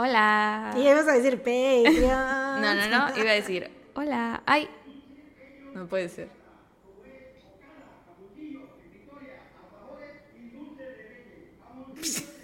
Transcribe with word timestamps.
Hola. 0.00 0.74
Y 0.76 0.82
ibas 0.88 1.08
a 1.08 1.12
decir 1.14 1.38
Patreon. 1.38 2.60
No, 2.60 2.74
no, 2.74 2.86
no. 2.88 3.16
Iba 3.20 3.30
a 3.32 3.34
decir, 3.34 3.68
hola. 3.94 4.42
Ay. 4.46 4.68
No 5.74 5.88
puede 5.88 6.08
ser. 6.08 6.28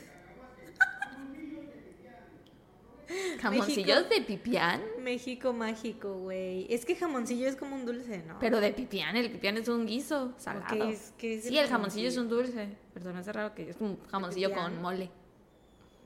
¿Jamoncillos 3.40 4.08
de 4.08 4.22
pipián? 4.22 4.80
México 5.00 5.52
mágico, 5.52 6.14
güey. 6.18 6.66
Es 6.72 6.84
que 6.86 6.96
jamoncillo 6.96 7.46
es 7.46 7.56
como 7.56 7.76
un 7.76 7.84
dulce, 7.84 8.22
¿no? 8.26 8.38
Pero 8.40 8.60
de 8.60 8.72
pipián, 8.72 9.16
el 9.16 9.30
pipián 9.30 9.56
es 9.58 9.68
un 9.68 9.86
guiso 9.86 10.32
salado. 10.38 10.86
Ok, 10.86 10.90
es- 10.92 11.12
¿qué 11.18 11.34
es 11.34 11.44
sí, 11.44 11.58
el 11.58 11.68
jamoncillo 11.68 12.08
es 12.08 12.16
un 12.16 12.28
dulce. 12.28 12.68
Me 12.94 13.18
hace 13.18 13.32
raro 13.32 13.54
que 13.54 13.70
es 13.70 13.76
un 13.80 13.98
jamoncillo 14.10 14.52
con 14.52 14.80
mole. 14.80 15.10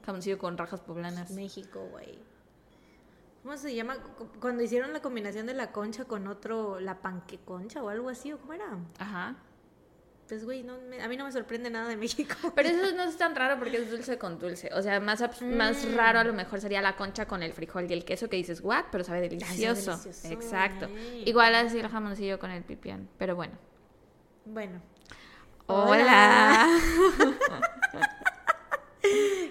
Jamoncillo 0.08 0.38
con 0.38 0.56
rajas 0.56 0.80
poblanas. 0.80 1.30
México, 1.32 1.86
güey. 1.90 2.18
¿Cómo 3.42 3.58
se 3.58 3.74
llama? 3.74 3.96
Cu- 4.16 4.28
Cuando 4.40 4.62
hicieron 4.62 4.94
la 4.94 5.02
combinación 5.02 5.44
de 5.44 5.52
la 5.52 5.70
concha 5.70 6.06
con 6.06 6.26
otro, 6.28 6.80
la 6.80 7.02
panque 7.02 7.38
concha 7.44 7.82
o 7.82 7.90
algo 7.90 8.08
así, 8.08 8.32
¿o 8.32 8.38
cómo 8.38 8.54
era? 8.54 8.78
Ajá. 8.98 9.36
Pues, 10.26 10.46
güey, 10.46 10.62
no, 10.62 10.78
me- 10.88 11.02
a 11.02 11.08
mí 11.08 11.16
no 11.18 11.24
me 11.26 11.32
sorprende 11.32 11.68
nada 11.68 11.88
de 11.88 11.98
México. 11.98 12.34
Pero 12.54 12.70
eso 12.70 12.90
no 12.96 13.02
es 13.02 13.18
tan 13.18 13.36
raro 13.36 13.58
porque 13.58 13.76
es 13.76 13.90
dulce 13.90 14.16
con 14.16 14.38
dulce. 14.38 14.70
O 14.72 14.80
sea, 14.80 14.98
más, 14.98 15.20
abs- 15.20 15.42
más 15.44 15.84
Mm. 15.84 15.94
raro 15.94 16.20
a 16.20 16.24
lo 16.24 16.32
mejor 16.32 16.58
sería 16.62 16.80
la 16.80 16.96
concha 16.96 17.26
con 17.28 17.42
el 17.42 17.52
frijol 17.52 17.84
y 17.90 17.92
el 17.92 18.06
queso 18.06 18.30
que 18.30 18.36
dices, 18.36 18.62
what? 18.62 18.86
Pero 18.90 19.04
sabe 19.04 19.20
delicioso. 19.20 19.90
delicioso, 19.90 20.28
Exacto. 20.32 20.86
ay. 20.86 21.24
Igual 21.26 21.54
así 21.54 21.78
el 21.78 21.88
jamoncillo 21.88 22.38
con 22.38 22.50
el 22.50 22.62
pipián. 22.64 23.10
Pero 23.18 23.36
bueno. 23.36 23.58
Bueno. 24.46 24.80
Hola. 25.66 26.66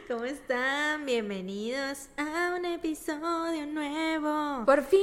¿Cómo 0.08 0.24
están? 0.24 1.06
Bienvenidos 1.06 2.08
a 2.16 2.54
un 2.58 2.64
episodio 2.64 3.66
nuevo 3.66 4.64
Por 4.66 4.84
fin, 4.86 5.02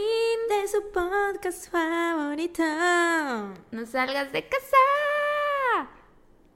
de 0.49 0.67
su 0.67 0.91
podcast 0.93 1.71
favorito. 1.71 2.63
no 3.71 3.85
salgas 3.85 4.33
de 4.33 4.49
casa. 4.49 5.91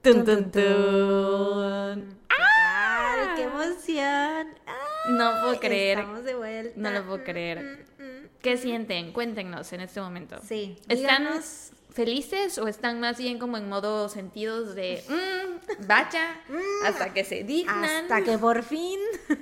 Tun, 0.01 0.25
tun, 0.25 0.51
tun. 0.51 2.17
¿Qué 2.27 2.35
tal? 2.57 3.35
¡Qué 3.35 3.43
emoción! 3.43 4.55
¡Ay! 4.65 5.11
No 5.11 5.31
puedo 5.43 5.59
creer. 5.59 5.99
Estamos 5.99 6.23
de 6.23 6.35
vuelta. 6.35 6.73
No 6.75 6.89
lo 6.89 7.05
puedo 7.05 7.23
creer. 7.23 7.59
Mm, 7.99 8.03
mm, 8.03 8.05
mm. 8.05 8.29
¿Qué 8.41 8.57
sienten? 8.57 9.13
Cuéntenos 9.13 9.71
en 9.73 9.81
este 9.81 10.01
momento. 10.01 10.39
Sí. 10.43 10.75
¿Están. 10.87 11.39
Felices 11.91 12.57
o 12.57 12.67
están 12.67 12.99
más 12.99 13.17
bien 13.17 13.39
como 13.39 13.57
en 13.57 13.67
modo 13.67 14.09
sentidos 14.09 14.75
de 14.75 15.03
mm, 15.07 15.87
vaya 15.87 16.41
hasta 16.85 17.13
que 17.13 17.23
se 17.23 17.43
dignan? 17.43 17.83
Hasta 17.83 18.23
que 18.23 18.37
por 18.37 18.63
fin. 18.63 18.99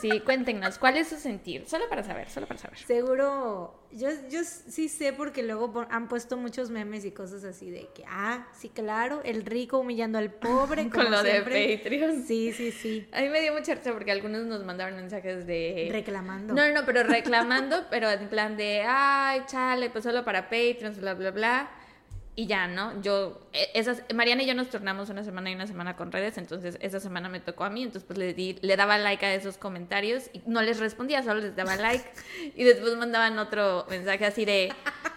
Sí, 0.00 0.20
cuéntenos, 0.20 0.78
¿cuál 0.78 0.98
es 0.98 1.08
su 1.08 1.16
sentir? 1.16 1.66
Solo 1.66 1.88
para 1.88 2.02
saber, 2.02 2.28
solo 2.28 2.46
para 2.46 2.60
saber. 2.60 2.78
Seguro, 2.80 3.80
yo, 3.92 4.10
yo 4.28 4.44
sí 4.44 4.90
sé 4.90 5.14
porque 5.14 5.42
luego 5.42 5.86
han 5.90 6.08
puesto 6.08 6.36
muchos 6.36 6.70
memes 6.70 7.04
y 7.06 7.12
cosas 7.12 7.44
así 7.44 7.70
de 7.70 7.88
que, 7.94 8.04
ah, 8.06 8.46
sí, 8.52 8.68
claro, 8.68 9.22
el 9.24 9.44
rico 9.44 9.78
humillando 9.78 10.18
al 10.18 10.30
pobre. 10.30 10.90
Con 10.90 11.10
lo 11.10 11.22
de 11.22 11.30
siempre. 11.30 11.78
Patreon. 11.78 12.24
Sí, 12.24 12.52
sí, 12.52 12.72
sí. 12.72 13.08
A 13.10 13.22
mí 13.22 13.30
me 13.30 13.40
dio 13.40 13.54
mucha 13.54 13.74
risa 13.74 13.92
porque 13.94 14.12
algunos 14.12 14.44
nos 14.44 14.64
mandaron 14.64 14.96
mensajes 14.96 15.46
de... 15.46 15.88
Reclamando. 15.90 16.54
No, 16.54 16.66
no, 16.68 16.80
no, 16.80 16.86
pero 16.86 17.02
reclamando, 17.02 17.86
pero 17.90 18.10
en 18.10 18.28
plan 18.28 18.56
de, 18.56 18.82
ay, 18.86 19.44
chale, 19.46 19.88
pues 19.88 20.04
solo 20.04 20.24
para 20.26 20.50
Patreons, 20.50 21.00
bla, 21.00 21.14
bla, 21.14 21.30
bla. 21.30 21.70
Y 22.38 22.46
ya, 22.46 22.68
¿no? 22.68 23.00
Yo, 23.00 23.40
e- 23.54 23.70
esas, 23.72 24.02
Mariana 24.14 24.42
y 24.42 24.46
yo 24.46 24.54
nos 24.54 24.68
turnamos 24.68 25.08
una 25.08 25.24
semana 25.24 25.50
y 25.50 25.54
una 25.54 25.66
semana 25.66 25.96
con 25.96 26.12
redes, 26.12 26.36
entonces 26.36 26.76
esa 26.82 27.00
semana 27.00 27.30
me 27.30 27.40
tocó 27.40 27.64
a 27.64 27.70
mí, 27.70 27.82
entonces 27.82 28.04
pues 28.06 28.18
le, 28.18 28.34
di, 28.34 28.58
le 28.60 28.76
daba 28.76 28.98
like 28.98 29.24
a 29.24 29.34
esos 29.34 29.56
comentarios 29.56 30.28
y 30.34 30.42
no 30.44 30.60
les 30.60 30.78
respondía, 30.78 31.22
solo 31.22 31.40
les 31.40 31.56
daba 31.56 31.76
like 31.76 32.04
y 32.54 32.64
después 32.64 32.94
mandaban 32.98 33.38
otro 33.38 33.86
mensaje 33.88 34.26
así 34.26 34.44
de, 34.44 34.70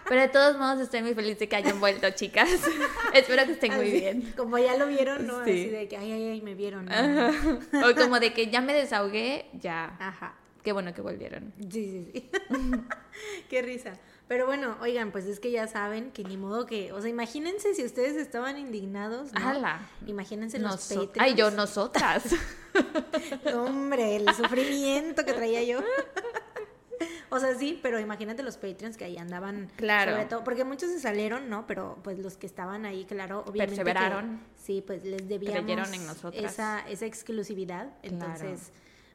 pero 0.08 0.22
de 0.22 0.28
todos 0.28 0.56
modos 0.56 0.80
estoy 0.80 1.02
muy 1.02 1.12
feliz 1.12 1.38
de 1.38 1.46
que 1.46 1.56
hayan 1.56 1.78
vuelto, 1.78 2.08
chicas. 2.10 2.48
Espero 3.14 3.44
que 3.44 3.52
estén 3.52 3.76
muy 3.76 3.90
bien. 3.90 4.32
Como 4.34 4.56
ya 4.56 4.78
lo 4.78 4.86
vieron, 4.86 5.26
¿no? 5.26 5.44
Sí. 5.44 5.50
Así 5.50 5.68
de 5.68 5.88
que, 5.88 5.98
ay, 5.98 6.12
ay, 6.12 6.28
ay, 6.30 6.40
me 6.40 6.54
vieron. 6.54 6.86
¿no? 6.86 7.86
O 7.86 7.94
como 7.94 8.18
de 8.18 8.32
que 8.32 8.46
ya 8.46 8.62
me 8.62 8.72
desahogué, 8.72 9.44
ya. 9.60 9.94
Ajá. 10.00 10.36
Qué 10.64 10.72
bueno 10.72 10.92
que 10.94 11.00
volvieron. 11.00 11.52
Sí, 11.70 11.70
sí, 11.70 12.10
sí. 12.12 12.30
Qué 13.50 13.62
risa. 13.62 13.92
Pero 14.30 14.46
bueno, 14.46 14.76
oigan, 14.80 15.10
pues 15.10 15.24
es 15.26 15.40
que 15.40 15.50
ya 15.50 15.66
saben 15.66 16.12
que 16.12 16.22
ni 16.22 16.36
modo 16.36 16.64
que, 16.64 16.92
o 16.92 17.00
sea, 17.00 17.10
imagínense 17.10 17.74
si 17.74 17.84
ustedes 17.84 18.14
estaban 18.14 18.58
indignados, 18.58 19.32
¿no? 19.32 19.40
¡Hala! 19.44 19.80
Imagínense 20.06 20.60
los 20.60 20.82
Patreons. 20.86 21.18
Ay, 21.18 21.34
yo, 21.34 21.50
nosotras. 21.50 22.22
Hombre, 23.56 24.14
el 24.14 24.32
sufrimiento 24.32 25.24
que 25.24 25.32
traía 25.32 25.64
yo. 25.64 25.80
O 27.30 27.40
sea, 27.40 27.56
sí, 27.56 27.80
pero 27.82 27.98
imagínate 27.98 28.44
los 28.44 28.56
Patreons 28.56 28.96
que 28.96 29.04
ahí 29.04 29.18
andaban. 29.18 29.68
Claro. 29.74 30.12
Sobre 30.12 30.26
todo, 30.26 30.44
porque 30.44 30.62
muchos 30.62 30.90
se 30.90 31.00
salieron, 31.00 31.50
¿no? 31.50 31.66
Pero 31.66 31.98
pues 32.04 32.16
los 32.20 32.36
que 32.36 32.46
estaban 32.46 32.86
ahí, 32.86 33.06
claro, 33.06 33.40
obviamente. 33.48 33.82
que- 33.82 33.82
Perseveraron. 33.82 34.40
sí, 34.54 34.80
pues 34.86 35.02
les 35.02 35.28
debíamos 35.28 35.58
Creyeron 35.58 35.92
en 35.92 36.06
nosotras. 36.06 36.52
Esa, 36.52 36.88
esa 36.88 37.04
exclusividad. 37.04 37.88
Claro. 38.02 38.14
Entonces, 38.14 38.70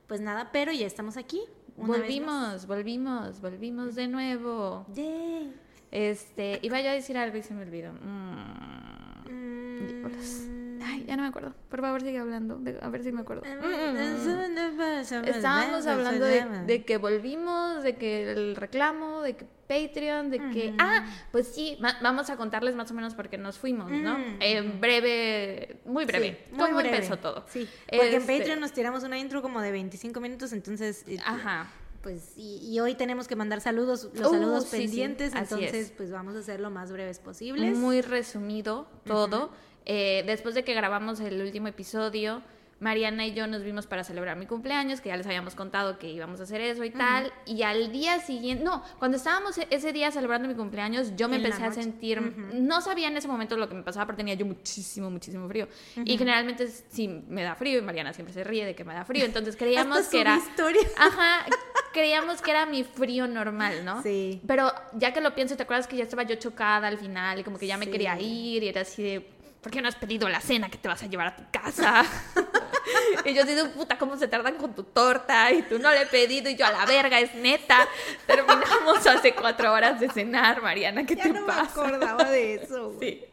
pues 0.07 0.19
nada, 0.19 0.49
pero 0.51 0.73
ya 0.73 0.85
estamos 0.85 1.15
aquí. 1.15 1.41
Una 1.77 1.87
volvimos, 1.87 2.67
volvimos, 2.67 3.41
volvimos 3.41 3.95
de 3.95 4.07
nuevo. 4.07 4.85
Yay. 4.93 5.53
Este, 5.91 6.59
iba 6.61 6.81
yo 6.81 6.89
a 6.89 6.93
decir 6.93 7.17
algo 7.17 7.37
y 7.37 7.43
se 7.43 7.53
me 7.53 7.63
olvidó. 7.63 7.93
Mm. 7.93 9.05
Mm. 9.29 10.64
Ay, 10.87 11.03
ya 11.07 11.15
no 11.15 11.23
me 11.23 11.29
acuerdo. 11.29 11.53
Por 11.69 11.81
favor, 11.81 12.01
sigue 12.01 12.19
hablando. 12.19 12.57
de- 12.57 12.77
a 12.79 12.89
ver 12.89 13.03
si 13.03 13.11
me 13.11 13.21
acuerdo. 13.21 13.41
Mm, 13.43 13.97
Estábamos 14.29 15.27
Estábamos 15.35 15.85
hablando 15.87 16.25
de, 16.25 16.45
de 16.67 16.85
que 16.85 16.97
volvimos, 16.97 17.81
de 17.83 17.95
que 17.95 18.31
el 18.31 18.55
reclamo, 18.55 19.21
de 19.21 19.35
que 19.35 19.45
Patreon, 19.67 20.29
de 20.29 20.37
que... 20.51 20.75
Ah, 20.77 21.05
pues 21.31 21.47
sí, 21.47 21.77
vamos 22.01 22.29
a 22.29 22.37
contarles 22.37 22.75
más 22.75 22.91
o 22.91 22.93
menos 22.93 23.15
por 23.15 23.29
qué 23.29 23.37
nos 23.39 23.57
fuimos, 23.57 23.89
¿no? 23.89 24.15
En 24.39 24.79
breve, 24.79 25.77
muy 25.85 26.05
breve. 26.05 26.45
Sí, 26.51 26.55
¿Cómo 26.57 26.77
breve. 26.77 27.17
todo? 27.17 27.45
Sí, 27.49 27.67
porque 27.89 28.15
Este, 28.17 28.33
en 28.33 28.39
Patreon 28.39 28.59
nos 28.59 28.73
tiramos 28.73 29.03
una 29.03 29.17
intro 29.17 29.41
como 29.41 29.61
de 29.61 29.71
25 29.71 30.19
minutos, 30.19 30.53
entonces... 30.53 31.03
eh, 31.07 31.17
Ajá. 31.25 31.67
Pues, 32.03 32.33
y, 32.37 32.57
y 32.71 32.79
hoy 32.79 32.93
tenemos 32.93 33.27
que 33.27 33.35
mandar 33.35 33.61
saludos, 33.61 34.11
los 34.13 34.27
Uh, 34.27 34.31
saludos 34.31 34.65
sí, 34.65 34.69
sí, 34.69 34.77
pendientes, 34.83 35.33
así 35.33 35.55
entonces 35.55 35.73
es. 35.87 35.91
pues 35.91 36.11
vamos 36.11 36.35
a 36.35 36.39
hacer 36.39 36.59
lo 36.59 36.69
más 36.69 36.91
breves 36.91 37.17
posibles. 37.17 37.75
Muy 37.75 38.01
resumido 38.03 38.87
todo. 39.05 39.49
Eh, 39.85 40.23
después 40.25 40.55
de 40.55 40.63
que 40.63 40.73
grabamos 40.73 41.19
el 41.19 41.41
último 41.41 41.67
episodio, 41.67 42.41
Mariana 42.81 43.25
y 43.25 43.33
yo 43.33 43.47
nos 43.47 43.63
vimos 43.63 43.87
para 43.87 44.03
celebrar 44.03 44.35
mi 44.35 44.47
cumpleaños, 44.47 44.99
que 44.99 45.07
ya 45.07 45.15
les 45.15 45.25
habíamos 45.25 45.55
contado 45.55 45.97
que 45.97 46.09
íbamos 46.09 46.41
a 46.41 46.43
hacer 46.43 46.59
eso 46.59 46.83
y 46.83 46.89
tal. 46.89 47.31
Y 47.45 47.63
al 47.63 47.89
día 47.93 48.19
siguiente, 48.19 48.65
no, 48.65 48.83
cuando 48.99 49.15
estábamos 49.15 49.57
e- 49.57 49.67
ese 49.69 49.93
día 49.93 50.11
celebrando 50.11 50.47
mi 50.49 50.55
cumpleaños, 50.55 51.15
yo 51.15 51.29
me 51.29 51.37
empecé 51.37 51.63
a 51.63 51.71
sentir, 51.71 52.19
no 52.53 52.81
sabía 52.81 53.07
en 53.07 53.15
ese 53.15 53.29
momento 53.29 53.55
lo 53.55 53.69
que 53.69 53.75
me 53.75 53.83
pasaba, 53.83 54.05
pero 54.07 54.17
tenía 54.17 54.33
yo 54.33 54.45
muchísimo, 54.45 55.09
muchísimo 55.09 55.47
frío. 55.47 55.69
Y 56.03 56.17
generalmente 56.17 56.67
sí 56.67 57.07
me 57.07 57.43
da 57.43 57.55
frío 57.55 57.79
y 57.79 57.81
Mariana 57.81 58.11
siempre 58.11 58.33
se 58.33 58.43
ríe 58.43 58.65
de 58.65 58.75
que 58.75 58.83
me 58.83 58.93
da 58.93 59.05
frío. 59.05 59.23
Entonces 59.23 59.55
creíamos 59.57 59.97
Hasta 59.99 60.11
que 60.11 60.21
era... 60.21 60.35
historia. 60.35 60.81
Ajá, 60.97 61.45
creíamos 61.93 62.41
que 62.41 62.51
era 62.51 62.65
mi 62.65 62.83
frío 62.83 63.25
normal, 63.25 63.85
¿no? 63.85 64.03
Sí. 64.03 64.41
Pero 64.45 64.69
ya 64.95 65.13
que 65.13 65.21
lo 65.21 65.33
pienso, 65.33 65.55
¿te 65.55 65.63
acuerdas 65.63 65.87
que 65.87 65.95
ya 65.95 66.03
estaba 66.03 66.23
yo 66.23 66.35
chocada 66.35 66.89
al 66.89 66.97
final 66.97 67.39
y 67.39 67.43
como 67.45 67.57
que 67.57 67.67
ya 67.67 67.77
me 67.77 67.85
Sí. 67.85 67.91
quería 67.91 68.19
ir 68.19 68.63
y 68.63 68.67
era 68.67 68.81
así 68.81 69.01
de, 69.01 69.27
¿por 69.65 69.71
qué 69.71 69.81
no 69.81 69.87
has 69.87 69.95
pedido 69.95 70.29
la 70.29 70.41
cena 70.41 70.69
que 70.69 70.77
te 70.77 70.87
vas 70.87 71.01
a 71.01 71.07
llevar 71.07 71.25
a 71.25 71.35
tu 71.35 71.41
casa? 71.51 72.05
y 73.25 73.33
yo 73.33 73.43
de, 73.45 73.65
puta, 73.69 73.97
¿cómo 73.97 74.15
se 74.15 74.27
tardan 74.27 74.57
con 74.57 74.75
tu 74.75 74.83
torta? 74.83 75.51
Y 75.51 75.63
tú 75.63 75.79
no 75.79 75.89
le 75.89 76.03
he 76.03 76.05
pedido 76.05 76.51
y 76.51 76.55
yo 76.55 76.67
a 76.67 76.71
la 76.71 76.85
verga, 76.85 77.19
es 77.19 77.33
neta. 77.33 77.87
Terminamos 78.27 79.07
hace 79.07 79.33
cuatro 79.33 79.73
horas 79.73 79.99
de 79.99 80.07
cenar, 80.09 80.61
Mariana, 80.61 81.03
¿qué 81.03 81.15
Ya 81.15 81.23
te 81.23 81.29
no 81.29 81.47
pasa? 81.47 81.81
me 81.81 81.87
acordaba 81.87 82.25
de 82.25 82.53
eso. 82.53 82.91
güey. 82.93 83.09
Sí. 83.09 83.25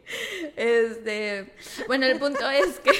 Este, 0.56 1.52
bueno, 1.86 2.06
el 2.06 2.18
punto 2.18 2.48
es 2.48 2.80
que 2.80 2.92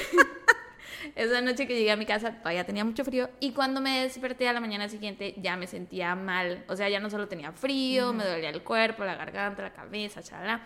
esa 1.14 1.40
noche 1.40 1.66
que 1.66 1.74
llegué 1.74 1.90
a 1.90 1.96
mi 1.96 2.04
casa 2.04 2.32
todavía 2.32 2.64
tenía 2.64 2.84
mucho 2.84 3.02
frío 3.02 3.30
y 3.40 3.52
cuando 3.52 3.80
me 3.80 4.02
desperté 4.02 4.46
a 4.46 4.52
la 4.52 4.60
mañana 4.60 4.90
siguiente 4.90 5.34
ya 5.38 5.56
me 5.56 5.66
sentía 5.66 6.14
mal. 6.14 6.64
O 6.68 6.76
sea, 6.76 6.90
ya 6.90 7.00
no 7.00 7.08
solo 7.08 7.28
tenía 7.28 7.50
frío, 7.52 8.12
me 8.12 8.24
dolía 8.26 8.50
el 8.50 8.62
cuerpo, 8.62 9.04
la 9.04 9.14
garganta, 9.14 9.62
la 9.62 9.72
cabeza, 9.72 10.22
chalala. 10.22 10.60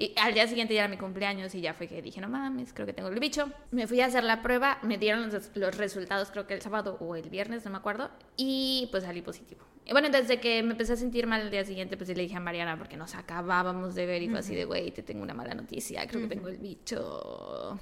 Y 0.00 0.14
al 0.16 0.32
día 0.32 0.46
siguiente 0.46 0.74
ya 0.74 0.84
era 0.84 0.88
mi 0.88 0.96
cumpleaños 0.96 1.52
y 1.56 1.60
ya 1.60 1.74
fue 1.74 1.88
que 1.88 2.00
dije, 2.00 2.20
no 2.20 2.28
mames, 2.28 2.72
creo 2.72 2.86
que 2.86 2.92
tengo 2.92 3.08
el 3.08 3.18
bicho. 3.18 3.50
Me 3.72 3.88
fui 3.88 4.00
a 4.00 4.06
hacer 4.06 4.22
la 4.22 4.42
prueba, 4.42 4.78
me 4.82 4.96
dieron 4.96 5.28
los, 5.28 5.50
los 5.56 5.76
resultados 5.76 6.30
creo 6.30 6.46
que 6.46 6.54
el 6.54 6.62
sábado 6.62 6.96
o 7.00 7.16
el 7.16 7.28
viernes, 7.28 7.64
no 7.64 7.72
me 7.72 7.78
acuerdo, 7.78 8.08
y 8.36 8.86
pues 8.92 9.02
salí 9.02 9.22
positivo. 9.22 9.62
Y 9.84 9.90
bueno, 9.90 10.08
desde 10.08 10.38
que 10.38 10.62
me 10.62 10.70
empecé 10.72 10.92
a 10.92 10.96
sentir 10.96 11.26
mal 11.26 11.40
el 11.40 11.50
día 11.50 11.64
siguiente, 11.64 11.96
pues 11.96 12.08
le 12.10 12.22
dije 12.22 12.36
a 12.36 12.40
Mariana, 12.40 12.78
porque 12.78 12.96
nos 12.96 13.16
acabábamos 13.16 13.96
de 13.96 14.06
ver 14.06 14.22
y 14.22 14.28
fue 14.28 14.38
así 14.38 14.54
de, 14.54 14.66
güey, 14.66 14.92
te 14.92 15.02
tengo 15.02 15.24
una 15.24 15.34
mala 15.34 15.54
noticia, 15.54 16.06
creo 16.06 16.22
que 16.22 16.28
tengo 16.28 16.46
el 16.46 16.58
bicho. 16.58 17.80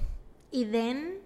Y 0.49 0.65
then, 0.65 1.19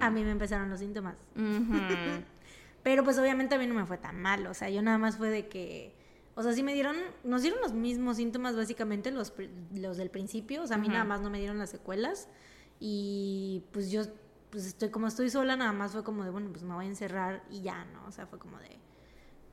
a 0.00 0.10
mí 0.10 0.24
me 0.24 0.32
empezaron 0.32 0.70
los 0.70 0.80
síntomas. 0.80 1.18
Pero 2.82 3.04
pues 3.04 3.18
obviamente 3.18 3.54
a 3.54 3.58
mí 3.58 3.66
no 3.66 3.74
me 3.74 3.86
fue 3.86 3.98
tan 3.98 4.20
mal, 4.20 4.44
o 4.48 4.54
sea, 4.54 4.70
yo 4.70 4.82
nada 4.82 4.98
más 4.98 5.18
fue 5.18 5.28
de 5.28 5.48
que, 5.48 5.95
o 6.36 6.42
sea, 6.42 6.52
sí 6.52 6.62
me 6.62 6.74
dieron, 6.74 6.96
nos 7.24 7.42
dieron 7.42 7.60
los 7.60 7.72
mismos 7.72 8.18
síntomas 8.18 8.54
básicamente 8.54 9.10
los, 9.10 9.32
los 9.74 9.96
del 9.96 10.10
principio, 10.10 10.62
o 10.62 10.66
sea, 10.66 10.76
a 10.76 10.78
mí 10.78 10.86
Ujú. 10.86 10.92
nada 10.92 11.04
más 11.04 11.22
no 11.22 11.30
me 11.30 11.38
dieron 11.38 11.58
las 11.58 11.70
secuelas 11.70 12.28
y 12.78 13.64
pues 13.72 13.90
yo 13.90 14.02
pues 14.50 14.66
estoy, 14.66 14.90
como 14.90 15.06
estoy 15.06 15.30
sola, 15.30 15.56
nada 15.56 15.72
más 15.72 15.92
fue 15.92 16.04
como 16.04 16.24
de, 16.24 16.30
bueno, 16.30 16.50
pues 16.50 16.62
me 16.62 16.74
voy 16.74 16.84
a 16.84 16.88
encerrar 16.88 17.42
y 17.50 17.62
ya, 17.62 17.84
¿no? 17.86 18.06
O 18.06 18.12
sea, 18.12 18.26
fue 18.26 18.38
como 18.38 18.58
de, 18.58 18.78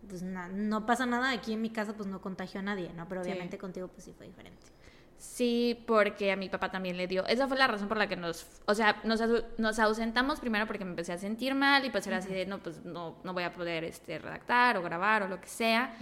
pues 0.07 0.21
no 0.21 0.85
pasa 0.85 1.05
nada, 1.05 1.31
aquí 1.31 1.53
en 1.53 1.61
mi 1.61 1.69
casa 1.69 1.93
pues 1.95 2.07
no 2.07 2.21
contagio 2.21 2.59
a 2.59 2.63
nadie, 2.63 2.91
¿no? 2.93 3.07
Pero 3.07 3.21
obviamente 3.21 3.57
contigo 3.57 3.87
pues 3.87 4.03
sí 4.03 4.13
fue 4.13 4.27
diferente. 4.27 4.61
Sí, 5.17 5.81
porque 5.87 6.33
a 6.33 6.35
mi 6.35 6.49
papá 6.49 6.69
también 6.69 6.97
le 6.97 7.07
dio. 7.07 7.25
Esa 7.27 7.47
fue 7.47 7.57
la 7.57 7.67
razón 7.67 7.87
por 7.87 7.97
la 7.97 8.07
que 8.07 8.17
nos, 8.17 8.45
o 8.65 8.75
sea, 8.75 8.99
nos, 9.05 9.21
nos 9.57 9.79
ausentamos 9.79 10.41
primero 10.41 10.67
porque 10.67 10.83
me 10.83 10.89
empecé 10.91 11.13
a 11.13 11.17
sentir 11.17 11.55
mal 11.55 11.85
y 11.85 11.89
pues 11.89 12.05
era 12.07 12.17
así 12.17 12.27
de, 12.27 12.45
no, 12.45 12.59
pues 12.59 12.83
no, 12.83 13.15
no 13.23 13.33
voy 13.33 13.43
a 13.43 13.53
poder 13.53 13.85
este, 13.85 14.19
redactar 14.19 14.75
o 14.75 14.81
grabar 14.83 15.23
o 15.23 15.29
lo 15.29 15.39
que 15.39 15.47
sea. 15.47 15.95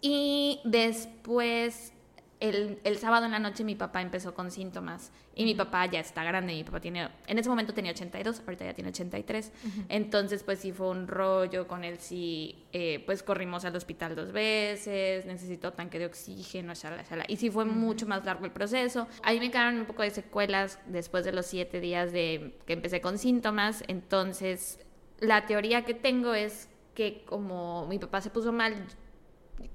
Y 0.00 0.60
después 0.64 1.92
el, 2.40 2.78
el, 2.84 2.98
sábado 2.98 3.26
en 3.26 3.32
la 3.32 3.38
noche 3.38 3.64
mi 3.64 3.74
papá 3.74 4.00
empezó 4.00 4.34
con 4.34 4.50
síntomas. 4.50 5.10
Y 5.34 5.44
mi 5.44 5.54
papá 5.54 5.86
ya 5.86 6.00
está 6.00 6.24
grande, 6.24 6.52
mi 6.52 6.64
papá 6.64 6.80
tiene, 6.80 7.08
en 7.26 7.38
ese 7.38 7.48
momento 7.48 7.72
tenía 7.72 7.92
82, 7.92 8.40
ahorita 8.40 8.64
ya 8.64 8.74
tiene 8.74 8.90
83, 8.90 9.52
entonces 9.88 10.42
pues 10.42 10.58
sí 10.58 10.72
fue 10.72 10.88
un 10.88 11.06
rollo 11.06 11.68
con 11.68 11.84
él, 11.84 11.98
sí, 12.00 12.64
eh, 12.72 13.02
pues 13.06 13.22
corrimos 13.22 13.64
al 13.64 13.76
hospital 13.76 14.16
dos 14.16 14.32
veces, 14.32 15.26
necesitó 15.26 15.72
tanque 15.72 16.00
de 16.00 16.06
oxígeno, 16.06 16.74
shala, 16.74 17.04
shala, 17.08 17.24
y 17.28 17.36
sí 17.36 17.50
fue 17.50 17.64
mucho 17.64 18.04
más 18.06 18.24
largo 18.24 18.46
el 18.46 18.50
proceso. 18.50 19.06
A 19.22 19.32
mí 19.32 19.38
me 19.38 19.50
quedaron 19.52 19.78
un 19.78 19.86
poco 19.86 20.02
de 20.02 20.10
secuelas 20.10 20.80
después 20.86 21.24
de 21.24 21.32
los 21.32 21.46
siete 21.46 21.78
días 21.78 22.10
de 22.10 22.56
que 22.66 22.72
empecé 22.72 23.00
con 23.00 23.16
síntomas, 23.18 23.84
entonces 23.86 24.80
la 25.20 25.46
teoría 25.46 25.84
que 25.84 25.94
tengo 25.94 26.34
es 26.34 26.68
que 26.94 27.22
como 27.24 27.86
mi 27.86 28.00
papá 28.00 28.20
se 28.20 28.30
puso 28.30 28.52
mal, 28.52 28.74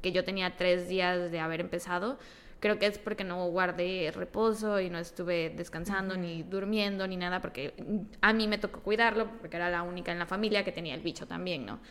que 0.01 0.11
yo 0.11 0.23
tenía 0.23 0.55
tres 0.55 0.87
días 0.87 1.31
de 1.31 1.39
haber 1.39 1.61
empezado, 1.61 2.17
creo 2.63 2.79
que 2.79 2.85
es 2.85 2.97
porque 2.97 3.25
no 3.25 3.45
guardé 3.49 4.09
reposo 4.15 4.79
y 4.79 4.89
no 4.89 4.97
estuve 4.97 5.49
descansando 5.49 6.15
ni 6.15 6.43
durmiendo 6.43 7.05
ni 7.07 7.17
nada, 7.17 7.41
porque 7.41 7.73
a 8.21 8.31
mí 8.31 8.47
me 8.47 8.57
tocó 8.57 8.79
cuidarlo, 8.79 9.29
porque 9.41 9.57
era 9.57 9.69
la 9.69 9.83
única 9.83 10.13
en 10.13 10.19
la 10.19 10.25
familia 10.25 10.63
que 10.63 10.71
tenía 10.71 10.95
el 10.95 11.01
bicho 11.01 11.27
también, 11.27 11.65
¿no? 11.65 11.81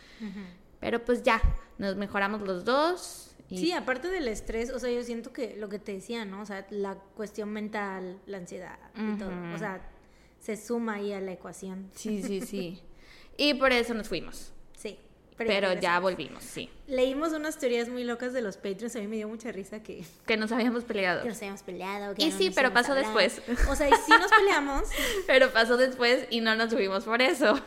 Pero 0.80 1.04
pues 1.04 1.22
ya, 1.22 1.42
nos 1.76 1.96
mejoramos 1.96 2.40
los 2.40 2.64
dos. 2.64 3.36
Y... 3.50 3.58
Sí, 3.58 3.72
aparte 3.72 4.08
del 4.08 4.26
estrés, 4.28 4.70
o 4.70 4.78
sea, 4.78 4.90
yo 4.90 5.02
siento 5.02 5.30
que 5.30 5.56
lo 5.58 5.68
que 5.68 5.78
te 5.78 5.92
decía, 5.92 6.24
¿no? 6.24 6.40
O 6.40 6.46
sea, 6.46 6.66
la 6.70 6.94
cuestión 6.94 7.50
mental, 7.50 8.18
la 8.24 8.38
ansiedad 8.38 8.78
y 8.96 9.18
todo, 9.18 9.30
o 9.54 9.58
sea, 9.58 9.82
se 10.40 10.56
suma 10.56 10.94
ahí 10.94 11.12
a 11.12 11.20
la 11.20 11.32
ecuación. 11.32 11.90
Sí, 11.94 12.22
sí, 12.22 12.40
sí. 12.40 12.80
y 13.36 13.52
por 13.52 13.72
eso 13.72 13.92
nos 13.92 14.08
fuimos. 14.08 14.51
Pero, 15.46 15.72
ya 15.74 15.98
volvimos, 16.00 16.42
sí. 16.42 16.70
Leímos 16.86 17.32
unas 17.32 17.58
teorías 17.58 17.88
muy 17.88 18.04
locas 18.04 18.32
de 18.32 18.42
los 18.42 18.56
Patreons. 18.56 18.96
A 18.96 18.98
mí 19.00 19.06
me 19.06 19.16
dio 19.16 19.28
mucha 19.28 19.52
risa 19.52 19.82
que... 19.82 20.04
Que 20.26 20.36
nos 20.36 20.52
habíamos 20.52 20.84
peleado. 20.84 21.22
Que 21.22 21.28
nos 21.28 21.38
habíamos 21.38 21.62
peleado. 21.62 22.14
y 22.16 22.30
sí, 22.32 22.50
pero 22.54 22.72
pasó 22.72 22.94
después. 22.94 23.40
O 23.70 23.74
sea, 23.74 23.88
y 23.88 23.92
sí 23.92 24.10
nos 24.10 24.30
peleamos. 24.30 24.82
pero 25.26 25.52
pasó 25.52 25.76
después 25.76 26.26
y 26.30 26.40
no 26.40 26.54
nos 26.54 26.70
subimos 26.70 27.04
por 27.04 27.22
eso. 27.22 27.58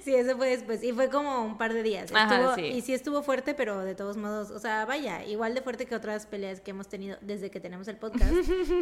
sí, 0.00 0.14
eso 0.14 0.36
fue 0.36 0.50
después. 0.50 0.82
Y 0.82 0.92
fue 0.92 1.08
como 1.08 1.42
un 1.44 1.56
par 1.56 1.72
de 1.72 1.82
días. 1.82 2.10
Ajá, 2.12 2.54
sí. 2.54 2.62
Y 2.62 2.80
sí 2.82 2.92
estuvo 2.92 3.22
fuerte, 3.22 3.54
pero 3.54 3.84
de 3.84 3.94
todos 3.94 4.16
modos, 4.16 4.50
o 4.50 4.58
sea, 4.58 4.84
vaya, 4.84 5.24
igual 5.24 5.54
de 5.54 5.62
fuerte 5.62 5.86
que 5.86 5.94
otras 5.94 6.26
peleas 6.26 6.60
que 6.60 6.72
hemos 6.72 6.88
tenido 6.88 7.16
desde 7.20 7.50
que 7.50 7.60
tenemos 7.60 7.88
el 7.88 7.96
podcast. 7.96 8.32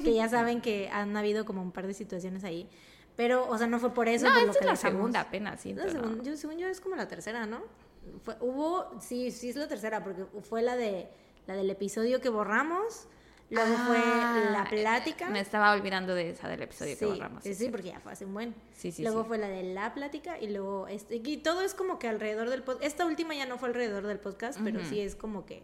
que 0.02 0.14
ya 0.14 0.28
saben 0.28 0.60
que 0.60 0.88
han 0.92 1.16
habido 1.16 1.44
como 1.44 1.62
un 1.62 1.72
par 1.72 1.86
de 1.86 1.94
situaciones 1.94 2.44
ahí. 2.44 2.68
Pero, 3.16 3.48
o 3.48 3.58
sea, 3.58 3.66
no 3.66 3.78
fue 3.78 3.92
por 3.92 4.08
eso. 4.08 4.28
No, 4.28 4.38
esta 4.38 4.60
es 4.60 4.64
la 4.64 4.76
segunda 4.76 5.20
apenas, 5.20 5.60
sí. 5.60 5.74
yo, 6.22 6.36
según 6.36 6.58
yo 6.58 6.68
es 6.68 6.80
como 6.80 6.96
la 6.96 7.08
tercera, 7.08 7.46
¿no? 7.46 7.62
Fue, 8.22 8.36
hubo, 8.40 8.90
sí, 9.00 9.30
sí 9.30 9.50
es 9.50 9.56
la 9.56 9.68
tercera, 9.68 10.02
porque 10.02 10.24
fue 10.42 10.62
la 10.62 10.76
de 10.76 11.08
la 11.46 11.54
del 11.54 11.70
episodio 11.70 12.20
que 12.20 12.28
borramos. 12.28 13.06
Luego 13.50 13.76
fue 13.86 13.98
ah, 13.98 14.48
la 14.50 14.64
plática. 14.64 15.28
Me 15.28 15.40
estaba 15.40 15.72
olvidando 15.72 16.14
de 16.14 16.30
esa 16.30 16.48
del 16.48 16.62
episodio 16.62 16.96
que 16.96 17.04
borramos. 17.04 17.42
Sí, 17.42 17.54
sí, 17.54 17.68
porque 17.68 17.88
ya 17.88 18.00
fue 18.00 18.12
hace 18.12 18.24
un 18.24 18.32
buen. 18.32 18.54
Sí, 18.74 18.92
sí, 18.92 19.02
luego 19.02 19.26
fue 19.26 19.36
la 19.36 19.48
de 19.48 19.62
la 19.62 19.92
plática 19.92 20.38
y 20.40 20.48
luego 20.48 20.88
este. 20.88 21.16
Y 21.16 21.36
todo 21.36 21.60
es 21.60 21.74
como 21.74 21.98
que 21.98 22.08
alrededor 22.08 22.48
del 22.48 22.62
podcast. 22.62 22.86
Esta 22.86 23.04
última 23.04 23.34
ya 23.34 23.44
no 23.44 23.58
fue 23.58 23.68
alrededor 23.68 24.06
del 24.06 24.18
podcast, 24.18 24.58
pero 24.64 24.82
sí 24.86 25.00
es 25.00 25.14
como 25.14 25.44
que 25.44 25.62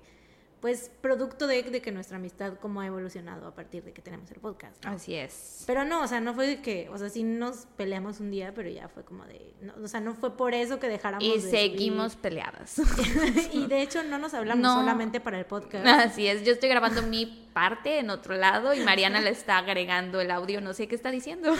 pues 0.60 0.90
producto 1.00 1.46
de, 1.46 1.62
que 1.62 1.92
nuestra 1.92 2.16
amistad 2.16 2.54
como 2.54 2.80
ha 2.80 2.86
evolucionado 2.86 3.46
a 3.46 3.54
partir 3.54 3.84
de 3.84 3.92
que 3.92 4.02
tenemos 4.02 4.30
el 4.30 4.40
podcast. 4.40 4.84
Así 4.86 5.14
es. 5.14 5.64
Pero 5.66 5.84
no, 5.84 6.02
o 6.02 6.06
sea, 6.06 6.20
no 6.20 6.34
fue 6.34 6.46
de 6.46 6.62
que, 6.62 6.88
o 6.90 6.98
sea, 6.98 7.08
sí 7.08 7.22
nos 7.22 7.66
peleamos 7.76 8.20
un 8.20 8.30
día, 8.30 8.52
pero 8.54 8.68
ya 8.68 8.88
fue 8.88 9.04
como 9.04 9.24
de, 9.24 9.54
o 9.82 9.88
sea, 9.88 10.00
no 10.00 10.14
fue 10.14 10.36
por 10.36 10.54
eso 10.54 10.78
que 10.80 10.88
dejáramos 10.88 11.24
y 11.24 11.40
seguimos 11.40 12.16
peleadas. 12.16 12.78
y 13.52 13.66
de 13.66 13.82
hecho 13.82 14.02
no 14.02 14.18
nos 14.18 14.34
hablamos 14.34 14.66
solamente 14.66 15.20
para 15.20 15.38
el 15.38 15.46
podcast. 15.46 15.86
Así 15.86 16.26
es, 16.26 16.44
yo 16.44 16.52
estoy 16.52 16.68
grabando 16.68 17.02
mi 17.02 17.48
parte 17.52 17.98
en 17.98 18.10
otro 18.10 18.36
lado 18.36 18.74
y 18.74 18.80
Mariana 18.80 19.20
le 19.20 19.30
está 19.30 19.58
agregando 19.58 20.20
el 20.20 20.30
audio, 20.30 20.60
no 20.60 20.74
sé 20.74 20.88
qué 20.88 20.94
está 20.94 21.10
diciendo. 21.10 21.54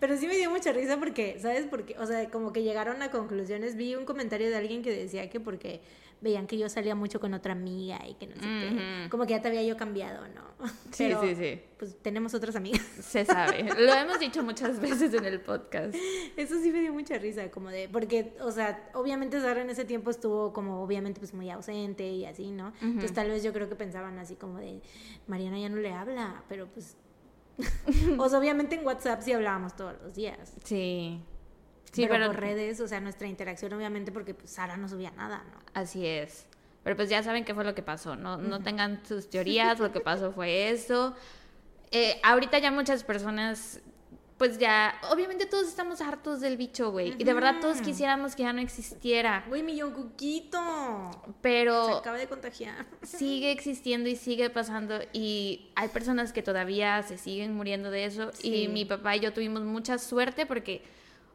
Pero 0.00 0.16
sí 0.16 0.26
me 0.26 0.36
dio 0.36 0.50
mucha 0.50 0.72
risa 0.72 0.98
porque, 0.98 1.38
¿sabes? 1.40 1.66
Porque, 1.68 1.96
o 1.98 2.06
sea, 2.06 2.28
como 2.30 2.52
que 2.52 2.62
llegaron 2.62 3.02
a 3.02 3.10
conclusiones. 3.10 3.76
Vi 3.76 3.94
un 3.94 4.04
comentario 4.04 4.50
de 4.50 4.56
alguien 4.56 4.82
que 4.82 4.90
decía 4.90 5.30
que 5.30 5.40
porque 5.40 5.80
veían 6.20 6.46
que 6.46 6.58
yo 6.58 6.68
salía 6.68 6.94
mucho 6.94 7.20
con 7.20 7.32
otra 7.34 7.52
amiga 7.52 7.98
y 8.06 8.14
que 8.14 8.26
no 8.26 8.34
sé 8.34 8.40
qué. 8.40 9.08
Como 9.10 9.24
que 9.24 9.30
ya 9.30 9.42
te 9.42 9.48
había 9.48 9.62
yo 9.62 9.76
cambiado, 9.76 10.26
¿no? 10.28 10.42
sí, 10.90 11.12
sí, 11.20 11.34
sí. 11.34 11.60
Pues 11.78 11.96
tenemos 12.02 12.34
otras 12.34 12.56
amigas. 12.56 12.82
Se 13.00 13.24
sabe. 13.24 13.64
Lo 13.78 13.92
hemos 13.94 14.20
dicho 14.20 14.42
muchas 14.42 14.80
veces 14.80 15.14
en 15.14 15.24
el 15.24 15.40
podcast. 15.40 15.94
Eso 16.36 16.60
sí 16.60 16.70
me 16.70 16.80
dio 16.80 16.92
mucha 16.92 17.18
risa, 17.18 17.50
como 17.50 17.70
de, 17.70 17.88
porque, 17.88 18.36
o 18.40 18.52
sea, 18.52 18.90
obviamente 18.94 19.40
Sara 19.40 19.62
en 19.62 19.70
ese 19.70 19.84
tiempo 19.84 20.10
estuvo 20.10 20.52
como, 20.52 20.82
obviamente, 20.82 21.20
pues 21.20 21.32
muy 21.32 21.50
ausente 21.50 22.06
y 22.06 22.26
así, 22.26 22.50
¿no? 22.50 22.72
Entonces 22.82 23.14
tal 23.14 23.28
vez 23.28 23.42
yo 23.42 23.52
creo 23.52 23.68
que 23.68 23.76
pensaban 23.76 24.18
así 24.18 24.36
como 24.36 24.58
de, 24.58 24.82
Mariana 25.26 25.58
ya 25.58 25.68
no 25.68 25.76
le 25.76 25.92
habla, 25.92 26.44
pero 26.48 26.66
pues... 26.68 26.96
o 28.18 28.28
sea, 28.28 28.38
obviamente 28.38 28.74
en 28.74 28.86
WhatsApp 28.86 29.20
sí 29.22 29.32
hablábamos 29.32 29.76
todos 29.76 29.94
los 30.02 30.14
días. 30.14 30.54
Sí. 30.64 31.22
Sí, 31.92 32.06
pero, 32.08 32.26
por 32.28 32.38
redes, 32.38 32.80
o 32.80 32.88
sea, 32.88 33.00
nuestra 33.00 33.26
interacción 33.26 33.72
obviamente 33.72 34.12
porque 34.12 34.34
pues, 34.34 34.50
Sara 34.50 34.76
no 34.76 34.88
subía 34.88 35.10
nada, 35.10 35.44
¿no? 35.52 35.58
Así 35.74 36.06
es. 36.06 36.46
Pero 36.82 36.96
pues 36.96 37.10
ya 37.10 37.22
saben 37.22 37.44
qué 37.44 37.54
fue 37.54 37.64
lo 37.64 37.74
que 37.74 37.82
pasó, 37.82 38.16
no, 38.16 38.38
no 38.38 38.62
tengan 38.62 39.04
sus 39.04 39.28
teorías, 39.30 39.78
lo 39.78 39.92
que 39.92 40.00
pasó 40.00 40.32
fue 40.32 40.70
eso. 40.70 41.14
Eh, 41.90 42.20
ahorita 42.22 42.58
ya 42.58 42.70
muchas 42.70 43.02
personas, 43.02 43.80
pues 44.38 44.58
ya, 44.58 44.94
obviamente 45.10 45.44
todos 45.44 45.66
estamos 45.68 46.00
hartos 46.00 46.40
del 46.40 46.56
bicho, 46.56 46.92
güey. 46.92 47.14
Y 47.18 47.24
de 47.24 47.34
verdad 47.34 47.56
todos 47.60 47.82
quisiéramos 47.82 48.36
que 48.36 48.44
ya 48.44 48.52
no 48.52 48.60
existiera. 48.60 49.44
Güey, 49.48 49.64
millón 49.64 49.92
cuquito. 49.92 50.60
Pero... 51.42 51.86
Se 51.86 51.92
acaba 51.94 52.16
de 52.16 52.28
contagiar. 52.28 52.86
Sigue 53.02 53.50
existiendo 53.50 54.08
y 54.08 54.14
sigue 54.14 54.48
pasando. 54.48 55.00
Y 55.12 55.72
hay 55.74 55.88
personas 55.88 56.32
que 56.32 56.42
todavía 56.42 57.02
se 57.02 57.18
siguen 57.18 57.54
muriendo 57.54 57.90
de 57.90 58.04
eso. 58.04 58.30
Y 58.40 58.68
mi 58.68 58.84
papá 58.84 59.16
y 59.16 59.20
yo 59.20 59.32
tuvimos 59.32 59.62
mucha 59.62 59.98
suerte 59.98 60.46
porque 60.46 60.82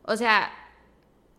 o 0.06 0.18
sea, 0.18 0.52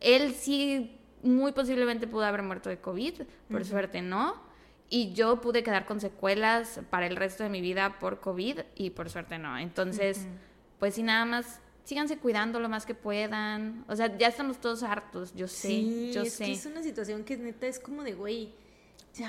él 0.00 0.34
sí 0.34 0.98
muy 1.22 1.52
posiblemente 1.52 2.06
pudo 2.06 2.24
haber 2.24 2.42
muerto 2.42 2.68
de 2.68 2.78
COVID, 2.78 3.22
por 3.50 3.64
suerte 3.64 4.02
no. 4.02 4.44
Y 4.88 5.12
yo 5.14 5.40
pude 5.40 5.64
quedar 5.64 5.84
con 5.84 6.00
secuelas 6.00 6.80
para 6.90 7.06
el 7.06 7.16
resto 7.16 7.42
de 7.42 7.48
mi 7.48 7.60
vida 7.60 7.98
por 7.98 8.20
COVID 8.20 8.60
y 8.76 8.90
por 8.90 9.10
suerte 9.10 9.36
no. 9.36 9.58
Entonces, 9.58 10.26
pues 10.78 10.94
sí, 10.94 11.02
nada 11.02 11.24
más 11.24 11.60
síganse 11.82 12.18
cuidando 12.18 12.60
lo 12.60 12.68
más 12.68 12.86
que 12.86 12.94
puedan. 12.94 13.84
O 13.88 13.96
sea, 13.96 14.16
ya 14.16 14.28
estamos 14.28 14.60
todos 14.60 14.84
hartos, 14.84 15.34
yo 15.34 15.48
sé, 15.48 16.12
yo 16.12 16.22
es 16.22 16.34
sé. 16.34 16.44
Que 16.46 16.52
es 16.52 16.66
una 16.66 16.82
situación 16.82 17.24
que 17.24 17.36
neta 17.36 17.66
es 17.66 17.80
como 17.80 18.04
de, 18.04 18.14
güey. 18.14 18.52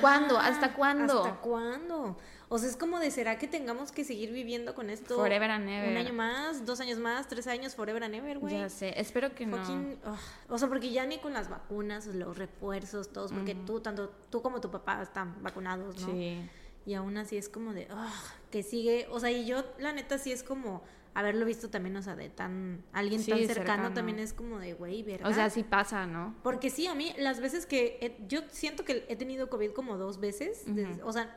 ¿Cuándo? 0.02 0.38
¿Hasta 0.38 0.74
cuándo? 0.74 1.24
¿Hasta 1.24 1.40
cuándo? 1.42 2.18
O 2.50 2.58
sea, 2.58 2.70
es 2.70 2.78
como 2.78 3.00
de, 3.00 3.12
¿será 3.12 3.38
que 3.38 3.48
tengamos 3.48 3.92
que 3.92 4.04
seguir 4.04 4.32
viviendo 4.32 4.74
con 4.74 4.90
esto? 4.90 5.16
Forever 5.16 5.52
and 5.52 5.70
ever. 5.70 5.92
Un 5.92 5.98
año 5.98 6.14
más, 6.14 6.66
dos 6.66 6.80
años 6.80 6.98
más, 6.98 7.28
tres 7.28 7.48
años, 7.48 7.76
forever 7.76 8.04
and 8.04 8.16
ever, 8.16 8.40
güey. 8.40 8.58
Ya 8.58 8.70
sé, 8.70 8.94
espero 9.00 9.36
que 9.36 9.46
no. 9.46 9.58
o 10.48 10.58
sea, 10.58 10.68
porque 10.70 10.92
ya 10.92 11.06
ni 11.06 11.18
con 11.20 11.34
las 11.34 11.50
vacunas, 11.50 12.06
los 12.08 12.38
refuerzos, 12.38 13.12
todos, 13.12 13.34
porque 13.34 13.56
tú, 13.56 13.82
tanto 13.82 14.10
tú 14.30 14.42
como 14.42 14.62
tu 14.62 14.72
papá 14.72 15.02
están 15.02 15.42
vacunados, 15.44 16.00
¿no? 16.02 16.12
Sí. 16.12 16.50
Y 16.86 16.94
aún 16.94 17.18
así 17.18 17.36
es 17.36 17.50
como 17.50 17.74
de, 17.74 17.90
que 18.50 18.64
sigue, 18.64 19.08
o 19.12 19.20
sea, 19.20 19.30
y 19.30 19.46
yo, 19.46 19.66
la 19.78 19.92
neta, 19.92 20.18
sí 20.18 20.32
es 20.32 20.42
como 20.42 20.84
haberlo 21.20 21.46
visto 21.46 21.70
también, 21.70 21.96
o 21.98 22.02
sea, 22.02 22.16
de 22.16 22.30
tan, 22.30 22.84
alguien 22.94 23.26
tan 23.26 23.46
cercano, 23.46 23.94
también 23.94 24.20
es 24.20 24.34
como 24.34 24.60
de, 24.60 24.74
güey, 24.74 25.04
¿verdad? 25.04 25.30
O 25.30 25.34
sea, 25.34 25.50
sí 25.50 25.64
pasa, 25.64 26.06
¿no? 26.06 26.36
Porque 26.44 26.70
sí, 26.70 26.88
a 26.88 26.96
mí, 26.96 27.14
las 27.18 27.40
veces 27.40 27.66
que, 27.66 28.18
yo 28.28 28.42
siento 28.52 28.86
que 28.86 29.06
he 29.08 29.16
tenido 29.16 29.50
COVID 29.50 29.72
como 29.72 29.98
dos 29.98 30.20
veces, 30.20 30.66
o 31.04 31.12
sea 31.12 31.36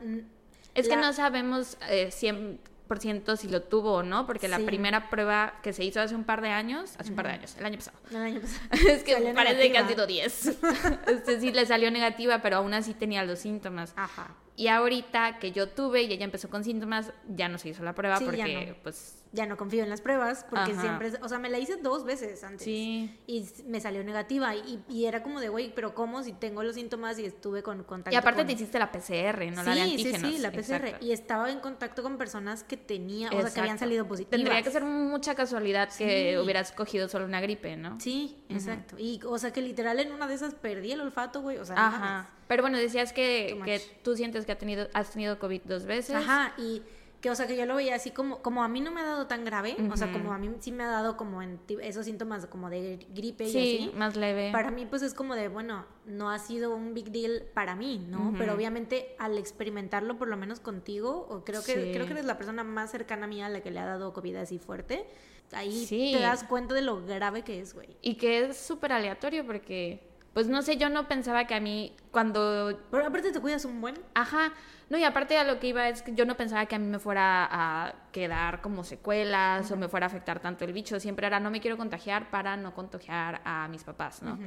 es 0.73 0.87
que 0.87 0.95
no 0.95 1.13
sabemos 1.13 1.77
eh, 1.89 2.09
100% 2.09 3.35
si 3.35 3.47
lo 3.49 3.63
tuvo 3.63 3.93
o 3.93 4.03
no, 4.03 4.25
porque 4.25 4.47
la 4.47 4.59
primera 4.59 5.09
prueba 5.09 5.59
que 5.61 5.73
se 5.73 5.83
hizo 5.83 6.01
hace 6.01 6.15
un 6.15 6.23
par 6.23 6.41
de 6.41 6.49
años, 6.49 6.95
hace 6.97 7.09
un 7.09 7.15
par 7.15 7.27
de 7.27 7.33
años, 7.33 7.55
el 7.57 7.65
año 7.65 7.77
pasado. 7.77 7.97
El 8.09 8.17
año 8.17 8.41
pasado. 8.41 8.61
es 8.89 9.03
que 9.03 9.33
parece 9.33 9.71
que 9.71 9.77
han 9.77 9.87
sido 9.87 10.07
10. 10.07 10.47
este 11.07 11.39
sí 11.39 11.51
le 11.51 11.65
salió 11.65 11.91
negativa, 11.91 12.41
pero 12.41 12.57
aún 12.57 12.73
así 12.73 12.93
tenía 12.93 13.23
los 13.25 13.39
síntomas. 13.39 13.93
Ajá. 13.95 14.35
Y 14.55 14.67
ahorita 14.67 15.39
que 15.39 15.51
yo 15.51 15.69
tuve 15.69 16.03
y 16.03 16.11
ella 16.11 16.25
empezó 16.25 16.49
con 16.49 16.63
síntomas, 16.63 17.11
ya 17.27 17.49
no 17.49 17.57
se 17.57 17.69
hizo 17.69 17.83
la 17.83 17.95
prueba 17.95 18.19
porque 18.19 18.75
pues 18.83 19.20
ya 19.33 19.45
no 19.45 19.55
confío 19.55 19.83
en 19.83 19.89
las 19.89 20.01
pruebas 20.01 20.45
porque 20.49 20.75
siempre, 20.75 21.11
o 21.21 21.29
sea, 21.29 21.39
me 21.39 21.49
la 21.49 21.57
hice 21.57 21.77
dos 21.77 22.03
veces 22.03 22.43
antes 22.43 22.63
sí. 22.63 23.17
y 23.27 23.47
me 23.65 23.79
salió 23.79 24.03
negativa 24.03 24.55
y, 24.55 24.83
y 24.89 25.05
era 25.05 25.23
como 25.23 25.39
de, 25.39 25.47
güey, 25.47 25.73
pero 25.73 25.95
¿cómo 25.95 26.21
si 26.21 26.33
tengo 26.33 26.63
los 26.63 26.75
síntomas 26.75 27.17
y 27.17 27.25
estuve 27.25 27.63
con 27.63 27.83
contacto 27.83 28.13
Y 28.13 28.17
aparte 28.17 28.43
te 28.43 28.53
hiciste 28.53 28.77
la 28.77 28.91
PCR, 28.91 29.45
no 29.53 29.63
la 29.63 29.75
de 29.75 29.81
antígenos. 29.81 30.21
Sí, 30.21 30.35
sí, 30.35 30.39
la 30.39 30.51
PCR 30.51 30.97
y 30.99 31.13
estaba 31.13 31.49
en 31.49 31.59
contacto 31.59 32.03
con 32.03 32.17
personas 32.17 32.63
que 32.63 32.75
tenía, 32.75 33.29
o 33.29 33.41
sea, 33.41 33.51
que 33.51 33.59
habían 33.61 33.79
salido 33.79 34.05
positivas. 34.05 34.31
Tendría 34.31 34.61
que 34.61 34.71
ser 34.71 34.83
mucha 34.83 35.33
casualidad 35.33 35.89
que 35.97 36.37
hubieras 36.37 36.71
cogido 36.73 37.07
solo 37.07 37.25
una 37.25 37.39
gripe, 37.39 37.77
¿no? 37.77 37.99
Sí, 37.99 38.43
exacto. 38.49 38.95
Y, 38.97 39.21
o 39.25 39.37
sea, 39.37 39.53
que 39.53 39.61
literal 39.61 39.99
en 39.99 40.11
una 40.11 40.27
de 40.27 40.35
esas 40.35 40.55
perdí 40.55 40.91
el 40.91 41.01
olfato, 41.01 41.41
güey, 41.41 41.57
o 41.57 41.65
sea, 41.65 41.75
Ajá. 41.77 42.29
Pero 42.47 42.63
bueno, 42.63 42.77
decías 42.77 43.13
que, 43.13 43.61
que 43.63 43.79
tú 44.03 44.17
sientes 44.17 44.45
que 44.45 44.51
has 44.51 44.57
tenido, 44.57 44.89
has 44.93 45.11
tenido 45.11 45.39
COVID 45.39 45.61
dos 45.63 45.85
veces. 45.85 46.17
Ajá, 46.17 46.53
y 46.57 46.81
que 47.21 47.29
o 47.29 47.35
sea 47.35 47.47
que 47.47 47.55
yo 47.55 47.65
lo 47.65 47.75
veía 47.75 47.95
así 47.95 48.11
como 48.11 48.41
como 48.41 48.63
a 48.63 48.67
mí 48.67 48.81
no 48.81 48.91
me 48.91 49.01
ha 49.01 49.05
dado 49.05 49.27
tan 49.27 49.45
grave 49.45 49.77
o 49.91 49.95
sea 49.95 50.11
como 50.11 50.33
a 50.33 50.37
mí 50.37 50.49
sí 50.59 50.71
me 50.71 50.83
ha 50.83 50.87
dado 50.89 51.15
como 51.17 51.41
en 51.41 51.59
esos 51.81 52.05
síntomas 52.05 52.47
como 52.47 52.69
de 52.69 53.05
gripe 53.13 53.45
y 53.45 53.49
así. 53.49 53.91
más 53.95 54.15
leve. 54.15 54.51
Para 54.51 54.71
mí 54.71 54.85
pues 54.85 55.03
es 55.03 55.13
como 55.13 55.35
de 55.35 55.47
bueno 55.47 55.85
no 56.05 56.31
ha 56.31 56.39
sido 56.39 56.75
un 56.75 56.93
big 56.93 57.11
deal 57.11 57.43
para 57.53 57.75
mí 57.75 58.05
no 58.09 58.33
pero 58.37 58.53
obviamente 58.53 59.15
al 59.19 59.37
experimentarlo 59.37 60.17
por 60.17 60.27
lo 60.27 60.35
menos 60.35 60.59
contigo 60.59 61.27
o 61.29 61.43
creo 61.45 61.63
que 61.63 61.91
creo 61.93 62.05
que 62.05 62.13
eres 62.13 62.25
la 62.25 62.37
persona 62.37 62.63
más 62.63 62.91
cercana 62.91 63.25
a 63.25 63.27
mí 63.27 63.41
a 63.41 63.49
la 63.49 63.61
que 63.61 63.71
le 63.71 63.79
ha 63.79 63.85
dado 63.85 64.13
covid 64.13 64.35
así 64.37 64.57
fuerte 64.57 65.05
ahí 65.51 65.85
te 65.87 66.19
das 66.19 66.43
cuenta 66.43 66.73
de 66.73 66.81
lo 66.81 67.05
grave 67.05 67.43
que 67.43 67.59
es 67.59 67.73
güey. 67.73 67.89
Y 68.01 68.15
que 68.15 68.45
es 68.45 68.57
súper 68.57 68.93
aleatorio 68.93 69.45
porque 69.45 70.10
pues 70.33 70.47
no 70.47 70.61
sé, 70.61 70.77
yo 70.77 70.89
no 70.89 71.07
pensaba 71.07 71.45
que 71.45 71.55
a 71.55 71.59
mí 71.59 71.93
cuando... 72.11 72.79
Pero 72.89 73.05
aparte 73.05 73.31
te 73.31 73.41
cuidas 73.41 73.65
un 73.65 73.81
buen. 73.81 73.95
Ajá, 74.13 74.53
no, 74.89 74.97
y 74.97 75.03
aparte 75.03 75.37
a 75.37 75.43
lo 75.43 75.59
que 75.59 75.67
iba 75.67 75.89
es 75.89 76.01
que 76.01 76.13
yo 76.13 76.25
no 76.25 76.37
pensaba 76.37 76.65
que 76.65 76.75
a 76.75 76.79
mí 76.79 76.87
me 76.87 76.99
fuera 76.99 77.47
a 77.49 77.93
quedar 78.11 78.61
como 78.61 78.83
secuelas 78.83 79.71
o 79.71 79.77
me 79.77 79.87
fuera 79.87 80.05
a 80.05 80.07
afectar 80.07 80.39
tanto 80.39 80.63
el 80.65 80.73
bicho. 80.73 80.99
Siempre 80.99 81.27
era, 81.27 81.39
no 81.39 81.51
me 81.51 81.59
quiero 81.59 81.77
contagiar 81.77 82.29
para 82.29 82.55
no 82.57 82.73
contagiar 82.73 83.41
a 83.43 83.67
mis 83.67 83.83
papás, 83.83 84.21
¿no? 84.21 84.39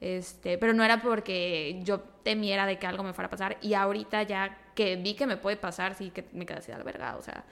Este, 0.00 0.58
pero 0.58 0.72
no 0.72 0.82
era 0.82 1.00
porque 1.00 1.80
yo 1.84 2.00
temiera 2.00 2.66
de 2.66 2.78
que 2.78 2.86
algo 2.86 3.04
me 3.04 3.12
fuera 3.12 3.26
a 3.26 3.30
pasar 3.30 3.58
y 3.60 3.74
ahorita 3.74 4.24
ya 4.24 4.58
que 4.74 4.96
vi 4.96 5.14
que 5.14 5.26
me 5.26 5.36
puede 5.36 5.56
pasar, 5.56 5.94
sí 5.94 6.10
que 6.10 6.26
me 6.32 6.46
quedé 6.46 6.58
así 6.58 6.72
a 6.72 6.78
la 6.78 6.84
verga, 6.84 7.16
o 7.16 7.22
sea. 7.22 7.44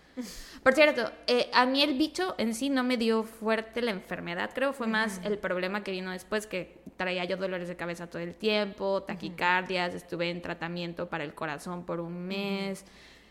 Por 0.62 0.74
cierto, 0.74 1.10
eh, 1.26 1.50
a 1.52 1.66
mí 1.66 1.82
el 1.82 1.96
bicho 1.96 2.34
en 2.38 2.54
sí 2.54 2.70
no 2.70 2.82
me 2.82 2.96
dio 2.96 3.22
fuerte 3.22 3.82
la 3.82 3.90
enfermedad, 3.90 4.50
creo, 4.54 4.72
fue 4.72 4.86
más 4.86 5.20
el 5.24 5.38
problema 5.38 5.82
que 5.82 5.90
vino 5.90 6.10
después, 6.10 6.46
que 6.46 6.80
traía 6.96 7.24
yo 7.24 7.36
dolores 7.36 7.68
de 7.68 7.76
cabeza 7.76 8.08
todo 8.08 8.22
el 8.22 8.34
tiempo, 8.34 9.02
taquicardias, 9.02 9.94
estuve 9.94 10.30
en 10.30 10.42
tratamiento 10.42 11.08
para 11.08 11.24
el 11.24 11.34
corazón 11.34 11.84
por 11.84 12.00
un 12.00 12.26
mes. 12.26 12.84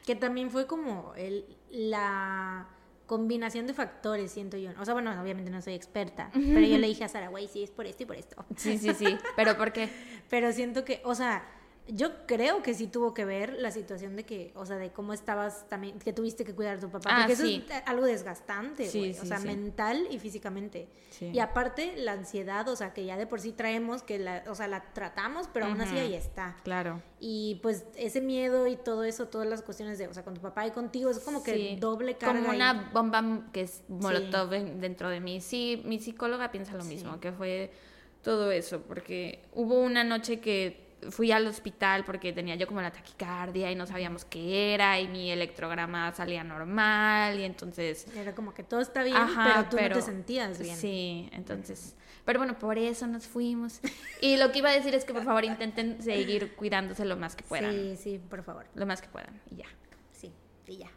Que 0.06 0.16
también 0.16 0.50
fue 0.50 0.66
como 0.66 1.14
el, 1.16 1.46
la 1.70 2.68
combinación 3.06 3.66
de 3.66 3.74
factores, 3.74 4.32
siento 4.32 4.56
yo. 4.58 4.70
O 4.80 4.86
sea, 4.86 4.94
bueno, 4.94 5.12
obviamente 5.20 5.50
no 5.50 5.62
soy 5.62 5.74
experta, 5.74 6.30
pero 6.32 6.62
yo 6.62 6.78
le 6.78 6.88
dije 6.88 7.04
a 7.04 7.08
Sara, 7.08 7.30
güey, 7.30 7.48
sí, 7.48 7.64
es 7.64 7.72
por 7.72 7.88
esto 7.88 8.04
y 8.04 8.06
por 8.06 8.16
esto. 8.16 8.46
Sí, 8.56 8.78
sí, 8.78 8.94
sí. 8.94 9.18
¿Pero 9.36 9.58
por 9.58 9.74
qué? 9.74 9.90
pero 10.30 10.52
siento 10.52 10.86
que, 10.86 11.02
o 11.04 11.16
sea, 11.16 11.44
yo 11.92 12.26
creo 12.26 12.62
que 12.62 12.74
sí 12.74 12.88
tuvo 12.88 13.14
que 13.14 13.26
ver 13.26 13.54
la 13.54 13.72
situación 13.72 14.16
de 14.16 14.24
que, 14.24 14.52
o 14.56 14.66
sea, 14.66 14.78
de 14.78 14.92
cómo 14.92 15.14
estabas 15.14 15.68
también, 15.68 16.00
que 16.00 16.14
tuviste 16.14 16.46
que 16.46 16.54
cuidar 16.54 16.78
a 16.78 16.80
tu 16.80 16.90
papá. 16.90 17.10
Ah, 17.12 17.18
porque 17.20 17.34
eso 17.34 17.46
es 17.46 17.64
algo 17.86 18.06
desgastante, 18.06 18.90
güey. 18.90 19.18
o 19.18 19.26
sea, 19.26 19.40
mental 19.40 20.08
y 20.10 20.20
físicamente. 20.20 20.88
Y 21.20 21.40
aparte, 21.40 21.96
la 21.98 22.14
ansiedad, 22.14 22.68
o 22.70 22.76
sea, 22.76 22.94
que 22.94 23.06
ya 23.06 23.18
de 23.18 23.28
por 23.28 23.42
sí 23.42 23.52
traemos, 23.52 24.04
que 24.04 24.20
la, 24.20 24.44
o 24.48 24.56
sea, 24.56 24.68
la 24.68 24.94
tratamos, 24.94 25.50
pero 25.52 25.66
aún 25.66 25.82
así 25.82 25.98
ahí 25.98 26.14
está. 26.14 26.56
Claro. 26.64 27.02
Y 27.20 27.60
pues 27.62 27.86
ese 27.96 28.22
miedo 28.22 28.68
y 28.68 28.76
todo 28.76 29.04
eso, 29.04 29.28
todas 29.28 29.48
las 29.48 29.62
cuestiones 29.62 29.98
de, 29.98 30.08
o 30.08 30.14
sea, 30.14 30.24
con 30.24 30.36
tu 30.36 30.42
papá 30.42 30.66
y 30.68 30.72
contigo, 30.72 31.10
es 31.10 31.20
como 31.20 31.44
que 31.44 31.78
doble 31.80 32.18
carga. 32.18 32.40
Como 32.40 32.54
una 32.54 32.90
bomba 32.94 33.50
que 33.52 33.62
es 33.62 33.84
molotov 33.88 34.50
dentro 34.50 35.10
de 35.10 35.20
mí. 35.20 35.42
Sí, 35.42 35.82
mi 35.86 36.00
psicóloga 36.00 36.52
piensa 36.52 36.76
lo 36.76 36.84
mismo, 36.86 37.20
que 37.20 37.32
fue 37.32 37.72
todo 38.22 38.52
eso, 38.52 38.82
porque 38.82 39.44
hubo 39.54 39.80
una 39.80 40.04
noche 40.04 40.40
que 40.40 40.89
fui 41.10 41.32
al 41.32 41.48
hospital 41.48 42.04
porque 42.06 42.34
tenía 42.34 42.56
yo 42.56 42.68
como 42.68 42.82
la 42.82 42.92
taquicardia 42.92 43.72
y 43.72 43.76
no 43.76 43.86
sabíamos 43.86 44.26
qué 44.26 44.74
era 44.74 45.00
y 45.00 45.08
mi 45.08 45.32
electrograma 45.32 46.14
salía 46.14 46.44
normal 46.44 47.40
y 47.40 47.44
entonces... 47.44 48.06
Era 48.16 48.36
como 48.36 48.54
que 48.54 48.64
todo 48.64 48.82
está 48.82 49.04
bien, 49.04 49.18
pero 49.36 49.66
tú 49.70 49.78
no 49.78 49.96
te 49.96 50.02
sentías 50.02 50.60
bien. 50.60 50.78
Sí, 50.78 51.30
entonces... 51.32 51.96
Pero 52.26 52.40
bueno, 52.40 52.60
por 52.60 52.78
eso 52.78 53.08
nos 53.08 53.26
fuimos. 53.26 53.80
Y 54.22 54.38
lo 54.38 54.52
que 54.52 54.60
iba 54.60 54.70
a 54.70 54.74
decir 54.74 54.94
es 54.94 55.04
que 55.04 55.14
por 55.14 55.24
favor 55.24 55.44
intenten 55.46 56.02
seguir 56.04 56.56
cuidándose 56.56 57.04
lo 57.06 57.18
más 57.18 57.36
que 57.36 57.44
puedan. 57.44 57.72
Sí, 57.72 57.96
sí, 57.96 58.22
por 58.30 58.44
favor. 58.44 58.66
Lo 58.76 58.86
más 58.86 59.02
que 59.02 59.08
puedan 59.08 59.42
y 59.50 59.56
ya. 59.56 59.66
Sí, 60.12 60.32
y 60.68 60.78
ya. 60.78 60.92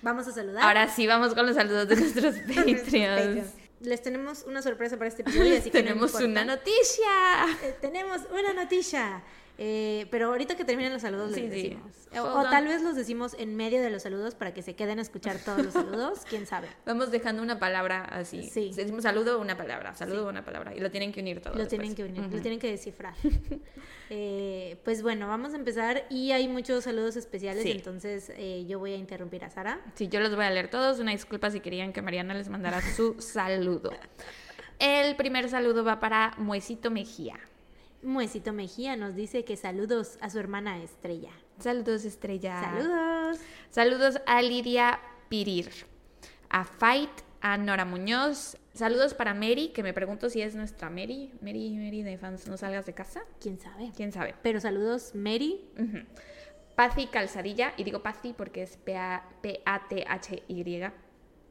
Vamos 0.00 0.26
a 0.28 0.32
saludar. 0.32 0.62
Ahora 0.62 0.88
sí, 0.88 1.06
vamos 1.06 1.34
con 1.34 1.44
los 1.44 1.56
saludos 1.56 1.86
de 1.88 1.96
nuestros 2.00 2.36
Patreons 2.36 3.60
les 3.80 4.02
tenemos 4.02 4.44
una 4.44 4.62
sorpresa 4.62 4.96
para 4.96 5.08
este 5.08 5.22
episodio. 5.26 5.56
Así 5.56 5.70
que 5.70 5.82
tenemos 5.82 6.14
una 6.14 6.44
noticia. 6.44 7.46
Eh, 7.62 7.76
tenemos 7.80 8.20
una 8.30 8.52
noticia. 8.52 9.22
Eh, 9.62 10.06
pero 10.10 10.28
ahorita 10.28 10.56
que 10.56 10.64
terminen 10.64 10.90
los 10.90 11.02
saludos 11.02 11.32
les 11.32 11.50
decimos. 11.50 11.92
O, 12.18 12.42
tal 12.44 12.66
vez 12.66 12.82
los 12.82 12.96
decimos 12.96 13.36
en 13.38 13.56
medio 13.56 13.82
de 13.82 13.90
los 13.90 14.04
saludos 14.04 14.34
para 14.34 14.54
que 14.54 14.62
se 14.62 14.74
queden 14.74 14.98
a 14.98 15.02
escuchar 15.02 15.36
todos 15.44 15.62
los 15.62 15.74
saludos, 15.74 16.20
quién 16.30 16.46
sabe. 16.46 16.66
Vamos 16.86 17.10
dejando 17.10 17.42
una 17.42 17.58
palabra 17.58 18.04
así. 18.04 18.48
Sí. 18.48 18.72
Decimos 18.74 19.02
saludo, 19.02 19.38
una 19.38 19.58
palabra, 19.58 19.94
saludo, 19.94 20.26
una 20.30 20.46
palabra. 20.46 20.74
Y 20.74 20.80
lo 20.80 20.90
tienen 20.90 21.12
que 21.12 21.20
unir 21.20 21.42
todo. 21.42 21.56
Lo 21.56 21.68
tienen 21.68 21.94
que 21.94 22.04
unir, 22.04 22.22
lo 22.32 22.40
tienen 22.40 22.58
que 22.58 22.70
descifrar. 22.70 23.14
Eh, 24.12 24.80
pues 24.82 25.04
bueno, 25.04 25.28
vamos 25.28 25.54
a 25.54 25.56
empezar 25.56 26.04
y 26.10 26.32
hay 26.32 26.48
muchos 26.48 26.82
saludos 26.82 27.14
especiales, 27.14 27.64
entonces 27.64 28.32
eh, 28.36 28.66
yo 28.66 28.80
voy 28.80 28.92
a 28.92 28.96
interrumpir 28.96 29.44
a 29.44 29.50
Sara. 29.50 29.80
Sí, 29.94 30.08
yo 30.08 30.18
los 30.18 30.34
voy 30.34 30.46
a 30.46 30.50
leer 30.50 30.68
todos. 30.68 30.98
Una 30.98 31.12
disculpa 31.12 31.48
si 31.52 31.60
querían 31.60 31.92
que 31.92 32.02
Mariana 32.02 32.34
les 32.34 32.48
mandara 32.48 32.80
su 32.96 33.14
saludo. 33.20 33.92
El 34.80 35.14
primer 35.14 35.48
saludo 35.48 35.84
va 35.84 36.00
para 36.00 36.34
Muesito 36.38 36.90
Mejía. 36.90 37.38
Muesito 38.02 38.52
Mejía 38.52 38.96
nos 38.96 39.14
dice 39.14 39.44
que 39.44 39.56
saludos 39.56 40.18
a 40.20 40.30
su 40.30 40.38
hermana 40.38 40.82
Estrella. 40.82 41.30
Saludos, 41.58 42.04
Estrella. 42.04 42.60
Saludos. 42.60 43.38
Saludos 43.70 44.20
a 44.26 44.40
Lidia 44.40 45.00
Pirir, 45.28 45.70
a 46.48 46.64
Fight, 46.64 47.10
a 47.40 47.58
Nora 47.58 47.84
Muñoz. 47.84 48.56
Saludos 48.72 49.12
para 49.14 49.34
Mary, 49.34 49.68
que 49.74 49.82
me 49.82 49.92
pregunto 49.92 50.30
si 50.30 50.40
es 50.40 50.54
nuestra 50.54 50.88
Mary. 50.88 51.32
Mary, 51.42 51.76
Mary 51.76 52.02
de 52.02 52.16
fans, 52.16 52.48
no 52.48 52.56
salgas 52.56 52.86
de 52.86 52.94
casa. 52.94 53.22
¿Quién 53.40 53.58
sabe? 53.58 53.92
¿Quién 53.94 54.12
sabe? 54.12 54.34
Pero 54.42 54.60
saludos, 54.60 55.14
Mary. 55.14 55.60
Patti 56.74 57.08
Calzadilla, 57.08 57.74
y 57.76 57.84
digo 57.84 58.02
Patti 58.02 58.32
porque 58.32 58.62
es 58.62 58.78
P-A-T-H-Y. 58.78 59.42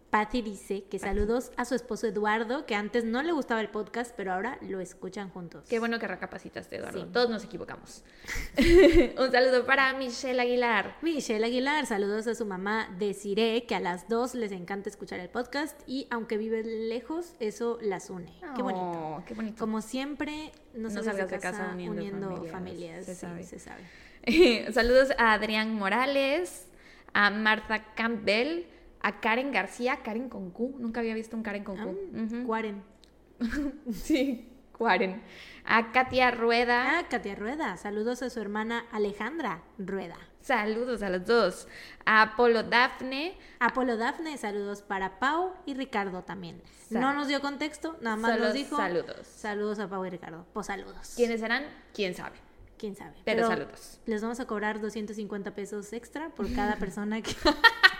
Patty 0.09 0.41
dice 0.41 0.85
que 0.89 0.97
saludos 0.97 1.51
a 1.55 1.65
su 1.65 1.75
esposo 1.75 2.07
Eduardo, 2.07 2.65
que 2.65 2.73
antes 2.73 3.03
no 3.05 3.21
le 3.21 3.31
gustaba 3.31 3.61
el 3.61 3.69
podcast, 3.69 4.13
pero 4.15 4.33
ahora 4.33 4.57
lo 4.61 4.79
escuchan 4.79 5.29
juntos. 5.29 5.65
Qué 5.69 5.77
bueno 5.77 5.99
que 5.99 6.07
recapacitaste, 6.07 6.77
Eduardo. 6.77 7.05
Todos 7.07 7.29
nos 7.29 7.43
equivocamos. 7.43 8.03
Un 8.57 9.31
saludo 9.31 9.65
para 9.67 9.93
Michelle 9.93 10.41
Aguilar. 10.41 10.97
Michelle 11.03 11.45
Aguilar, 11.45 11.85
saludos 11.85 12.25
a 12.25 12.33
su 12.33 12.45
mamá 12.45 12.89
Desiree, 12.97 13.65
que 13.67 13.75
a 13.75 13.79
las 13.79 14.09
dos 14.09 14.33
les 14.33 14.51
encanta 14.51 14.89
escuchar 14.89 15.19
el 15.19 15.29
podcast 15.29 15.79
y 15.85 16.07
aunque 16.09 16.37
viven 16.37 16.89
lejos, 16.89 17.35
eso 17.39 17.77
las 17.81 18.09
une. 18.09 18.33
qué 18.55 18.63
bonito. 18.63 18.81
Oh, 18.81 19.23
qué 19.27 19.35
bonito. 19.35 19.57
Como 19.59 19.81
siempre, 19.81 20.51
no, 20.73 20.89
salgas 20.89 21.29
de 21.29 21.39
casa, 21.39 21.71
uniendo, 21.75 22.45
familias. 22.45 23.05
Se 23.05 23.13
sabe. 23.13 23.43
Se 23.43 23.59
sabe. 23.59 23.83
saludos 24.73 25.09
a 25.19 25.33
Adrián 25.33 25.75
Morales, 25.75 26.65
a 27.13 27.29
Marta 27.29 27.93
Campbell 27.93 28.65
a 29.01 29.19
Karen 29.19 29.51
García, 29.51 29.97
Karen 30.03 30.29
con 30.29 30.51
Q, 30.51 30.75
nunca 30.79 30.99
había 30.99 31.13
visto 31.13 31.35
un 31.35 31.43
Karen 31.43 31.63
con 31.63 31.77
Q. 31.77 32.45
Ah, 32.51 32.63
sí, 33.91 34.49
Karen. 34.77 35.21
A 35.65 35.91
Katia 35.91 36.31
Rueda. 36.31 36.99
Ah, 36.99 37.07
Katia 37.09 37.35
Rueda. 37.35 37.77
Saludos 37.77 38.21
a 38.23 38.29
su 38.29 38.39
hermana 38.39 38.85
Alejandra 38.91 39.61
Rueda. 39.77 40.17
Saludos 40.41 41.01
a 41.03 41.09
los 41.09 41.25
dos. 41.25 41.67
A 42.05 42.21
Apolo 42.21 42.63
Dafne. 42.63 43.37
Apolo 43.59 43.97
Dafne, 43.97 44.37
saludos 44.37 44.81
para 44.81 45.19
Pau 45.19 45.53
y 45.65 45.73
Ricardo 45.73 46.23
también. 46.23 46.61
No 46.89 47.13
nos 47.13 47.27
dio 47.27 47.39
contexto, 47.39 47.97
nada 48.01 48.15
más 48.15 48.39
nos 48.39 48.53
dijo. 48.53 48.75
Saludos. 48.77 49.27
Saludos 49.27 49.79
a 49.79 49.87
Pau 49.87 50.05
y 50.05 50.09
Ricardo. 50.09 50.45
Pues 50.53 50.67
saludos. 50.67 51.13
¿Quiénes 51.15 51.39
serán? 51.39 51.65
¿Quién 51.93 52.15
sabe? 52.15 52.37
quién 52.79 52.95
sabe. 52.95 53.13
Pero, 53.25 53.47
saludos. 53.47 53.99
Les 54.07 54.21
vamos 54.23 54.39
a 54.39 54.45
cobrar 54.45 54.81
250 54.81 55.53
pesos 55.53 55.93
extra 55.93 56.29
por 56.29 56.51
cada 56.55 56.75
persona 56.79 57.21
que, 57.21 57.35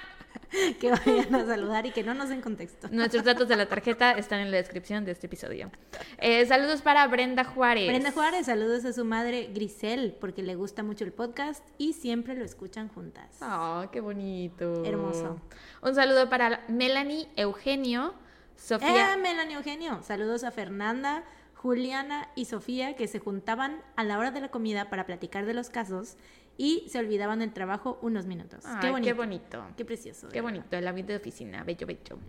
que 0.80 0.92
vayan 0.92 1.36
a 1.36 1.46
saludar 1.46 1.86
y 1.86 1.92
que 1.92 2.04
no 2.04 2.14
nos 2.14 2.30
den 2.30 2.42
contexto. 2.42 2.88
Nuestros 2.92 3.24
datos 3.24 3.48
de 3.48 3.56
la 3.56 3.68
tarjeta 3.68 4.12
están 4.12 4.40
en 4.40 4.52
la 4.52 4.58
descripción 4.58 5.06
de 5.06 5.12
este 5.12 5.28
episodio. 5.28 5.72
Eh, 6.18 6.46
saludos 6.46 6.82
para 6.82 7.06
Brenda 7.08 7.44
Juárez. 7.44 7.88
Brenda 7.88 8.12
Juárez, 8.12 8.46
saludos 8.48 8.86
a 8.86 8.94
su 8.94 9.06
madre 9.06 9.50
Grisel, 9.54 10.16
porque 10.20 10.42
le 10.42 10.56
gusta 10.56 10.84
mucho 10.84 11.04
el 11.04 11.14
podcast 11.14 11.64
y 11.78 11.94
siempre 11.94 12.36
lo 12.36 12.44
escuchan 12.44 12.90
juntas. 12.90 13.38
¡Oh, 13.42 13.86
qué 13.92 14.02
bonito! 14.02 14.84
Hermoso. 14.86 15.40
Un 15.82 15.96
saludo 15.96 16.30
para 16.30 16.64
Melanie 16.68 17.28
Eugenio. 17.36 18.14
Sofía. 18.56 19.14
¡Eh, 19.14 19.18
Melanie 19.18 19.56
Eugenio! 19.56 20.02
Saludos 20.04 20.44
a 20.44 20.52
Fernanda, 20.52 21.24
Juliana 21.54 22.30
y 22.36 22.46
Sofía 22.46 22.96
que 22.96 23.08
se 23.08 23.20
juntaban 23.20 23.82
a 23.96 24.04
la 24.04 24.18
hora 24.18 24.32
de 24.32 24.42
la 24.42 24.50
comida 24.50 24.90
para 24.90 25.06
platicar 25.06 25.46
de 25.46 25.54
los 25.54 25.70
casos 25.70 26.18
y 26.60 26.84
se 26.90 27.00
olvidaban 27.00 27.40
del 27.40 27.54
trabajo 27.54 27.98
unos 28.02 28.26
minutos. 28.26 28.66
qué 28.82 28.92
bonito. 28.92 29.08
Qué 29.08 29.14
bonito. 29.14 29.66
Qué 29.78 29.86
precioso. 29.86 30.28
Qué 30.28 30.42
bonito, 30.42 30.76
el 30.76 30.86
ambiente 30.86 31.14
de 31.14 31.18
oficina, 31.18 31.64
bello, 31.64 31.88
bello. 31.88 32.20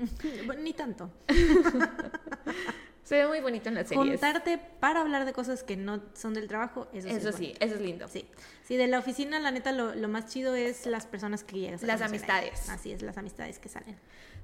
Ni 0.59 0.73
tanto. 0.73 1.11
Se 3.03 3.17
ve 3.17 3.27
muy 3.27 3.41
bonito 3.41 3.69
en 3.71 3.75
la 3.75 3.85
serie. 3.85 4.05
Juntarte 4.05 4.59
para 4.79 5.01
hablar 5.01 5.25
de 5.25 5.33
cosas 5.33 5.65
que 5.65 5.77
no 5.77 6.01
son 6.15 6.35
del 6.35 6.47
trabajo, 6.47 6.87
eso, 6.93 7.09
sí, 7.09 7.15
eso 7.17 7.33
sí, 7.33 7.55
eso 7.59 7.75
es 7.75 7.81
lindo. 7.81 8.07
Sí. 8.07 8.25
Sí, 8.63 8.77
de 8.77 8.87
la 8.87 9.01
oficina, 9.01 9.41
la 9.41 9.51
neta, 9.51 9.73
lo, 9.73 10.09
más 10.09 10.27
chido 10.27 10.55
es 10.55 10.87
las 10.87 11.07
personas 11.07 11.43
que 11.43 11.59
llegas. 11.59 11.83
las 11.83 12.01
amistades. 12.01 12.71
Así 12.71 12.93
es, 12.93 13.03
las 13.03 13.19
amistades 13.19 13.59
que 13.59 13.69
salen. 13.69 13.97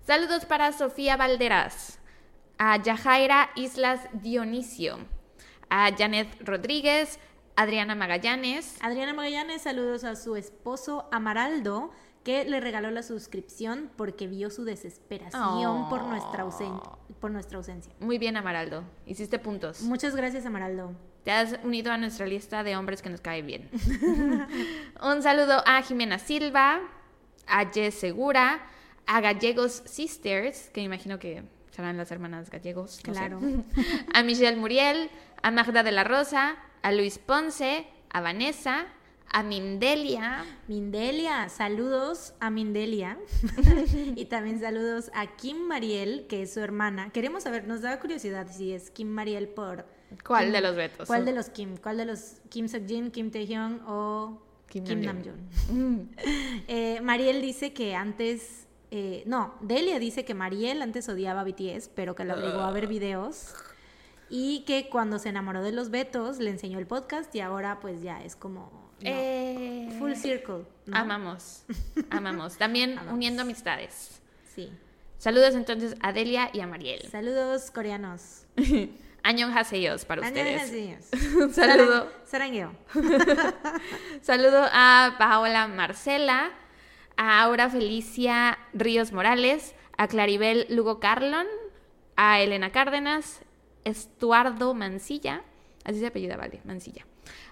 Saludos 0.04 0.46
para 0.46 0.72
Sofía 0.72 1.16
Valderas, 1.16 2.00
a 2.58 2.82
Yajaira 2.82 3.50
Islas 3.54 4.00
Dionisio, 4.14 4.98
a 5.70 5.94
Janet 5.96 6.28
Rodríguez, 6.40 7.20
Adriana 7.56 7.94
Magallanes. 7.94 8.76
Adriana 8.80 9.14
Magallanes, 9.14 9.62
saludos 9.62 10.04
a 10.04 10.14
su 10.14 10.36
esposo 10.36 11.08
Amaraldo, 11.10 11.90
que 12.22 12.44
le 12.44 12.60
regaló 12.60 12.90
la 12.90 13.02
suscripción 13.02 13.90
porque 13.96 14.26
vio 14.26 14.50
su 14.50 14.64
desesperación 14.64 15.88
por, 15.88 16.04
nuestra 16.04 16.44
por 17.18 17.30
nuestra 17.30 17.56
ausencia. 17.56 17.94
Muy 17.98 18.18
bien, 18.18 18.36
Amaraldo. 18.36 18.84
Hiciste 19.06 19.38
puntos. 19.38 19.80
Muchas 19.80 20.14
gracias, 20.14 20.44
Amaraldo. 20.44 20.92
Te 21.24 21.32
has 21.32 21.58
unido 21.64 21.92
a 21.92 21.96
nuestra 21.96 22.26
lista 22.26 22.62
de 22.62 22.76
hombres 22.76 23.00
que 23.00 23.08
nos 23.08 23.22
cae 23.22 23.40
bien. 23.40 23.70
Un 25.02 25.22
saludo 25.22 25.62
a 25.66 25.80
Jimena 25.82 26.18
Silva, 26.18 26.80
a 27.46 27.64
Jess 27.72 27.94
Segura, 27.94 28.66
a 29.06 29.20
Gallegos 29.22 29.82
Sisters, 29.86 30.68
que 30.74 30.82
me 30.82 30.86
imagino 30.86 31.18
que 31.18 31.42
serán 31.70 31.96
las 31.96 32.10
hermanas 32.10 32.50
gallegos. 32.50 33.00
claro. 33.02 33.40
a 34.14 34.22
Michelle 34.22 34.56
Muriel, 34.56 35.10
a 35.42 35.50
Magda 35.50 35.82
de 35.82 35.92
la 35.92 36.04
Rosa, 36.04 36.56
a 36.82 36.92
Luis 36.92 37.18
Ponce, 37.18 37.86
a 38.10 38.20
Vanessa, 38.20 38.86
a 39.30 39.42
Mindelia. 39.42 40.44
Mindelia, 40.68 41.48
saludos 41.48 42.34
a 42.40 42.50
Mindelia. 42.50 43.18
y 44.16 44.24
también 44.26 44.60
saludos 44.60 45.10
a 45.14 45.36
Kim 45.36 45.66
Mariel, 45.66 46.26
que 46.28 46.42
es 46.42 46.54
su 46.54 46.60
hermana. 46.60 47.10
Queremos 47.10 47.42
saber, 47.42 47.66
nos 47.66 47.82
da 47.82 47.98
curiosidad 48.00 48.46
si 48.50 48.72
es 48.72 48.90
Kim 48.90 49.08
Mariel 49.08 49.48
por... 49.48 49.84
¿Cuál 50.24 50.52
de 50.52 50.60
los 50.60 50.76
vetos? 50.76 51.06
¿Cuál 51.08 51.24
de 51.24 51.32
los 51.32 51.50
Kim? 51.50 51.76
¿Cuál 51.76 51.96
de 51.96 52.04
los 52.06 52.36
Kim 52.48 52.66
Seok-jin, 52.66 53.10
Kim 53.10 53.30
Taehyung 53.30 53.80
o 53.86 54.40
Kim, 54.68 54.84
Namjoon? 54.84 55.36
Mm. 55.70 56.08
Eh, 56.68 57.00
Mariel 57.02 57.40
dice 57.42 57.72
que 57.72 57.94
antes... 57.94 58.66
Eh, 58.92 59.24
no, 59.26 59.54
Delia 59.60 59.98
dice 59.98 60.24
que 60.24 60.32
Mariel 60.32 60.80
antes 60.80 61.08
odiaba 61.08 61.40
a 61.40 61.44
BTS, 61.44 61.90
pero 61.94 62.14
que 62.14 62.24
la 62.24 62.34
obligó 62.34 62.60
a 62.60 62.70
ver 62.70 62.86
videos 62.86 63.52
y 64.28 64.60
que 64.60 64.88
cuando 64.88 65.18
se 65.18 65.28
enamoró 65.28 65.62
de 65.62 65.72
los 65.72 65.90
Betos 65.90 66.38
le 66.38 66.50
enseñó 66.50 66.78
el 66.78 66.86
podcast 66.86 67.34
y 67.34 67.40
ahora 67.40 67.78
pues 67.80 68.02
ya 68.02 68.22
es 68.22 68.36
como 68.36 68.86
eh, 69.00 69.94
full 69.98 70.14
circle. 70.14 70.64
Amamos, 70.92 71.64
amamos. 72.10 72.56
También 72.56 72.98
uniendo 73.12 73.42
amistades. 73.42 74.20
Sí. 74.54 74.70
Saludos 75.18 75.54
entonces 75.54 75.96
a 76.00 76.12
Delia 76.12 76.50
y 76.52 76.60
a 76.60 76.66
Mariel. 76.66 77.02
Saludos 77.10 77.70
coreanos. 77.70 78.44
Añon 79.22 79.56
Haseyos 79.56 80.04
para 80.04 80.22
ustedes. 80.22 81.10
Un 81.34 81.52
saludo. 81.52 82.12
Sarangueo. 82.24 82.72
saludo 84.22 84.68
a 84.72 85.16
Paola 85.18 85.66
Marcela, 85.66 86.52
a 87.16 87.42
Aura 87.42 87.68
Felicia 87.68 88.56
Ríos 88.72 89.12
Morales, 89.12 89.74
a 89.96 90.06
Claribel 90.06 90.66
Lugo 90.68 91.00
Carlon, 91.00 91.46
a 92.14 92.40
Elena 92.40 92.70
Cárdenas, 92.70 93.40
Estuardo 93.86 94.74
Mancilla, 94.74 95.42
así 95.84 96.00
se 96.00 96.08
apellida, 96.08 96.36
vale, 96.36 96.60
Mancilla. 96.64 97.06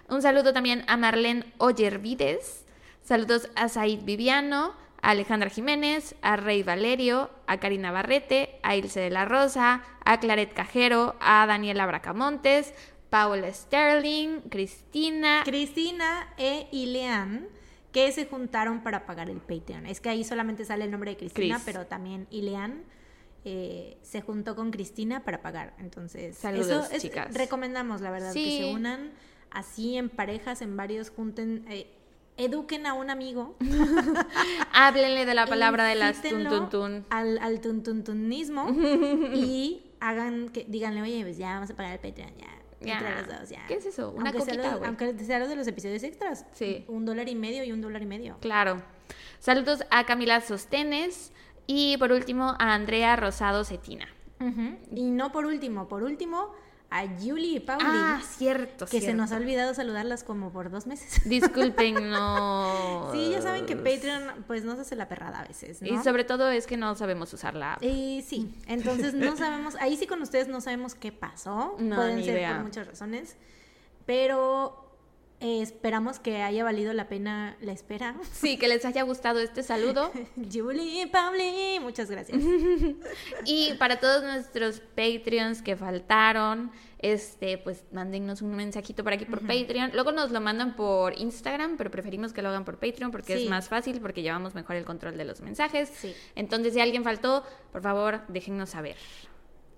Un 0.09 0.21
saludo 0.21 0.53
también 0.53 0.83
a 0.87 0.97
Marlene 0.97 1.45
Ollervides, 1.57 2.65
saludos 3.03 3.49
a 3.55 3.69
Said 3.69 4.03
Viviano, 4.03 4.73
a 5.01 5.11
Alejandra 5.11 5.49
Jiménez, 5.49 6.15
a 6.21 6.35
Rey 6.35 6.61
Valerio, 6.61 7.29
a 7.47 7.59
Karina 7.59 7.91
Barrete, 7.91 8.59
a 8.63 8.75
Ilse 8.75 8.99
de 8.99 9.09
la 9.09 9.25
Rosa, 9.25 9.83
a 10.03 10.19
Claret 10.19 10.53
Cajero, 10.53 11.15
a 11.19 11.45
Daniela 11.45 11.85
Bracamontes, 11.85 12.73
Paula 13.09 13.53
Sterling, 13.53 14.41
Cristina. 14.49 15.43
Cristina 15.45 16.33
e 16.37 16.67
Ileán, 16.71 17.47
que 17.91 18.11
se 18.11 18.25
juntaron 18.25 18.81
para 18.81 19.05
pagar 19.05 19.29
el 19.29 19.37
Patreon. 19.37 19.85
Es 19.85 20.01
que 20.01 20.09
ahí 20.09 20.23
solamente 20.25 20.65
sale 20.65 20.83
el 20.83 20.91
nombre 20.91 21.11
de 21.11 21.17
Cristina, 21.17 21.61
pero 21.63 21.85
también 21.85 22.27
Ileán 22.29 22.83
eh, 23.45 23.97
se 24.01 24.21
juntó 24.21 24.55
con 24.55 24.71
Cristina 24.71 25.23
para 25.23 25.41
pagar. 25.41 25.75
Entonces, 25.77 26.35
Saludos, 26.35 26.89
eso 26.91 26.99
chicas. 26.99 27.31
recomendamos, 27.33 28.01
la 28.01 28.09
verdad, 28.09 28.33
que 28.33 28.57
se 28.57 28.73
unan 28.73 29.11
así 29.51 29.97
en 29.97 30.09
parejas, 30.09 30.63
en 30.63 30.75
varios, 30.75 31.11
junten, 31.11 31.63
eh, 31.69 31.87
eduquen 32.37 32.87
a 32.87 32.93
un 32.93 33.11
amigo. 33.11 33.55
Háblenle 34.73 35.27
de 35.27 35.33
la 35.35 35.45
palabra 35.47 35.85
de 35.85 35.93
las 35.93 36.23
tun 36.23 37.05
Al, 37.11 37.37
al 37.37 37.61
tuntuntunismo 37.61 38.69
y 39.33 39.91
hagan 39.99 40.49
que, 40.49 40.65
díganle, 40.67 41.03
oye, 41.03 41.21
pues 41.23 41.37
ya 41.37 41.53
vamos 41.53 41.69
a 41.69 41.75
pagar 41.75 41.93
el 41.93 41.99
Patreon, 41.99 42.33
ya. 42.37 42.47
Entre 42.81 43.15
los 43.15 43.27
dos, 43.27 43.49
ya. 43.49 43.65
¿Qué 43.67 43.75
es 43.75 43.85
eso? 43.85 44.11
Una 44.11 44.29
aunque 44.29 44.39
coquita, 44.39 44.63
sea 44.63 44.75
lo, 44.77 44.85
Aunque 44.85 45.19
sea 45.19 45.39
lo 45.39 45.47
de 45.47 45.55
los 45.55 45.67
episodios 45.67 46.03
extras. 46.03 46.45
Sí. 46.53 46.83
Un 46.87 47.05
dólar 47.05 47.29
y 47.29 47.35
medio 47.35 47.63
y 47.63 47.71
un 47.71 47.81
dólar 47.81 48.01
y 48.01 48.05
medio. 48.05 48.37
Claro. 48.41 48.81
Saludos 49.39 49.83
a 49.89 50.05
Camila 50.05 50.41
Sostenes, 50.41 51.31
y 51.67 51.97
por 51.97 52.11
último, 52.11 52.55
a 52.59 52.73
Andrea 52.73 53.15
Rosado 53.15 53.63
Cetina. 53.63 54.07
Y 54.93 55.09
no 55.09 55.31
por 55.31 55.45
último, 55.45 55.87
por 55.87 56.03
último, 56.03 56.51
a 56.91 57.03
Julie 57.19 57.55
y 57.55 57.59
Pauli. 57.59 57.83
Ah, 57.87 58.21
cierto, 58.23 58.85
Que 58.85 59.01
se 59.01 59.13
nos 59.13 59.31
ha 59.31 59.37
olvidado 59.37 59.73
saludarlas 59.73 60.23
como 60.23 60.51
por 60.51 60.69
dos 60.69 60.85
meses. 60.85 61.21
Disculpen, 61.29 62.11
no. 62.11 63.09
sí, 63.11 63.31
ya 63.31 63.41
saben 63.41 63.65
que 63.65 63.75
Patreon, 63.75 64.43
pues 64.45 64.63
nos 64.63 64.77
hace 64.77 64.95
la 64.95 65.07
perrada 65.09 65.41
a 65.41 65.47
veces, 65.47 65.81
¿no? 65.81 65.87
Y 65.87 65.97
sobre 66.03 66.23
todo 66.25 66.49
es 66.51 66.67
que 66.67 66.77
no 66.77 66.93
sabemos 66.95 67.33
usarla. 67.33 67.77
Y 67.81 68.23
sí, 68.27 68.53
entonces 68.67 69.13
no 69.13 69.35
sabemos, 69.37 69.75
ahí 69.79 69.97
sí 69.97 70.05
con 70.05 70.21
ustedes 70.21 70.47
no 70.47 70.61
sabemos 70.61 70.93
qué 70.95 71.11
pasó. 71.11 71.75
No, 71.79 71.95
Pueden 71.95 72.17
ni 72.17 72.23
ser 72.25 72.35
idea. 72.35 72.53
por 72.55 72.65
muchas 72.65 72.87
razones. 72.87 73.35
Pero 74.05 74.84
eh, 75.41 75.61
esperamos 75.61 76.19
que 76.19 76.41
haya 76.41 76.63
valido 76.63 76.93
la 76.93 77.09
pena 77.09 77.57
la 77.59 77.73
espera. 77.73 78.15
Sí, 78.31 78.57
que 78.57 78.67
les 78.67 78.85
haya 78.85 79.03
gustado 79.03 79.39
este 79.39 79.63
saludo. 79.63 80.11
Julie, 80.51 81.07
Pauli, 81.07 81.79
muchas 81.81 82.09
gracias. 82.09 82.41
y 83.45 83.73
para 83.73 83.99
todos 83.99 84.23
nuestros 84.23 84.79
Patreons 84.79 85.61
que 85.61 85.75
faltaron, 85.75 86.71
este, 86.99 87.57
pues 87.57 87.83
mándennos 87.91 88.41
un 88.41 88.55
mensajito 88.55 89.03
por 89.03 89.13
aquí 89.13 89.25
por 89.25 89.41
Patreon. 89.41 89.91
Luego 89.93 90.13
nos 90.13 90.31
lo 90.31 90.39
mandan 90.39 90.75
por 90.75 91.19
Instagram, 91.19 91.75
pero 91.77 91.91
preferimos 91.91 92.31
que 92.31 92.41
lo 92.41 92.49
hagan 92.49 92.63
por 92.63 92.79
Patreon 92.79 93.11
porque 93.11 93.43
es 93.43 93.49
más 93.49 93.67
fácil, 93.67 93.99
porque 93.99 94.21
llevamos 94.21 94.55
mejor 94.55 94.77
el 94.77 94.85
control 94.85 95.17
de 95.17 95.25
los 95.25 95.41
mensajes. 95.41 95.91
Entonces, 96.35 96.73
si 96.73 96.79
alguien 96.79 97.03
faltó, 97.03 97.43
por 97.71 97.81
favor, 97.81 98.21
déjennos 98.29 98.69
saber. 98.69 98.95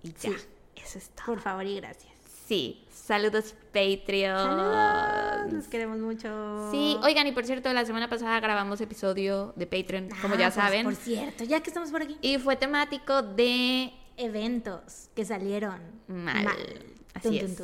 Y 0.03 0.13
ya, 0.13 0.31
eso 0.75 0.97
es 0.99 1.09
todo. 1.09 1.25
Por 1.25 1.41
favor 1.41 1.65
y 1.65 1.75
gracias. 1.75 2.13
Sí, 2.47 2.86
saludos 3.07 3.55
Patreon. 3.71 4.37
Saludos, 4.37 5.53
nos 5.53 5.67
queremos 5.69 5.99
mucho. 5.99 6.69
Sí, 6.71 6.97
oigan, 7.03 7.25
y 7.25 7.31
por 7.31 7.45
cierto, 7.45 7.71
la 7.71 7.85
semana 7.85 8.09
pasada 8.09 8.39
grabamos 8.41 8.81
episodio 8.81 9.53
de 9.55 9.65
Patreon, 9.65 10.09
como 10.21 10.35
ya 10.35 10.47
ah, 10.47 10.49
pues, 10.49 10.53
saben. 10.53 10.83
Por 10.83 10.95
cierto, 10.95 11.45
ya 11.45 11.61
que 11.61 11.69
estamos 11.69 11.89
por 11.89 12.01
aquí. 12.01 12.17
Y 12.21 12.37
fue 12.37 12.57
temático 12.57 13.21
de 13.21 13.93
eventos 14.17 15.09
que 15.15 15.23
salieron 15.23 15.79
mal. 16.07 16.47
Así 17.13 17.39
es. 17.39 17.61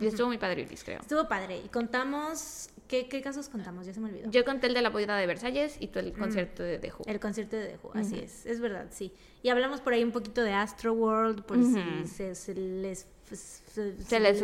Y 0.00 0.06
estuvo 0.06 0.26
muy 0.28 0.38
padre, 0.38 0.66
Luis, 0.66 0.82
creo. 0.84 1.00
Estuvo 1.00 1.28
padre. 1.28 1.60
Y 1.64 1.68
contamos. 1.68 2.68
¿Qué, 2.88 3.08
¿Qué, 3.08 3.22
casos 3.22 3.48
contamos? 3.48 3.86
Ya 3.86 3.94
se 3.94 4.00
me 4.00 4.08
olvidó. 4.08 4.30
Yo 4.30 4.44
conté 4.44 4.66
el 4.66 4.74
de 4.74 4.82
la 4.82 4.90
boda 4.90 5.16
de 5.16 5.26
Versalles 5.26 5.76
y 5.80 5.88
tú 5.88 6.00
el 6.00 6.12
mm. 6.12 6.18
concierto 6.18 6.62
de 6.62 6.78
The 6.78 6.92
Who. 6.92 7.04
El 7.06 7.18
concierto 7.18 7.56
de 7.56 7.68
The 7.68 7.78
Who, 7.82 7.92
así 7.94 8.18
es. 8.18 8.44
Es 8.44 8.60
verdad, 8.60 8.88
sí. 8.90 9.12
Y 9.42 9.48
hablamos 9.48 9.80
por 9.80 9.94
ahí 9.94 10.04
un 10.04 10.12
poquito 10.12 10.42
de 10.42 10.52
Astro 10.52 10.92
World, 10.92 11.44
por 11.44 11.56
si 11.62 12.06
se, 12.06 12.54
les 12.54 13.06
se, 13.32 14.20
les 14.20 14.38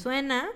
suena, 0.00 0.48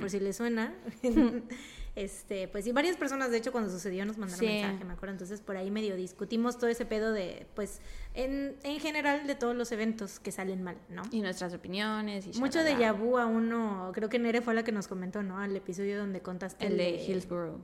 por 0.00 0.10
si 0.10 0.20
les 0.20 0.36
suena. 0.36 0.74
este, 1.96 2.48
pues 2.48 2.64
sí, 2.64 2.72
varias 2.72 2.96
personas, 2.96 3.30
de 3.30 3.38
hecho, 3.38 3.52
cuando 3.52 3.70
sucedió 3.70 4.04
nos 4.04 4.18
mandaron 4.18 4.44
mensaje, 4.44 4.84
me 4.84 4.92
acuerdo. 4.92 5.12
Entonces, 5.12 5.40
por 5.40 5.56
ahí 5.56 5.70
medio 5.70 5.96
discutimos 5.96 6.58
todo 6.58 6.68
ese 6.68 6.86
pedo 6.86 7.12
de, 7.12 7.46
pues, 7.54 7.80
en, 8.14 8.56
en 8.62 8.80
general, 8.80 9.26
de 9.26 9.34
todos 9.34 9.54
los 9.54 9.70
eventos 9.72 10.18
que 10.18 10.32
salen 10.32 10.62
mal, 10.62 10.76
¿no? 10.88 11.02
Y 11.10 11.20
nuestras 11.20 11.52
opiniones. 11.54 12.26
Y 12.26 12.38
Mucho 12.38 12.62
de 12.62 12.76
Yabu 12.76 13.18
a 13.18 13.26
uno, 13.26 13.90
creo 13.94 14.08
que 14.08 14.18
Nere 14.18 14.40
fue 14.40 14.54
la 14.54 14.64
que 14.64 14.72
nos 14.72 14.88
comentó, 14.88 15.22
¿no? 15.22 15.38
Al 15.38 15.54
episodio 15.56 15.98
donde 15.98 16.20
contaste. 16.20 16.66
El, 16.66 16.76
de 16.76 17.04
Hillsborough. 17.04 17.60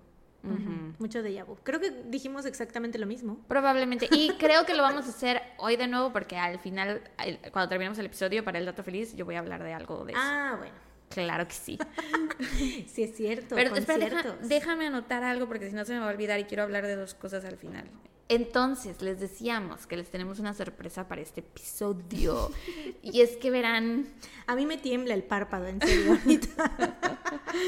Mucho 0.99 1.23
de 1.23 1.33
Yabu. 1.35 1.57
Creo 1.63 1.81
que 1.81 1.91
dijimos 2.07 2.47
exactamente 2.47 2.99
lo 2.99 3.07
mismo. 3.07 3.39
Probablemente. 3.49 4.09
Y 4.11 4.31
creo 4.39 4.65
que 4.65 4.75
lo 4.75 4.83
vamos 4.83 5.07
a 5.07 5.11
hacer 5.11 5.43
hoy 5.59 5.77
de 5.77 5.87
nuevo 5.87 6.13
porque 6.13 6.37
al 6.37 6.59
final, 6.59 7.03
cuando 7.53 7.69
terminemos 7.69 7.99
el 7.99 8.07
episodio 8.07 8.45
para 8.45 8.59
el 8.59 8.67
dato 8.67 8.83
feliz, 8.83 9.15
yo 9.15 9.25
voy 9.25 9.35
a 9.35 9.41
hablar 9.41 9.63
de 9.63 9.73
algo 9.73 10.05
de 10.05 10.13
eso. 10.13 10.21
Ah, 10.23 10.57
bueno. 10.59 10.75
Claro 11.11 11.47
que 11.47 11.55
sí. 11.55 11.79
sí, 12.87 13.03
es 13.03 13.17
cierto. 13.17 13.57
Pero 13.57 13.75
espera, 13.75 14.37
déjame 14.43 14.87
anotar 14.87 15.25
algo 15.25 15.47
porque 15.49 15.69
si 15.69 15.75
no 15.75 15.85
se 15.85 15.93
me 15.93 15.99
va 15.99 16.07
a 16.07 16.11
olvidar 16.11 16.39
y 16.39 16.45
quiero 16.45 16.63
hablar 16.63 16.87
de 16.87 16.95
dos 16.97 17.15
cosas 17.15 17.45
al 17.45 17.57
final. 17.57 17.85
Entonces, 18.31 19.03
les 19.03 19.19
decíamos 19.19 19.89
que 19.89 19.97
les 19.97 20.09
tenemos 20.09 20.39
una 20.39 20.55
sorpresa 20.55 21.09
para 21.09 21.21
este 21.21 21.41
episodio. 21.41 22.53
y 23.03 23.23
es 23.23 23.37
que 23.37 23.51
verán. 23.51 24.07
A 24.47 24.55
mí 24.55 24.67
me 24.67 24.79
tiembla 24.79 25.15
el 25.15 25.25
párpado, 25.25 25.67
en 25.67 25.81
serio, 25.81 26.13
ahorita. 26.13 26.95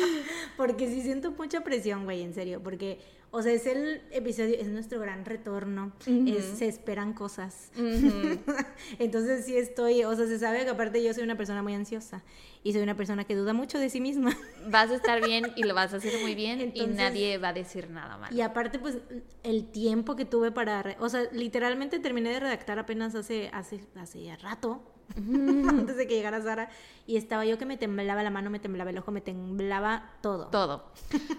porque 0.56 0.86
sí 0.86 1.02
siento 1.02 1.32
mucha 1.32 1.62
presión, 1.62 2.04
güey, 2.04 2.22
en 2.22 2.32
serio. 2.32 2.62
Porque 2.62 3.00
o 3.34 3.40
sea, 3.40 3.50
es 3.50 3.66
el 3.66 4.02
episodio, 4.10 4.56
es 4.58 4.68
nuestro 4.68 5.00
gran 5.00 5.24
retorno. 5.24 5.92
se 6.00 6.68
esperan 6.68 7.14
cosas. 7.14 7.70
Entonces 8.98 9.46
sí 9.46 9.56
estoy, 9.56 10.04
o 10.04 10.14
sea, 10.14 10.26
se 10.26 10.38
sabe 10.38 10.64
que 10.64 10.70
aparte 10.70 11.02
yo 11.02 11.14
soy 11.14 11.24
una 11.24 11.36
persona 11.36 11.62
muy 11.62 11.72
ansiosa 11.72 12.22
y 12.62 12.74
soy 12.74 12.82
una 12.82 12.94
persona 12.94 13.24
que 13.24 13.34
duda 13.34 13.54
mucho 13.54 13.78
de 13.78 13.88
sí 13.88 14.02
misma. 14.02 14.36
Vas 14.68 14.90
a 14.90 14.96
estar 14.96 15.24
bien 15.24 15.50
y 15.56 15.62
lo 15.62 15.74
vas 15.74 15.94
a 15.94 15.96
hacer 15.96 16.20
muy 16.20 16.34
bien 16.34 16.72
y 16.74 16.86
nadie 16.86 17.38
va 17.38 17.48
a 17.48 17.52
decir 17.54 17.88
nada 17.88 18.18
mal. 18.18 18.34
Y 18.34 18.42
aparte, 18.42 18.78
pues, 18.78 18.98
el 19.42 19.64
tiempo 19.64 20.14
que 20.14 20.26
tuve 20.26 20.52
para, 20.52 20.96
o 21.00 21.08
sea, 21.08 21.22
literalmente 21.32 21.98
terminé 22.00 22.30
de 22.30 22.40
redactar 22.40 22.78
apenas 22.78 23.14
hace, 23.14 23.48
hace, 23.54 23.80
hace 23.96 24.36
rato. 24.36 24.82
antes 25.16 25.96
de 25.96 26.06
que 26.06 26.14
llegara 26.14 26.40
Sara 26.40 26.70
y 27.06 27.16
estaba 27.16 27.44
yo 27.44 27.58
que 27.58 27.66
me 27.66 27.76
temblaba 27.76 28.22
la 28.22 28.30
mano, 28.30 28.50
me 28.50 28.60
temblaba 28.60 28.90
el 28.90 28.98
ojo, 28.98 29.10
me 29.10 29.20
temblaba 29.20 30.12
todo. 30.22 30.46
Todo. 30.46 30.92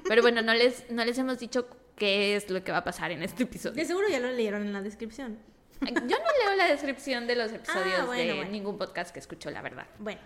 Pero 0.07 0.21
bueno, 0.21 0.41
no 0.41 0.53
les, 0.53 0.89
no 0.91 1.05
les 1.05 1.17
hemos 1.17 1.39
dicho 1.39 1.67
qué 1.95 2.35
es 2.35 2.49
lo 2.49 2.63
que 2.63 2.71
va 2.71 2.79
a 2.79 2.83
pasar 2.83 3.11
en 3.11 3.23
este 3.23 3.43
episodio. 3.43 3.75
De 3.75 3.85
seguro 3.85 4.07
ya 4.09 4.19
lo 4.19 4.31
leyeron 4.31 4.63
en 4.63 4.73
la 4.73 4.81
descripción. 4.81 5.39
Yo 5.81 5.91
no 5.91 6.05
leo 6.07 6.55
la 6.57 6.67
descripción 6.67 7.27
de 7.27 7.35
los 7.35 7.51
ah, 7.51 7.55
episodios 7.55 8.09
de 8.11 8.45
ningún 8.45 8.77
podcast 8.77 9.13
que 9.13 9.19
escucho, 9.19 9.49
la 9.51 9.61
verdad. 9.61 9.87
Bueno. 9.99 10.21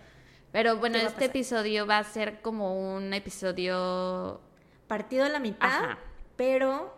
Pero 0.52 0.78
bueno, 0.78 0.98
este 0.98 1.26
episodio 1.26 1.86
va 1.86 2.00
a 2.00 2.04
ser 2.04 2.42
como 2.42 2.96
un 2.96 3.14
episodio... 3.14 4.42
Partido 4.88 5.26
a 5.26 5.30
la 5.30 5.40
mitad, 5.40 5.98
pero... 6.38 6.96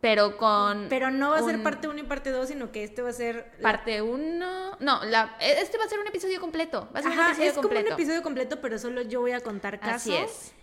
Pero 0.00 0.36
con... 0.36 0.88
Pero 0.90 1.10
no 1.10 1.30
va 1.30 1.38
a 1.38 1.42
ser 1.42 1.62
parte 1.62 1.88
1 1.88 1.98
y 2.00 2.02
parte 2.02 2.30
2, 2.30 2.48
sino 2.48 2.72
que 2.72 2.84
este 2.84 3.00
va 3.00 3.10
a 3.10 3.12
ser... 3.12 3.52
Parte 3.62 4.02
1... 4.02 4.78
No, 4.80 5.04
la... 5.04 5.36
este 5.40 5.78
va 5.78 5.84
a 5.84 5.88
ser 5.88 6.00
un 6.00 6.08
episodio 6.08 6.40
completo. 6.40 6.90
Va 6.94 6.98
a 6.98 7.02
ser 7.02 7.12
un 7.12 7.20
episodio 7.20 7.50
es 7.50 7.56
como 7.56 7.68
un 7.68 7.76
episodio 7.76 8.22
completo, 8.22 8.60
pero 8.60 8.78
solo 8.78 9.02
yo 9.02 9.20
voy 9.20 9.32
a 9.32 9.40
contar 9.40 9.78
casos. 9.78 10.12
Así 10.12 10.14
es 10.14 10.54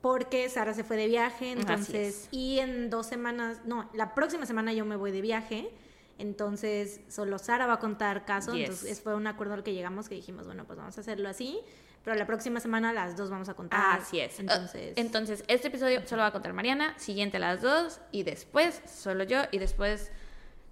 porque 0.00 0.48
Sara 0.48 0.74
se 0.74 0.84
fue 0.84 0.96
de 0.96 1.08
viaje, 1.08 1.52
entonces, 1.52 2.28
y 2.30 2.58
en 2.60 2.90
dos 2.90 3.06
semanas, 3.06 3.60
no, 3.64 3.90
la 3.94 4.14
próxima 4.14 4.46
semana 4.46 4.72
yo 4.72 4.84
me 4.84 4.96
voy 4.96 5.10
de 5.10 5.20
viaje, 5.20 5.70
entonces 6.18 7.00
solo 7.08 7.38
Sara 7.38 7.66
va 7.66 7.74
a 7.74 7.78
contar 7.78 8.24
casos, 8.24 8.54
entonces 8.54 9.00
fue 9.00 9.14
un 9.14 9.26
acuerdo 9.26 9.54
al 9.54 9.62
que 9.62 9.74
llegamos 9.74 10.08
que 10.08 10.14
dijimos, 10.14 10.46
bueno, 10.46 10.64
pues 10.64 10.78
vamos 10.78 10.96
a 10.98 11.00
hacerlo 11.00 11.28
así, 11.28 11.60
pero 12.04 12.16
la 12.16 12.26
próxima 12.26 12.60
semana 12.60 12.92
las 12.92 13.16
dos 13.16 13.28
vamos 13.28 13.48
a 13.48 13.54
contar. 13.54 14.00
Así 14.00 14.20
es. 14.20 14.38
Entonces, 14.38 14.92
entonces 14.96 15.44
este 15.48 15.68
episodio 15.68 16.06
solo 16.06 16.22
va 16.22 16.28
a 16.28 16.32
contar 16.32 16.52
Mariana, 16.52 16.96
siguiente 16.98 17.38
las 17.38 17.60
dos, 17.60 18.00
y 18.12 18.22
después 18.22 18.80
solo 18.86 19.24
yo, 19.24 19.42
y 19.50 19.58
después 19.58 20.12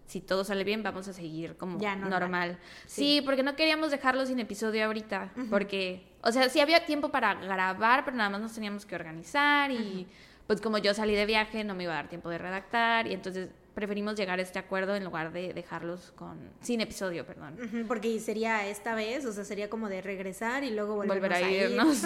si 0.07 0.21
todo 0.21 0.45
sale 0.45 0.65
bien, 0.65 0.83
vamos 0.83 1.09
a 1.09 1.13
seguir 1.13 1.57
como 1.57 1.79
normal. 1.79 2.59
Sí. 2.87 3.23
porque 3.25 3.43
no 3.43 3.57
queríamos 3.57 3.91
dejarlo 3.91 4.25
sin 4.25 4.39
episodio 4.39 4.85
ahorita, 4.87 5.33
porque, 5.51 6.16
o 6.27 6.33
sea, 6.33 6.49
sí 6.49 6.61
había 6.61 6.85
tiempo 6.85 7.11
para 7.11 7.35
grabar, 7.35 8.05
pero 8.05 8.17
nada 8.17 8.31
más 8.31 8.41
nos 8.41 8.53
teníamos 8.53 8.85
que 8.85 8.95
organizar 8.95 9.71
y 9.71 10.07
pues 10.47 10.61
como 10.61 10.79
yo 10.79 10.95
salí 10.95 11.15
de 11.15 11.27
viaje, 11.27 11.65
no 11.65 11.75
me 11.75 11.85
iba 11.85 11.93
a 11.93 11.97
dar 11.97 12.09
tiempo 12.09 12.29
de 12.31 12.39
redactar 12.39 13.07
y 13.07 13.15
entonces 13.15 13.49
preferimos 13.75 14.17
llegar 14.17 14.39
a 14.39 14.43
este 14.43 14.59
acuerdo 14.59 14.97
en 14.97 15.05
lugar 15.05 15.33
de 15.33 15.53
dejarlos 15.53 16.13
con 16.17 16.39
sin 16.63 16.81
episodio, 16.81 17.27
perdón. 17.27 17.85
porque 17.87 18.19
sería 18.21 18.67
esta 18.67 18.95
vez, 18.95 19.27
o 19.27 19.33
sea, 19.33 19.45
sería 19.45 19.69
como 19.69 19.89
de 19.89 20.01
regresar 20.01 20.65
y 20.65 20.71
luego 20.71 20.97
volver 20.97 21.33
a, 21.33 21.43
irnos. 21.43 22.03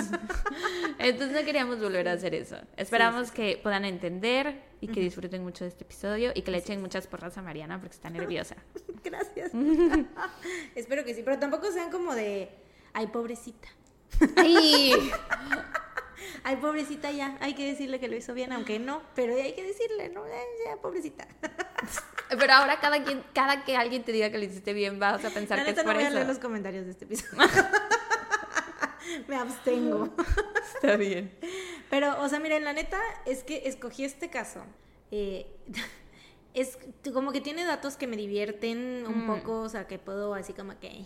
Entonces 0.98 1.32
no 1.32 1.44
queríamos 1.44 1.80
volver 1.80 2.08
a 2.08 2.12
hacer 2.12 2.34
eso. 2.34 2.56
Esperamos 2.76 3.30
que 3.30 3.60
puedan 3.62 3.84
entender 3.84 4.62
y 4.80 4.88
que 4.88 5.00
disfruten 5.00 5.44
mucho 5.44 5.64
de 5.64 5.68
este 5.68 5.84
episodio 5.84 6.32
y 6.34 6.42
que 6.42 6.50
le 6.50 6.58
echen 6.58 6.80
muchas 6.80 7.06
porras 7.06 7.38
a 7.38 7.42
Mariana 7.42 7.78
porque 7.78 7.94
está 7.94 8.10
nerviosa. 8.18 8.56
Gracias. 9.04 9.52
Espero 10.74 11.04
que 11.04 11.14
sí, 11.14 11.22
pero 11.24 11.38
tampoco 11.38 11.70
sean 11.70 11.90
como 11.90 12.14
de, 12.14 12.50
ay, 12.94 13.06
pobrecita. 13.06 13.68
Ay. 14.36 14.92
Ay, 16.42 16.56
pobrecita 16.56 17.10
ya, 17.10 17.36
hay 17.40 17.54
que 17.54 17.66
decirle 17.66 18.00
que 18.00 18.08
lo 18.08 18.16
hizo 18.16 18.32
bien, 18.32 18.52
aunque 18.52 18.78
no, 18.78 19.02
pero 19.14 19.34
hay 19.34 19.52
que 19.52 19.62
decirle, 19.62 20.08
no, 20.08 20.24
ya, 20.26 20.76
pobrecita. 20.80 21.28
Pero 22.30 22.52
ahora 22.52 22.78
cada 22.80 23.02
quien, 23.02 23.24
cada 23.34 23.64
que 23.64 23.76
alguien 23.76 24.04
te 24.04 24.12
diga 24.12 24.30
que 24.30 24.38
lo 24.38 24.44
hiciste 24.44 24.72
bien, 24.72 24.98
vas 24.98 25.24
a 25.24 25.30
pensar 25.30 25.64
que 25.64 25.70
es 25.70 25.76
por 25.76 25.86
no 25.86 25.94
voy 25.94 26.04
a 26.04 26.10
leer 26.10 26.26
los 26.26 26.38
comentarios 26.38 26.84
de 26.84 26.92
este 26.92 27.04
episodio. 27.04 27.42
Me 29.28 29.34
abstengo. 29.34 30.14
Está 30.74 30.96
bien. 30.96 31.36
Pero, 31.90 32.22
o 32.22 32.28
sea, 32.28 32.38
miren, 32.38 32.62
la 32.62 32.72
neta 32.72 33.00
es 33.26 33.42
que 33.42 33.62
escogí 33.66 34.04
este 34.04 34.30
caso. 34.30 34.62
Eh, 35.10 35.46
es 36.54 36.78
como 37.12 37.32
que 37.32 37.40
tiene 37.40 37.64
datos 37.64 37.96
que 37.96 38.06
me 38.06 38.16
divierten 38.16 39.04
un 39.06 39.24
mm. 39.24 39.26
poco, 39.26 39.62
o 39.62 39.68
sea, 39.68 39.88
que 39.88 39.98
puedo 39.98 40.34
así 40.34 40.52
como 40.52 40.78
que 40.78 41.04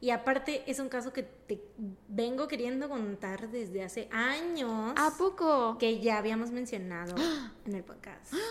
Y 0.00 0.10
aparte 0.10 0.62
es 0.66 0.78
un 0.78 0.88
caso 0.88 1.12
que 1.12 1.24
te 1.24 1.60
vengo 2.08 2.46
queriendo 2.46 2.88
contar 2.88 3.50
desde 3.50 3.82
hace 3.82 4.08
años. 4.12 4.92
¿A 4.96 5.12
poco? 5.18 5.76
Que 5.78 5.98
ya 5.98 6.18
habíamos 6.18 6.50
mencionado 6.50 7.16
en 7.66 7.74
el 7.74 7.84
podcast. 7.84 8.32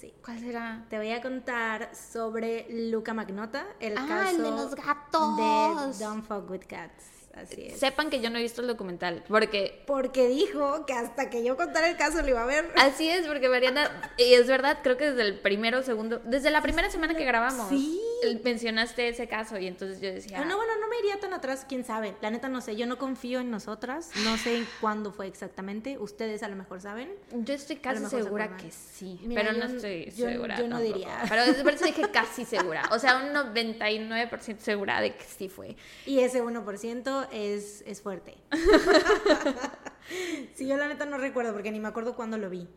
Sí. 0.00 0.12
¿Cuál 0.24 0.40
será? 0.40 0.84
Te 0.90 0.98
voy 0.98 1.12
a 1.12 1.22
contar 1.22 1.94
sobre 1.94 2.66
Luca 2.90 3.14
Magnota, 3.14 3.64
el 3.78 3.96
ah, 3.96 4.04
caso 4.08 4.36
el 4.36 4.42
de 4.42 4.50
los 4.50 4.74
gatos. 4.74 5.36
de 5.36 6.04
Don't 6.04 6.26
Fuck 6.26 6.50
With 6.50 6.62
Cats. 6.66 7.04
Así 7.34 7.66
es. 7.66 7.78
Sepan 7.78 8.10
que 8.10 8.20
yo 8.20 8.28
no 8.28 8.38
he 8.38 8.42
visto 8.42 8.62
el 8.62 8.66
documental, 8.66 9.22
porque... 9.28 9.84
Porque 9.86 10.26
dijo 10.26 10.84
que 10.86 10.92
hasta 10.92 11.30
que 11.30 11.44
yo 11.44 11.56
contara 11.56 11.88
el 11.88 11.96
caso 11.96 12.20
lo 12.20 12.28
iba 12.28 12.42
a 12.42 12.46
ver. 12.46 12.68
Así 12.76 13.08
es, 13.08 13.28
porque 13.28 13.48
Mariana, 13.48 14.12
y 14.18 14.34
es 14.34 14.48
verdad, 14.48 14.80
creo 14.82 14.96
que 14.96 15.12
desde 15.12 15.22
el 15.22 15.38
primero, 15.38 15.84
segundo, 15.84 16.20
desde 16.24 16.50
la 16.50 16.62
primera 16.62 16.90
semana 16.90 17.14
que 17.14 17.24
grabamos, 17.24 17.68
sí. 17.68 18.00
Mencionaste 18.42 19.08
ese 19.08 19.28
caso 19.28 19.58
y 19.58 19.66
entonces 19.66 20.00
yo 20.00 20.12
decía... 20.12 20.44
No, 20.44 20.56
bueno, 20.56 20.72
no 20.80 20.88
me 20.88 20.98
iría 20.98 21.18
tan 21.20 21.32
atrás, 21.32 21.66
quién 21.68 21.84
sabe. 21.84 22.14
La 22.20 22.30
neta 22.30 22.48
no 22.48 22.60
sé, 22.60 22.76
yo 22.76 22.86
no 22.86 22.98
confío 22.98 23.40
en 23.40 23.50
nosotras, 23.50 24.10
no 24.24 24.36
sé 24.36 24.64
cuándo 24.80 25.12
fue 25.12 25.26
exactamente, 25.26 25.98
ustedes 25.98 26.42
a 26.42 26.48
lo 26.48 26.56
mejor 26.56 26.80
saben. 26.80 27.10
Yo 27.32 27.54
estoy 27.54 27.76
casi 27.76 28.04
segura 28.06 28.56
que 28.56 28.70
sí, 28.70 29.20
pero 29.34 29.52
no 29.52 29.64
estoy 29.64 30.10
segura. 30.10 30.58
Yo 30.58 30.68
no 30.68 30.80
diría. 30.80 31.22
Pero 31.28 31.42
por 31.62 31.74
eso 31.74 31.84
dije 31.84 32.02
casi 32.12 32.44
segura, 32.44 32.82
o 32.90 32.98
sea, 32.98 33.16
un 33.16 33.32
99% 33.32 34.58
segura 34.58 35.00
de 35.00 35.14
que 35.14 35.24
sí 35.24 35.48
fue. 35.48 35.76
Y 36.06 36.20
ese 36.20 36.42
1% 36.42 37.28
es, 37.32 37.82
es 37.86 38.02
fuerte. 38.02 38.36
sí, 40.54 40.66
yo 40.66 40.76
la 40.76 40.88
neta 40.88 41.06
no 41.06 41.18
recuerdo 41.18 41.52
porque 41.52 41.70
ni 41.70 41.80
me 41.80 41.88
acuerdo 41.88 42.14
cuándo 42.14 42.38
lo 42.38 42.50
vi. 42.50 42.68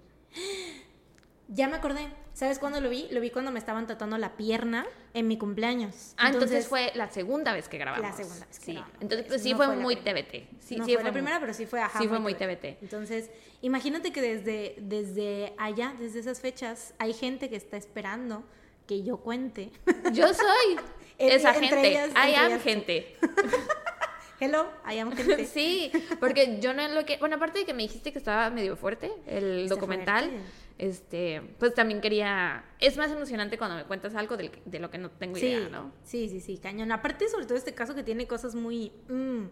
Ya 1.48 1.68
me 1.68 1.76
acordé. 1.76 2.08
¿Sabes 2.34 2.60
cuándo 2.60 2.82
lo 2.82 2.90
vi? 2.90 3.08
Lo 3.12 3.22
vi 3.22 3.30
cuando 3.30 3.52
me 3.52 3.60
estaban 3.60 3.88
tratando 3.88 4.18
la 4.18 4.36
pierna 4.36 4.86
en 5.14 5.28
mi 5.28 5.38
cumpleaños. 5.38 6.14
Ah, 6.18 6.30
entonces, 6.30 6.68
fue 6.68 6.92
la 6.96 7.10
segunda 7.10 7.54
vez 7.54 7.70
que 7.70 7.78
grabamos. 7.78 8.10
La 8.10 8.16
segunda 8.16 8.46
vez 8.46 8.60
que 8.60 8.66
sí. 8.66 8.84
Entonces 9.00 9.28
pues, 9.28 9.42
sí 9.42 9.54
fue, 9.54 9.68
muy 9.76 9.96
TBT. 9.96 10.60
Sí, 10.60 10.76
no 10.76 10.86
sí 10.86 10.96
fue, 10.96 11.04
la 11.04 11.14
primera, 11.14 11.40
pero 11.40 11.54
sí 11.54 11.66
fue 11.66 11.80
ajá. 11.80 12.00
Sí 12.00 12.08
fue 12.08 12.20
muy 12.20 12.34
TBT. 12.34 12.82
Entonces, 12.82 13.30
imagínate 13.62 14.12
que 14.12 14.22
desde, 14.22 14.76
desde 14.80 15.54
allá, 15.58 15.96
desde 15.98 16.20
esas 16.20 16.42
fechas, 16.42 16.94
hay 16.98 17.14
gente 17.14 17.50
que 17.50 17.56
está 17.56 17.78
esperando 17.78 18.44
que 18.88 19.04
yo 19.04 19.18
cuente. 19.18 19.72
Yo 20.12 20.34
soy 20.34 20.80
esa 21.18 21.54
gente. 21.54 21.88
Ellas, 21.88 22.12
I 22.12 22.60
gente. 22.60 23.18
Hello, 24.40 24.68
I 24.86 25.00
am 25.00 25.16
gente. 25.16 25.46
sí, 25.46 25.92
porque 26.20 26.60
yo 26.60 26.74
no 26.74 26.86
lo 26.90 27.06
que. 27.06 27.18
Bueno, 27.18 27.38
aparte 27.38 27.60
de 27.60 27.66
que 27.66 27.74
me 27.74 27.84
dijiste 27.84 28.12
que 28.12 28.18
estaba 28.18 28.50
medio 28.50 28.76
fuerte 28.76 29.10
el 29.26 29.70
documental, 29.70 30.30
este, 30.78 31.42
pues 31.58 31.74
también 31.74 32.02
quería. 32.02 32.66
Es 32.80 32.98
más 32.98 33.10
emocionante 33.10 33.58
cuando 33.58 33.78
me 33.78 33.86
cuentas 33.86 34.14
algo 34.16 34.36
de, 34.36 34.52
lo 34.80 34.90
que 34.90 34.98
no 34.98 35.10
tengo 35.10 35.38
idea, 35.38 35.70
¿no? 35.70 35.94
Sí, 36.04 36.28
sí, 36.28 36.42
sí, 36.42 36.58
cañón. 36.58 36.92
Aparte, 36.92 37.30
sobre 37.30 37.46
todo 37.46 37.58
este 37.58 37.74
caso 37.74 37.96
que 37.96 38.04
tiene 38.04 38.28
cosas 38.28 38.56
muy. 38.56 38.92
Mm, 39.08 39.44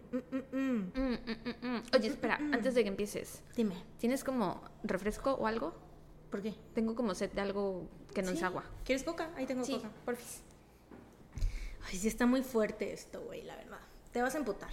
mm, 0.51 0.91
mm, 0.91 1.83
Oye, 1.95 2.07
espera, 2.07 2.35
antes 2.35 2.75
de 2.75 2.83
que 2.83 2.89
empieces. 2.89 3.41
Dime. 3.55 3.75
¿Tienes 3.99 4.23
como 4.23 4.61
refresco 4.83 5.33
o 5.33 5.47
algo? 5.47 5.73
¿Por 6.29 6.41
qué? 6.41 6.55
Tengo 6.73 6.95
como 6.95 7.15
sed 7.15 7.31
de 7.31 7.41
algo 7.41 7.87
que 8.13 8.21
no 8.21 8.31
es 8.31 8.43
agua. 8.43 8.65
¿Quieres 8.83 9.03
coca? 9.03 9.29
Ahí 9.37 9.45
tengo 9.45 9.63
sí, 9.63 9.75
coca. 9.75 9.91
Porfis. 10.03 10.41
Ay, 11.87 11.97
sí 11.97 12.07
está 12.07 12.25
muy 12.25 12.43
fuerte 12.43 12.91
esto, 12.91 13.21
güey, 13.21 13.43
la 13.43 13.55
verdad. 13.55 13.79
Te 14.11 14.21
vas 14.21 14.35
a 14.35 14.39
emputar. 14.39 14.71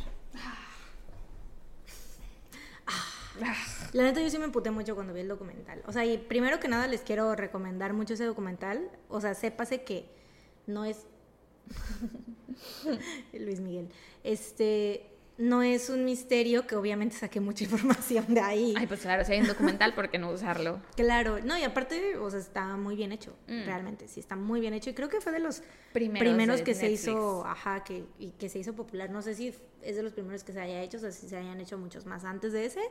La 3.92 4.02
neta 4.02 4.20
yo 4.20 4.30
sí 4.30 4.38
me 4.38 4.44
emputé 4.44 4.70
mucho 4.70 4.94
cuando 4.94 5.12
vi 5.12 5.20
el 5.20 5.28
documental. 5.28 5.82
O 5.86 5.92
sea, 5.92 6.04
y 6.04 6.18
primero 6.18 6.60
que 6.60 6.68
nada 6.68 6.86
les 6.86 7.02
quiero 7.02 7.34
recomendar 7.34 7.92
mucho 7.92 8.14
ese 8.14 8.24
documental. 8.24 8.90
O 9.08 9.20
sea, 9.20 9.34
sépase 9.34 9.82
que 9.82 10.06
no 10.66 10.84
es... 10.84 11.06
Luis 13.32 13.60
Miguel. 13.60 13.88
Este, 14.24 15.10
no 15.40 15.62
es 15.62 15.88
un 15.88 16.04
misterio 16.04 16.66
que 16.66 16.76
obviamente 16.76 17.16
saqué 17.16 17.40
mucha 17.40 17.64
información 17.70 18.34
de 18.34 18.40
ahí. 18.40 18.74
Ay, 18.76 18.86
pues 18.86 19.00
claro, 19.00 19.24
si 19.24 19.32
hay 19.32 19.40
un 19.40 19.46
documental, 19.46 19.94
¿por 19.94 20.10
qué 20.10 20.18
no 20.18 20.30
usarlo? 20.30 20.80
Claro, 20.96 21.40
no, 21.42 21.56
y 21.58 21.62
aparte, 21.62 22.18
o 22.18 22.30
sea, 22.30 22.38
está 22.38 22.76
muy 22.76 22.94
bien 22.94 23.10
hecho, 23.10 23.34
mm. 23.48 23.64
realmente, 23.64 24.06
sí, 24.06 24.20
está 24.20 24.36
muy 24.36 24.60
bien 24.60 24.74
hecho. 24.74 24.90
Y 24.90 24.94
creo 24.94 25.08
que 25.08 25.20
fue 25.20 25.32
de 25.32 25.40
los 25.40 25.62
primeros, 25.92 26.60
que 26.60 26.74
se 26.74 26.90
hizo, 26.90 27.44
ajá, 27.46 27.82
que, 27.84 28.04
y 28.18 28.32
que 28.32 28.50
se 28.50 28.58
hizo 28.58 28.74
popular. 28.74 29.10
No 29.10 29.22
sé 29.22 29.34
si 29.34 29.54
es 29.82 29.96
de 29.96 30.02
los 30.02 30.12
primeros 30.12 30.44
que 30.44 30.52
se 30.52 30.60
haya 30.60 30.82
hecho, 30.82 30.98
o 30.98 31.00
sea, 31.00 31.10
si 31.10 31.26
se 31.26 31.36
hayan 31.36 31.58
hecho 31.58 31.78
muchos 31.78 32.04
más 32.04 32.24
antes 32.24 32.52
de 32.52 32.66
ese, 32.66 32.82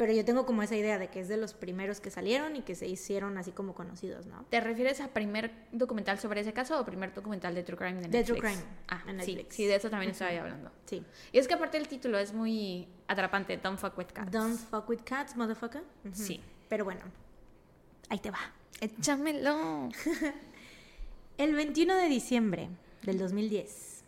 pero 0.00 0.14
yo 0.14 0.24
tengo 0.24 0.46
como 0.46 0.62
esa 0.62 0.76
idea 0.76 0.98
de 0.98 1.08
que 1.08 1.20
es 1.20 1.28
de 1.28 1.36
los 1.36 1.52
primeros 1.52 2.00
que 2.00 2.10
salieron 2.10 2.56
y 2.56 2.62
que 2.62 2.74
se 2.74 2.86
hicieron 2.86 3.36
así 3.36 3.52
como 3.52 3.74
conocidos, 3.74 4.24
¿no? 4.24 4.46
¿Te 4.48 4.58
refieres 4.58 4.98
a 5.02 5.08
primer 5.08 5.52
documental 5.72 6.18
sobre 6.18 6.40
ese 6.40 6.54
caso 6.54 6.80
o 6.80 6.86
primer 6.86 7.12
documental 7.12 7.54
de 7.54 7.62
True 7.62 7.76
Crime 7.76 8.00
de 8.00 8.08
Netflix? 8.08 8.12
De 8.12 8.24
True 8.24 8.40
Crime. 8.40 8.62
Ah, 8.88 9.02
en 9.06 9.18
Netflix. 9.18 9.54
Sí, 9.54 9.62
sí, 9.64 9.68
de 9.68 9.74
eso 9.74 9.90
también 9.90 10.12
estaba 10.12 10.30
hablando. 10.30 10.70
Sí. 10.86 11.04
Y 11.32 11.38
es 11.38 11.46
que 11.46 11.52
aparte 11.52 11.76
el 11.76 11.86
título 11.86 12.18
es 12.18 12.32
muy 12.32 12.88
atrapante, 13.08 13.58
Don't 13.58 13.78
Fuck 13.78 13.98
With 13.98 14.06
Cats. 14.06 14.32
Don't 14.32 14.58
Fuck 14.58 14.88
With 14.88 15.00
Cats, 15.04 15.36
motherfucker. 15.36 15.82
Sí. 16.14 16.40
Pero 16.70 16.86
bueno, 16.86 17.02
ahí 18.08 18.20
te 18.20 18.30
va. 18.30 18.40
Échamelo. 18.80 19.90
el 21.36 21.54
21 21.54 21.94
de 21.94 22.08
diciembre 22.08 22.70
del 23.02 23.18
2010, 23.18 24.02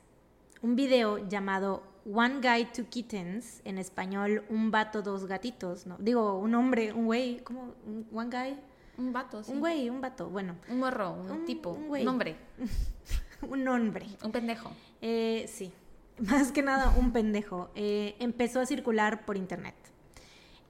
un 0.62 0.74
video 0.74 1.28
llamado 1.28 1.91
One 2.04 2.40
Guy, 2.40 2.66
Two 2.72 2.86
Kittens, 2.88 3.60
en 3.64 3.78
español, 3.78 4.44
un 4.48 4.70
vato, 4.70 5.02
dos 5.02 5.26
gatitos, 5.26 5.86
¿no? 5.86 5.96
Digo, 5.98 6.38
un 6.38 6.54
hombre, 6.54 6.92
un 6.92 7.06
güey, 7.06 7.38
¿cómo? 7.40 7.74
Un, 7.86 8.06
one 8.12 8.30
guy. 8.30 8.58
Un 8.98 9.12
vato, 9.12 9.42
sí. 9.42 9.52
Un 9.52 9.60
güey, 9.60 9.88
un 9.88 10.00
vato, 10.00 10.28
bueno. 10.28 10.56
Un 10.68 10.80
morro, 10.80 11.12
un, 11.12 11.44
tipo, 11.44 11.70
un, 11.70 11.88
güey. 11.88 12.02
un 12.02 12.08
hombre. 12.08 12.36
un 13.42 13.66
hombre. 13.68 14.06
Un 14.24 14.32
pendejo. 14.32 14.72
Eh, 15.00 15.46
sí, 15.48 15.72
más 16.18 16.52
que 16.52 16.62
nada 16.62 16.94
un 16.98 17.12
pendejo. 17.12 17.70
Eh, 17.74 18.16
empezó 18.18 18.60
a 18.60 18.66
circular 18.66 19.24
por 19.24 19.36
internet. 19.36 19.74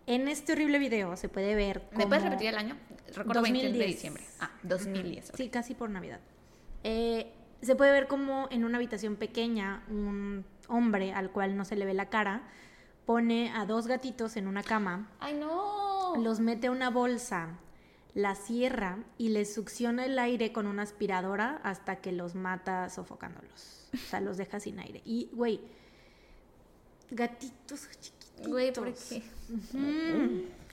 En 0.07 0.29
este 0.29 0.53
horrible 0.53 0.79
video 0.79 1.17
se 1.17 1.29
puede 1.29 1.55
ver 1.55 1.89
¿Me 1.97 2.07
puedes 2.07 2.25
repetir 2.25 2.49
el 2.49 2.57
año? 2.57 2.77
Recuerdo 3.15 3.41
2010. 3.41 3.79
de 3.79 3.87
diciembre. 3.87 4.25
Ah, 4.41 4.51
2010. 4.65 5.33
Sí, 5.35 5.49
casi 5.49 5.75
por 5.75 5.91
Navidad. 5.91 6.21
Eh, 6.83 7.33
se 7.61 7.77
puede 7.77 7.93
ver 7.93 8.09
como 8.09 8.49
en 8.51 8.65
una 8.65 8.79
habitación 8.79 9.17
pequeña 9.17 9.85
un 9.89 10.45
hombre 10.69 11.13
al 11.13 11.31
cual 11.31 11.57
no 11.57 11.65
se 11.65 11.77
le 11.77 11.85
ve 11.85 11.95
la 11.95 12.09
cara 12.09 12.43
pone 13.07 13.53
a 13.53 13.67
dos 13.67 13.87
gatitos 13.87 14.37
en 14.37 14.47
una 14.47 14.63
cama. 14.63 15.11
¡Ay, 15.21 15.35
no! 15.35 16.15
Los 16.17 16.41
mete 16.41 16.69
a 16.69 16.71
una 16.71 16.91
bolsa, 16.91 17.59
la 18.15 18.35
cierra 18.35 18.99
y 19.19 19.31
les 19.31 19.53
succiona 19.53 20.05
el 20.05 20.19
aire 20.19 20.53
con 20.53 20.67
una 20.67 20.83
aspiradora 20.83 21.61
hasta 21.65 21.97
que 21.97 22.13
los 22.13 22.35
mata 22.35 22.89
sofocándolos. 22.91 23.89
O 23.95 23.97
sea, 23.97 24.21
los 24.21 24.37
deja 24.37 24.61
sin 24.61 24.79
aire. 24.79 25.03
Y, 25.05 25.31
güey, 25.33 25.61
gatitos 27.11 27.89
chiquitos. 28.01 28.49
Güey, 28.49 28.73
¿por 28.73 28.93
qué? 28.93 29.23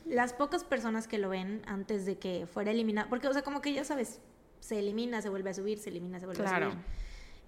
Las 0.06 0.34
pocas 0.34 0.64
personas 0.64 1.08
que 1.08 1.18
lo 1.18 1.30
ven 1.30 1.62
antes 1.68 2.06
de 2.06 2.18
que 2.18 2.48
fuera 2.48 2.72
eliminado, 2.72 3.10
porque, 3.10 3.28
o 3.28 3.34
sea, 3.34 3.42
como 3.42 3.62
que 3.62 3.74
ya 3.74 3.84
sabes, 3.84 4.20
se 4.60 4.80
elimina, 4.80 5.22
se 5.22 5.30
vuelve 5.30 5.50
a 5.50 5.54
subir, 5.54 5.78
se 5.78 5.90
elimina, 5.90 6.20
se 6.20 6.26
vuelve 6.26 6.46
a 6.46 6.60
subir. 6.60 6.78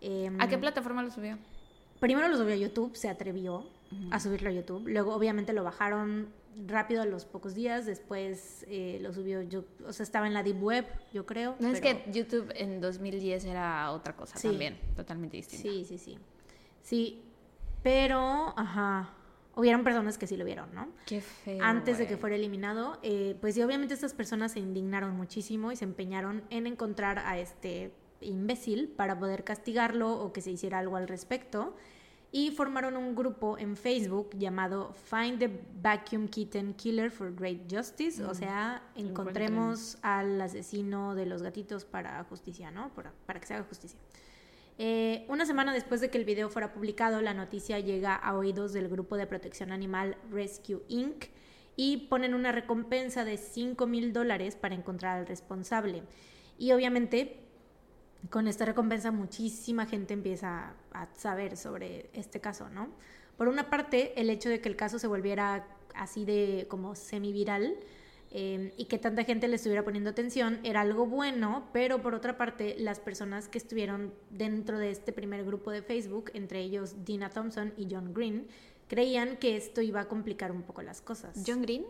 Em, 0.01 0.39
¿A 0.39 0.47
qué 0.47 0.57
plataforma 0.57 1.01
lo 1.03 1.11
subió? 1.11 1.37
Primero 2.01 2.27
lo 2.29 2.35
subió 2.35 2.55
a 2.55 2.57
YouTube, 2.57 2.95
se 2.95 3.09
atrevió 3.09 3.63
a 4.09 4.19
subirlo 4.19 4.49
a 4.49 4.51
YouTube. 4.51 4.87
Luego, 4.87 5.13
obviamente, 5.13 5.53
lo 5.53 5.63
bajaron 5.63 6.29
rápido 6.65 7.03
a 7.03 7.05
los 7.05 7.25
pocos 7.25 7.53
días. 7.53 7.85
Después 7.85 8.65
eh, 8.67 8.97
lo 9.03 9.13
subió, 9.13 9.43
yo, 9.43 9.65
o 9.85 9.93
sea, 9.93 10.03
estaba 10.03 10.25
en 10.25 10.33
la 10.33 10.41
Deep 10.41 10.63
Web, 10.63 10.87
yo 11.13 11.27
creo. 11.27 11.55
No, 11.59 11.69
es 11.69 11.79
que 11.79 12.03
YouTube 12.11 12.51
en 12.55 12.81
2010 12.81 13.45
era 13.45 13.91
otra 13.91 14.15
cosa 14.15 14.39
también, 14.41 14.79
totalmente 14.95 15.37
distinta. 15.37 15.61
Sí, 15.61 15.85
sí, 15.85 15.99
sí. 15.99 16.17
Sí, 16.81 17.21
pero, 17.83 18.55
ajá, 18.57 19.13
hubieron 19.55 19.83
personas 19.83 20.17
que 20.17 20.25
sí 20.25 20.37
lo 20.37 20.43
vieron, 20.43 20.73
¿no? 20.73 20.89
Qué 21.05 21.21
feo. 21.21 21.63
Antes 21.63 21.99
de 21.99 22.07
que 22.07 22.17
fuera 22.17 22.35
eliminado, 22.35 22.97
eh, 23.03 23.37
pues 23.39 23.53
sí, 23.53 23.61
obviamente 23.61 23.93
estas 23.93 24.15
personas 24.15 24.53
se 24.53 24.59
indignaron 24.59 25.15
muchísimo 25.15 25.71
y 25.71 25.75
se 25.75 25.85
empeñaron 25.85 26.41
en 26.49 26.65
encontrar 26.65 27.19
a 27.19 27.37
este 27.37 27.93
imbécil 28.21 28.89
para 28.89 29.17
poder 29.19 29.43
castigarlo 29.43 30.13
o 30.13 30.33
que 30.33 30.41
se 30.41 30.51
hiciera 30.51 30.79
algo 30.79 30.95
al 30.95 31.07
respecto. 31.07 31.75
Y 32.33 32.51
formaron 32.51 32.95
un 32.95 33.13
grupo 33.13 33.57
en 33.57 33.75
Facebook 33.75 34.29
llamado 34.37 34.93
Find 34.93 35.39
the 35.39 35.49
Vacuum 35.81 36.29
Kitten 36.29 36.73
Killer 36.75 37.11
for 37.11 37.35
Great 37.35 37.69
Justice, 37.69 38.23
o 38.23 38.31
mm. 38.31 38.35
sea, 38.35 38.83
encontremos 38.95 39.97
al 40.01 40.39
asesino 40.39 41.13
de 41.13 41.25
los 41.25 41.41
gatitos 41.41 41.83
para 41.83 42.23
justicia, 42.23 42.71
¿no? 42.71 42.89
Para, 42.93 43.11
para 43.25 43.41
que 43.41 43.47
se 43.47 43.53
haga 43.55 43.65
justicia. 43.65 43.99
Eh, 44.77 45.25
una 45.27 45.45
semana 45.45 45.73
después 45.73 46.01
de 46.01 46.09
que 46.09 46.17
el 46.17 46.25
video 46.25 46.49
fuera 46.49 46.73
publicado, 46.73 47.21
la 47.21 47.33
noticia 47.33 47.79
llega 47.79 48.15
a 48.15 48.35
oídos 48.35 48.73
del 48.73 48.87
grupo 48.87 49.17
de 49.17 49.27
protección 49.27 49.71
animal 49.71 50.17
Rescue 50.31 50.81
Inc. 50.87 51.25
y 51.75 52.07
ponen 52.07 52.33
una 52.33 52.51
recompensa 52.51 53.25
de 53.25 53.37
5 53.37 53.85
mil 53.87 54.13
dólares 54.13 54.55
para 54.55 54.73
encontrar 54.73 55.19
al 55.19 55.27
responsable. 55.27 56.03
Y 56.57 56.71
obviamente 56.71 57.50
con 58.29 58.47
esta 58.47 58.65
recompensa 58.65 59.11
muchísima 59.11 59.85
gente 59.85 60.13
empieza 60.13 60.73
a 60.93 61.07
saber 61.15 61.57
sobre 61.57 62.09
este 62.13 62.39
caso, 62.39 62.69
¿no? 62.69 62.89
Por 63.37 63.47
una 63.47 63.69
parte, 63.69 64.19
el 64.19 64.29
hecho 64.29 64.49
de 64.49 64.61
que 64.61 64.69
el 64.69 64.75
caso 64.75 64.99
se 64.99 65.07
volviera 65.07 65.65
así 65.95 66.25
de 66.25 66.67
como 66.69 66.95
semi-viral 66.95 67.75
em, 68.29 68.71
y 68.77 68.85
que 68.85 68.97
tanta 68.97 69.23
gente 69.23 69.47
le 69.47 69.55
estuviera 69.55 69.83
poniendo 69.83 70.09
atención 70.09 70.59
era 70.63 70.81
algo 70.81 71.05
bueno, 71.05 71.67
pero 71.73 72.01
por 72.01 72.13
otra 72.13 72.37
parte, 72.37 72.75
las 72.77 72.99
personas 72.99 73.47
que 73.47 73.57
estuvieron 73.57 74.13
dentro 74.29 74.77
de 74.77 74.91
este 74.91 75.11
primer 75.11 75.43
grupo 75.43 75.71
de 75.71 75.81
Facebook, 75.81 76.31
entre 76.33 76.61
ellos 76.61 77.03
Dina 77.03 77.29
Thompson 77.29 77.73
y 77.77 77.87
John 77.89 78.13
Green, 78.13 78.47
creían 78.87 79.37
que 79.37 79.57
esto 79.57 79.81
iba 79.81 80.01
a 80.01 80.07
complicar 80.07 80.51
un 80.51 80.63
poco 80.63 80.81
las 80.81 81.01
cosas. 81.01 81.43
¿John 81.45 81.61
Green? 81.61 81.85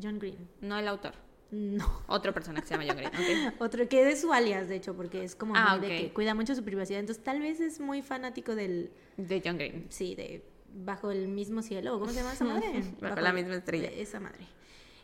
John 0.00 0.18
Green. 0.18 0.48
No 0.60 0.78
el 0.78 0.88
autor. 0.88 1.25
No. 1.50 2.02
Otra 2.06 2.32
persona 2.32 2.60
que 2.60 2.66
se 2.66 2.74
llama 2.74 2.84
John 2.88 3.12
Green. 3.12 3.54
Otro 3.58 3.88
que 3.88 4.08
es 4.10 4.20
su 4.20 4.32
alias, 4.32 4.68
de 4.68 4.76
hecho, 4.76 4.94
porque 4.94 5.24
es 5.24 5.34
como 5.34 5.54
ah, 5.56 5.78
de 5.78 5.88
que 5.88 6.12
cuida 6.12 6.34
mucho 6.34 6.54
su 6.54 6.64
privacidad. 6.64 7.00
Entonces, 7.00 7.22
tal 7.22 7.40
vez 7.40 7.60
es 7.60 7.80
muy 7.80 8.02
fanático 8.02 8.54
del. 8.54 8.90
De 9.16 9.42
John 9.44 9.56
Green. 9.56 9.86
Sí, 9.88 10.14
de 10.14 10.44
Bajo 10.78 11.10
el 11.10 11.28
mismo 11.28 11.62
cielo. 11.62 11.98
¿Cómo 11.98 12.10
se 12.10 12.18
llama 12.18 12.32
esa 12.34 12.44
madre? 12.44 12.82
Bajo, 13.00 13.20
la 13.20 13.32
misma 13.32 13.54
estrella. 13.54 13.88
Esa 13.88 14.20
madre. 14.20 14.46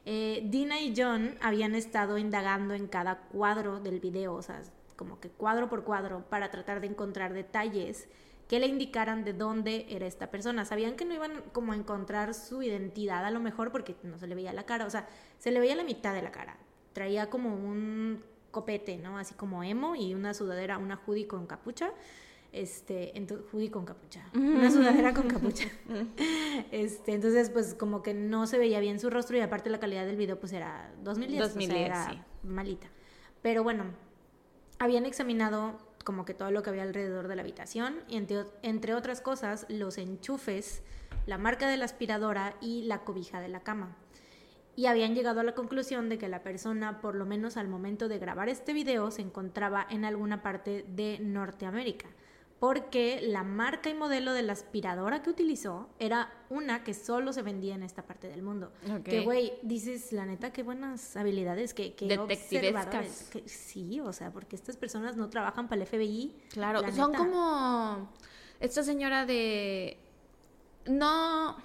Eh, 0.04 0.42
Dina 0.44 0.80
y 0.80 0.92
John 0.96 1.36
habían 1.40 1.74
estado 1.74 2.18
indagando 2.18 2.74
en 2.74 2.88
cada 2.88 3.20
cuadro 3.28 3.80
del 3.80 4.00
video, 4.00 4.34
o 4.34 4.42
sea, 4.42 4.60
como 4.96 5.20
que 5.20 5.30
cuadro 5.30 5.68
por 5.68 5.84
cuadro, 5.84 6.28
para 6.28 6.50
tratar 6.50 6.80
de 6.80 6.88
encontrar 6.88 7.32
detalles 7.32 8.08
que 8.52 8.60
le 8.60 8.66
indicaran 8.66 9.24
de 9.24 9.32
dónde 9.32 9.86
era 9.88 10.06
esta 10.06 10.30
persona. 10.30 10.66
Sabían 10.66 10.94
que 10.94 11.06
no 11.06 11.14
iban 11.14 11.42
como 11.54 11.72
a 11.72 11.74
encontrar 11.74 12.34
su 12.34 12.62
identidad 12.62 13.24
a 13.24 13.30
lo 13.30 13.40
mejor 13.40 13.72
porque 13.72 13.96
no 14.02 14.18
se 14.18 14.26
le 14.26 14.34
veía 14.34 14.52
la 14.52 14.66
cara, 14.66 14.84
o 14.84 14.90
sea, 14.90 15.08
se 15.38 15.50
le 15.50 15.58
veía 15.58 15.74
la 15.74 15.84
mitad 15.84 16.12
de 16.12 16.20
la 16.20 16.32
cara. 16.32 16.58
Traía 16.92 17.30
como 17.30 17.54
un 17.54 18.22
copete, 18.50 18.98
¿no? 18.98 19.16
Así 19.16 19.32
como 19.32 19.64
emo 19.64 19.96
y 19.96 20.12
una 20.12 20.34
sudadera, 20.34 20.76
una 20.76 21.00
hoodie 21.06 21.26
con 21.26 21.46
capucha. 21.46 21.92
Este, 22.52 23.16
entonces, 23.16 23.46
hoodie 23.54 23.70
con 23.70 23.86
capucha. 23.86 24.28
Una 24.34 24.70
sudadera 24.70 25.14
con 25.14 25.28
capucha. 25.28 25.68
este, 26.70 27.14
entonces, 27.14 27.48
pues 27.48 27.72
como 27.72 28.02
que 28.02 28.12
no 28.12 28.46
se 28.46 28.58
veía 28.58 28.80
bien 28.80 29.00
su 29.00 29.08
rostro 29.08 29.38
y 29.38 29.40
aparte 29.40 29.70
la 29.70 29.80
calidad 29.80 30.04
del 30.04 30.16
video 30.16 30.38
pues 30.38 30.52
era 30.52 30.92
2010, 31.02 31.40
2010 31.40 31.70
o 31.70 31.74
sea, 31.74 31.86
era 31.86 32.26
malita. 32.42 32.88
Pero 33.40 33.62
bueno, 33.62 33.84
habían 34.78 35.06
examinado 35.06 35.78
como 36.02 36.24
que 36.24 36.34
todo 36.34 36.50
lo 36.50 36.62
que 36.62 36.70
había 36.70 36.82
alrededor 36.82 37.28
de 37.28 37.36
la 37.36 37.42
habitación 37.42 37.96
y 38.08 38.16
entre, 38.16 38.94
otras 38.94 39.20
cosas 39.20 39.66
los 39.68 39.98
enchufes, 39.98 40.82
la 41.26 41.38
marca 41.38 41.68
de 41.68 41.76
la 41.76 41.84
aspiradora 41.84 42.54
y 42.60 42.82
la 42.82 43.04
cobija 43.04 43.40
de 43.40 43.48
la 43.48 43.60
cama. 43.60 43.96
Y 44.74 44.86
habían 44.86 45.14
llegado 45.14 45.40
a 45.40 45.44
la 45.44 45.54
conclusión 45.54 46.08
de 46.08 46.18
que 46.18 46.28
la 46.28 46.42
persona, 46.42 47.00
por 47.00 47.14
lo 47.14 47.26
menos 47.26 47.56
al 47.56 47.68
momento 47.68 48.08
de 48.08 48.18
grabar 48.18 48.48
este 48.48 48.72
video, 48.72 49.10
se 49.10 49.22
encontraba 49.22 49.86
en 49.90 50.04
alguna 50.04 50.42
parte 50.42 50.84
de 50.88 51.18
Norteamérica 51.20 52.08
porque 52.62 53.18
la 53.20 53.42
marca 53.42 53.90
y 53.90 53.94
modelo 53.94 54.32
de 54.32 54.42
la 54.42 54.52
aspiradora 54.52 55.20
que 55.20 55.30
utilizó 55.30 55.88
era 55.98 56.32
una 56.48 56.84
que 56.84 56.94
solo 56.94 57.32
se 57.32 57.42
vendía 57.42 57.74
en 57.74 57.82
esta 57.82 58.02
parte 58.02 58.28
del 58.28 58.42
mundo. 58.42 58.72
Que, 59.02 59.22
güey, 59.22 59.54
dices, 59.62 60.12
la 60.12 60.26
neta, 60.26 60.52
qué 60.52 60.62
buenas 60.62 61.16
habilidades, 61.16 61.74
que, 61.74 61.94
que 61.94 62.06
Detectivescas. 62.06 63.32
sí, 63.46 63.98
o 63.98 64.12
sea, 64.12 64.30
porque 64.30 64.54
estas 64.54 64.76
personas 64.76 65.16
no 65.16 65.28
trabajan 65.28 65.66
para 65.66 65.82
el 65.82 65.88
FBI. 65.88 66.36
Claro, 66.50 66.82
son 66.92 67.12
como 67.12 68.08
esta 68.60 68.84
señora 68.84 69.26
de... 69.26 69.98
No... 70.86 71.56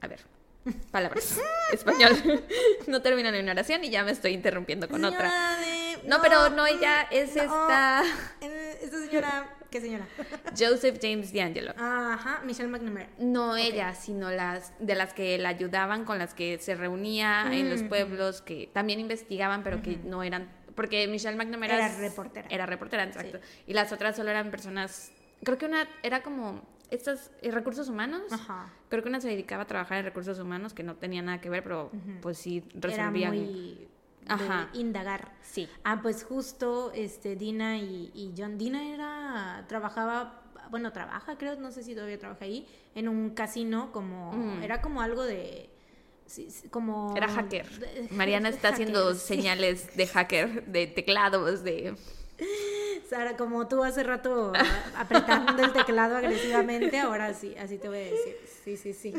A 0.00 0.06
ver, 0.08 0.20
palabras. 0.90 1.38
Español. 1.70 2.12
no 2.86 3.02
terminan 3.02 3.34
en 3.34 3.46
oración 3.46 3.84
y 3.84 3.90
ya 3.90 4.04
me 4.04 4.12
estoy 4.12 4.32
interrumpiendo 4.32 4.88
con 4.88 5.04
otra. 5.04 5.58
No, 6.06 6.22
pero 6.22 6.48
no, 6.48 6.64
ella 6.64 7.02
es 7.10 7.36
esta... 7.36 8.04
Esta 8.40 9.00
señora 9.00 9.59
¿Qué 9.70 9.80
señora? 9.80 10.06
Joseph 10.58 10.98
James 11.00 11.32
D'Angelo. 11.32 11.72
Ajá, 11.76 12.42
Michelle 12.44 12.68
McNamara. 12.68 13.08
No 13.18 13.56
ella, 13.56 13.94
sino 13.94 14.30
las 14.30 14.72
de 14.80 14.94
las 14.94 15.14
que 15.14 15.38
la 15.38 15.50
ayudaban, 15.50 16.04
con 16.04 16.18
las 16.18 16.34
que 16.34 16.58
se 16.58 16.74
reunía 16.74 17.48
en 17.52 17.70
los 17.70 17.82
pueblos, 17.84 18.42
que 18.42 18.68
también 18.72 19.00
investigaban, 19.00 19.62
pero 19.62 19.82
que 19.82 19.96
no 19.98 20.22
eran. 20.22 20.50
Porque 20.74 21.06
Michelle 21.08 21.36
McNamara. 21.36 21.74
Era 21.74 21.98
reportera. 21.98 22.48
Era 22.50 22.66
reportera, 22.66 23.04
exacto. 23.04 23.38
Y 23.66 23.74
las 23.74 23.92
otras 23.92 24.16
solo 24.16 24.30
eran 24.30 24.50
personas. 24.50 25.12
Creo 25.44 25.56
que 25.56 25.66
una 25.66 25.88
era 26.02 26.22
como 26.22 26.62
estos 26.90 27.30
eh, 27.42 27.50
recursos 27.50 27.88
humanos. 27.88 28.22
Ajá. 28.32 28.72
Creo 28.88 29.02
que 29.02 29.08
una 29.08 29.20
se 29.20 29.28
dedicaba 29.28 29.62
a 29.62 29.66
trabajar 29.66 29.98
en 29.98 30.04
recursos 30.04 30.38
humanos 30.38 30.74
que 30.74 30.82
no 30.82 30.96
tenía 30.96 31.22
nada 31.22 31.40
que 31.40 31.48
ver, 31.48 31.62
pero 31.62 31.92
pues 32.20 32.38
sí 32.38 32.64
resolvían. 32.74 33.34
Era 33.34 33.42
muy 33.42 33.88
Ajá. 34.28 34.70
indagar. 34.74 35.32
Sí. 35.42 35.68
Ah, 35.84 36.00
pues 36.02 36.24
justo 36.24 36.92
este 36.94 37.36
Dina 37.36 37.78
y, 37.78 38.34
John. 38.36 38.58
Dina 38.58 38.92
era, 38.92 39.19
trabajaba, 39.68 40.42
bueno, 40.70 40.92
trabaja, 40.92 41.36
creo, 41.36 41.56
no 41.56 41.72
sé 41.72 41.82
si 41.82 41.94
todavía 41.94 42.18
trabaja 42.18 42.44
ahí, 42.44 42.66
en 42.94 43.08
un 43.08 43.30
casino 43.30 43.92
como, 43.92 44.32
mm. 44.32 44.62
era 44.62 44.80
como 44.80 45.02
algo 45.02 45.24
de 45.24 45.70
como... 46.70 47.14
Era 47.16 47.28
hacker. 47.28 47.66
Mariana 48.10 48.48
está 48.48 48.68
haciendo 48.68 49.14
señales 49.14 49.96
de 49.96 50.06
hacker, 50.06 50.66
de 50.66 50.86
teclados, 50.86 51.64
de... 51.64 51.94
Sara, 53.08 53.36
como 53.36 53.66
tú 53.66 53.82
hace 53.82 54.04
rato 54.04 54.52
apretando 54.96 55.64
el 55.64 55.72
teclado 55.72 56.16
agresivamente, 56.16 56.96
ahora 57.00 57.34
sí, 57.34 57.56
así 57.58 57.76
te 57.76 57.88
voy 57.88 57.98
a 57.98 58.02
decir. 58.02 58.36
Sí, 58.64 58.76
sí, 58.76 58.92
sí. 58.92 59.12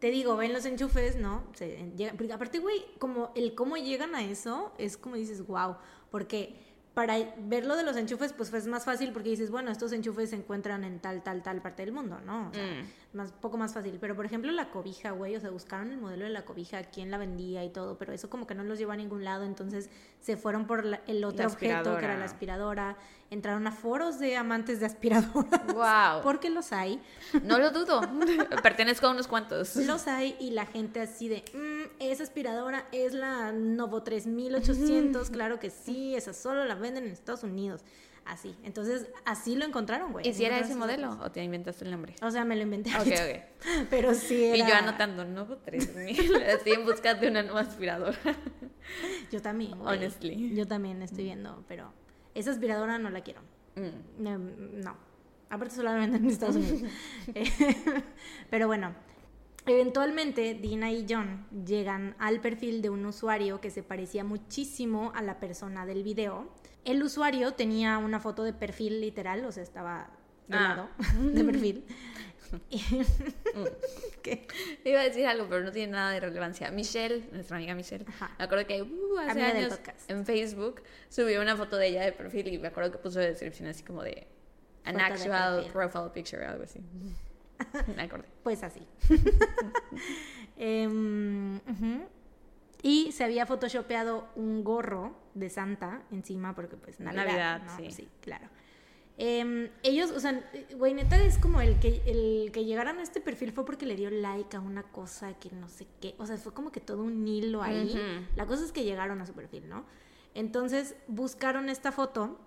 Te 0.00 0.10
digo, 0.10 0.36
ven 0.36 0.52
los 0.52 0.66
enchufes, 0.66 1.16
¿no? 1.16 1.44
Se, 1.54 1.78
porque 2.14 2.32
aparte, 2.32 2.58
güey, 2.58 2.84
como 2.98 3.32
el 3.34 3.54
cómo 3.54 3.78
llegan 3.78 4.14
a 4.14 4.22
eso, 4.22 4.74
es 4.76 4.98
como 4.98 5.16
dices, 5.16 5.46
wow, 5.46 5.76
porque 6.10 6.54
para 6.94 7.16
ver 7.38 7.64
lo 7.64 7.76
de 7.76 7.82
los 7.82 7.96
enchufes, 7.96 8.32
pues 8.32 8.52
es 8.52 8.66
más 8.66 8.84
fácil 8.84 9.12
porque 9.12 9.30
dices, 9.30 9.50
bueno, 9.50 9.70
estos 9.70 9.92
enchufes 9.92 10.30
se 10.30 10.36
encuentran 10.36 10.84
en 10.84 11.00
tal, 11.00 11.22
tal, 11.22 11.42
tal 11.42 11.62
parte 11.62 11.84
del 11.84 11.92
mundo, 11.92 12.20
¿no? 12.24 12.48
O 12.48 12.52
sea, 12.52 12.64
mm. 12.64 12.86
Más, 13.14 13.32
poco 13.32 13.58
más 13.58 13.74
fácil. 13.74 13.98
Pero, 14.00 14.16
por 14.16 14.26
ejemplo, 14.26 14.50
la 14.52 14.70
cobija, 14.70 15.10
güey, 15.10 15.36
o 15.36 15.40
sea, 15.40 15.50
buscaron 15.50 15.90
el 15.90 15.98
modelo 15.98 16.24
de 16.24 16.30
la 16.30 16.44
cobija, 16.44 16.82
quién 16.84 17.10
la 17.10 17.18
vendía 17.18 17.64
y 17.64 17.70
todo, 17.70 17.98
pero 17.98 18.12
eso 18.12 18.30
como 18.30 18.46
que 18.46 18.54
no 18.54 18.64
los 18.64 18.78
llevó 18.78 18.92
a 18.92 18.96
ningún 18.96 19.24
lado, 19.24 19.44
entonces 19.44 19.90
se 20.20 20.36
fueron 20.36 20.66
por 20.66 20.84
el 21.06 21.24
otro 21.24 21.46
objeto, 21.46 21.96
que 21.98 22.04
era 22.04 22.16
la 22.16 22.24
aspiradora, 22.24 22.96
entraron 23.30 23.66
a 23.66 23.72
foros 23.72 24.18
de 24.18 24.36
amantes 24.36 24.80
de 24.80 24.86
aspiradoras. 24.86 25.62
Wow. 25.72 26.22
Porque 26.22 26.50
los 26.50 26.72
hay. 26.72 27.00
No 27.42 27.58
lo 27.58 27.70
dudo. 27.70 28.02
Pertenezco 28.62 29.06
a 29.06 29.10
unos 29.10 29.26
cuantos. 29.26 29.74
Los 29.76 30.06
hay 30.06 30.36
y 30.38 30.50
la 30.50 30.66
gente 30.66 31.00
así 31.00 31.28
de, 31.28 31.44
mm, 31.54 32.02
esa 32.02 32.22
aspiradora 32.22 32.86
es 32.92 33.14
la 33.14 33.52
Novo 33.52 34.02
3800, 34.02 35.30
claro 35.30 35.58
que 35.58 35.70
sí, 35.70 36.14
esa 36.14 36.32
solo 36.32 36.64
la 36.64 36.74
venden 36.74 37.04
en 37.04 37.12
Estados 37.12 37.42
Unidos. 37.42 37.82
Así. 38.24 38.54
Entonces, 38.62 39.08
así 39.24 39.56
lo 39.56 39.64
encontraron, 39.64 40.12
güey. 40.12 40.28
¿Y 40.28 40.32
si 40.32 40.44
era 40.44 40.58
ese 40.58 40.74
modelo 40.74 41.18
o 41.22 41.30
te 41.30 41.42
inventaste 41.42 41.84
el 41.84 41.90
nombre? 41.90 42.14
O 42.22 42.30
sea, 42.30 42.44
me 42.44 42.56
lo 42.56 42.62
inventé. 42.62 42.90
Ok, 42.96 43.06
ok. 43.06 43.86
Pero 43.90 44.14
sí 44.14 44.44
era... 44.44 44.56
Y 44.56 44.70
yo 44.70 44.74
anotando, 44.74 45.24
Novo 45.24 45.56
3000. 45.56 46.36
Estoy 46.46 46.72
en 46.72 46.84
busca 46.84 47.14
de 47.14 47.28
una 47.28 47.42
nueva 47.42 47.60
aspiradora. 47.60 48.16
Yo 49.30 49.40
también, 49.40 49.74
Honestly. 49.80 50.54
Yo 50.54 50.66
también 50.66 51.02
estoy 51.02 51.24
viendo, 51.24 51.64
pero 51.68 51.92
esa 52.34 52.50
aspiradora 52.50 52.98
no 52.98 53.10
la 53.10 53.22
quiero. 53.22 53.40
Mm. 53.76 54.82
No. 54.82 54.96
Aparte 55.48 55.74
solo 55.74 55.90
la 55.90 55.96
venden 55.96 56.24
en 56.24 56.30
Estados 56.30 56.56
Unidos. 56.56 56.90
Eh, 57.34 57.44
pero 58.50 58.66
bueno, 58.66 58.94
eventualmente 59.66 60.54
Dina 60.54 60.90
y 60.90 61.06
John 61.08 61.46
llegan 61.64 62.16
al 62.18 62.40
perfil 62.40 62.82
de 62.82 62.90
un 62.90 63.04
usuario 63.06 63.60
que 63.60 63.70
se 63.70 63.82
parecía 63.82 64.24
muchísimo 64.24 65.12
a 65.14 65.22
la 65.22 65.38
persona 65.38 65.86
del 65.86 66.02
video. 66.02 66.48
El 66.84 67.02
usuario 67.02 67.52
tenía 67.52 67.98
una 67.98 68.20
foto 68.20 68.44
de 68.44 68.52
perfil 68.52 69.00
literal, 69.00 69.44
o 69.44 69.52
sea, 69.52 69.62
estaba 69.62 70.10
de 70.48 70.56
ah. 70.56 70.60
lado, 70.60 70.88
de 71.32 71.44
perfil. 71.44 71.84
¿Qué? 74.22 74.46
Iba 74.84 75.00
a 75.00 75.04
decir 75.04 75.26
algo, 75.26 75.46
pero 75.48 75.64
no 75.64 75.72
tiene 75.72 75.92
nada 75.92 76.10
de 76.10 76.20
relevancia. 76.20 76.70
Michelle, 76.70 77.24
nuestra 77.32 77.56
amiga 77.56 77.74
Michelle, 77.74 78.04
me 78.38 78.44
acuerdo 78.44 78.66
que 78.66 78.82
uh, 78.82 79.18
hace 79.18 79.42
años 79.42 79.80
en 80.08 80.26
Facebook 80.26 80.82
subió 81.08 81.40
una 81.40 81.56
foto 81.56 81.76
de 81.76 81.88
ella 81.88 82.02
de 82.02 82.12
perfil 82.12 82.48
y 82.48 82.58
me 82.58 82.68
acuerdo 82.68 82.92
que 82.92 82.98
puso 82.98 83.20
de 83.20 83.28
descripción 83.28 83.68
así 83.68 83.82
como 83.82 84.02
de 84.02 84.26
an 84.84 85.00
actual 85.00 85.66
profile 85.72 86.10
picture, 86.12 86.44
algo 86.44 86.64
así. 86.64 86.80
Me 87.96 88.02
acordé. 88.02 88.26
Pues 88.42 88.62
así. 88.62 88.86
Em, 90.56 91.60
y 92.82 93.12
se 93.12 93.24
había 93.24 93.46
photoshopeado 93.46 94.28
un 94.34 94.64
gorro 94.64 95.14
de 95.34 95.48
Santa 95.48 96.02
encima 96.10 96.54
porque 96.54 96.76
pues 96.76 96.98
Navidad, 97.00 97.62
sí. 97.78 97.90
sí, 97.90 98.08
claro. 98.20 98.48
Em, 99.18 99.68
ellos, 99.82 100.10
o 100.10 100.18
sea, 100.18 100.42
güey, 100.74 100.94
neta 100.94 101.22
es 101.22 101.38
como 101.38 101.60
el 101.60 101.78
que, 101.78 102.02
el 102.06 102.50
que 102.50 102.64
llegaran 102.64 102.98
a 102.98 103.02
este 103.02 103.20
perfil 103.20 103.52
fue 103.52 103.64
porque 103.64 103.86
le 103.86 103.94
dio 103.94 104.10
like 104.10 104.56
a 104.56 104.60
una 104.60 104.82
cosa 104.82 105.34
que 105.34 105.50
no 105.50 105.68
sé 105.68 105.86
qué. 106.00 106.14
O 106.18 106.26
sea, 106.26 106.36
fue 106.38 106.52
como 106.52 106.72
que 106.72 106.80
todo 106.80 107.02
un 107.02 107.28
hilo 107.28 107.62
ahí. 107.62 107.94
La 108.34 108.46
cosa 108.46 108.64
es 108.64 108.72
que 108.72 108.84
llegaron 108.84 109.20
a 109.20 109.26
su 109.26 109.32
perfil, 109.32 109.68
¿no? 109.68 109.84
Entonces 110.34 110.96
buscaron 111.08 111.68
esta 111.68 111.92
foto 111.92 112.40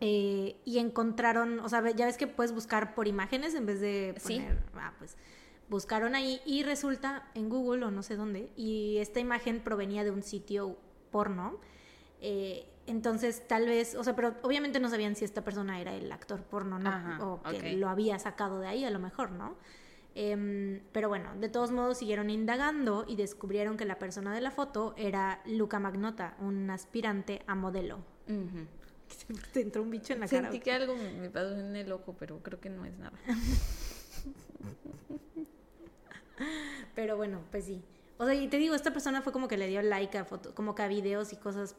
eh, 0.00 0.56
y 0.64 0.78
encontraron, 0.78 1.60
o 1.60 1.68
sea, 1.68 1.88
ya 1.90 2.06
ves 2.06 2.16
que 2.16 2.26
puedes 2.26 2.52
buscar 2.52 2.94
por 2.94 3.06
imágenes 3.06 3.54
en 3.54 3.64
vez 3.64 3.80
de 3.80 4.14
poner, 4.22 4.58
¿Sí? 4.58 4.70
ah, 4.74 4.92
pues 4.98 5.16
buscaron 5.70 6.14
ahí 6.14 6.40
y 6.44 6.64
resulta 6.64 7.30
en 7.34 7.48
Google 7.48 7.86
o 7.86 7.90
no 7.90 8.02
sé 8.02 8.16
dónde, 8.16 8.50
y 8.56 8.98
esta 8.98 9.20
imagen 9.20 9.60
provenía 9.60 10.04
de 10.04 10.10
un 10.10 10.22
sitio 10.22 10.76
porno. 11.10 11.58
Eh, 12.20 12.66
entonces, 12.86 13.46
tal 13.46 13.66
vez, 13.66 13.94
o 13.94 14.02
sea, 14.02 14.16
pero 14.16 14.34
obviamente 14.42 14.80
no 14.80 14.90
sabían 14.90 15.14
si 15.14 15.24
esta 15.24 15.44
persona 15.44 15.80
era 15.80 15.94
el 15.94 16.10
actor 16.10 16.42
porno, 16.42 16.78
¿no? 16.78 17.34
o 17.34 17.42
que 17.42 17.76
lo 17.76 17.88
había 17.88 18.18
sacado 18.18 18.58
de 18.58 18.66
ahí, 18.66 18.84
a 18.84 18.90
lo 18.90 18.98
mejor, 18.98 19.30
¿no? 19.30 19.56
Em, 20.16 20.80
pero 20.90 21.08
bueno, 21.08 21.36
de 21.36 21.48
todos 21.48 21.70
modos 21.70 21.98
siguieron 21.98 22.30
indagando 22.30 23.04
y 23.06 23.14
descubrieron 23.14 23.76
que 23.76 23.84
la 23.84 24.00
persona 24.00 24.34
de 24.34 24.40
la 24.40 24.50
foto 24.50 24.92
era 24.96 25.40
Luca 25.46 25.78
Magnota, 25.78 26.34
un 26.40 26.68
aspirante 26.68 27.42
a 27.46 27.54
modelo. 27.54 28.00
Te 29.52 29.60
entró 29.60 29.82
un 29.82 29.90
bicho 29.90 30.12
en 30.12 30.20
la 30.20 30.26
cara. 30.26 30.42
Sentí 30.42 30.58
que 30.58 30.72
algo 30.72 30.96
me 30.96 31.30
pasó 31.30 31.58
en 31.58 31.76
el 31.76 31.92
ojo, 31.92 32.16
pero 32.18 32.42
creo 32.42 32.60
que 32.60 32.70
no 32.70 32.84
es 32.84 32.98
nada. 32.98 33.16
pero 36.94 37.16
bueno, 37.16 37.40
pues 37.50 37.64
sí. 37.64 37.82
O 38.18 38.26
sea, 38.26 38.34
y 38.34 38.48
te 38.48 38.58
digo, 38.58 38.74
esta 38.74 38.92
persona 38.92 39.22
fue 39.22 39.32
como 39.32 39.48
que 39.48 39.56
le 39.56 39.66
dio 39.66 39.80
like 39.80 40.18
a 40.18 40.24
fotos, 40.26 40.52
como 40.52 40.74
que 40.74 40.82
a 40.82 40.88
videos 40.88 41.32
y 41.32 41.36
cosas, 41.36 41.74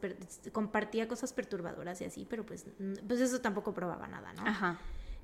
compartía 0.52 1.08
cosas 1.08 1.34
perturbadoras 1.34 2.02
y 2.02 2.06
así, 2.06 2.26
pero 2.28 2.46
pues, 2.46 2.66
pues 3.08 3.22
eso 3.22 3.42
tampoco 3.42 3.74
probaba 3.74 4.08
nada, 4.08 4.34
¿no? 4.34 4.48
Ajá. 4.48 4.80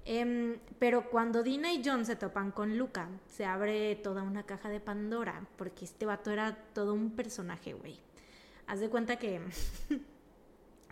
Em, 0.06 0.60
pero 0.80 1.10
cuando 1.10 1.44
Dina 1.44 1.74
y 1.74 1.82
John 1.84 2.06
se 2.06 2.16
topan 2.16 2.52
con 2.52 2.78
Luca, 2.78 3.10
se 3.26 3.46
abre 3.46 3.96
toda 3.96 4.24
una 4.24 4.44
caja 4.44 4.70
de 4.70 4.80
Pandora, 4.80 5.46
porque 5.58 5.84
este 5.84 6.06
vato 6.06 6.32
era 6.32 6.56
todo 6.74 6.94
un 6.94 7.12
personaje, 7.12 7.74
güey. 7.74 8.00
Haz 8.68 8.80
de 8.80 8.90
cuenta 8.90 9.18
que 9.18 9.42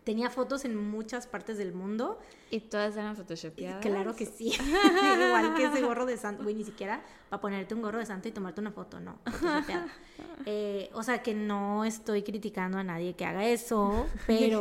tenía 0.05 0.29
fotos 0.29 0.63
en 0.63 0.77
muchas 0.77 1.27
partes 1.27 1.57
del 1.57 1.73
mundo. 1.73 2.17
¿Y 2.51 2.61
todas 2.61 2.95
eran 2.95 3.17
photoshopeadas? 3.17 3.81
Claro 3.81 4.15
que 4.15 4.25
sí. 4.25 4.53
Igual 5.27 5.55
que 5.55 5.65
ese 5.65 5.81
gorro 5.81 6.05
de 6.05 6.15
santo, 6.15 6.43
güey, 6.43 6.55
ni 6.55 6.63
siquiera 6.63 7.03
para 7.29 7.41
ponerte 7.41 7.73
un 7.73 7.81
gorro 7.81 7.99
de 7.99 8.05
santo 8.05 8.29
y 8.29 8.31
tomarte 8.31 8.61
una 8.61 8.71
foto, 8.71 8.99
no. 9.01 9.19
Eh, 10.45 10.89
o 10.93 11.01
sea, 11.01 11.23
que 11.23 11.33
no 11.33 11.85
estoy 11.85 12.21
criticando 12.21 12.77
a 12.77 12.83
nadie 12.83 13.15
que 13.15 13.25
haga 13.25 13.45
eso, 13.45 14.05
pero, 14.27 14.59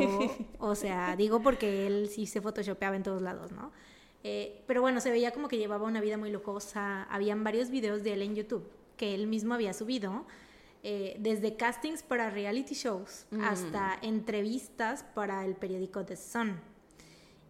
o 0.59 0.75
sea, 0.75 1.17
digo 1.17 1.43
porque 1.43 1.87
él 1.87 2.09
sí 2.09 2.27
se 2.27 2.41
photoshopeaba 2.41 2.97
en 2.97 3.03
todos 3.03 3.21
lados, 3.21 3.53
¿no? 3.53 3.73
Eh, 4.23 4.63
pero 4.67 4.81
bueno, 4.81 5.01
se 5.01 5.11
veía 5.11 5.33
como 5.33 5.49
que 5.49 5.59
llevaba 5.59 5.85
una 5.87 6.01
vida 6.01 6.17
muy 6.17 6.31
lujosa. 6.31 7.03
Habían 7.05 7.45
varios 7.45 7.71
videos 7.71 8.03
de 8.03 8.15
él 8.15 8.23
en 8.23 8.35
YouTube 8.35 8.67
que 8.97 9.15
él 9.15 9.27
mismo 9.27 9.55
había 9.55 9.73
subido 9.73 10.25
eh, 10.87 11.17
desde 11.19 11.57
castings 11.57 12.03
para 12.03 12.29
reality 12.29 12.75
shows 12.75 13.25
mm. 13.31 13.41
hasta 13.41 13.99
entrevistas 14.03 15.03
para 15.03 15.47
el 15.47 15.57
periódico 15.57 16.05
The 16.05 16.15
Sun. 16.15 16.61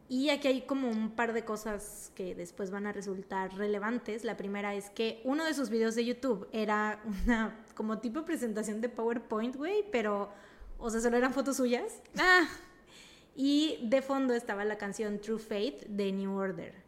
Y 0.09 0.31
aquí 0.31 0.47
hay 0.47 0.63
como 0.63 0.89
un 0.89 1.11
par 1.11 1.33
de 1.33 1.45
cosas 1.45 2.13
que 2.15 2.37
después 2.37 2.71
van 2.71 2.87
a 2.87 2.93
resultar 2.93 3.53
relevantes. 3.57 4.23
La 4.23 4.37
primera 4.37 4.77
es 4.77 4.89
que 4.89 5.21
uno 5.25 5.45
de 5.45 5.53
sus 5.53 5.69
videos 5.69 5.97
de 5.97 6.05
YouTube 6.05 6.47
era 6.53 7.03
una 7.25 7.59
como 7.75 7.99
tipo 7.99 8.25
presentación 8.25 8.81
de 8.81 8.89
PowerPoint, 8.89 9.57
güey, 9.57 9.85
pero, 9.91 10.31
o 10.79 10.89
sea, 10.89 11.01
solo 11.01 11.17
eran 11.17 11.33
fotos 11.33 11.57
suyas. 11.57 12.03
Ah. 12.17 12.47
Y 13.35 13.81
de 13.83 14.01
fondo 14.01 14.33
estaba 14.35 14.65
la 14.65 14.79
canción 14.79 15.19
True 15.19 15.41
Faith 15.41 15.87
de 15.89 16.13
New 16.13 16.37
Order. 16.37 16.84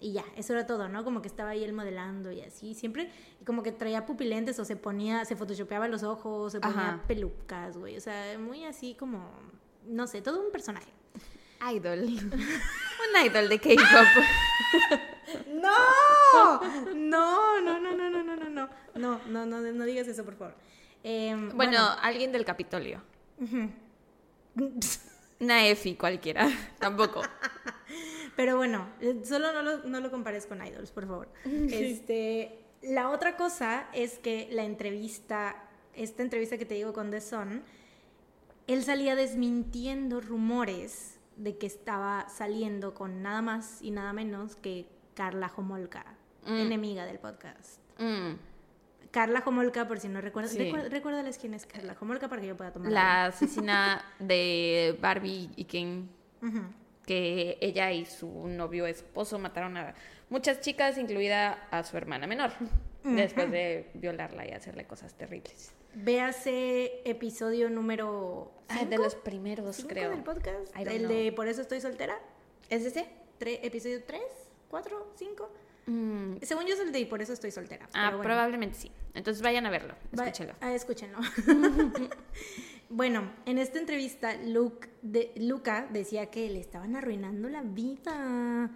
Y 0.00 0.12
ya, 0.12 0.24
eso 0.36 0.52
era 0.52 0.66
todo, 0.66 0.88
¿no? 0.88 1.04
Como 1.04 1.22
que 1.22 1.28
estaba 1.28 1.50
ahí 1.50 1.64
él 1.64 1.72
modelando 1.72 2.30
y 2.30 2.40
así, 2.40 2.74
siempre 2.74 3.10
como 3.44 3.62
que 3.62 3.72
traía 3.72 4.06
pupilentes 4.06 4.58
o 4.58 4.64
se 4.64 4.76
ponía, 4.76 5.24
se 5.24 5.34
photoshopeaba 5.34 5.88
los 5.88 6.02
ojos, 6.02 6.52
se 6.52 6.60
ponía 6.60 7.02
pelucas, 7.08 7.76
güey, 7.76 7.96
o 7.96 8.00
sea, 8.00 8.38
muy 8.38 8.64
así 8.64 8.94
como, 8.94 9.28
no 9.86 10.06
sé, 10.06 10.22
todo 10.22 10.44
un 10.44 10.52
personaje. 10.52 10.92
Idol. 11.74 12.00
un 12.04 13.26
idol 13.26 13.48
de 13.48 13.58
K-pop. 13.58 14.24
no, 15.54 16.60
no, 16.94 17.60
no, 17.60 17.80
no, 17.80 17.80
no, 17.80 18.10
no, 18.10 18.10
no, 18.10 18.36
no, 18.36 18.36
no, 18.36 18.68
no, 18.94 19.20
no, 19.26 19.46
no, 19.46 19.60
no 19.60 19.84
digas 19.84 20.06
eso, 20.06 20.24
por 20.24 20.36
favor. 20.36 20.54
bueno, 21.02 21.52
bueno, 21.54 21.80
alguien 22.02 22.30
del 22.30 22.44
Capitolio. 22.44 23.02
Una 25.40 25.66
Efi 25.66 25.94
cualquiera, 25.94 26.48
tampoco. 26.78 27.22
Pero 28.38 28.56
bueno, 28.56 28.86
eh, 29.00 29.20
solo 29.24 29.52
no 29.52 29.62
lo, 29.62 29.78
no 29.78 29.98
lo 29.98 30.12
compares 30.12 30.46
con 30.46 30.64
idols, 30.64 30.92
por 30.92 31.08
favor. 31.08 31.28
Este, 31.44 32.56
la 32.82 33.10
otra 33.10 33.36
cosa 33.36 33.88
es 33.92 34.20
que 34.20 34.48
la 34.52 34.62
entrevista, 34.62 35.56
esta 35.92 36.22
entrevista 36.22 36.56
que 36.56 36.64
te 36.64 36.74
digo 36.74 36.92
con 36.92 37.10
The 37.10 37.20
Sun, 37.20 37.64
él 38.68 38.84
salía 38.84 39.16
desmintiendo 39.16 40.20
rumores 40.20 41.18
de 41.34 41.58
que 41.58 41.66
estaba 41.66 42.28
saliendo 42.28 42.94
con 42.94 43.22
nada 43.22 43.42
más 43.42 43.82
y 43.82 43.90
nada 43.90 44.12
menos 44.12 44.54
que 44.54 44.86
Carla 45.14 45.50
Homolka, 45.56 46.04
mm. 46.46 46.58
enemiga 46.58 47.06
del 47.06 47.18
podcast. 47.18 47.80
Mm. 47.98 48.34
Carla 49.10 49.42
Homolka, 49.44 49.88
por 49.88 49.98
si 49.98 50.06
no 50.06 50.20
recuerdas, 50.20 50.54
recuérdales 50.54 51.38
quién 51.38 51.54
es 51.54 51.66
Carla 51.66 51.96
Homolka 52.00 52.28
para 52.28 52.40
que 52.40 52.46
yo 52.46 52.56
pueda 52.56 52.72
tomar. 52.72 52.92
La 52.92 53.24
asesina 53.24 54.04
de 54.20 54.96
Barbie 55.02 55.50
y 55.56 55.64
Ken 55.64 56.08
que 57.08 57.56
ella 57.62 57.90
y 57.90 58.04
su 58.04 58.28
novio 58.48 58.86
esposo 58.86 59.38
mataron 59.38 59.78
a 59.78 59.94
muchas 60.28 60.60
chicas, 60.60 60.98
incluida 60.98 61.66
a 61.70 61.82
su 61.82 61.96
hermana 61.96 62.26
menor. 62.26 62.50
después 63.02 63.50
de 63.50 63.88
violarla 63.94 64.46
y 64.46 64.50
hacerle 64.50 64.84
cosas 64.84 65.14
terribles. 65.14 65.72
Véase 65.94 67.00
episodio 67.08 67.70
número. 67.70 68.52
Ah, 68.68 68.84
de 68.84 68.98
los 68.98 69.14
primeros, 69.14 69.86
creo. 69.88 70.10
del 70.10 70.22
podcast. 70.22 70.76
El 70.76 71.08
de 71.08 71.32
Por 71.32 71.48
eso 71.48 71.62
estoy 71.62 71.80
soltera. 71.80 72.18
¿Es 72.68 72.84
ese? 72.84 73.08
¿Episodio 73.40 74.04
3? 74.04 74.20
¿4? 74.70 74.90
¿5? 75.18 76.38
Según 76.42 76.66
yo 76.66 76.74
es 76.74 76.80
el 76.80 76.92
de 76.92 77.00
y 77.00 77.06
por 77.06 77.22
eso 77.22 77.32
estoy 77.32 77.50
soltera. 77.50 77.88
Ah, 77.94 78.18
probablemente 78.20 78.76
sí. 78.76 78.92
Entonces 79.14 79.42
vayan 79.42 79.64
a 79.64 79.70
verlo. 79.70 79.94
Escúchenlo. 80.12 80.54
ah, 80.60 80.74
escúchenlo. 80.74 81.18
bueno, 82.90 83.30
en 83.46 83.58
esta 83.58 83.78
entrevista, 83.78 84.36
Luke 84.36 84.88
de, 85.02 85.32
Luca 85.36 85.86
decía 85.90 86.26
que 86.26 86.48
le 86.48 86.60
estaban 86.60 86.96
arruinando 86.96 87.48
la 87.48 87.62
vida 87.62 88.70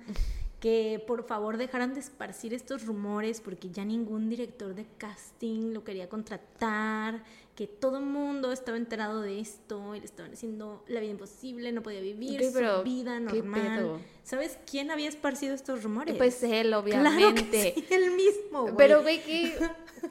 que 0.63 1.03
por 1.09 1.25
favor 1.25 1.57
dejaran 1.57 1.93
de 1.93 1.99
esparcir 1.99 2.55
estos 2.55 2.87
rumores 2.87 3.41
porque 3.41 3.71
ya 3.71 3.85
ningún 3.85 4.29
director 4.29 4.77
de 4.77 4.87
casting 4.97 5.73
lo 5.73 5.83
quería 5.83 6.09
contratar, 6.09 7.25
que 7.57 7.67
todo 7.67 7.99
el 7.99 8.05
mundo 8.05 8.53
estaba 8.53 8.77
enterado 8.77 9.23
de 9.23 9.41
esto 9.41 9.97
y 9.97 9.99
le 9.99 10.05
estaban 10.05 10.33
haciendo 10.33 10.85
la 10.87 11.01
vida 11.01 11.11
imposible, 11.11 11.73
no 11.73 11.83
podía 11.83 12.01
vivir 12.01 12.41
su 12.45 12.83
vida 12.85 13.19
normal. 13.19 13.99
¿Sabes 14.23 14.57
quién 14.71 14.93
había 14.93 15.09
esparcido 15.09 15.53
estos 15.53 15.83
rumores? 15.83 16.15
Pues 16.17 16.41
él, 16.45 16.73
obviamente. 16.75 17.75
Claro 17.75 18.05
él 18.05 18.11
mismo, 18.13 18.63
güey. 18.63 18.77
Pero, 18.77 19.03
güey, 19.03 19.21
qué, 19.25 19.59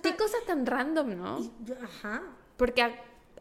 qué 0.03 0.17
cosa 0.17 0.37
tan 0.45 0.65
random, 0.65 1.15
¿no? 1.15 1.51
Ajá. 1.81 2.23
Porque 2.57 2.81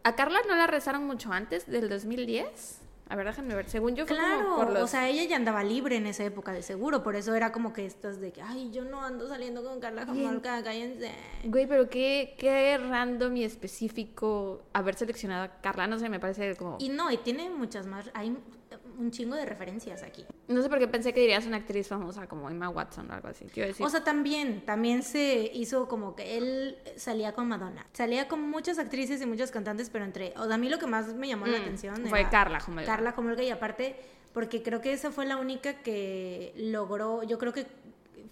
a, 0.02 0.14
Carla 0.16 0.40
no 0.48 0.56
la 0.56 0.66
rezaron 0.66 1.06
mucho 1.06 1.32
antes 1.32 1.66
del 1.66 1.88
2010. 1.88 2.80
A 3.08 3.16
ver, 3.16 3.26
déjenme 3.26 3.56
ver. 3.56 3.68
Según 3.68 3.96
yo 3.96 4.06
fue 4.06 4.16
claro, 4.16 4.44
como 4.44 4.56
por 4.56 4.72
los... 4.72 4.82
o 4.84 4.86
sea, 4.86 5.08
ella 5.08 5.24
ya 5.24 5.34
andaba 5.34 5.64
libre 5.64 5.96
en 5.96 6.06
esa 6.06 6.22
época 6.22 6.52
de 6.52 6.62
seguro, 6.62 7.02
por 7.02 7.16
eso 7.16 7.34
era 7.34 7.50
como 7.50 7.72
que 7.72 7.84
estas 7.84 8.20
de 8.20 8.30
que, 8.30 8.40
ay, 8.40 8.70
yo 8.70 8.84
no 8.84 9.02
ando 9.02 9.26
saliendo 9.26 9.64
con 9.64 9.80
Carla 9.80 10.06
Jamolka, 10.06 10.62
cállense. 10.62 11.10
Güey, 11.42 11.66
pero 11.66 11.90
qué, 11.90 12.36
qué 12.38 12.78
random 12.78 13.36
y 13.36 13.44
específico 13.44 14.62
haber 14.72 14.94
seleccionado 14.94 15.42
a 15.42 15.60
Carla, 15.60 15.88
no 15.88 15.98
sé, 15.98 16.08
me 16.08 16.20
parece 16.20 16.54
como... 16.54 16.76
Y 16.78 16.88
no, 16.88 17.10
y 17.10 17.16
tiene 17.16 17.50
muchas 17.50 17.86
más, 17.86 18.08
hay 18.14 18.36
un 19.00 19.10
chingo 19.10 19.34
de 19.34 19.46
referencias 19.46 20.02
aquí. 20.02 20.24
No 20.48 20.62
sé 20.62 20.68
por 20.68 20.78
qué 20.78 20.86
pensé 20.86 21.12
que 21.12 21.20
dirías 21.20 21.46
una 21.46 21.56
actriz 21.56 21.88
famosa 21.88 22.26
como 22.28 22.50
Emma 22.50 22.68
Watson 22.68 23.10
o 23.10 23.14
algo 23.14 23.28
así. 23.28 23.46
O 23.80 23.88
sea, 23.88 24.04
también, 24.04 24.64
también 24.64 25.02
se 25.02 25.50
hizo 25.54 25.88
como 25.88 26.14
que 26.14 26.36
él 26.36 26.78
salía 26.96 27.32
con 27.32 27.48
Madonna. 27.48 27.86
Salía 27.92 28.28
con 28.28 28.42
muchas 28.48 28.78
actrices 28.78 29.20
y 29.22 29.26
muchas 29.26 29.50
cantantes, 29.50 29.90
pero 29.90 30.04
entre... 30.04 30.34
O 30.36 30.46
sea, 30.46 30.54
a 30.54 30.58
mí 30.58 30.68
lo 30.68 30.78
que 30.78 30.86
más 30.86 31.14
me 31.14 31.28
llamó 31.28 31.46
la 31.46 31.58
mm, 31.58 31.62
atención 31.62 32.06
fue 32.06 32.28
Carla 32.28 32.62
Homolka. 32.66 32.86
Carla 32.86 33.14
Homolka 33.16 33.42
y 33.42 33.50
aparte, 33.50 33.96
porque 34.32 34.62
creo 34.62 34.80
que 34.80 34.92
esa 34.92 35.10
fue 35.10 35.26
la 35.26 35.38
única 35.38 35.82
que 35.82 36.52
logró, 36.56 37.22
yo 37.22 37.38
creo 37.38 37.52
que 37.52 37.66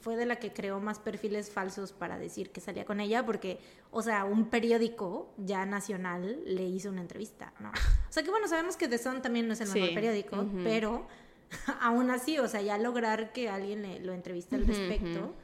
fue 0.00 0.16
de 0.16 0.26
la 0.26 0.36
que 0.36 0.52
creó 0.52 0.80
más 0.80 0.98
perfiles 0.98 1.50
falsos 1.50 1.92
para 1.92 2.18
decir 2.18 2.50
que 2.50 2.60
salía 2.60 2.84
con 2.84 3.00
ella, 3.00 3.26
porque, 3.26 3.58
o 3.90 4.02
sea, 4.02 4.24
un 4.24 4.48
periódico 4.48 5.32
ya 5.36 5.66
nacional 5.66 6.40
le 6.44 6.64
hizo 6.64 6.90
una 6.90 7.00
entrevista, 7.00 7.52
¿no? 7.60 7.70
O 7.70 8.12
sea 8.12 8.22
que 8.22 8.30
bueno, 8.30 8.48
sabemos 8.48 8.76
que 8.76 8.88
The 8.88 8.98
Sun 8.98 9.22
también 9.22 9.46
no 9.46 9.54
es 9.54 9.60
el 9.60 9.68
mejor 9.68 9.94
periódico, 9.94 10.46
pero 10.64 11.06
aún 11.80 12.10
así, 12.10 12.38
o 12.38 12.48
sea, 12.48 12.62
ya 12.62 12.78
lograr 12.78 13.32
que 13.32 13.48
alguien 13.48 13.82
le, 13.82 14.00
lo 14.00 14.12
entreviste 14.12 14.56
al 14.56 14.66
respecto, 14.66 15.34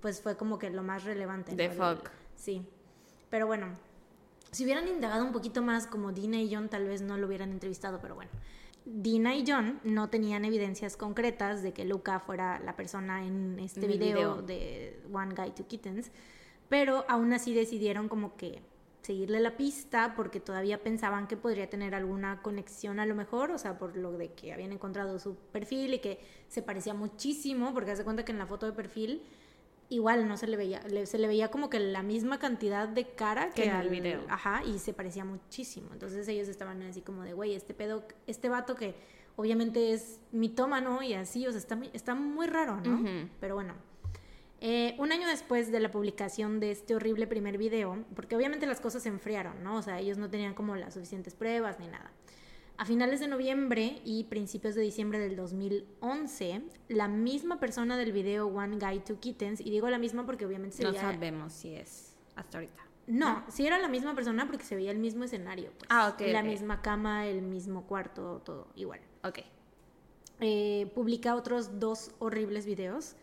pues 0.00 0.20
fue 0.20 0.36
como 0.36 0.58
que 0.58 0.70
lo 0.70 0.82
más 0.82 1.04
relevante. 1.04 1.54
The 1.54 1.70
fuck. 1.70 2.10
Sí. 2.36 2.66
Pero 3.30 3.46
bueno, 3.46 3.68
si 4.50 4.64
hubieran 4.64 4.86
indagado 4.86 5.24
un 5.24 5.32
poquito 5.32 5.62
más 5.62 5.86
como 5.86 6.12
Dina 6.12 6.40
y 6.40 6.54
John, 6.54 6.68
tal 6.68 6.86
vez 6.86 7.02
no 7.02 7.16
lo 7.16 7.26
hubieran 7.26 7.50
entrevistado, 7.50 7.98
pero 8.00 8.14
bueno. 8.14 8.30
Dina 8.84 9.34
y 9.34 9.44
John 9.46 9.80
no 9.82 10.10
tenían 10.10 10.44
evidencias 10.44 10.96
concretas 10.96 11.62
de 11.62 11.72
que 11.72 11.84
Luca 11.84 12.20
fuera 12.20 12.58
la 12.60 12.76
persona 12.76 13.24
en 13.24 13.58
este 13.58 13.86
video, 13.86 14.42
de 14.42 15.00
One 15.12 15.34
Guy, 15.34 15.52
Two 15.52 15.66
Kittens, 15.66 16.10
pero 16.68 17.04
aún 17.08 17.32
así 17.32 17.54
decidieron 17.54 18.08
como 18.08 18.36
que 18.36 18.62
seguirle 19.00 19.40
la 19.40 19.56
pista 19.56 20.14
porque 20.16 20.40
todavía 20.40 20.82
pensaban 20.82 21.26
que 21.28 21.36
podría 21.36 21.68
tener 21.68 21.94
alguna 21.94 22.42
conexión 22.42 23.00
a 23.00 23.06
lo 23.06 23.14
mejor, 23.14 23.50
o 23.50 23.58
sea, 23.58 23.78
por 23.78 23.96
lo 23.96 24.12
de 24.12 24.32
que 24.32 24.52
habían 24.52 24.72
encontrado 24.72 25.18
su 25.18 25.36
perfil 25.36 25.94
y 25.94 25.98
que 25.98 26.20
se 26.48 26.62
parecía 26.62 26.94
muchísimo, 26.94 27.72
porque 27.74 27.90
hace 27.90 28.04
cuenta 28.04 28.24
que 28.24 28.32
en 28.32 28.38
la 28.38 28.46
foto 28.46 28.66
de 28.66 28.72
perfil 28.72 29.22
igual 29.94 30.26
no 30.26 30.36
se 30.36 30.46
le 30.46 30.56
veía, 30.56 30.82
se 31.04 31.18
le 31.18 31.28
veía 31.28 31.50
como 31.50 31.70
que 31.70 31.78
la 31.78 32.02
misma 32.02 32.38
cantidad 32.38 32.88
de 32.88 33.06
cara 33.14 33.50
que, 33.50 33.64
en 33.64 33.76
el 33.76 33.88
video. 33.88 34.22
Ajá, 34.28 34.62
y 34.64 34.78
se 34.78 34.92
parecía 34.92 35.24
muchísimo. 35.24 35.90
Entonces 35.92 36.26
ellos 36.28 36.48
estaban 36.48 36.82
así 36.82 37.00
como 37.00 37.22
de, 37.22 37.32
güey, 37.32 37.54
este 37.54 37.74
pedo, 37.74 38.04
este 38.26 38.48
vato 38.48 38.74
que 38.74 38.94
obviamente 39.36 39.92
es 39.92 40.20
mitómano 40.32 41.02
y 41.02 41.14
así, 41.14 41.46
o 41.46 41.50
sea, 41.50 41.58
está, 41.58 41.78
está 41.92 42.14
muy 42.14 42.46
raro, 42.46 42.80
¿no? 42.80 43.28
Pero 43.40 43.54
bueno. 43.54 43.74
Eh, 44.60 44.94
un 44.98 45.12
año 45.12 45.28
después 45.28 45.70
de 45.70 45.78
la 45.78 45.90
publicación 45.90 46.58
de 46.58 46.70
este 46.70 46.94
horrible 46.94 47.26
primer 47.26 47.58
video, 47.58 48.02
porque 48.16 48.34
obviamente 48.34 48.66
las 48.66 48.80
cosas 48.80 49.02
se 49.02 49.10
enfriaron, 49.10 49.62
¿no? 49.62 49.76
O 49.76 49.82
sea, 49.82 50.00
ellos 50.00 50.16
no 50.16 50.30
tenían 50.30 50.54
como 50.54 50.74
las 50.74 50.94
suficientes 50.94 51.34
pruebas 51.34 51.78
ni 51.78 51.86
nada. 51.86 52.10
A 52.76 52.84
finales 52.84 53.20
de 53.20 53.28
noviembre 53.28 54.00
y 54.04 54.24
principios 54.24 54.74
de 54.74 54.82
diciembre 54.82 55.20
del 55.20 55.36
2011, 55.36 56.62
la 56.88 57.06
misma 57.06 57.60
persona 57.60 57.96
del 57.96 58.10
video 58.10 58.48
One 58.48 58.78
Guy, 58.78 59.00
Two 59.00 59.20
Kittens, 59.20 59.60
y 59.60 59.70
digo 59.70 59.88
la 59.88 59.98
misma 59.98 60.26
porque 60.26 60.44
obviamente 60.44 60.78
se 60.78 60.82
no 60.82 60.92
sabemos 60.92 61.52
si 61.52 61.74
es 61.74 62.16
hasta 62.34 62.58
ahorita. 62.58 62.82
No, 63.06 63.44
sí 63.48 63.66
era 63.66 63.78
la 63.78 63.88
misma 63.88 64.14
persona 64.14 64.46
porque 64.46 64.64
se 64.64 64.74
veía 64.74 64.90
el 64.90 64.98
mismo 64.98 65.24
escenario. 65.24 65.70
Pues. 65.78 65.88
Ah, 65.90 66.08
ok. 66.14 66.22
La 66.32 66.42
misma 66.42 66.82
cama, 66.82 67.26
el 67.26 67.42
mismo 67.42 67.86
cuarto, 67.86 68.42
todo 68.44 68.68
igual. 68.74 69.00
Ok. 69.22 69.40
Eh, 70.40 70.90
publica 70.94 71.36
otros 71.36 71.78
dos 71.78 72.10
horribles 72.18 72.66
videos. 72.66 73.14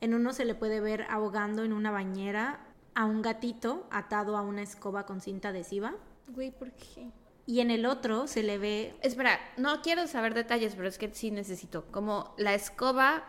En 0.00 0.14
uno 0.14 0.32
se 0.32 0.44
le 0.44 0.54
puede 0.54 0.80
ver 0.80 1.06
ahogando 1.08 1.64
en 1.64 1.72
una 1.72 1.90
bañera 1.90 2.66
a 2.94 3.06
un 3.06 3.22
gatito 3.22 3.86
atado 3.90 4.36
a 4.36 4.42
una 4.42 4.62
escoba 4.62 5.06
con 5.06 5.20
cinta 5.20 5.50
adhesiva. 5.50 5.94
Güey, 6.28 6.50
¿por 6.50 6.72
qué? 6.72 7.10
Y 7.46 7.60
en 7.60 7.70
el 7.70 7.86
otro 7.86 8.26
se 8.26 8.42
le 8.42 8.58
ve... 8.58 8.94
Espera, 9.02 9.38
no 9.56 9.82
quiero 9.82 10.06
saber 10.06 10.34
detalles, 10.34 10.74
pero 10.76 10.88
es 10.88 10.98
que 10.98 11.12
sí 11.12 11.30
necesito. 11.30 11.84
Como 11.90 12.34
la 12.36 12.54
escoba... 12.54 13.24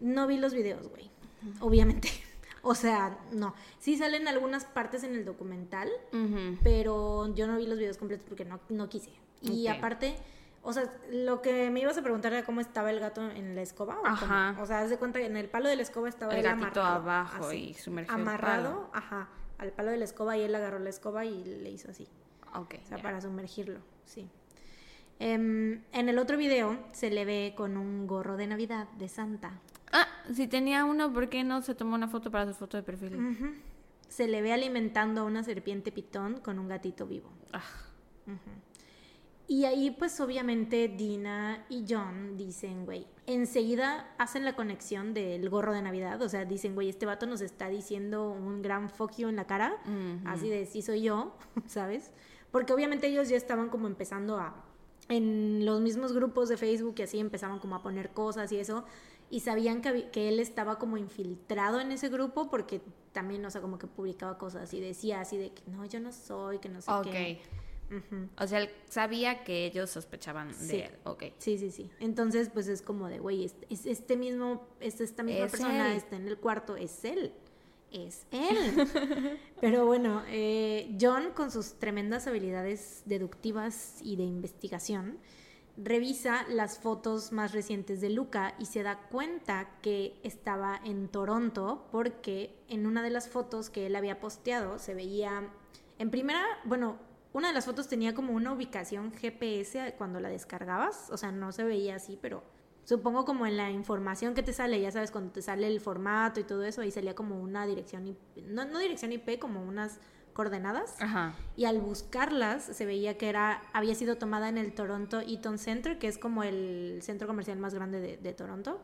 No 0.00 0.26
vi 0.26 0.36
los 0.36 0.52
videos, 0.52 0.88
güey. 0.88 1.10
Obviamente. 1.60 2.08
O 2.68 2.74
sea, 2.74 3.16
no. 3.30 3.54
Sí 3.78 3.96
salen 3.96 4.26
algunas 4.26 4.64
partes 4.64 5.04
en 5.04 5.14
el 5.14 5.24
documental, 5.24 5.88
pero 6.64 7.32
yo 7.32 7.46
no 7.46 7.56
vi 7.58 7.64
los 7.64 7.78
videos 7.78 7.96
completos 7.96 8.26
porque 8.28 8.44
no, 8.44 8.58
no 8.70 8.88
quise. 8.88 9.12
Y 9.40 9.68
aparte, 9.68 10.16
o 10.62 10.72
sea, 10.72 10.92
lo 11.12 11.42
que 11.42 11.70
me 11.70 11.78
ibas 11.78 11.96
a 11.96 12.02
preguntar 12.02 12.32
era 12.32 12.44
cómo 12.44 12.60
estaba 12.60 12.90
el 12.90 12.98
gato 12.98 13.22
en 13.30 13.54
la 13.54 13.62
escoba. 13.62 14.00
¿o 14.00 14.04
ajá. 14.06 14.56
O 14.60 14.66
sea, 14.66 14.80
haz 14.80 14.90
de 14.90 14.98
cuenta 14.98 15.20
que 15.20 15.26
en 15.26 15.36
el 15.36 15.48
palo 15.48 15.68
de 15.68 15.76
la 15.76 15.82
escoba 15.82 16.08
estaba 16.08 16.34
el 16.34 16.42
gatito 16.42 16.82
abajo 16.82 17.52
y 17.52 17.72
sumergido. 17.74 18.16
Amarrado, 18.16 18.90
ajá, 18.92 19.28
al 19.58 19.70
palo 19.70 19.92
de 19.92 19.98
la 19.98 20.04
escoba 20.04 20.36
y 20.36 20.42
él 20.42 20.52
agarró 20.52 20.80
la 20.80 20.90
escoba 20.90 21.24
y 21.24 21.44
le 21.44 21.70
hizo 21.70 21.92
así. 21.92 22.08
Ok. 22.54 22.76
O 22.82 22.86
sea, 22.86 22.98
para 22.98 23.20
sumergirlo, 23.20 23.80
sí. 24.04 24.28
Em, 25.18 25.82
en 25.92 26.08
el 26.08 26.18
otro 26.18 26.36
video 26.36 26.78
se 26.92 27.10
le 27.10 27.24
ve 27.24 27.54
con 27.56 27.76
un 27.76 28.06
gorro 28.06 28.36
de 28.36 28.46
Navidad 28.46 28.88
de 28.98 29.08
Santa. 29.08 29.60
Ah, 29.92 30.06
si 30.32 30.46
tenía 30.46 30.84
uno, 30.84 31.12
¿por 31.12 31.28
qué 31.28 31.42
no 31.42 31.62
se 31.62 31.74
tomó 31.74 31.94
una 31.94 32.08
foto 32.08 32.30
para 32.30 32.46
su 32.46 32.54
foto 32.54 32.76
de 32.76 32.82
perfil? 32.82 33.62
Se 34.08 34.28
le 34.28 34.42
ve 34.42 34.52
alimentando 34.52 35.22
a 35.22 35.24
una 35.24 35.42
serpiente 35.42 35.90
pitón 35.90 36.40
con 36.40 36.58
un 36.58 36.68
gatito 36.68 37.06
vivo. 37.06 37.30
Ah. 37.52 37.62
Y 39.48 39.64
ahí 39.64 39.92
pues 39.92 40.20
obviamente 40.20 40.88
Dina 40.88 41.64
y 41.68 41.84
John 41.88 42.36
dicen, 42.36 42.84
güey, 42.84 43.06
enseguida 43.26 44.12
hacen 44.18 44.44
la 44.44 44.56
conexión 44.56 45.14
del 45.14 45.48
gorro 45.48 45.72
de 45.72 45.82
Navidad, 45.82 46.20
o 46.20 46.28
sea, 46.28 46.44
dicen, 46.44 46.74
güey, 46.74 46.88
este 46.88 47.06
vato 47.06 47.26
nos 47.26 47.40
está 47.40 47.68
diciendo 47.68 48.28
un 48.28 48.60
gran 48.60 48.90
fuck 48.90 49.16
you 49.16 49.28
en 49.28 49.36
la 49.36 49.46
cara, 49.46 49.76
así 50.24 50.48
de, 50.48 50.66
sí 50.66 50.82
soy 50.82 51.02
yo, 51.02 51.36
¿sabes? 51.66 52.12
Porque 52.56 52.72
obviamente 52.72 53.06
ellos 53.06 53.28
ya 53.28 53.36
estaban 53.36 53.68
como 53.68 53.86
empezando 53.86 54.38
a, 54.38 54.64
en 55.10 55.66
los 55.66 55.82
mismos 55.82 56.14
grupos 56.14 56.48
de 56.48 56.56
Facebook 56.56 56.94
y 56.96 57.02
así 57.02 57.18
empezaban 57.18 57.58
como 57.58 57.74
a 57.76 57.82
poner 57.82 58.12
cosas 58.12 58.50
y 58.50 58.56
eso, 58.56 58.86
y 59.28 59.40
sabían 59.40 59.82
que, 59.82 60.08
que, 60.08 60.30
él 60.30 60.40
estaba 60.40 60.78
como 60.78 60.96
infiltrado 60.96 61.82
en 61.82 61.92
ese 61.92 62.08
grupo 62.08 62.48
porque 62.48 62.80
también, 63.12 63.44
o 63.44 63.50
sea, 63.50 63.60
como 63.60 63.78
que 63.78 63.86
publicaba 63.86 64.38
cosas 64.38 64.72
y 64.72 64.80
decía 64.80 65.20
así 65.20 65.36
de 65.36 65.50
que 65.50 65.70
no, 65.70 65.84
yo 65.84 66.00
no 66.00 66.12
soy, 66.12 66.58
que 66.58 66.70
no 66.70 66.80
sé 66.80 66.90
qué. 67.04 67.42
O 68.38 68.46
sea, 68.46 68.60
él 68.60 68.70
sabía 68.88 69.44
que 69.44 69.66
ellos 69.66 69.90
sospechaban 69.90 70.48
de 70.66 70.86
él. 70.86 70.92
Ok. 71.04 71.24
Sí, 71.36 71.58
sí, 71.58 71.70
sí. 71.70 71.90
Entonces, 72.00 72.48
pues 72.48 72.68
es 72.68 72.80
como 72.80 73.08
de, 73.08 73.18
güey, 73.18 73.44
es, 73.44 73.84
este 73.84 74.16
mismo, 74.16 74.66
es 74.80 75.02
esta 75.02 75.22
misma 75.22 75.46
persona 75.46 75.94
está 75.94 76.16
en 76.16 76.26
el 76.26 76.38
cuarto, 76.38 76.74
es 76.74 77.04
él 77.04 77.34
es 77.92 78.26
él. 78.30 78.88
Pero 79.60 79.86
bueno, 79.86 80.22
eh, 80.28 80.96
John, 81.00 81.30
con 81.34 81.50
sus 81.50 81.74
tremendas 81.74 82.26
habilidades 82.26 83.02
deductivas 83.06 83.98
y 84.02 84.16
de 84.16 84.24
investigación, 84.24 85.18
revisa 85.76 86.46
las 86.48 86.78
fotos 86.78 87.32
más 87.32 87.52
recientes 87.52 88.00
de 88.00 88.10
Luca 88.10 88.54
y 88.58 88.66
se 88.66 88.82
da 88.82 88.98
cuenta 89.10 89.68
que 89.82 90.18
estaba 90.22 90.80
en 90.84 91.08
Toronto 91.08 91.86
porque 91.92 92.56
en 92.68 92.86
una 92.86 93.02
de 93.02 93.10
las 93.10 93.28
fotos 93.28 93.68
que 93.68 93.86
él 93.86 93.96
había 93.96 94.20
posteado 94.20 94.78
se 94.78 94.94
veía, 94.94 95.50
en 95.98 96.10
primera, 96.10 96.42
bueno, 96.64 96.96
una 97.32 97.48
de 97.48 97.54
las 97.54 97.66
fotos 97.66 97.88
tenía 97.88 98.14
como 98.14 98.32
una 98.32 98.52
ubicación 98.52 99.12
GPS 99.12 99.94
cuando 99.98 100.20
la 100.20 100.30
descargabas, 100.30 101.10
o 101.10 101.18
sea, 101.18 101.32
no 101.32 101.52
se 101.52 101.64
veía 101.64 101.96
así, 101.96 102.18
pero 102.20 102.42
supongo 102.86 103.24
como 103.24 103.46
en 103.46 103.56
la 103.56 103.70
información 103.72 104.34
que 104.34 104.44
te 104.44 104.52
sale, 104.52 104.80
ya 104.80 104.92
sabes, 104.92 105.10
cuando 105.10 105.32
te 105.32 105.42
sale 105.42 105.66
el 105.66 105.80
formato 105.80 106.38
y 106.38 106.44
todo 106.44 106.62
eso, 106.62 106.80
ahí 106.80 106.92
salía 106.92 107.14
como 107.14 107.40
una 107.40 107.66
dirección, 107.66 108.06
IP, 108.06 108.46
no, 108.46 108.64
no 108.64 108.78
dirección 108.78 109.12
IP, 109.12 109.40
como 109.40 109.60
unas 109.62 109.98
coordenadas. 110.32 110.94
Ajá. 111.00 111.34
Y 111.56 111.64
al 111.64 111.80
buscarlas 111.80 112.62
se 112.62 112.86
veía 112.86 113.18
que 113.18 113.28
era 113.28 113.62
había 113.72 113.94
sido 113.94 114.16
tomada 114.18 114.48
en 114.48 114.56
el 114.56 114.72
Toronto 114.72 115.20
Eaton 115.20 115.58
Center, 115.58 115.98
que 115.98 116.06
es 116.06 116.16
como 116.16 116.44
el 116.44 117.00
centro 117.02 117.26
comercial 117.26 117.58
más 117.58 117.74
grande 117.74 118.00
de, 118.00 118.18
de 118.18 118.32
Toronto. 118.32 118.80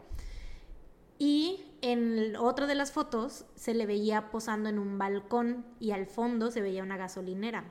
Y 1.18 1.64
en 1.80 2.34
otra 2.34 2.66
de 2.66 2.74
las 2.74 2.90
fotos 2.90 3.44
se 3.54 3.74
le 3.74 3.86
veía 3.86 4.32
posando 4.32 4.68
en 4.68 4.80
un 4.80 4.98
balcón 4.98 5.64
y 5.78 5.92
al 5.92 6.06
fondo 6.06 6.50
se 6.50 6.60
veía 6.60 6.82
una 6.82 6.96
gasolinera. 6.96 7.70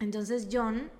Entonces 0.00 0.48
John 0.50 0.90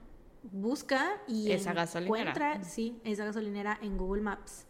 busca 0.43 1.21
y 1.27 1.53
esa 1.53 1.73
encuentra, 2.01 2.63
sí, 2.65 3.01
esa 3.05 3.25
gasolinera 3.25 3.79
en 3.83 3.97
Google 3.99 4.23
Maps 4.23 4.67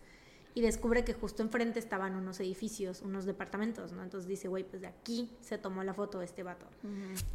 y 0.58 0.60
descubre 0.60 1.04
que 1.04 1.14
justo 1.14 1.42
enfrente 1.44 1.78
estaban 1.78 2.16
unos 2.16 2.40
edificios, 2.40 3.02
unos 3.02 3.26
departamentos, 3.26 3.92
¿no? 3.92 4.02
Entonces 4.02 4.26
dice, 4.26 4.48
güey, 4.48 4.64
pues 4.64 4.82
de 4.82 4.88
aquí 4.88 5.30
se 5.40 5.56
tomó 5.56 5.84
la 5.84 5.94
foto 5.94 6.18
de 6.18 6.24
este 6.24 6.42
vato. 6.42 6.66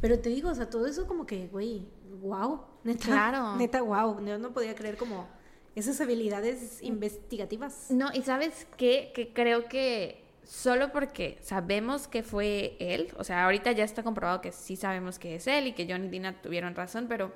Pero 0.02 0.18
te 0.18 0.28
digo, 0.28 0.50
o 0.50 0.54
sea, 0.54 0.68
todo 0.68 0.86
eso 0.86 1.06
como 1.06 1.24
que, 1.24 1.46
güey, 1.46 1.88
wow, 2.20 2.60
neta, 2.82 3.06
claro. 3.06 3.56
neta, 3.56 3.80
wow, 3.80 4.22
yo 4.22 4.36
no 4.36 4.52
podía 4.52 4.74
creer 4.74 4.98
como 4.98 5.26
esas 5.74 6.00
habilidades 6.02 6.82
investigativas. 6.82 7.90
No, 7.90 8.10
y 8.12 8.20
sabes 8.20 8.66
qué, 8.76 9.10
que 9.14 9.32
creo 9.32 9.68
que 9.68 10.22
solo 10.44 10.92
porque 10.92 11.38
sabemos 11.40 12.06
que 12.08 12.22
fue 12.22 12.76
él, 12.78 13.10
o 13.16 13.24
sea, 13.24 13.44
ahorita 13.44 13.72
ya 13.72 13.84
está 13.84 14.02
comprobado 14.02 14.42
que 14.42 14.52
sí 14.52 14.76
sabemos 14.76 15.18
que 15.18 15.36
es 15.36 15.46
él 15.46 15.68
y 15.68 15.72
que 15.72 15.86
John 15.88 16.04
y 16.04 16.08
Dina 16.08 16.42
tuvieron 16.42 16.74
razón, 16.74 17.06
pero 17.08 17.32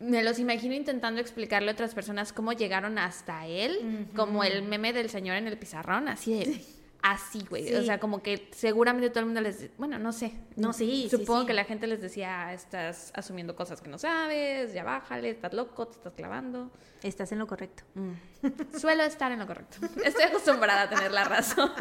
me 0.00 0.22
los 0.22 0.38
imagino 0.38 0.74
intentando 0.74 1.20
explicarle 1.20 1.70
a 1.70 1.74
otras 1.74 1.94
personas 1.94 2.32
cómo 2.32 2.52
llegaron 2.52 2.98
hasta 2.98 3.46
él, 3.46 4.08
como 4.16 4.44
el 4.44 4.62
meme 4.62 4.92
del 4.92 5.10
señor 5.10 5.36
en 5.36 5.46
el 5.46 5.58
pizarrón, 5.58 6.08
así 6.08 6.34
de... 6.34 6.60
Así, 7.06 7.44
güey. 7.50 7.74
O 7.74 7.82
sea, 7.82 8.00
como 8.00 8.22
que 8.22 8.48
seguramente 8.52 9.10
todo 9.10 9.20
el 9.20 9.26
mundo 9.26 9.42
les... 9.42 9.76
Bueno, 9.76 9.98
no 9.98 10.10
sé. 10.10 10.32
No, 10.56 10.72
sí. 10.72 11.06
Supongo 11.10 11.44
que 11.44 11.52
la 11.52 11.64
gente 11.64 11.86
les 11.86 12.00
decía, 12.00 12.54
estás 12.54 13.12
asumiendo 13.14 13.54
cosas 13.54 13.82
que 13.82 13.90
no 13.90 13.98
sabes, 13.98 14.72
ya 14.72 14.84
bájale, 14.84 15.28
estás 15.28 15.52
loco, 15.52 15.86
te 15.86 15.96
estás 15.96 16.14
clavando. 16.14 16.70
Estás 17.02 17.30
en 17.32 17.40
lo 17.40 17.46
correcto. 17.46 17.82
Mm. 17.92 18.78
Suelo 18.78 19.02
estar 19.02 19.30
en 19.32 19.38
lo 19.38 19.46
correcto. 19.46 19.86
Estoy 20.02 20.24
acostumbrada 20.24 20.84
a 20.84 20.88
tener 20.88 21.12
la 21.12 21.24
razón. 21.24 21.72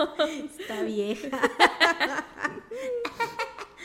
Está 0.59 0.82
vieja. 0.82 1.30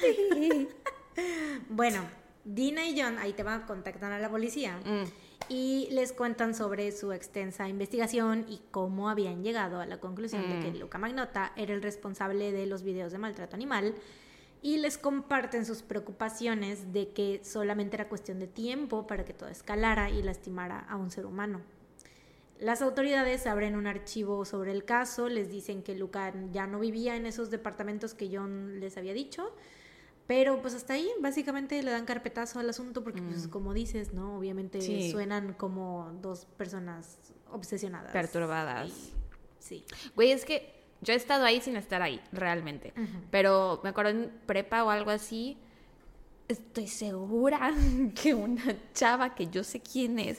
bueno, 1.68 2.02
Dina 2.48 2.88
y 2.88 2.98
John 2.98 3.18
ahí 3.18 3.34
te 3.34 3.42
van 3.42 3.60
a 3.60 3.66
contactar 3.66 4.10
a 4.10 4.18
la 4.18 4.30
policía 4.30 4.80
mm. 4.82 5.50
y 5.50 5.86
les 5.90 6.14
cuentan 6.14 6.54
sobre 6.54 6.92
su 6.92 7.12
extensa 7.12 7.68
investigación 7.68 8.46
y 8.48 8.62
cómo 8.70 9.10
habían 9.10 9.42
llegado 9.42 9.80
a 9.80 9.86
la 9.86 10.00
conclusión 10.00 10.48
de 10.48 10.58
que 10.60 10.70
mm. 10.70 10.80
Luca 10.80 10.96
Magnota 10.96 11.52
era 11.56 11.74
el 11.74 11.82
responsable 11.82 12.50
de 12.50 12.64
los 12.64 12.82
videos 12.82 13.12
de 13.12 13.18
maltrato 13.18 13.54
animal 13.54 13.94
y 14.62 14.78
les 14.78 14.96
comparten 14.96 15.66
sus 15.66 15.82
preocupaciones 15.82 16.90
de 16.90 17.10
que 17.10 17.42
solamente 17.44 17.96
era 17.96 18.08
cuestión 18.08 18.38
de 18.38 18.46
tiempo 18.46 19.06
para 19.06 19.26
que 19.26 19.34
todo 19.34 19.50
escalara 19.50 20.08
y 20.08 20.22
lastimara 20.22 20.78
a 20.88 20.96
un 20.96 21.10
ser 21.10 21.26
humano. 21.26 21.60
Las 22.58 22.80
autoridades 22.80 23.46
abren 23.46 23.76
un 23.76 23.86
archivo 23.86 24.46
sobre 24.46 24.72
el 24.72 24.86
caso, 24.86 25.28
les 25.28 25.50
dicen 25.50 25.82
que 25.82 25.94
Luca 25.94 26.32
ya 26.50 26.66
no 26.66 26.80
vivía 26.80 27.14
en 27.14 27.26
esos 27.26 27.50
departamentos 27.50 28.14
que 28.14 28.30
John 28.32 28.80
les 28.80 28.96
había 28.96 29.12
dicho, 29.12 29.52
pero 30.28 30.60
pues 30.60 30.74
hasta 30.74 30.92
ahí 30.92 31.08
básicamente 31.20 31.82
le 31.82 31.90
dan 31.90 32.04
carpetazo 32.04 32.60
al 32.60 32.68
asunto 32.68 33.02
porque 33.02 33.22
pues 33.22 33.46
mm. 33.46 33.50
como 33.50 33.72
dices, 33.72 34.12
¿no? 34.12 34.36
Obviamente 34.36 35.10
suenan 35.10 35.54
como 35.54 36.12
dos 36.20 36.44
personas 36.44 37.18
obsesionadas. 37.50 38.12
Perturbadas. 38.12 38.92
sí. 39.58 39.84
Güey, 40.14 40.32
es 40.32 40.44
que 40.44 40.84
yo 41.00 41.14
he 41.14 41.16
estado 41.16 41.44
ahí 41.46 41.62
sin 41.62 41.76
estar 41.76 42.02
ahí, 42.02 42.20
realmente. 42.30 42.92
Pero 43.30 43.80
me 43.82 43.88
acuerdo 43.88 44.10
en 44.10 44.30
prepa 44.44 44.84
o 44.84 44.90
algo 44.90 45.10
así, 45.10 45.56
estoy 46.46 46.88
segura 46.88 47.72
que 48.14 48.34
una 48.34 48.76
chava 48.92 49.34
que 49.34 49.46
yo 49.46 49.64
sé 49.64 49.80
quién 49.80 50.18
es 50.18 50.38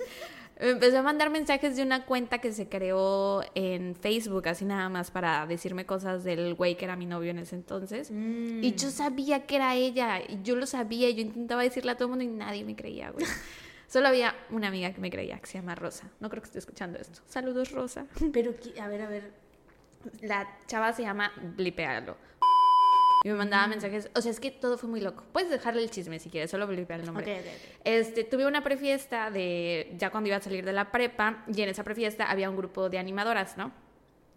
me 0.59 0.71
empezó 0.71 0.99
a 0.99 1.01
mandar 1.01 1.29
mensajes 1.29 1.77
de 1.77 1.83
una 1.83 2.05
cuenta 2.05 2.39
que 2.39 2.51
se 2.51 2.67
creó 2.67 3.43
en 3.55 3.95
Facebook, 3.95 4.47
así 4.49 4.65
nada 4.65 4.89
más 4.89 5.09
para 5.09 5.45
decirme 5.47 5.85
cosas 5.85 6.23
del 6.23 6.53
güey 6.53 6.75
que 6.75 6.85
era 6.85 6.97
mi 6.97 7.05
novio 7.05 7.31
en 7.31 7.39
ese 7.39 7.55
entonces. 7.55 8.11
Mm. 8.11 8.63
Y 8.63 8.75
yo 8.75 8.91
sabía 8.91 9.45
que 9.45 9.55
era 9.55 9.75
ella, 9.75 10.19
y 10.19 10.41
yo 10.43 10.55
lo 10.55 10.65
sabía, 10.65 11.09
y 11.09 11.15
yo 11.15 11.21
intentaba 11.21 11.63
decirle 11.63 11.91
a 11.91 11.95
todo 11.95 12.05
el 12.05 12.09
mundo 12.09 12.25
y 12.25 12.27
nadie 12.27 12.65
me 12.65 12.75
creía, 12.75 13.11
güey. 13.11 13.25
Solo 13.87 14.09
había 14.09 14.35
una 14.51 14.67
amiga 14.67 14.93
que 14.93 15.01
me 15.01 15.09
creía, 15.09 15.39
que 15.39 15.47
se 15.47 15.57
llama 15.57 15.75
Rosa. 15.75 16.09
No 16.19 16.29
creo 16.29 16.43
que 16.43 16.47
esté 16.47 16.59
escuchando 16.59 16.99
esto. 16.99 17.21
Saludos, 17.25 17.71
Rosa. 17.71 18.05
Pero, 18.31 18.53
a 18.79 18.87
ver, 18.87 19.01
a 19.01 19.09
ver. 19.09 19.31
La 20.21 20.59
chava 20.67 20.93
se 20.93 21.01
llama 21.01 21.31
Blipealo. 21.57 22.15
Y 23.23 23.29
me 23.29 23.35
mandaba 23.35 23.67
mensajes. 23.67 24.09
O 24.15 24.21
sea, 24.21 24.31
es 24.31 24.39
que 24.39 24.51
todo 24.51 24.77
fue 24.77 24.89
muy 24.89 25.01
loco. 25.01 25.23
Puedes 25.31 25.49
dejarle 25.49 25.83
el 25.83 25.89
chisme 25.89 26.19
si 26.19 26.29
quieres, 26.29 26.51
solo 26.51 26.67
blipea 26.67 26.97
el 26.97 27.05
nombre. 27.05 27.41
Este, 27.83 28.23
tuve 28.23 28.45
una 28.45 28.63
prefiesta 28.63 29.29
de 29.29 29.93
ya 29.97 30.09
cuando 30.09 30.29
iba 30.29 30.37
a 30.37 30.41
salir 30.41 30.63
de 30.63 30.73
la 30.73 30.91
prepa 30.91 31.43
y 31.53 31.61
en 31.61 31.69
esa 31.69 31.83
prefiesta 31.83 32.29
había 32.29 32.49
un 32.49 32.55
grupo 32.55 32.89
de 32.89 32.97
animadoras, 32.97 33.57
¿no? 33.57 33.71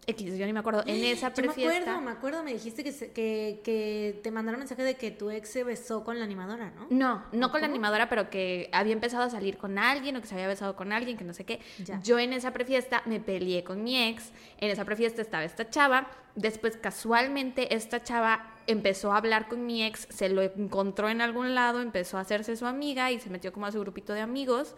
X, 0.05 0.37
yo 0.37 0.45
ni 0.45 0.53
me 0.53 0.59
acuerdo. 0.59 0.83
En 0.85 1.03
esa 1.05 1.33
prefiesta. 1.33 1.61
me 1.61 1.77
acuerdo, 1.77 2.01
me 2.01 2.11
acuerdo, 2.11 2.43
me 2.43 2.53
dijiste 2.53 2.83
que, 2.83 2.91
que, 2.91 3.61
que, 3.63 4.19
te 4.21 4.31
mandaron 4.31 4.59
mensaje 4.59 4.83
de 4.83 4.95
que 4.95 5.11
tu 5.11 5.29
ex 5.29 5.49
se 5.49 5.63
besó 5.63 6.03
con 6.03 6.19
la 6.19 6.25
animadora, 6.25 6.71
¿no? 6.71 6.87
No, 6.89 7.23
no 7.31 7.51
con 7.51 7.61
la 7.61 7.67
animadora, 7.67 8.09
pero 8.09 8.29
que 8.29 8.69
había 8.71 8.93
empezado 8.93 9.23
a 9.23 9.29
salir 9.29 9.57
con 9.57 9.77
alguien 9.77 10.17
o 10.17 10.21
que 10.21 10.27
se 10.27 10.35
había 10.35 10.47
besado 10.47 10.75
con 10.75 10.91
alguien, 10.91 11.17
que 11.17 11.23
no 11.23 11.33
sé 11.33 11.45
qué. 11.45 11.59
Yo 12.03 12.19
en 12.19 12.33
esa 12.33 12.51
prefiesta 12.51 13.01
me 13.05 13.19
peleé 13.19 13.63
con 13.63 13.83
mi 13.83 14.09
ex. 14.09 14.31
En 14.57 14.69
esa 14.69 14.85
prefiesta 14.85 15.21
estaba 15.21 15.43
esta 15.43 15.69
chava. 15.69 16.09
Después, 16.35 16.77
casualmente, 16.77 17.75
esta 17.75 18.03
chava 18.03 18.52
empezó 18.67 19.13
a 19.13 19.17
hablar 19.17 19.47
con 19.47 19.65
mi 19.65 19.83
ex, 19.83 20.07
se 20.09 20.29
lo 20.29 20.41
encontró 20.41 21.09
en 21.09 21.21
algún 21.21 21.55
lado, 21.55 21.81
empezó 21.81 22.17
a 22.17 22.21
hacerse 22.21 22.55
su 22.55 22.65
amiga 22.65 23.11
y 23.11 23.19
se 23.19 23.29
metió 23.29 23.51
como 23.53 23.65
a 23.65 23.71
su 23.71 23.79
grupito 23.79 24.13
de 24.13 24.21
amigos. 24.21 24.75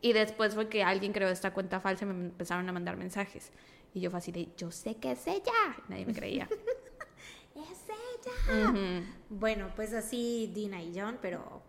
Y 0.00 0.12
después 0.12 0.54
fue 0.54 0.68
que 0.68 0.84
alguien 0.84 1.12
creó 1.12 1.28
esta 1.30 1.54
cuenta 1.54 1.80
falsa 1.80 2.04
y 2.04 2.08
me 2.08 2.26
empezaron 2.26 2.68
a 2.68 2.72
mandar 2.72 2.96
mensajes. 2.96 3.52
Y 3.94 4.00
yo 4.00 4.10
fue 4.10 4.18
así 4.18 4.32
de, 4.32 4.48
yo 4.56 4.70
sé 4.70 4.96
que 4.96 5.12
es 5.12 5.26
ella. 5.26 5.52
Nadie 5.88 6.04
me 6.04 6.14
creía. 6.14 6.48
es 7.54 7.84
ella. 7.88 9.02
Bueno, 9.30 9.70
pues 9.76 9.94
así 9.94 10.50
Dina 10.52 10.82
y 10.82 10.92
John, 10.98 11.18
pero 11.22 11.62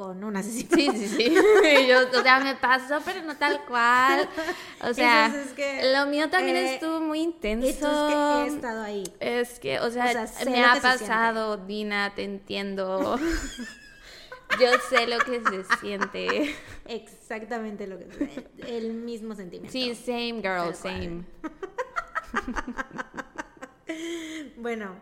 con 0.00 0.24
un 0.24 0.34
asesino. 0.34 0.70
Sí, 0.74 0.88
sí, 0.94 1.08
sí. 1.08 1.34
yo, 1.86 2.08
o 2.18 2.22
sea, 2.22 2.40
me 2.40 2.54
pasó, 2.54 3.02
pero 3.04 3.20
no 3.20 3.36
tal 3.36 3.62
cual. 3.66 4.26
O 4.82 4.94
sea, 4.94 5.30
lo 5.92 6.06
mío 6.06 6.30
también 6.30 6.56
eh, 6.56 6.74
estuvo 6.74 7.00
muy 7.00 7.20
intenso. 7.20 7.68
es 7.68 7.76
que 7.76 7.84
he 7.84 8.46
estado 8.46 8.82
ahí. 8.82 9.04
Es 9.20 9.60
que, 9.60 9.78
o 9.78 9.90
sea, 9.90 10.26
me 10.46 10.64
ha 10.64 10.80
pasado, 10.80 11.58
Dina, 11.58 12.14
te 12.14 12.24
entiendo. 12.24 13.18
Yo 14.58 14.70
sé 14.88 15.06
lo 15.06 15.18
que 15.18 15.42
se 15.42 15.76
siente. 15.76 16.56
Exactamente 16.86 17.86
lo 17.86 17.98
que 17.98 18.06
se 18.10 18.78
El 18.78 18.94
mismo 18.94 19.34
sentimiento. 19.34 19.70
Sí, 19.70 19.94
same 19.94 20.40
girl, 20.40 20.74
same. 20.74 21.24
bueno, 24.56 24.94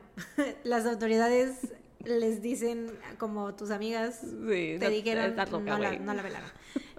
las 0.65 0.87
autoridades 0.87 1.73
les 2.05 2.43
dicen, 2.43 2.93
como 3.19 3.55
tus 3.55 3.71
amigas 3.71 4.21
te 4.47 4.91
dijeron, 4.91 5.35
no, 5.65 5.79
la, 5.79 5.99
no 5.99 6.23
velaron. 6.23 6.51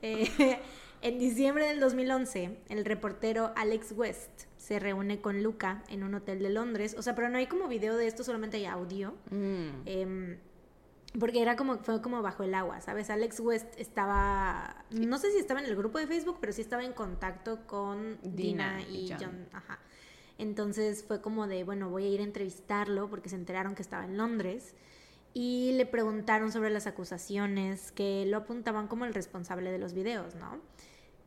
Eh, 0.02 0.60
en 1.02 1.20
diciembre 1.20 1.68
del 1.68 1.80
2011, 1.80 2.58
el 2.70 2.86
reportero 2.86 3.52
Alex 3.56 3.94
West 3.94 4.44
se 4.58 4.80
reúne 4.80 5.22
con 5.22 5.42
Luca 5.42 5.84
en 5.90 6.04
un 6.04 6.14
hotel 6.14 6.40
de 6.40 6.50
Londres. 6.50 6.96
O 6.98 7.02
sea, 7.02 7.16
pero 7.16 7.30
no 7.30 7.38
hay 7.38 7.48
como 7.48 7.68
video 7.68 7.98
de 7.98 8.08
esto, 8.08 8.24
solamente 8.24 8.58
hay 8.58 8.66
audio. 8.66 9.16
Mm. 9.32 9.70
Em, 9.86 10.38
porque 11.18 11.42
era 11.42 11.56
como, 11.56 11.80
fue 11.80 12.02
como 12.02 12.22
bajo 12.22 12.44
el 12.44 12.54
agua, 12.54 12.82
¿sabes? 12.82 13.10
Alex 13.10 13.40
West 13.40 13.74
estaba, 13.78 14.86
no 14.92 15.18
sé 15.18 15.32
si 15.32 15.40
estaba 15.40 15.60
en 15.60 15.66
el 15.66 15.76
grupo 15.76 15.98
de 15.98 16.06
Facebook, 16.06 16.38
pero 16.40 16.54
sí 16.54 16.62
estaba 16.62 16.84
en 16.84 16.94
contacto 16.94 17.66
con 17.66 18.20
Dina, 18.22 18.82
y 18.82 19.12
John. 19.20 19.48
Ajá. 19.52 19.80
Entonces 20.40 21.04
fue 21.04 21.22
como 21.22 21.48
de, 21.48 21.64
bueno, 21.64 21.90
voy 21.90 22.06
a 22.06 22.08
ir 22.08 22.22
a 22.22 22.24
entrevistarlo 22.24 23.10
porque 23.10 23.30
se 23.30 23.36
enteraron 23.36 23.76
que 23.76 23.82
estaba 23.82 24.06
en 24.06 24.18
Londres 24.18 24.74
y 25.34 25.74
le 25.74 25.86
preguntaron 25.86 26.52
sobre 26.52 26.70
las 26.70 26.88
acusaciones 26.88 27.92
que 27.92 28.26
lo 28.26 28.38
apuntaban 28.38 28.88
como 28.88 29.06
el 29.06 29.14
responsable 29.14 29.70
de 29.70 29.78
los 29.78 29.94
videos, 29.94 30.36
¿no? 30.36 30.60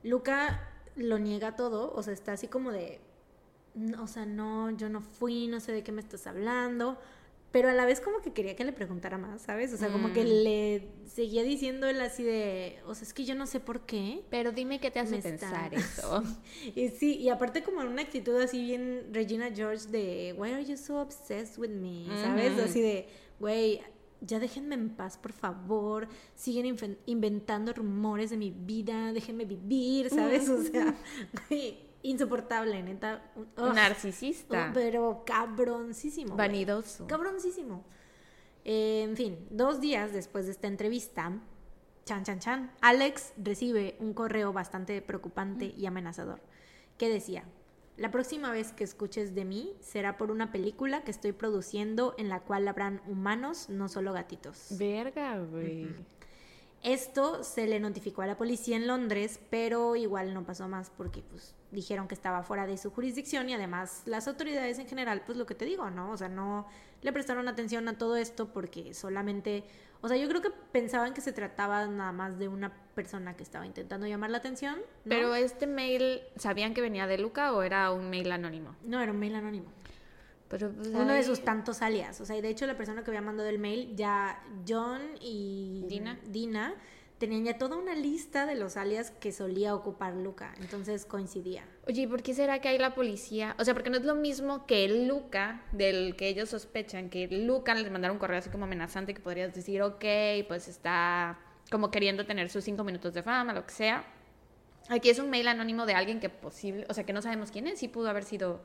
Luca 0.03 0.69
lo 0.97 1.19
niega 1.19 1.55
todo, 1.55 1.93
o 1.95 2.03
sea, 2.03 2.15
está 2.15 2.33
así 2.33 2.49
como 2.49 2.73
de, 2.73 3.01
o 4.01 4.07
sea, 4.07 4.27
no, 4.27 4.71
yo 4.71 4.89
no 4.89 5.03
fui, 5.03 5.47
no 5.47 5.61
sé 5.61 5.73
de 5.73 5.85
qué 5.85 5.93
me 5.93 6.01
estás 6.01 6.27
hablando 6.27 6.99
pero 7.53 7.69
a 7.69 7.75
la 7.75 7.85
vez 7.85 8.01
como 8.01 8.21
que 8.21 8.33
quería 8.33 8.57
que 8.57 8.65
le 8.65 8.73
preguntara 8.73 9.19
más, 9.19 9.43
¿sabes? 9.43 9.73
O 9.75 9.77
sea, 9.77 9.93
como 9.93 10.13
que 10.15 10.25
mm. 10.25 10.27
le 10.27 10.89
seguía 11.05 11.43
diciendo 11.43 11.87
él 11.87 12.01
así 12.01 12.25
de, 12.25 12.79
o 12.87 12.95
sea, 12.95 13.07
es 13.07 13.13
que 13.13 13.27
yo 13.27 13.35
no 13.35 13.47
sé 13.47 13.61
por 13.61 13.83
qué. 13.83 14.25
Pero 14.31 14.53
dime 14.53 14.81
qué 14.81 14.91
te 14.91 15.01
hace 15.01 15.19
pensar 15.19 15.73
eso. 15.75 16.25
y 16.75 16.89
sí, 16.89 17.17
y 17.19 17.29
aparte 17.29 17.63
como 17.63 17.83
en 17.83 17.89
una 17.89 18.03
actitud 18.03 18.35
así 18.41 18.63
bien 18.63 19.09
Regina 19.13 19.51
George 19.55 19.87
de, 19.89 20.35
why 20.39 20.53
are 20.53 20.65
you 20.65 20.79
so 20.79 20.99
obsessed 21.01 21.59
with 21.59 21.71
me? 21.71 22.07
¿Sabes? 22.23 22.59
Así 22.59 22.81
de, 22.81 23.07
güey, 23.39 23.83
ya 24.23 24.39
déjenme 24.39 24.75
en 24.75 24.89
paz, 24.89 25.19
por 25.19 25.35
favor. 25.35 26.09
Siguen 26.35 26.75
inventando 27.05 27.75
rumores 27.75 28.31
de 28.31 28.39
mi 28.39 28.51
vida, 28.51 29.13
déjenme 29.13 29.45
vivir, 29.45 30.09
¿sabes? 30.09 30.49
O 30.49 30.63
sea, 30.63 30.95
güey 31.49 31.92
insoportable, 32.03 32.83
neta. 32.83 33.23
Narcisista. 33.57 34.71
pero 34.75 35.23
cabroncísimo. 35.25 36.37
Vanidoso. 36.37 37.07
Cabroncísimo. 37.07 37.85
Eh, 38.65 39.03
en 39.03 39.17
fin, 39.17 39.47
dos 39.51 39.81
días 39.81 40.13
después 40.13 40.47
de 40.47 40.53
esta 40.53 40.69
entrevista, 40.69 41.33
chan, 42.05 42.25
chan, 42.25 42.39
chan, 42.39 42.73
Alex 42.81 43.33
recibe 43.37 43.97
un 43.99 44.15
correo 44.15 44.53
bastante 44.53 45.03
preocupante 45.03 45.75
y 45.77 45.87
amenazador 45.87 46.41
que 46.97 47.09
decía, 47.09 47.45
la 47.97 48.11
próxima 48.11 48.53
vez 48.53 48.73
que 48.73 48.85
escuches 48.85 49.35
de 49.35 49.45
mí 49.45 49.75
será 49.81 50.17
por 50.17 50.31
una 50.31 50.53
película 50.53 51.03
que 51.03 51.11
estoy 51.11 51.33
produciendo 51.33 52.15
en 52.17 52.29
la 52.29 52.41
cual 52.41 52.67
habrán 52.69 53.03
humanos, 53.07 53.69
no 53.69 53.89
solo 53.89 54.13
gatitos. 54.13 54.69
Verga, 54.79 55.39
güey. 55.39 55.89
Esto 56.83 57.45
se 57.45 57.69
le 57.69 57.79
notificó 57.79 58.23
a 58.23 58.27
la 58.27 58.37
policía 58.37 58.77
en 58.77 58.89
Londres, 58.89 59.39
pero 59.51 59.95
igual 59.95 60.35
no 60.35 60.45
pasó 60.45 60.67
más 60.67 60.91
porque 60.91 61.23
pues 61.23 61.55
dijeron 61.71 62.09
que 62.09 62.15
estaba 62.15 62.43
fuera 62.43 62.67
de 62.67 62.77
su 62.77 62.91
jurisdicción 62.91 63.49
y 63.49 63.55
además 63.55 64.03
las 64.05 64.27
autoridades 64.27 64.79
en 64.81 64.89
general, 64.89 65.23
pues 65.25 65.39
lo 65.39 65.47
que 65.47 65.55
te 65.55 65.65
digo, 65.65 65.91
¿no? 65.91 66.11
O 66.11 66.17
sea, 66.17 66.29
no 66.29 66.67
le 67.01 67.13
prestaron 67.13 67.47
atención 67.47 67.89
a 67.89 67.97
todo 67.97 68.17
esto 68.17 68.53
porque 68.53 68.95
solamente, 68.95 69.65
o 70.01 70.09
sea, 70.09 70.17
yo 70.17 70.29
creo 70.29 70.43
que 70.43 70.51
pensaban 70.51 71.15
que 71.15 71.21
se 71.21 71.33
trataba 71.33 71.87
nada 71.87 72.11
más 72.11 72.39
de 72.39 72.49
una 72.49 72.73
persona 72.95 73.37
que 73.37 73.45
estaba 73.45 73.65
intentando 73.65 74.09
llamar 74.09 74.31
la 74.31 74.39
atención. 74.39 74.81
Pero 75.05 75.37
este 75.37 75.69
mail, 75.69 76.21
¿sabían 76.37 76.75
que 76.75 76.81
venía 76.81 77.07
de 77.07 77.19
Luca 77.19 77.53
o 77.53 77.63
era 77.63 77.93
un 77.93 78.11
mail 78.11 78.33
anónimo? 78.33 78.75
No, 78.83 79.01
era 79.01 79.13
un 79.13 79.21
mail 79.21 79.37
anónimo. 79.37 79.67
Pero, 80.53 80.71
pues, 80.71 80.89
Uno 80.89 81.15
de 81.15 81.23
sus 81.23 81.41
tantos 81.41 81.81
alias. 81.81 82.21
O 82.21 82.27
sea, 82.27 82.37
y 82.37 82.43
de 82.43 82.51
hecho 82.51 82.67
la 82.67 82.77
persona 82.77 83.03
que 83.03 83.11
había 83.11 83.23
mandado 83.23 83.49
el 83.49 83.59
mail, 83.59 83.97
ya 83.97 84.39
John 84.69 85.01
y 85.19 85.83
Dina, 85.89 86.21
Dina 86.27 86.75
tenían 87.17 87.45
ya 87.45 87.57
toda 87.57 87.79
una 87.79 87.95
lista 87.95 88.45
de 88.45 88.55
los 88.55 88.77
alias 88.77 89.11
que 89.13 89.33
solía 89.33 89.75
ocupar 89.75 90.13
Luca. 90.13 90.55
Entonces 90.61 91.07
coincidía. 91.07 91.65
Oye, 91.89 92.07
¿por 92.07 92.23
qué 92.23 92.35
será 92.35 92.61
que 92.61 92.69
hay 92.69 92.77
la 92.77 92.95
policía? 92.95 93.57
O 93.59 93.65
sea, 93.65 93.73
porque 93.73 93.89
no 93.89 93.97
es 93.97 94.05
lo 94.05 94.15
mismo 94.15 94.67
que 94.67 94.87
Luca, 95.07 95.63
del 95.73 96.17
que 96.17 96.29
ellos 96.29 96.51
sospechan, 96.51 97.09
que 97.09 97.29
Luca 97.29 97.75
les 97.75 97.91
mandara 97.91 98.13
un 98.13 98.19
correo 98.19 98.39
así 98.39 98.51
como 98.51 98.65
amenazante 98.65 99.15
que 99.15 99.23
podrías 99.23 99.55
decir, 99.55 99.81
ok, 99.81 100.05
pues 100.49 100.69
está 100.69 101.39
como 101.71 101.91
queriendo 101.91 102.27
tener 102.27 102.51
sus 102.51 102.63
cinco 102.63 102.85
minutos 102.85 103.15
de 103.15 103.23
fama, 103.23 103.55
lo 103.55 103.65
que 103.65 103.73
sea. 103.73 104.05
Aquí 104.91 105.09
es 105.09 105.19
un 105.19 105.31
mail 105.31 105.49
anónimo 105.49 105.87
de 105.87 105.95
alguien 105.95 106.21
que 106.21 106.29
posible, 106.29 106.85
o 106.91 106.93
sea, 106.93 107.05
que 107.05 107.15
no 107.15 107.23
sabemos 107.23 107.51
quién 107.51 107.67
es, 107.69 107.79
sí 107.79 107.89
pudo 107.89 108.11
haber 108.11 108.25
sido 108.25 108.61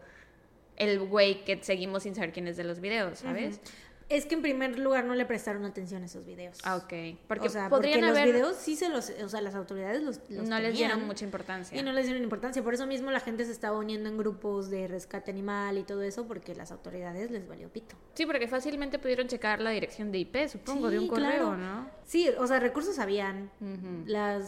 el 0.78 1.00
güey 1.00 1.44
que 1.44 1.62
seguimos 1.64 2.04
sin 2.04 2.16
saber 2.16 2.32
quién 2.32 2.48
es 2.48 2.58
de 2.58 2.64
los 2.64 2.80
videos, 2.80 3.20
¿sabes? 3.20 3.60
Es 4.10 4.26
que 4.26 4.36
en 4.36 4.42
primer 4.42 4.80
lugar 4.80 5.04
no 5.04 5.16
le 5.16 5.26
prestaron 5.26 5.66
atención 5.66 6.02
a 6.02 6.06
esos 6.06 6.26
videos. 6.26 6.60
Ah, 6.64 6.78
ok. 6.78 7.20
Porque, 7.28 7.48
o 7.48 7.50
sea, 7.50 7.68
porque 7.68 8.00
los 8.02 8.14
videos 8.24 8.56
sí 8.56 8.78
se 8.78 8.88
los, 8.88 9.10
o 9.10 9.28
sea, 9.28 9.42
las 9.42 9.54
autoridades 9.54 10.02
los, 10.02 10.22
No 10.30 10.60
les 10.60 10.78
dieron 10.78 11.06
mucha 11.06 11.26
importancia. 11.26 11.78
Y 11.78 11.84
no 11.84 11.92
les 11.92 12.06
dieron 12.06 12.24
importancia. 12.24 12.64
Por 12.64 12.74
eso 12.74 12.88
mismo 12.88 13.12
la 13.12 13.20
gente 13.20 13.44
se 13.44 13.52
estaba 13.52 13.78
uniendo 13.78 14.08
en 14.08 14.18
grupos 14.18 14.70
de 14.70 14.88
rescate 14.88 15.30
animal 15.30 15.78
y 15.78 15.84
todo 15.84 16.04
eso 16.04 16.26
porque 16.26 16.56
las 16.56 16.72
autoridades 16.72 17.32
les 17.32 17.50
valió 17.50 17.70
pito. 17.70 17.98
Sí, 18.14 18.26
porque 18.26 18.48
fácilmente 18.48 18.98
pudieron 18.98 19.28
checar 19.28 19.60
la 19.60 19.72
dirección 19.72 20.12
de 20.14 20.20
IP, 20.20 20.48
supongo, 20.48 20.90
de 20.90 21.00
un 21.00 21.08
correo, 21.10 21.58
¿no? 21.58 21.90
Sí, 22.06 22.30
o 22.38 22.48
sea, 22.48 22.62
recursos 22.62 23.00
habían. 23.00 23.52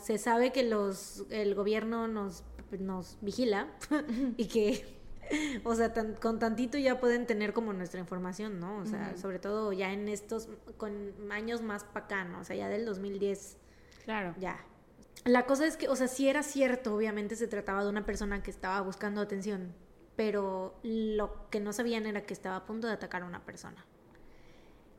se 0.01 0.17
sabe 0.17 0.53
que 0.53 0.63
los 0.63 1.25
el 1.30 1.53
gobierno 1.53 2.07
nos, 2.07 2.45
nos 2.80 3.17
vigila 3.19 3.67
y 4.38 4.45
que 4.45 4.99
o 5.63 5.75
sea, 5.75 5.93
con 6.19 6.39
tantito 6.39 6.77
ya 6.77 6.99
pueden 6.99 7.25
tener 7.27 7.53
como 7.53 7.73
nuestra 7.73 7.99
información, 7.99 8.59
¿no? 8.59 8.77
O 8.77 8.86
sea, 8.86 9.15
sobre 9.17 9.39
todo 9.39 9.73
ya 9.73 9.91
en 9.91 10.07
estos, 10.07 10.49
con 10.77 11.13
años 11.32 11.61
más 11.61 11.84
para 11.84 12.05
acá, 12.05 12.23
¿no? 12.25 12.39
O 12.39 12.43
sea, 12.43 12.55
ya 12.55 12.69
del 12.69 12.86
2010. 12.86 13.57
Claro. 14.05 14.34
Ya. 14.39 14.57
La 15.25 15.45
cosa 15.45 15.67
es 15.67 15.77
que, 15.77 15.89
o 15.89 15.95
sea, 15.95 16.07
sí 16.07 16.30
era 16.30 16.43
cierto, 16.43 16.95
obviamente 16.95 17.36
se 17.36 17.47
trataba 17.47 17.84
de 17.84 17.89
una 17.89 18.05
persona 18.05 18.41
que 18.41 18.51
estaba 18.51 18.80
buscando 18.82 19.21
atención, 19.21 19.73
pero 20.15 20.80
lo 20.84 21.49
que 21.49 21.59
no 21.59 21.73
sabían 21.73 22.05
era 22.05 22.21
que 22.21 22.34
estaba 22.34 22.55
a 22.55 22.65
punto 22.65 22.88
de 22.88 22.93
atacar 22.93 23.23
a 23.23 23.25
una 23.25 23.45
persona. 23.45 23.86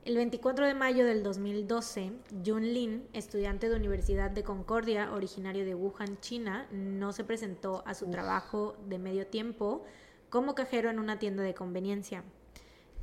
El 0.05 0.17
24 0.17 0.67
de 0.67 0.75
mayo 0.75 1.05
del 1.05 1.23
2012, 1.23 2.13
Jun 2.45 2.63
Lin, 2.63 3.07
estudiante 3.13 3.69
de 3.69 3.77
Universidad 3.77 4.31
de 4.31 4.43
Concordia, 4.43 5.13
originario 5.13 5.67
de 5.67 5.75
Wuhan, 5.75 6.19
China, 6.21 6.67
no 6.71 7.13
se 7.13 7.23
presentó 7.23 7.83
a 7.87 7.93
su 7.93 8.11
trabajo 8.11 8.77
de 8.89 8.99
medio 8.99 9.27
tiempo 9.27 9.85
como 10.31 10.55
cajero 10.55 10.89
en 10.91 10.99
una 10.99 11.19
tienda 11.19 11.43
de 11.43 11.55
conveniencia. 11.55 12.25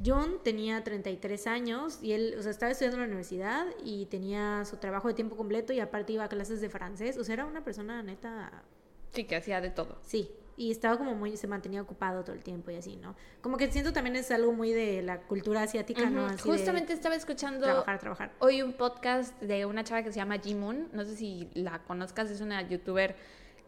John 0.06 0.40
tenía 0.44 0.84
33 0.84 1.48
años 1.48 2.00
y 2.02 2.14
él, 2.14 2.36
o 2.38 2.42
sea, 2.42 2.52
estaba 2.52 2.72
estudiando 2.72 2.98
en 2.98 3.02
la 3.02 3.08
universidad 3.08 3.66
y 3.84 4.06
tenía 4.08 4.64
su 4.66 4.78
trabajo 4.78 5.08
de 5.08 5.14
tiempo 5.14 5.36
completo 5.36 5.74
y 5.74 5.80
aparte 5.80 6.14
iba 6.14 6.24
a 6.24 6.30
clases 6.30 6.62
de 6.62 6.70
francés. 6.70 7.18
O 7.18 7.24
sea, 7.24 7.34
era 7.34 7.46
una 7.46 7.64
persona 7.64 8.04
neta. 8.04 8.64
Sí, 9.12 9.24
que 9.24 9.36
hacía 9.36 9.60
de 9.60 9.72
todo. 9.72 9.98
Sí, 10.04 10.30
y 10.56 10.72
estaba 10.72 10.98
como 10.98 11.16
muy, 11.16 11.38
se 11.38 11.48
mantenía 11.48 11.82
ocupado 11.82 12.24
todo 12.24 12.36
el 12.36 12.44
tiempo 12.44 12.72
y 12.72 12.76
así, 12.76 12.96
¿no? 12.96 13.16
Como 13.42 13.58
que 13.58 13.72
siento 13.72 13.94
también 13.94 14.16
es 14.16 14.30
algo 14.32 14.52
muy 14.54 14.72
de 14.72 15.02
la 15.02 15.22
cultura 15.22 15.64
asiática, 15.64 16.10
¿no? 16.10 16.28
Justamente 16.40 16.94
estaba 16.94 17.16
escuchando. 17.16 17.66
Trabajar, 17.66 18.00
trabajar. 18.00 18.34
Hoy 18.40 18.62
un 18.62 18.74
podcast 18.74 19.40
de 19.42 19.66
una 19.66 19.84
chava 19.84 20.04
que 20.04 20.12
se 20.12 20.18
llama 20.18 20.40
Jimun. 20.40 20.90
No 20.94 21.06
sé 21.06 21.16
si 21.16 21.50
la 21.54 21.84
conozcas, 21.84 22.30
es 22.30 22.42
una 22.42 22.68
youtuber 22.68 23.16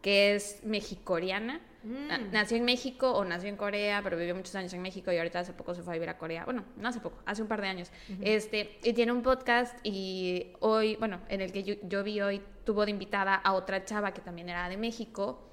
que 0.02 0.34
es 0.34 0.60
mexicoreana 0.64 1.60
Mm. 1.82 2.32
Nació 2.32 2.58
en 2.58 2.64
México 2.64 3.10
o 3.12 3.24
nació 3.24 3.48
en 3.48 3.56
Corea, 3.56 4.00
pero 4.02 4.16
vivió 4.16 4.34
muchos 4.34 4.54
años 4.54 4.72
en 4.74 4.82
México 4.82 5.10
y 5.12 5.16
ahorita 5.16 5.40
hace 5.40 5.52
poco 5.52 5.74
se 5.74 5.82
fue 5.82 5.94
a 5.94 5.94
vivir 5.94 6.08
a 6.10 6.18
Corea. 6.18 6.44
Bueno, 6.44 6.64
no 6.76 6.88
hace 6.88 7.00
poco, 7.00 7.18
hace 7.24 7.42
un 7.42 7.48
par 7.48 7.60
de 7.60 7.68
años. 7.68 7.90
este, 8.20 8.78
y 8.82 8.92
tiene 8.92 9.12
un 9.12 9.22
podcast 9.22 9.76
y 9.82 10.48
hoy, 10.60 10.96
bueno, 10.96 11.20
en 11.28 11.40
el 11.40 11.52
que 11.52 11.62
yo, 11.62 12.04
vi 12.04 12.20
hoy, 12.20 12.42
tuvo 12.64 12.84
de 12.84 12.90
invitada 12.90 13.34
a 13.34 13.52
otra 13.54 13.84
chava 13.84 14.12
que 14.12 14.20
también 14.20 14.48
era 14.48 14.68
de 14.68 14.76
México 14.76 15.46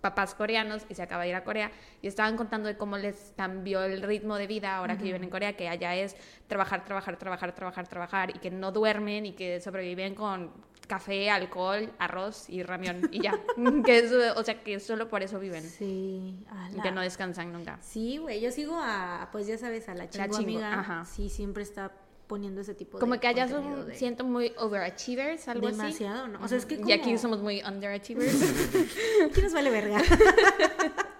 papás 0.00 0.34
coreanos 0.34 0.84
y 0.90 0.94
se 0.94 1.00
acaba 1.02 1.22
de 1.22 1.30
ir 1.30 1.34
a 1.34 1.44
Corea 1.44 1.70
y 2.02 2.08
estaban 2.08 2.36
contando 2.36 2.68
de 2.68 2.76
cómo 2.76 2.98
les 2.98 3.32
cambió 3.38 3.82
el 3.84 4.02
ritmo 4.02 4.36
de 4.36 4.46
vida 4.46 4.76
ahora 4.76 4.98
que 4.98 5.04
viven 5.04 5.24
en 5.24 5.30
Corea, 5.30 5.56
que 5.56 5.66
allá 5.66 5.96
es 5.96 6.14
trabajar, 6.46 6.84
trabajar, 6.84 7.16
trabajar, 7.16 7.54
trabajar, 7.54 7.88
trabajar 7.88 8.36
y 8.36 8.38
que 8.38 8.50
no 8.50 8.70
duermen 8.70 9.24
y 9.24 9.32
que 9.32 9.62
sobreviven 9.62 10.14
con 10.14 10.52
café, 10.86 11.30
alcohol, 11.30 11.92
arroz 11.98 12.48
y 12.48 12.62
ramión 12.62 13.08
y 13.10 13.22
ya. 13.22 13.32
que 13.84 14.32
o 14.36 14.44
sea, 14.44 14.62
que 14.62 14.80
solo 14.80 15.08
por 15.08 15.22
eso 15.22 15.38
viven. 15.38 15.62
Sí. 15.62 16.44
Que 16.82 16.90
no 16.90 17.00
descansan 17.00 17.52
nunca. 17.52 17.78
Sí, 17.80 18.18
güey. 18.18 18.40
Yo 18.40 18.50
sigo 18.50 18.78
a, 18.80 19.28
pues 19.32 19.46
ya 19.46 19.58
sabes, 19.58 19.88
a 19.88 19.94
la 19.94 20.08
chingo, 20.08 20.36
amiga. 20.36 20.80
Ajá. 20.80 21.04
Sí, 21.04 21.28
siempre 21.28 21.62
está 21.62 21.92
poniendo 22.26 22.60
ese 22.62 22.74
tipo 22.74 22.96
de 22.96 23.00
Como 23.00 23.18
que 23.20 23.26
allá 23.28 23.48
son, 23.48 23.86
siento 23.92 24.24
muy 24.24 24.52
overachievers, 24.58 25.46
algo 25.48 25.68
así. 25.68 25.76
Demasiado, 25.76 26.28
¿no? 26.28 26.40
O 26.42 26.48
sea, 26.48 26.58
es 26.58 26.66
que 26.66 26.80
Y 26.84 26.92
aquí 26.92 27.16
somos 27.18 27.40
muy 27.40 27.62
underachievers. 27.62 28.34
aquí 29.30 29.42
nos 29.42 29.52
vale 29.52 29.70
verga. 29.70 30.02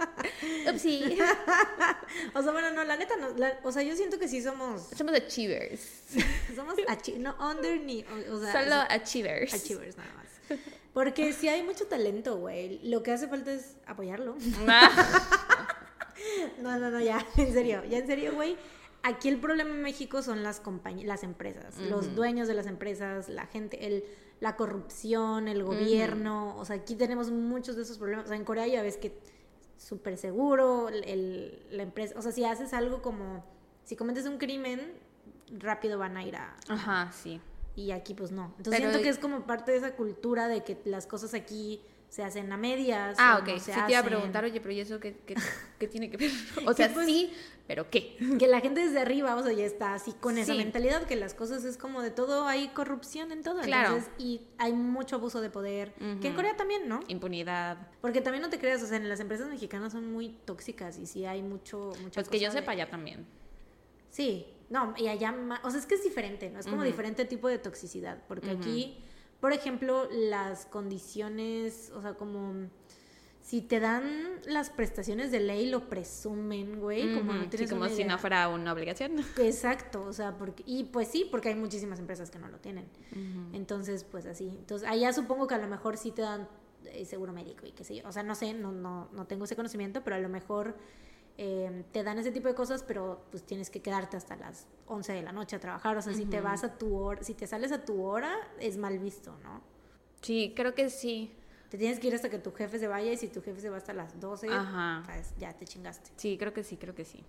Upsi. 0.71 1.05
o 2.35 2.43
sea, 2.43 2.53
bueno, 2.53 2.71
no, 2.73 2.85
la 2.85 2.97
neta, 2.97 3.17
no, 3.17 3.29
o 3.63 3.73
sea, 3.73 3.83
yo 3.83 3.97
siento 3.97 4.19
que 4.19 4.29
sí 4.29 4.43
somos... 4.43 4.89
Somos 4.97 5.15
achievers. 5.15 5.81
somos 6.55 6.75
no 7.19 7.51
under 7.51 7.81
ni... 7.81 8.05
O, 8.31 8.41
sea, 8.41 8.63
Solo 8.63 8.77
achievers. 8.89 9.55
Achievers, 9.55 9.97
nada 9.97 10.13
más. 10.15 10.25
Porque 10.95 11.33
si 11.33 11.49
hay 11.49 11.63
mucho 11.63 11.87
talento, 11.87 12.37
güey. 12.37 12.79
Lo 12.85 13.03
que 13.03 13.13
hace 13.13 13.27
falta 13.27 13.53
es 13.53 13.77
apoyarlo. 13.85 14.37
no, 16.63 16.79
no, 16.79 16.91
no, 16.91 17.01
ya, 17.01 17.27
en 17.37 17.53
serio, 17.53 17.83
ya 17.85 17.99
en 17.99 18.07
serio, 18.07 18.35
güey. 18.35 18.57
Aquí 19.03 19.29
el 19.29 19.39
problema 19.39 19.71
en 19.71 19.83
México 19.83 20.23
son 20.23 20.43
las 20.43 20.61
compañías, 20.61 21.07
las 21.07 21.25
empresas, 21.25 21.77
los 21.77 22.15
dueños 22.15 22.49
de 22.49 22.55
las 22.55 22.67
empresas, 22.67 23.29
la 23.29 23.47
gente, 23.47 23.87
el, 23.87 24.05
la 24.41 24.57
corrupción, 24.57 25.47
el 25.47 25.63
gobierno. 25.63 26.57
O 26.57 26.65
sea, 26.65 26.77
aquí 26.77 26.95
tenemos 26.95 27.31
muchos 27.31 27.77
de 27.77 27.83
esos 27.83 27.99
problemas. 27.99 28.25
O 28.25 28.29
sea, 28.29 28.37
en 28.37 28.45
Corea 28.45 28.67
ya 28.67 28.83
ves 28.83 28.97
que 28.97 29.13
súper 29.77 30.17
seguro, 30.17 30.89
el, 30.89 31.67
la 31.71 31.83
empresa, 31.83 32.15
o 32.19 32.23
sea, 32.23 32.33
si 32.33 32.45
haces 32.45 32.73
algo 32.73 33.03
como, 33.03 33.45
si 33.85 33.97
cometes 33.97 34.27
un 34.27 34.39
crimen, 34.39 34.93
rápido 35.51 35.99
van 35.99 36.17
a 36.17 36.25
ir 36.25 36.37
a... 36.37 36.57
Ajá, 36.69 37.13
sí. 37.13 37.41
Y 37.77 37.91
aquí 37.91 38.15
pues 38.15 38.31
no. 38.31 38.55
Entonces 38.57 38.81
siento 38.81 39.03
que 39.03 39.09
es 39.09 39.19
como 39.19 39.47
parte 39.47 39.73
de 39.73 39.79
esa 39.79 39.97
cultura 39.97 40.49
de 40.49 40.63
que 40.63 40.81
las 40.85 41.07
cosas 41.07 41.35
aquí 41.35 41.81
se 42.15 42.23
hacen 42.23 42.53
a 42.53 42.57
medias. 42.57 43.17
Ah, 43.19 43.41
ok. 43.43 43.59
sí 43.59 43.73
te 43.73 43.91
iba 43.91 43.99
a 43.99 44.05
preguntar, 44.05 44.45
oye, 44.45 44.61
pero 44.61 44.73
¿y 44.73 44.79
eso 44.79 45.01
qué, 45.01 45.17
qué, 45.27 45.89
tiene 45.89 46.09
que 46.09 46.17
ver? 46.17 46.31
O 46.65 46.73
sea, 46.73 46.89
pues, 46.95 47.07
sí, 47.07 47.33
pero 47.67 47.91
¿qué? 47.91 48.17
Que 48.39 48.47
la 48.47 48.61
gente 48.61 48.85
desde 48.85 49.01
arriba, 49.01 49.35
o 49.35 49.43
sea, 49.43 49.53
ya 49.53 49.65
está 49.65 49.95
así 49.95 50.13
con 50.13 50.39
esa 50.39 50.55
mentalidad, 50.55 51.09
que 51.09 51.17
las 51.17 51.35
cosas 51.35 51.65
es 51.65 51.77
como 51.77 52.03
de 52.03 52.13
todo, 52.13 52.47
hay 52.47 52.69
corrupción 52.69 53.33
en 53.33 53.43
todo. 53.43 53.63
Claro. 53.63 53.99
y 54.17 54.43
hay 54.59 54.73
mucho 54.73 55.17
abuso 55.17 55.41
de 55.41 55.51
poder, 55.51 55.93
que 56.21 56.29
en 56.29 56.35
Corea 56.35 56.57
también, 56.57 56.89
¿no? 56.89 57.01
Impunidad. 57.09 57.89
Porque 58.01 58.21
también 58.21 58.43
no 58.43 58.49
te 58.49 58.61
creas, 58.61 58.81
o 58.85 58.87
sea, 58.87 58.97
en 58.97 59.09
las 59.09 59.19
empresas 59.19 59.49
mexicanas 59.49 59.91
son 59.91 60.13
muy 60.13 60.37
tóxicas 60.45 60.99
y 60.99 61.07
sí 61.07 61.27
hay 61.27 61.43
mucho... 61.43 61.95
pues 62.15 62.29
que 62.29 62.39
yo 62.39 62.53
sepa 62.53 62.73
allá 62.73 62.89
también. 62.89 63.27
Sí, 64.11 64.47
no, 64.71 64.95
y 64.97 65.09
allá, 65.09 65.35
o 65.65 65.71
sea, 65.71 65.81
es 65.81 65.87
que 65.87 65.97
es 65.97 66.05
diferente, 66.05 66.49
¿no? 66.49 66.61
Es 66.61 66.67
como 66.67 66.85
diferente 66.85 67.25
tipo 67.25 67.49
de 67.49 67.59
toxicidad, 67.59 68.23
porque 68.29 68.51
aquí 68.51 69.03
por 69.45 69.53
ejemplo, 69.53 70.09
las 70.11 70.65
condiciones, 70.65 71.93
o 71.95 72.01
sea, 72.01 72.15
como 72.15 72.67
si 73.43 73.61
te 73.61 73.79
dan 73.79 74.41
las 74.47 74.71
prestaciones 74.71 75.31
de 75.31 75.41
ley, 75.41 75.67
lo 75.67 75.91
presumen, 75.91 76.81
güey, 76.81 77.15
como 77.15 77.35
no 77.35 77.47
tienes 77.51 77.69
como 77.69 77.87
si 77.91 78.05
no 78.05 78.17
fuera 78.17 78.49
una 78.49 78.73
obligación. 78.73 79.19
Exacto, 79.37 80.03
o 80.03 80.15
sea, 80.15 80.39
porque, 80.39 80.63
y 80.67 80.85
pues 80.85 81.09
sí, 81.09 81.29
porque 81.31 81.51
hay 81.51 81.57
muchísimas 81.57 81.99
empresas 81.99 82.31
que 82.31 82.39
no 82.39 82.49
lo 82.49 82.57
tienen. 82.57 82.87
Entonces, 83.53 84.05
pues 84.05 84.25
así. 84.25 84.49
Entonces, 84.49 84.89
allá 84.89 85.13
supongo 85.13 85.47
que 85.47 85.57
a 85.57 85.59
lo 85.59 85.69
mejor 85.69 85.99
sí 85.99 86.11
te 86.11 86.23
dan 86.23 86.49
eh, 86.87 87.05
seguro 87.05 87.35
médico 87.35 87.67
y 87.67 87.73
qué 87.73 87.85
sé 87.85 87.97
yo. 87.97 88.09
O 88.09 88.13
sea, 88.13 88.23
no 88.23 88.35
sé, 88.35 88.55
no, 88.55 88.73
no, 88.73 89.11
no 89.13 89.27
tengo 89.27 89.45
ese 89.45 89.57
conocimiento, 89.57 90.03
pero 90.03 90.17
a 90.17 90.21
lo 90.21 90.31
mejor 90.31 90.75
eh, 91.37 91.85
te 91.93 92.03
dan 92.05 92.19
ese 92.19 92.31
tipo 92.31 92.49
de 92.49 92.55
cosas, 92.55 92.83
pero 92.83 93.25
pues 93.31 93.45
tienes 93.45 93.71
que 93.71 93.83
quedarte 93.83 94.17
hasta 94.17 94.37
las 94.37 94.69
11 94.87 95.13
de 95.13 95.23
la 95.23 95.33
noche 95.33 95.57
a 95.57 95.61
trabajar. 95.61 95.97
O 95.97 96.03
sea, 96.03 96.15
si 96.15 96.27
te 96.27 96.41
vas 96.41 96.63
a 96.65 96.79
tu 96.79 96.97
hora, 96.97 97.23
si 97.23 97.35
te 97.35 97.47
sales 97.47 97.73
a 97.73 97.85
tu 97.85 98.03
hora, 98.03 98.37
es 98.61 98.77
mal 98.77 98.99
visto, 98.99 99.37
¿no? 99.43 99.63
Sí, 100.21 100.53
creo 100.55 100.75
que 100.75 100.91
sí. 100.91 101.35
Te 101.71 101.79
tienes 101.79 101.99
que 101.99 102.07
ir 102.07 102.15
hasta 102.15 102.31
que 102.31 102.39
tu 102.39 102.53
jefe 102.53 102.79
se 102.79 102.87
vaya 102.87 103.11
y 103.11 103.17
si 103.17 103.29
tu 103.29 103.43
jefe 103.43 103.61
se 103.61 103.69
va 103.69 103.79
hasta 103.79 103.93
las 103.93 104.21
12, 104.21 104.49
pues, 105.07 105.35
ya 105.39 105.53
te 105.55 105.65
chingaste. 105.65 106.11
Sí, 106.17 106.39
creo 106.39 106.53
que 106.53 106.63
sí, 106.63 106.77
creo 106.77 106.95
que 106.95 107.05
sí. 107.05 107.25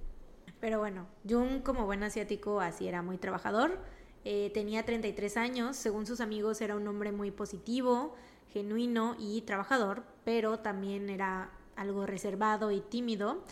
Pero 0.60 0.78
bueno, 0.78 1.08
Jung 1.28 1.64
como 1.64 1.86
buen 1.86 2.04
asiático 2.04 2.62
así 2.62 2.88
era 2.88 3.02
muy 3.02 3.18
trabajador. 3.18 3.80
Eh, 4.24 4.52
tenía 4.54 4.86
33 4.86 5.38
años, 5.38 5.78
según 5.78 6.06
sus 6.06 6.22
amigos 6.22 6.62
era 6.62 6.76
un 6.76 6.88
hombre 6.88 7.12
muy 7.12 7.32
positivo, 7.32 8.16
genuino 8.54 9.16
y 9.20 9.42
trabajador, 9.42 10.04
pero 10.24 10.60
también 10.60 11.10
era 11.10 11.50
algo 11.76 12.06
reservado 12.06 12.72
y 12.72 12.82
tímido. 12.82 13.44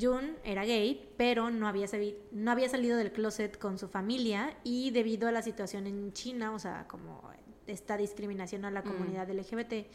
Jun 0.00 0.36
era 0.44 0.64
gay, 0.64 1.08
pero 1.16 1.50
no 1.50 1.68
había, 1.68 1.86
no 2.32 2.50
había 2.50 2.68
salido 2.68 2.96
del 2.96 3.12
closet 3.12 3.58
con 3.58 3.78
su 3.78 3.88
familia 3.88 4.56
y 4.64 4.90
debido 4.90 5.28
a 5.28 5.32
la 5.32 5.42
situación 5.42 5.86
en 5.86 6.12
China, 6.12 6.52
o 6.52 6.58
sea, 6.58 6.86
como 6.88 7.30
esta 7.66 7.96
discriminación 7.96 8.64
a 8.64 8.70
la 8.70 8.82
mm. 8.82 8.84
comunidad 8.84 9.30
LGBT, 9.30 9.86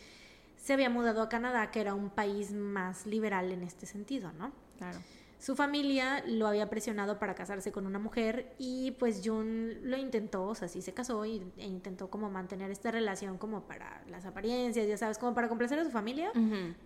se 0.57 0.73
había 0.73 0.89
mudado 0.89 1.21
a 1.21 1.29
Canadá, 1.29 1.71
que 1.71 1.81
era 1.81 1.93
un 1.93 2.09
país 2.09 2.51
más 2.51 3.05
liberal 3.05 3.51
en 3.51 3.63
este 3.63 3.85
sentido, 3.85 4.31
¿no? 4.33 4.51
Claro. 4.77 4.99
Su 5.39 5.55
familia 5.55 6.21
lo 6.27 6.47
había 6.47 6.69
presionado 6.69 7.17
para 7.17 7.33
casarse 7.33 7.71
con 7.71 7.85
una 7.85 7.97
mujer 7.97 8.53
y 8.57 8.91
pues 8.91 9.21
Jun 9.23 9.89
lo 9.89 9.95
intentó, 9.95 10.47
o 10.47 10.55
sea, 10.55 10.67
sí 10.67 10.81
se 10.81 10.93
casó 10.93 11.25
y, 11.25 11.41
e 11.55 11.65
intentó 11.65 12.09
como 12.09 12.29
mantener 12.29 12.71
esta 12.71 12.91
relación 12.91 13.37
como 13.37 13.61
para 13.61 14.03
las 14.09 14.25
apariencias, 14.25 14.85
ya 14.85 14.97
sabes, 14.97 15.17
como 15.17 15.33
para 15.33 15.47
complacer 15.47 15.79
a 15.79 15.85
su 15.85 15.91
familia, 15.91 16.33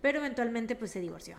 pero 0.00 0.20
eventualmente 0.20 0.76
pues 0.76 0.92
se 0.92 1.00
divorció. 1.00 1.38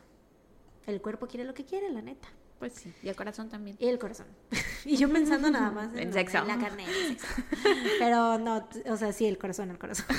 El 0.87 1.01
cuerpo 1.01 1.27
quiere 1.27 1.45
lo 1.45 1.53
que 1.53 1.65
quiere, 1.65 1.89
la 1.89 2.01
neta. 2.01 2.27
Pues 2.59 2.73
sí, 2.73 2.93
y 3.03 3.09
el 3.09 3.15
corazón 3.15 3.49
también. 3.49 3.75
Y 3.79 3.87
el 3.87 3.99
corazón. 3.99 4.27
y 4.85 4.95
yo 4.97 5.11
pensando 5.11 5.51
nada 5.51 5.71
más 5.71 5.95
en, 5.95 6.13
sexo. 6.13 6.37
en 6.37 6.47
la 6.47 6.57
carne, 6.57 6.85
en 6.85 7.17
sexo. 7.17 7.27
Pero 7.99 8.37
no, 8.37 8.67
o 8.87 8.97
sea, 8.97 9.11
sí, 9.11 9.25
el 9.25 9.37
corazón, 9.37 9.71
el 9.71 9.77
corazón. 9.77 10.05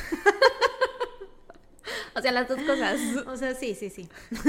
O 2.16 2.22
sea, 2.22 2.32
las 2.32 2.48
dos 2.48 2.58
cosas. 2.62 2.98
O 3.26 3.36
sea, 3.36 3.54
sí, 3.54 3.74
sí, 3.74 3.90
sí. 3.90 4.08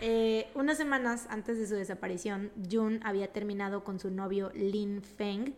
Eh, 0.00 0.50
unas 0.54 0.76
semanas 0.76 1.26
antes 1.30 1.58
de 1.58 1.66
su 1.66 1.74
desaparición, 1.74 2.50
Jun 2.70 3.00
había 3.02 3.32
terminado 3.32 3.82
con 3.84 3.98
su 3.98 4.10
novio 4.10 4.50
Lin 4.54 5.02
Feng, 5.02 5.54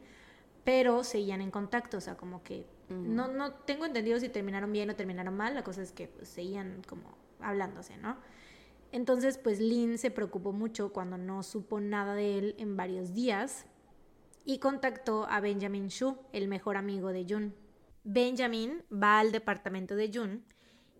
pero 0.64 1.04
seguían 1.04 1.40
en 1.40 1.50
contacto, 1.50 1.98
o 1.98 2.00
sea, 2.00 2.16
como 2.16 2.42
que 2.42 2.66
no, 2.88 3.28
no 3.28 3.52
tengo 3.52 3.86
entendido 3.86 4.18
si 4.20 4.28
terminaron 4.28 4.72
bien 4.72 4.90
o 4.90 4.96
terminaron 4.96 5.36
mal, 5.36 5.54
la 5.54 5.64
cosa 5.64 5.82
es 5.82 5.92
que 5.92 6.08
pues, 6.08 6.28
seguían 6.28 6.82
como 6.86 7.16
hablándose, 7.40 7.96
¿no? 7.98 8.16
Entonces, 8.94 9.38
pues 9.38 9.58
Lin 9.58 9.98
se 9.98 10.12
preocupó 10.12 10.52
mucho 10.52 10.92
cuando 10.92 11.18
no 11.18 11.42
supo 11.42 11.80
nada 11.80 12.14
de 12.14 12.38
él 12.38 12.54
en 12.58 12.76
varios 12.76 13.12
días 13.12 13.66
y 14.44 14.60
contactó 14.60 15.26
a 15.28 15.40
Benjamin 15.40 15.88
Shu, 15.88 16.16
el 16.32 16.46
mejor 16.46 16.76
amigo 16.76 17.08
de 17.08 17.26
Jun. 17.28 17.56
Benjamin 18.04 18.84
va 18.92 19.18
al 19.18 19.32
departamento 19.32 19.96
de 19.96 20.12
Jun 20.14 20.44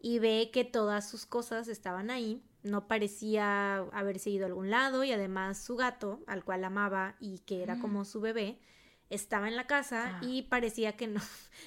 y 0.03 0.18
ve 0.18 0.51
que 0.53 0.64
todas 0.64 1.09
sus 1.09 1.24
cosas 1.24 1.68
estaban 1.68 2.11
ahí, 2.11 2.42
no 2.64 2.88
parecía 2.88 3.76
haberse 3.92 4.30
ido 4.30 4.45
a 4.45 4.49
algún 4.49 4.70
lado 4.70 5.05
y 5.05 5.12
además 5.12 5.62
su 5.62 5.76
gato, 5.76 6.18
al 6.26 6.45
cual 6.45 6.64
amaba 6.64 7.14
y 7.20 7.38
que 7.47 7.62
era 7.62 7.78
como 7.78 8.01
mm. 8.01 8.07
su 8.07 8.20
bebé, 8.20 8.59
estaba 9.14 9.48
en 9.48 9.56
la 9.56 9.66
casa 9.66 10.16
ah. 10.16 10.20
y 10.22 10.42
parecía 10.42 10.96
que 10.96 11.06
no. 11.06 11.20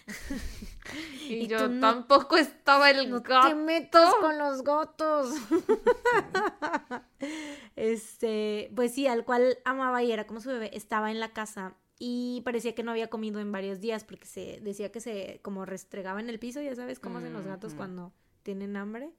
y, 1.30 1.48
yo 1.48 1.80
tampoco 1.80 2.38
estaba 2.38 2.92
el 2.92 3.10
no 3.10 3.22
gato. 3.22 3.50
Te 3.50 3.56
metas 3.56 4.14
con 4.16 4.38
los 4.38 4.64
gatos. 4.64 5.30
este, 7.76 8.72
pues 8.76 8.94
sí, 8.94 9.08
al 9.08 9.26
cual 9.26 9.58
amaba 9.66 10.04
y 10.04 10.12
era 10.12 10.28
como 10.28 10.40
su 10.40 10.50
bebé, 10.50 10.70
estaba 10.74 11.12
en 11.12 11.20
la 11.20 11.34
casa 11.34 11.76
y 12.00 12.42
parecía 12.46 12.76
que 12.76 12.84
no 12.84 12.92
había 12.92 13.10
comido 13.10 13.40
en 13.40 13.52
varios 13.52 13.80
días 13.80 14.04
porque 14.04 14.28
se 14.28 14.60
decía 14.62 14.92
que 14.92 15.00
se 15.00 15.40
como 15.42 15.66
restregaba 15.66 16.20
en 16.20 16.30
el 16.30 16.40
piso, 16.40 16.62
ya 16.62 16.76
sabes 16.76 17.00
cómo 17.00 17.18
hacen 17.18 17.34
los 17.34 17.46
gatos 17.46 17.74
cuando 17.74 18.14
tienen 18.44 18.78
hambre. 18.78 19.12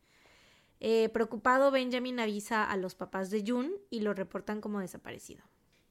Eh, 0.81 1.09
preocupado, 1.09 1.73
Benjamin 1.73 2.21
avisa 2.21 2.65
a 2.65 2.77
los 2.77 2.95
papás 2.95 3.31
de 3.31 3.43
Jun 3.45 3.73
y 3.91 4.01
lo 4.01 4.15
reportan 4.15 4.61
como 4.61 4.79
desaparecido. 4.79 5.43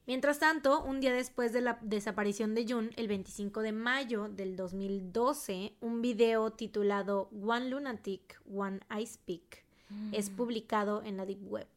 Mientras 0.07 0.39
tanto, 0.39 0.85
un 0.85 1.01
día 1.01 1.11
después 1.11 1.51
de 1.51 1.59
la 1.59 1.79
desaparición 1.81 2.55
de 2.55 2.65
Jun, 2.65 2.91
el 2.95 3.09
25 3.09 3.61
de 3.61 3.73
mayo 3.73 4.29
del 4.29 4.55
2012, 4.55 5.75
un 5.81 6.01
video 6.01 6.49
titulado 6.51 7.29
One 7.43 7.69
Lunatic, 7.69 8.41
One 8.49 8.79
Ice 9.01 9.19
Peak 9.25 9.65
es 10.13 10.29
mm. 10.29 10.35
publicado 10.37 11.03
en 11.03 11.17
la 11.17 11.25
Deep 11.25 11.45
Web. 11.51 11.67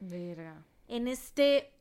Verga. 0.00 0.64
En 0.88 1.06
este 1.06 1.72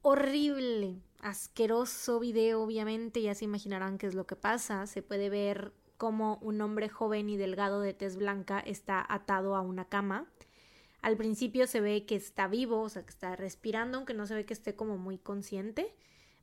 horrible, 0.00 1.02
asqueroso 1.20 2.18
video, 2.18 2.62
obviamente, 2.62 3.20
ya 3.20 3.34
se 3.34 3.44
imaginarán 3.44 3.98
qué 3.98 4.06
es 4.06 4.14
lo 4.14 4.26
que 4.26 4.36
pasa. 4.36 4.86
Se 4.86 5.02
puede 5.02 5.28
ver 5.28 5.74
como 5.98 6.38
un 6.40 6.62
hombre 6.62 6.88
joven 6.88 7.28
y 7.28 7.36
delgado 7.36 7.82
de 7.82 7.92
tez 7.92 8.16
blanca 8.16 8.58
está 8.60 9.04
atado 9.06 9.54
a 9.54 9.60
una 9.60 9.84
cama. 9.84 10.26
Al 11.00 11.16
principio 11.16 11.66
se 11.66 11.80
ve 11.80 12.04
que 12.06 12.16
está 12.16 12.48
vivo, 12.48 12.82
o 12.82 12.88
sea, 12.88 13.02
que 13.02 13.10
está 13.10 13.36
respirando, 13.36 13.98
aunque 13.98 14.14
no 14.14 14.26
se 14.26 14.34
ve 14.34 14.44
que 14.44 14.54
esté 14.54 14.74
como 14.74 14.98
muy 14.98 15.18
consciente, 15.18 15.94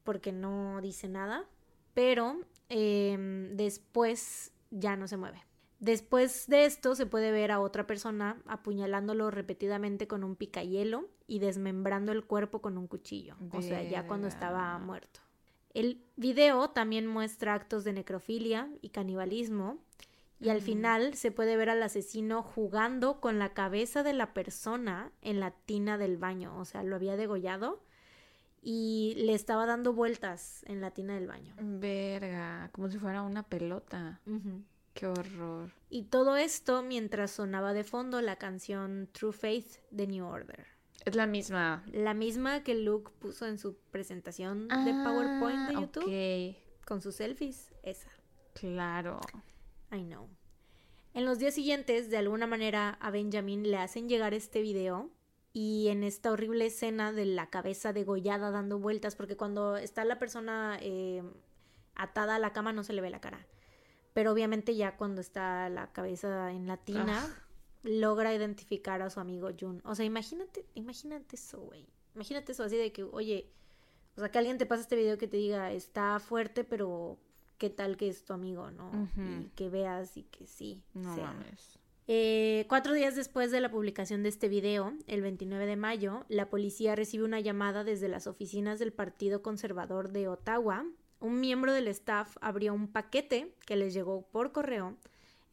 porque 0.03 0.31
no 0.31 0.79
dice 0.81 1.09
nada, 1.09 1.45
pero 1.93 2.41
em, 2.69 3.55
después 3.55 4.51
ya 4.71 4.95
no 4.95 5.07
se 5.07 5.17
mueve. 5.17 5.43
Después 5.79 6.47
de 6.47 6.65
esto 6.65 6.95
se 6.95 7.05
puede 7.05 7.31
ver 7.31 7.51
a 7.51 7.59
otra 7.59 7.85
persona 7.85 8.41
apuñalándolo 8.47 9.29
repetidamente 9.29 10.07
con 10.07 10.23
un 10.23 10.35
picayelo 10.35 11.09
y 11.27 11.39
desmembrando 11.39 12.11
el 12.11 12.23
cuerpo 12.23 12.61
con 12.61 12.77
un 12.77 12.87
cuchillo, 12.87 13.35
o 13.51 13.61
sea, 13.61 13.83
ya 13.83 14.07
cuando 14.07 14.27
estaba 14.27 14.77
muerto. 14.79 15.19
El 15.73 16.01
video 16.15 16.69
también 16.69 17.05
muestra 17.05 17.53
actos 17.53 17.83
de 17.83 17.91
necrofilia 17.91 18.69
y 18.81 18.89
canibalismo 18.89 19.77
y 20.39 20.49
al 20.49 20.61
final 20.61 21.13
se 21.15 21.31
puede 21.31 21.55
ver 21.57 21.69
al 21.69 21.81
asesino 21.81 22.43
jugando 22.43 23.19
con 23.21 23.39
la 23.39 23.53
cabeza 23.53 24.03
de 24.03 24.13
la 24.13 24.33
persona 24.33 25.11
en 25.21 25.39
la 25.39 25.51
tina 25.51 25.97
del 25.97 26.17
baño, 26.17 26.57
o 26.57 26.65
sea, 26.65 26.83
lo 26.83 26.95
había 26.95 27.15
degollado 27.15 27.81
y 28.61 29.13
le 29.17 29.33
estaba 29.33 29.65
dando 29.65 29.93
vueltas 29.93 30.63
en 30.67 30.81
la 30.81 30.91
tina 30.91 31.15
del 31.15 31.27
baño. 31.27 31.55
Verga, 31.59 32.69
como 32.73 32.89
si 32.89 32.97
fuera 32.97 33.21
una 33.21 33.43
pelota. 33.43 34.19
Qué 34.93 35.05
horror. 35.05 35.71
Y 35.89 36.03
todo 36.03 36.35
esto 36.35 36.81
mientras 36.81 37.31
sonaba 37.31 37.73
de 37.73 37.83
fondo 37.83 38.21
la 38.21 38.37
canción 38.37 39.07
True 39.11 39.33
Faith 39.33 39.77
de 39.91 40.07
New 40.07 40.25
Order. 40.25 40.65
Es 41.05 41.15
la 41.15 41.27
misma. 41.27 41.83
La 41.91 42.15
misma 42.15 42.63
que 42.63 42.73
Luke 42.73 43.11
puso 43.19 43.45
en 43.45 43.59
su 43.59 43.77
presentación 43.91 44.67
de 44.67 44.91
ah, 44.91 45.03
PowerPoint 45.03 45.69
de 45.69 45.73
YouTube. 45.75 46.55
Con 46.87 47.01
sus 47.01 47.15
selfies, 47.15 47.71
esa. 47.83 48.09
Claro. 48.53 49.19
I 49.91 50.03
know. 50.03 50.29
En 51.13 51.25
los 51.25 51.39
días 51.39 51.53
siguientes, 51.53 52.09
de 52.09 52.17
alguna 52.17 52.47
manera, 52.47 52.97
a 53.01 53.11
Benjamin 53.11 53.69
le 53.69 53.77
hacen 53.77 54.09
llegar 54.09 54.33
este 54.33 54.61
video 54.61 55.09
y 55.53 55.87
en 55.87 56.03
esta 56.03 56.31
horrible 56.31 56.65
escena 56.65 57.13
de 57.13 57.25
la 57.25 57.49
cabeza 57.49 57.93
degollada 57.93 58.51
dando 58.51 58.79
vueltas, 58.79 59.15
porque 59.15 59.37
cuando 59.37 59.77
está 59.77 60.03
la 60.03 60.19
persona 60.19 60.77
eh, 60.81 61.23
atada 61.95 62.35
a 62.35 62.39
la 62.39 62.51
cama 62.51 62.73
no 62.73 62.83
se 62.83 62.93
le 62.93 63.01
ve 63.01 63.09
la 63.09 63.21
cara. 63.21 63.47
Pero 64.13 64.31
obviamente 64.31 64.75
ya 64.75 64.97
cuando 64.97 65.21
está 65.21 65.69
la 65.69 65.91
cabeza 65.93 66.51
en 66.51 66.67
la 66.67 66.77
tina, 66.77 67.23
ah 67.23 67.45
logra 67.85 68.33
identificar 68.33 69.01
a 69.01 69.09
su 69.09 69.19
amigo 69.19 69.49
Jun. 69.57 69.81
O 69.85 69.95
sea, 69.95 70.05
imagínate, 70.05 70.65
imagínate 70.73 71.35
eso, 71.35 71.61
güey. 71.61 71.87
Imagínate 72.15 72.51
eso 72.51 72.63
así 72.63 72.75
de 72.75 72.91
que, 72.91 73.03
oye, 73.03 73.51
o 74.17 74.19
sea, 74.19 74.31
que 74.31 74.39
alguien 74.39 74.57
te 74.57 74.65
pase 74.65 74.81
este 74.81 74.95
video 74.95 75.17
que 75.17 75.27
te 75.27 75.37
diga, 75.37 75.71
está 75.71 76.19
fuerte, 76.19 76.63
pero 76.63 77.17
qué 77.57 77.69
tal 77.69 77.97
que 77.97 78.07
es 78.07 78.23
tu 78.23 78.33
amigo, 78.33 78.71
¿no? 78.71 79.09
Y 79.17 79.49
que 79.55 79.69
veas 79.69 80.17
y 80.17 80.23
que 80.23 80.45
sí. 80.47 80.83
No 80.93 81.15
mames. 81.17 81.79
Eh, 82.07 82.65
cuatro 82.69 82.93
días 82.93 83.15
después 83.15 83.51
de 83.51 83.61
la 83.61 83.71
publicación 83.71 84.21
de 84.21 84.29
este 84.29 84.47
video, 84.47 84.93
el 85.07 85.21
29 85.21 85.65
de 85.65 85.75
mayo, 85.75 86.25
la 86.29 86.49
policía 86.49 86.95
recibe 86.95 87.23
una 87.23 87.39
llamada 87.39 87.83
desde 87.83 88.09
las 88.09 88.27
oficinas 88.27 88.77
del 88.77 88.93
Partido 88.93 89.41
Conservador 89.41 90.11
de 90.11 90.27
Ottawa. 90.27 90.85
Un 91.19 91.39
miembro 91.39 91.73
del 91.73 91.87
staff 91.87 92.37
abrió 92.41 92.73
un 92.73 92.87
paquete 92.87 93.55
que 93.65 93.75
les 93.75 93.93
llegó 93.93 94.27
por 94.31 94.51
correo 94.51 94.97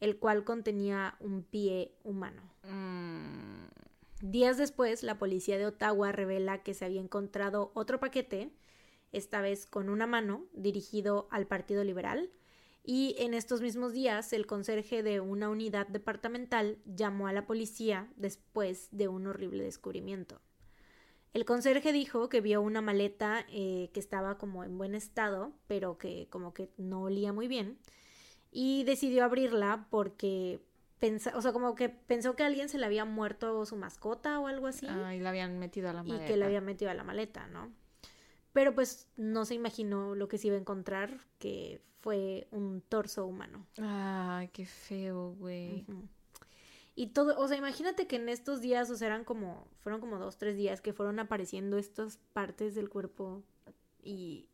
el 0.03 0.17
cual 0.17 0.43
contenía 0.43 1.15
un 1.21 1.43
pie 1.43 1.93
humano. 2.03 2.41
Mm. 2.63 3.67
Días 4.19 4.57
después, 4.57 5.01
la 5.01 5.17
policía 5.17 5.57
de 5.57 5.65
Ottawa 5.65 6.11
revela 6.11 6.61
que 6.61 6.73
se 6.73 6.83
había 6.83 6.99
encontrado 6.99 7.71
otro 7.73 8.01
paquete, 8.01 8.51
esta 9.13 9.41
vez 9.41 9.65
con 9.65 9.89
una 9.89 10.05
mano, 10.05 10.45
dirigido 10.53 11.27
al 11.31 11.47
Partido 11.47 11.83
Liberal, 11.83 12.29
y 12.83 13.15
en 13.17 13.33
estos 13.33 13.61
mismos 13.61 13.93
días 13.93 14.33
el 14.33 14.45
conserje 14.45 15.03
de 15.03 15.21
una 15.21 15.47
unidad 15.49 15.87
departamental 15.87 16.79
llamó 16.85 17.27
a 17.27 17.33
la 17.33 17.47
policía 17.47 18.11
después 18.17 18.89
de 18.91 19.07
un 19.07 19.25
horrible 19.27 19.63
descubrimiento. 19.63 20.41
El 21.33 21.45
conserje 21.45 21.93
dijo 21.93 22.27
que 22.27 22.41
vio 22.41 22.61
una 22.61 22.81
maleta 22.81 23.45
eh, 23.49 23.89
que 23.93 23.99
estaba 23.99 24.37
como 24.37 24.63
en 24.63 24.77
buen 24.77 24.95
estado, 24.95 25.53
pero 25.67 25.97
que 25.97 26.27
como 26.29 26.53
que 26.53 26.69
no 26.77 27.03
olía 27.03 27.31
muy 27.31 27.47
bien, 27.47 27.79
Y 28.51 28.83
decidió 28.83 29.23
abrirla 29.23 29.87
porque 29.89 30.61
o 31.35 31.41
sea, 31.41 31.51
como 31.51 31.75
que 31.75 31.89
pensó 31.89 32.35
que 32.35 32.43
alguien 32.43 32.69
se 32.69 32.77
le 32.77 32.85
había 32.85 33.03
muerto 33.03 33.65
su 33.65 33.75
mascota 33.75 34.39
o 34.39 34.47
algo 34.47 34.67
así. 34.67 34.87
Ah, 34.87 35.13
y 35.13 35.19
la 35.19 35.29
habían 35.29 35.59
metido 35.59 35.89
a 35.89 35.93
la 35.93 36.03
maleta. 36.03 36.23
Y 36.23 36.27
que 36.27 36.37
le 36.37 36.45
habían 36.45 36.63
metido 36.63 36.91
a 36.91 36.93
la 36.93 37.03
maleta, 37.03 37.47
¿no? 37.47 37.73
Pero 38.53 38.73
pues 38.73 39.07
no 39.17 39.45
se 39.45 39.55
imaginó 39.55 40.15
lo 40.15 40.27
que 40.27 40.37
se 40.37 40.47
iba 40.47 40.55
a 40.55 40.59
encontrar, 40.59 41.19
que 41.39 41.81
fue 42.01 42.47
un 42.51 42.81
torso 42.81 43.25
humano. 43.25 43.65
Ay, 43.81 44.49
qué 44.49 44.65
feo, 44.65 45.35
güey. 45.39 45.85
Y 46.95 47.07
todo, 47.07 47.39
o 47.39 47.47
sea, 47.47 47.57
imagínate 47.57 48.05
que 48.05 48.17
en 48.17 48.29
estos 48.29 48.61
días, 48.61 48.89
o 48.91 48.95
sea, 48.95 49.07
eran 49.07 49.23
como, 49.23 49.67
fueron 49.79 49.99
como 49.99 50.19
dos, 50.19 50.37
tres 50.37 50.55
días 50.55 50.79
que 50.81 50.93
fueron 50.93 51.19
apareciendo 51.19 51.77
estas 51.77 52.17
partes 52.33 52.75
del 52.75 52.89
cuerpo 52.89 53.41
y 54.03 54.47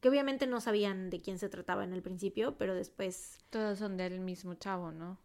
que 0.00 0.08
obviamente 0.08 0.46
no 0.46 0.60
sabían 0.60 1.10
de 1.10 1.20
quién 1.20 1.38
se 1.38 1.48
trataba 1.48 1.82
en 1.82 1.92
el 1.92 2.02
principio, 2.02 2.56
pero 2.56 2.74
después... 2.74 3.38
Todos 3.50 3.80
son 3.80 3.96
del 3.96 4.20
mismo 4.20 4.54
chavo, 4.54 4.92
¿no? 4.92 5.18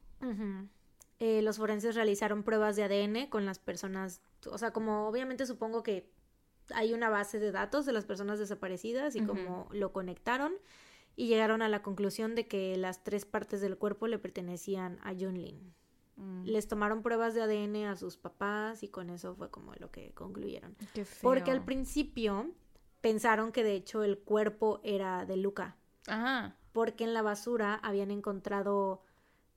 Eh, 1.20 1.42
los 1.44 1.58
forenses 1.58 1.96
realizaron 1.96 2.44
pruebas 2.44 2.76
de 2.76 2.84
ADN 2.84 3.28
con 3.28 3.46
las 3.46 3.60
personas, 3.60 4.22
o 4.50 4.58
sea, 4.58 4.72
como 4.72 5.08
obviamente 5.08 5.46
supongo 5.46 5.84
que 5.84 6.10
hay 6.74 6.94
una 6.94 7.10
base 7.10 7.40
de 7.40 7.52
datos 7.52 7.86
de 7.86 7.94
las 7.94 8.06
personas 8.06 8.40
desaparecidas 8.40 9.16
y 9.16 9.26
como 9.26 9.68
lo 9.72 9.92
conectaron 9.92 10.54
y 11.16 11.28
llegaron 11.28 11.62
a 11.62 11.70
la 11.70 11.82
conclusión 11.82 12.36
de 12.36 12.48
que 12.48 12.76
las 12.78 13.04
tres 13.04 13.26
partes 13.26 13.62
del 13.62 13.78
cuerpo 13.78 14.08
le 14.08 14.20
pertenecían 14.20 15.00
a 15.04 15.14
Junlin. 15.14 15.74
Mm. 16.16 16.44
Les 16.46 16.68
tomaron 16.68 17.02
pruebas 17.02 17.34
de 17.34 17.42
ADN 17.42 17.86
a 17.86 17.96
sus 17.96 18.18
papás 18.18 18.84
y 18.84 18.88
con 18.88 19.10
eso 19.10 19.36
fue 19.36 19.50
como 19.50 19.74
lo 19.76 19.92
que 19.92 20.12
concluyeron. 20.14 20.76
Porque 21.22 21.52
al 21.52 21.64
principio 21.64 22.52
pensaron 23.02 23.52
que 23.52 23.64
de 23.64 23.76
hecho 23.76 24.04
el 24.04 24.18
cuerpo 24.18 24.80
era 24.84 25.26
de 25.26 25.38
Luca. 25.38 25.76
Ajá. 26.08 26.56
Porque 26.72 27.04
en 27.04 27.14
la 27.14 27.22
basura 27.22 27.76
habían 27.76 28.12
encontrado 28.12 29.04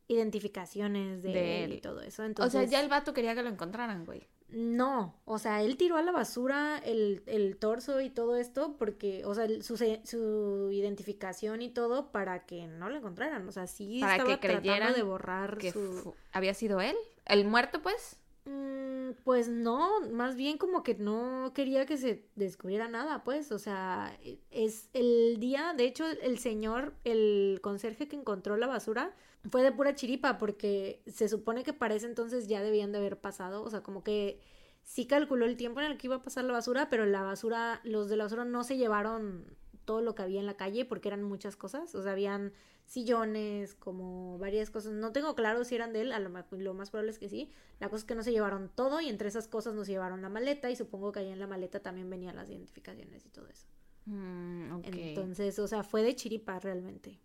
identificaciones 0.09 1.22
de, 1.22 1.64
él. 1.64 1.72
y 1.72 1.80
todo 1.80 2.00
eso. 2.00 2.24
Entonces, 2.24 2.54
o 2.54 2.59
sea, 2.59 2.68
ya 2.68 2.80
el 2.80 2.88
vato 2.88 3.12
quería 3.12 3.34
que 3.34 3.42
lo 3.42 3.48
encontraran, 3.48 4.04
güey. 4.04 4.26
No, 4.49 5.20
o 5.24 5.38
sea, 5.38 5.62
él 5.62 5.76
tiró 5.76 5.97
a 5.97 6.03
la 6.03 6.12
basura 6.12 6.78
el, 6.78 7.22
el 7.26 7.57
torso 7.57 8.01
y 8.01 8.11
todo 8.11 8.36
esto 8.36 8.76
porque, 8.78 9.24
o 9.24 9.34
sea, 9.34 9.49
su, 9.61 9.76
su, 9.76 10.70
identificación 10.70 11.62
y 11.62 11.68
todo 11.68 12.12
para 12.12 12.47
que 12.47 12.68
no 12.68 12.88
lo 12.88 12.97
encontraran. 12.97 13.47
O 13.49 13.53
sea, 13.53 13.66
sí 13.66 13.99
para 14.01 14.16
estaba 14.16 14.38
que 14.40 14.49
tratando 14.49 14.94
de 14.94 15.03
borrar 15.03 15.59
que 15.59 15.72
su... 15.72 16.14
había 16.32 16.55
sido 16.55 16.80
él, 16.80 16.97
el 17.24 17.44
muerto, 17.44 17.82
pues. 17.82 18.18
Mm, 18.44 19.11
pues 19.24 19.49
no, 19.49 20.01
más 20.12 20.36
bien 20.36 20.57
como 20.59 20.84
que 20.84 20.94
no 20.94 21.51
quería 21.53 21.84
que 21.84 21.97
se 21.97 22.28
descubriera 22.36 22.86
nada, 22.86 23.24
pues, 23.24 23.51
o 23.51 23.59
sea, 23.59 24.16
es 24.53 24.88
el 24.92 25.38
día, 25.40 25.74
de 25.76 25.84
hecho, 25.84 26.07
el 26.07 26.38
señor, 26.38 26.94
el 27.03 27.59
conserje 27.61 28.07
que 28.07 28.14
encontró 28.14 28.57
la 28.57 28.68
basura, 28.68 29.12
fue 29.51 29.62
de 29.62 29.72
pura 29.72 29.94
chiripa 29.94 30.38
porque 30.38 31.03
se 31.07 31.28
supone 31.28 31.62
que 31.62 31.72
para 31.72 31.94
ese 31.94 32.07
entonces 32.07 32.49
ya 32.49 32.62
debían 32.62 32.92
de 32.92 32.99
haber 32.99 33.18
pasado, 33.20 33.62
o 33.62 33.70
sea, 33.70 33.82
como 33.82 34.03
que 34.03 34.40
sí 34.82 35.07
calculó 35.07 35.44
el 35.47 35.57
tiempo 35.57 35.80
en 35.80 35.86
el 35.90 35.99
que 35.99 36.07
iba 36.07 36.16
a 36.16 36.22
pasar 36.22 36.44
la 36.44 36.53
basura, 36.53 36.88
pero 36.88 37.07
la 37.07 37.22
basura, 37.22 37.80
los 37.84 38.09
de 38.09 38.16
la 38.16 38.24
basura 38.24 38.44
no 38.44 38.64
se 38.64 38.76
llevaron 38.76 39.44
todo 39.84 40.01
lo 40.01 40.14
que 40.14 40.22
había 40.22 40.40
en 40.40 40.47
la 40.47 40.57
calle 40.57 40.84
porque 40.84 41.09
eran 41.09 41.22
muchas 41.22 41.57
cosas, 41.57 41.94
o 41.94 42.03
sea, 42.03 42.12
habían 42.12 42.53
sillones, 42.86 43.74
como 43.74 44.38
varias 44.38 44.70
cosas, 44.70 44.92
no 44.92 45.12
tengo 45.12 45.34
claro 45.34 45.64
si 45.64 45.74
eran 45.74 45.92
de 45.92 46.03
él, 46.03 46.12
a 46.12 46.20
lo, 46.20 46.30
lo 46.51 46.74
más 46.74 46.90
probable 46.90 47.11
es 47.11 47.18
que 47.18 47.28
sí, 47.28 47.51
la 47.80 47.88
cosa 47.88 48.03
es 48.03 48.05
que 48.05 48.14
no 48.14 48.22
se 48.22 48.32
llevaron 48.32 48.70
todo 48.74 49.01
y 49.01 49.09
entre 49.09 49.28
esas 49.28 49.49
cosas 49.49 49.74
nos 49.74 49.88
llevaron 49.88 50.22
la 50.22 50.28
maleta 50.28 50.70
y 50.70 50.76
supongo 50.76 51.12
que 51.12 51.20
ahí 51.20 51.30
en 51.30 51.40
la 51.40 51.47
maleta 51.47 51.80
también 51.80 52.09
venían 52.09 52.36
las 52.36 52.49
identificaciones 52.49 53.26
y 53.26 53.28
todo 53.28 53.49
eso. 53.49 53.66
Mm, 54.07 54.84
Entonces, 54.84 55.59
o 55.59 55.66
sea, 55.66 55.82
fue 55.82 56.05
de 56.05 56.14
chiripa 56.14 56.61
realmente. 56.61 57.18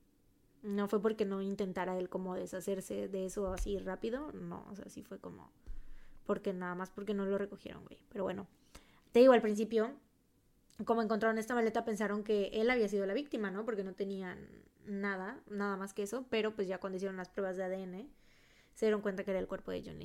No 0.64 0.88
fue 0.88 1.02
porque 1.02 1.26
no 1.26 1.42
intentara 1.42 1.98
él 1.98 2.10
como 2.10 2.36
deshacerse 2.36 3.08
de 3.08 3.26
eso 3.26 3.52
así 3.52 3.80
rápido, 3.80 4.32
no, 4.34 4.66
o 4.70 4.76
sea, 4.76 4.90
sí 4.90 5.02
fue 5.04 5.20
como 5.20 5.52
porque 6.26 6.54
nada 6.54 6.76
más 6.76 6.90
porque 6.90 7.14
no 7.14 7.26
lo 7.26 7.38
recogieron, 7.38 7.84
güey. 7.84 8.00
Pero 8.10 8.24
bueno, 8.24 8.48
te 9.12 9.20
digo 9.20 9.34
al 9.34 9.42
principio, 9.42 9.92
como 10.86 11.02
encontraron 11.02 11.38
esta 11.38 11.56
maleta 11.56 11.84
pensaron 11.84 12.24
que 12.24 12.50
él 12.54 12.70
había 12.70 12.88
sido 12.88 13.06
la 13.06 13.14
víctima, 13.14 13.52
¿no? 13.52 13.66
Porque 13.66 13.84
no 13.84 13.94
tenían 13.94 14.48
nada, 14.86 15.40
nada 15.50 15.78
más 15.78 15.94
que 15.94 16.04
eso, 16.04 16.26
pero 16.30 16.56
pues 16.56 16.68
ya 16.68 16.80
cuando 16.80 16.98
hicieron 16.98 17.18
las 17.18 17.30
pruebas 17.30 17.58
de 17.58 17.64
ADN 17.64 18.10
se 18.74 18.86
dieron 18.86 19.02
cuenta 19.02 19.24
que 19.24 19.32
era 19.32 19.40
el 19.40 19.48
cuerpo 19.48 19.72
de 19.72 19.84
John. 19.86 20.00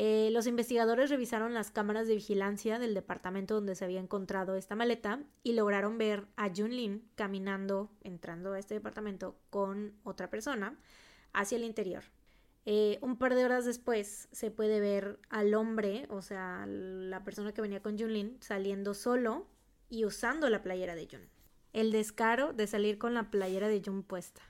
Eh, 0.00 0.30
los 0.30 0.46
investigadores 0.46 1.10
revisaron 1.10 1.54
las 1.54 1.72
cámaras 1.72 2.06
de 2.06 2.14
vigilancia 2.14 2.78
del 2.78 2.94
departamento 2.94 3.54
donde 3.54 3.74
se 3.74 3.84
había 3.84 3.98
encontrado 3.98 4.54
esta 4.54 4.76
maleta 4.76 5.24
y 5.42 5.54
lograron 5.54 5.98
ver 5.98 6.28
a 6.36 6.54
Jun 6.54 6.70
Lin 6.70 7.10
caminando, 7.16 7.90
entrando 8.02 8.52
a 8.52 8.60
este 8.60 8.74
departamento 8.74 9.36
con 9.50 9.94
otra 10.04 10.30
persona 10.30 10.78
hacia 11.32 11.56
el 11.56 11.64
interior. 11.64 12.04
Eh, 12.64 13.00
un 13.02 13.18
par 13.18 13.34
de 13.34 13.44
horas 13.44 13.64
después 13.64 14.28
se 14.30 14.52
puede 14.52 14.78
ver 14.78 15.18
al 15.30 15.52
hombre, 15.54 16.06
o 16.10 16.22
sea, 16.22 16.64
la 16.68 17.24
persona 17.24 17.52
que 17.52 17.60
venía 17.60 17.82
con 17.82 17.98
Jun 17.98 18.12
Lin, 18.12 18.36
saliendo 18.38 18.94
solo 18.94 19.48
y 19.88 20.04
usando 20.04 20.48
la 20.48 20.62
playera 20.62 20.94
de 20.94 21.08
Jun. 21.10 21.28
El 21.72 21.90
descaro 21.90 22.52
de 22.52 22.68
salir 22.68 22.98
con 22.98 23.14
la 23.14 23.32
playera 23.32 23.66
de 23.66 23.82
Jun 23.84 24.04
puesta. 24.04 24.42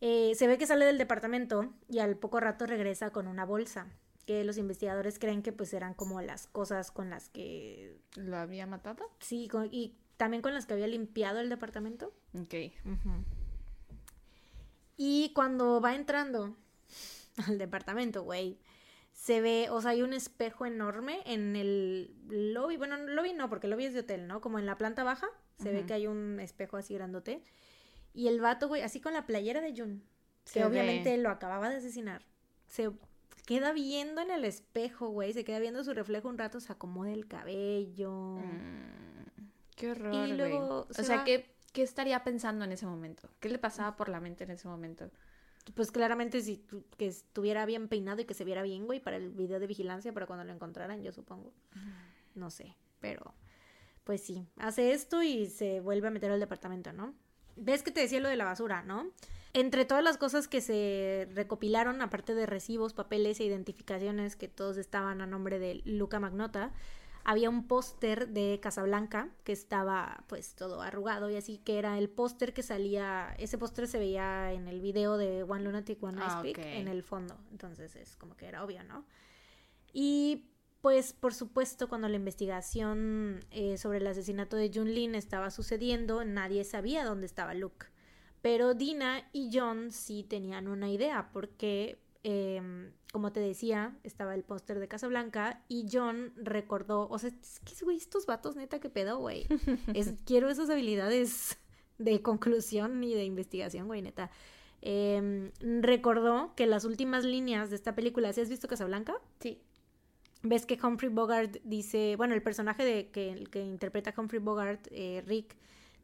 Eh, 0.00 0.32
se 0.34 0.48
ve 0.48 0.58
que 0.58 0.66
sale 0.66 0.84
del 0.84 0.98
departamento 0.98 1.72
y 1.88 2.00
al 2.00 2.16
poco 2.16 2.40
rato 2.40 2.66
regresa 2.66 3.12
con 3.12 3.28
una 3.28 3.44
bolsa 3.44 3.86
que 4.26 4.44
los 4.44 4.58
investigadores 4.58 5.18
creen 5.18 5.42
que 5.42 5.52
pues 5.52 5.72
eran 5.74 5.94
como 5.94 6.20
las 6.20 6.46
cosas 6.46 6.90
con 6.90 7.10
las 7.10 7.28
que... 7.28 7.96
¿Lo 8.16 8.36
había 8.36 8.66
matado? 8.66 9.10
Sí, 9.18 9.48
y 9.70 9.94
también 10.16 10.42
con 10.42 10.54
las 10.54 10.66
que 10.66 10.74
había 10.74 10.86
limpiado 10.86 11.40
el 11.40 11.48
departamento. 11.48 12.12
Ok. 12.34 12.54
Y 14.96 15.32
cuando 15.34 15.80
va 15.80 15.94
entrando 15.94 16.56
al 17.46 17.58
departamento, 17.58 18.22
güey, 18.22 18.58
se 19.12 19.40
ve, 19.40 19.68
o 19.70 19.80
sea, 19.80 19.92
hay 19.92 20.02
un 20.02 20.12
espejo 20.12 20.66
enorme 20.66 21.20
en 21.26 21.56
el 21.56 22.14
lobby, 22.28 22.76
bueno, 22.76 22.96
lobby 22.98 23.32
no, 23.32 23.48
porque 23.48 23.66
el 23.66 23.72
lobby 23.72 23.84
es 23.84 23.94
de 23.94 24.00
hotel, 24.00 24.26
¿no? 24.26 24.40
Como 24.40 24.58
en 24.58 24.66
la 24.66 24.78
planta 24.78 25.04
baja, 25.04 25.28
se 25.58 25.72
ve 25.72 25.84
que 25.84 25.94
hay 25.94 26.06
un 26.06 26.40
espejo 26.40 26.76
así 26.76 26.94
grandote. 26.94 27.42
Y 28.14 28.28
el 28.28 28.40
vato, 28.40 28.68
güey, 28.68 28.82
así 28.82 29.00
con 29.00 29.12
la 29.12 29.26
playera 29.26 29.60
de 29.60 29.74
Jun, 29.76 30.02
que 30.52 30.64
obviamente 30.64 31.16
lo 31.18 31.30
acababa 31.30 31.68
de 31.68 31.76
asesinar, 31.76 32.24
se 32.66 32.90
queda 33.50 33.72
viendo 33.72 34.20
en 34.20 34.30
el 34.30 34.44
espejo, 34.44 35.08
güey, 35.08 35.32
se 35.32 35.42
queda 35.42 35.58
viendo 35.58 35.82
su 35.82 35.92
reflejo 35.92 36.28
un 36.28 36.38
rato, 36.38 36.60
se 36.60 36.72
acomoda 36.72 37.10
el 37.10 37.26
cabello. 37.26 38.36
Mm, 38.36 39.48
qué 39.74 39.90
horror. 39.90 40.28
Y 40.28 40.34
luego, 40.34 40.86
o 40.88 41.02
sea, 41.02 41.24
¿qué, 41.24 41.52
¿qué 41.72 41.82
estaría 41.82 42.22
pensando 42.22 42.64
en 42.64 42.70
ese 42.70 42.86
momento? 42.86 43.28
¿Qué 43.40 43.48
le 43.48 43.58
pasaba 43.58 43.96
por 43.96 44.08
la 44.08 44.20
mente 44.20 44.44
en 44.44 44.50
ese 44.50 44.68
momento? 44.68 45.10
Pues 45.74 45.90
claramente 45.90 46.40
si 46.42 46.64
que 46.96 47.08
estuviera 47.08 47.66
bien 47.66 47.88
peinado 47.88 48.20
y 48.20 48.24
que 48.24 48.34
se 48.34 48.44
viera 48.44 48.62
bien, 48.62 48.86
güey, 48.86 49.00
para 49.00 49.16
el 49.16 49.30
video 49.32 49.58
de 49.58 49.66
vigilancia, 49.66 50.12
para 50.12 50.26
cuando 50.26 50.44
lo 50.44 50.52
encontraran, 50.52 51.02
yo 51.02 51.10
supongo. 51.10 51.52
No 52.36 52.50
sé, 52.50 52.76
pero 53.00 53.34
pues 54.04 54.22
sí, 54.22 54.46
hace 54.58 54.92
esto 54.92 55.24
y 55.24 55.46
se 55.46 55.80
vuelve 55.80 56.06
a 56.06 56.12
meter 56.12 56.30
al 56.30 56.38
departamento, 56.38 56.92
¿no? 56.92 57.14
Ves 57.56 57.82
que 57.82 57.90
te 57.90 57.98
decía 57.98 58.20
lo 58.20 58.28
de 58.28 58.36
la 58.36 58.44
basura, 58.44 58.84
¿no? 58.84 59.10
Entre 59.52 59.84
todas 59.84 60.04
las 60.04 60.16
cosas 60.16 60.46
que 60.46 60.60
se 60.60 61.28
recopilaron, 61.34 62.02
aparte 62.02 62.34
de 62.34 62.46
recibos, 62.46 62.92
papeles 62.94 63.40
e 63.40 63.44
identificaciones 63.44 64.36
que 64.36 64.46
todos 64.46 64.76
estaban 64.76 65.20
a 65.20 65.26
nombre 65.26 65.58
de 65.58 65.82
Luca 65.84 66.20
Magnota, 66.20 66.72
había 67.24 67.50
un 67.50 67.66
póster 67.66 68.28
de 68.28 68.60
Casablanca 68.62 69.28
que 69.44 69.52
estaba 69.52 70.24
pues 70.28 70.54
todo 70.54 70.82
arrugado 70.82 71.30
y 71.30 71.36
así 71.36 71.58
que 71.58 71.78
era 71.78 71.98
el 71.98 72.08
póster 72.08 72.54
que 72.54 72.62
salía, 72.62 73.34
ese 73.38 73.58
póster 73.58 73.88
se 73.88 73.98
veía 73.98 74.52
en 74.52 74.68
el 74.68 74.80
video 74.80 75.18
de 75.18 75.42
One 75.42 75.64
Lunatic 75.64 76.02
One 76.02 76.18
Ice 76.18 76.26
ah, 76.28 76.42
Peak 76.42 76.58
en 76.58 76.88
el 76.88 77.02
fondo, 77.02 77.36
entonces 77.50 77.94
es 77.96 78.16
como 78.16 78.36
que 78.36 78.46
era 78.46 78.64
obvio, 78.64 78.82
¿no? 78.84 79.04
Y 79.92 80.46
pues 80.80 81.12
por 81.12 81.34
supuesto 81.34 81.88
cuando 81.88 82.08
la 82.08 82.16
investigación 82.16 83.44
eh, 83.50 83.76
sobre 83.76 83.98
el 83.98 84.06
asesinato 84.06 84.56
de 84.56 84.70
Jun 84.72 84.94
Lin 84.94 85.14
estaba 85.14 85.50
sucediendo, 85.50 86.24
nadie 86.24 86.64
sabía 86.64 87.04
dónde 87.04 87.26
estaba 87.26 87.52
Luke. 87.54 87.86
Pero 88.42 88.74
Dina 88.74 89.28
y 89.32 89.50
John 89.52 89.90
sí 89.90 90.24
tenían 90.24 90.68
una 90.68 90.90
idea, 90.90 91.30
porque, 91.32 91.98
em, 92.22 92.92
como 93.12 93.32
te 93.32 93.40
decía, 93.40 93.98
estaba 94.02 94.34
el 94.34 94.44
póster 94.44 94.78
de 94.78 94.88
Casablanca 94.88 95.62
y 95.68 95.86
John 95.92 96.32
recordó, 96.36 97.08
o 97.08 97.18
sea, 97.18 97.30
es 97.30 97.60
que, 97.60 97.84
güey, 97.84 97.96
estos 97.96 98.26
vatos, 98.26 98.56
neta, 98.56 98.80
qué 98.80 98.88
pedo, 98.88 99.18
güey. 99.18 99.46
quiero 100.26 100.48
esas 100.48 100.70
habilidades 100.70 101.58
de 101.98 102.22
conclusión 102.22 103.04
y 103.04 103.14
de 103.14 103.24
investigación, 103.24 103.86
güey, 103.86 104.00
neta. 104.00 104.30
Em, 104.82 105.50
recordó 105.60 106.54
que 106.56 106.66
las 106.66 106.84
últimas 106.86 107.24
líneas 107.24 107.68
de 107.68 107.76
esta 107.76 107.94
película, 107.94 108.32
¿sí 108.32 108.40
has 108.40 108.48
visto 108.48 108.68
Casablanca? 108.68 109.14
Sí. 109.40 109.60
Ves 110.42 110.64
que 110.64 110.78
Humphrey 110.82 111.10
Bogart 111.10 111.58
dice, 111.64 112.14
bueno, 112.16 112.34
el 112.34 112.42
personaje 112.42 112.82
de 112.82 113.10
que, 113.10 113.44
que 113.50 113.62
interpreta 113.62 114.14
Humphrey 114.16 114.40
Bogart, 114.40 114.86
eh, 114.90 115.22
Rick, 115.26 115.54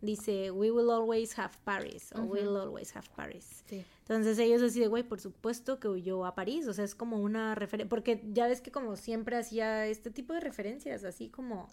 dice, 0.00 0.50
we 0.50 0.70
will 0.70 0.90
always 0.90 1.38
have 1.38 1.52
Paris, 1.64 2.12
o 2.14 2.22
we 2.22 2.42
will 2.42 2.56
always 2.56 2.94
have 2.94 3.06
Paris. 3.14 3.64
Entonces 4.00 4.38
ellos 4.38 4.60
deciden, 4.60 4.90
güey, 4.90 5.02
por 5.02 5.20
supuesto 5.20 5.80
que 5.80 5.88
huyó 5.88 6.24
a 6.26 6.34
París, 6.34 6.66
o 6.68 6.72
sea, 6.72 6.84
es 6.84 6.94
como 6.94 7.20
una 7.20 7.54
referencia, 7.54 7.88
porque 7.88 8.22
ya 8.32 8.46
ves 8.46 8.60
que 8.60 8.70
como 8.70 8.96
siempre 8.96 9.36
hacía 9.36 9.86
este 9.86 10.10
tipo 10.10 10.32
de 10.32 10.40
referencias, 10.40 11.04
así 11.04 11.28
como 11.28 11.68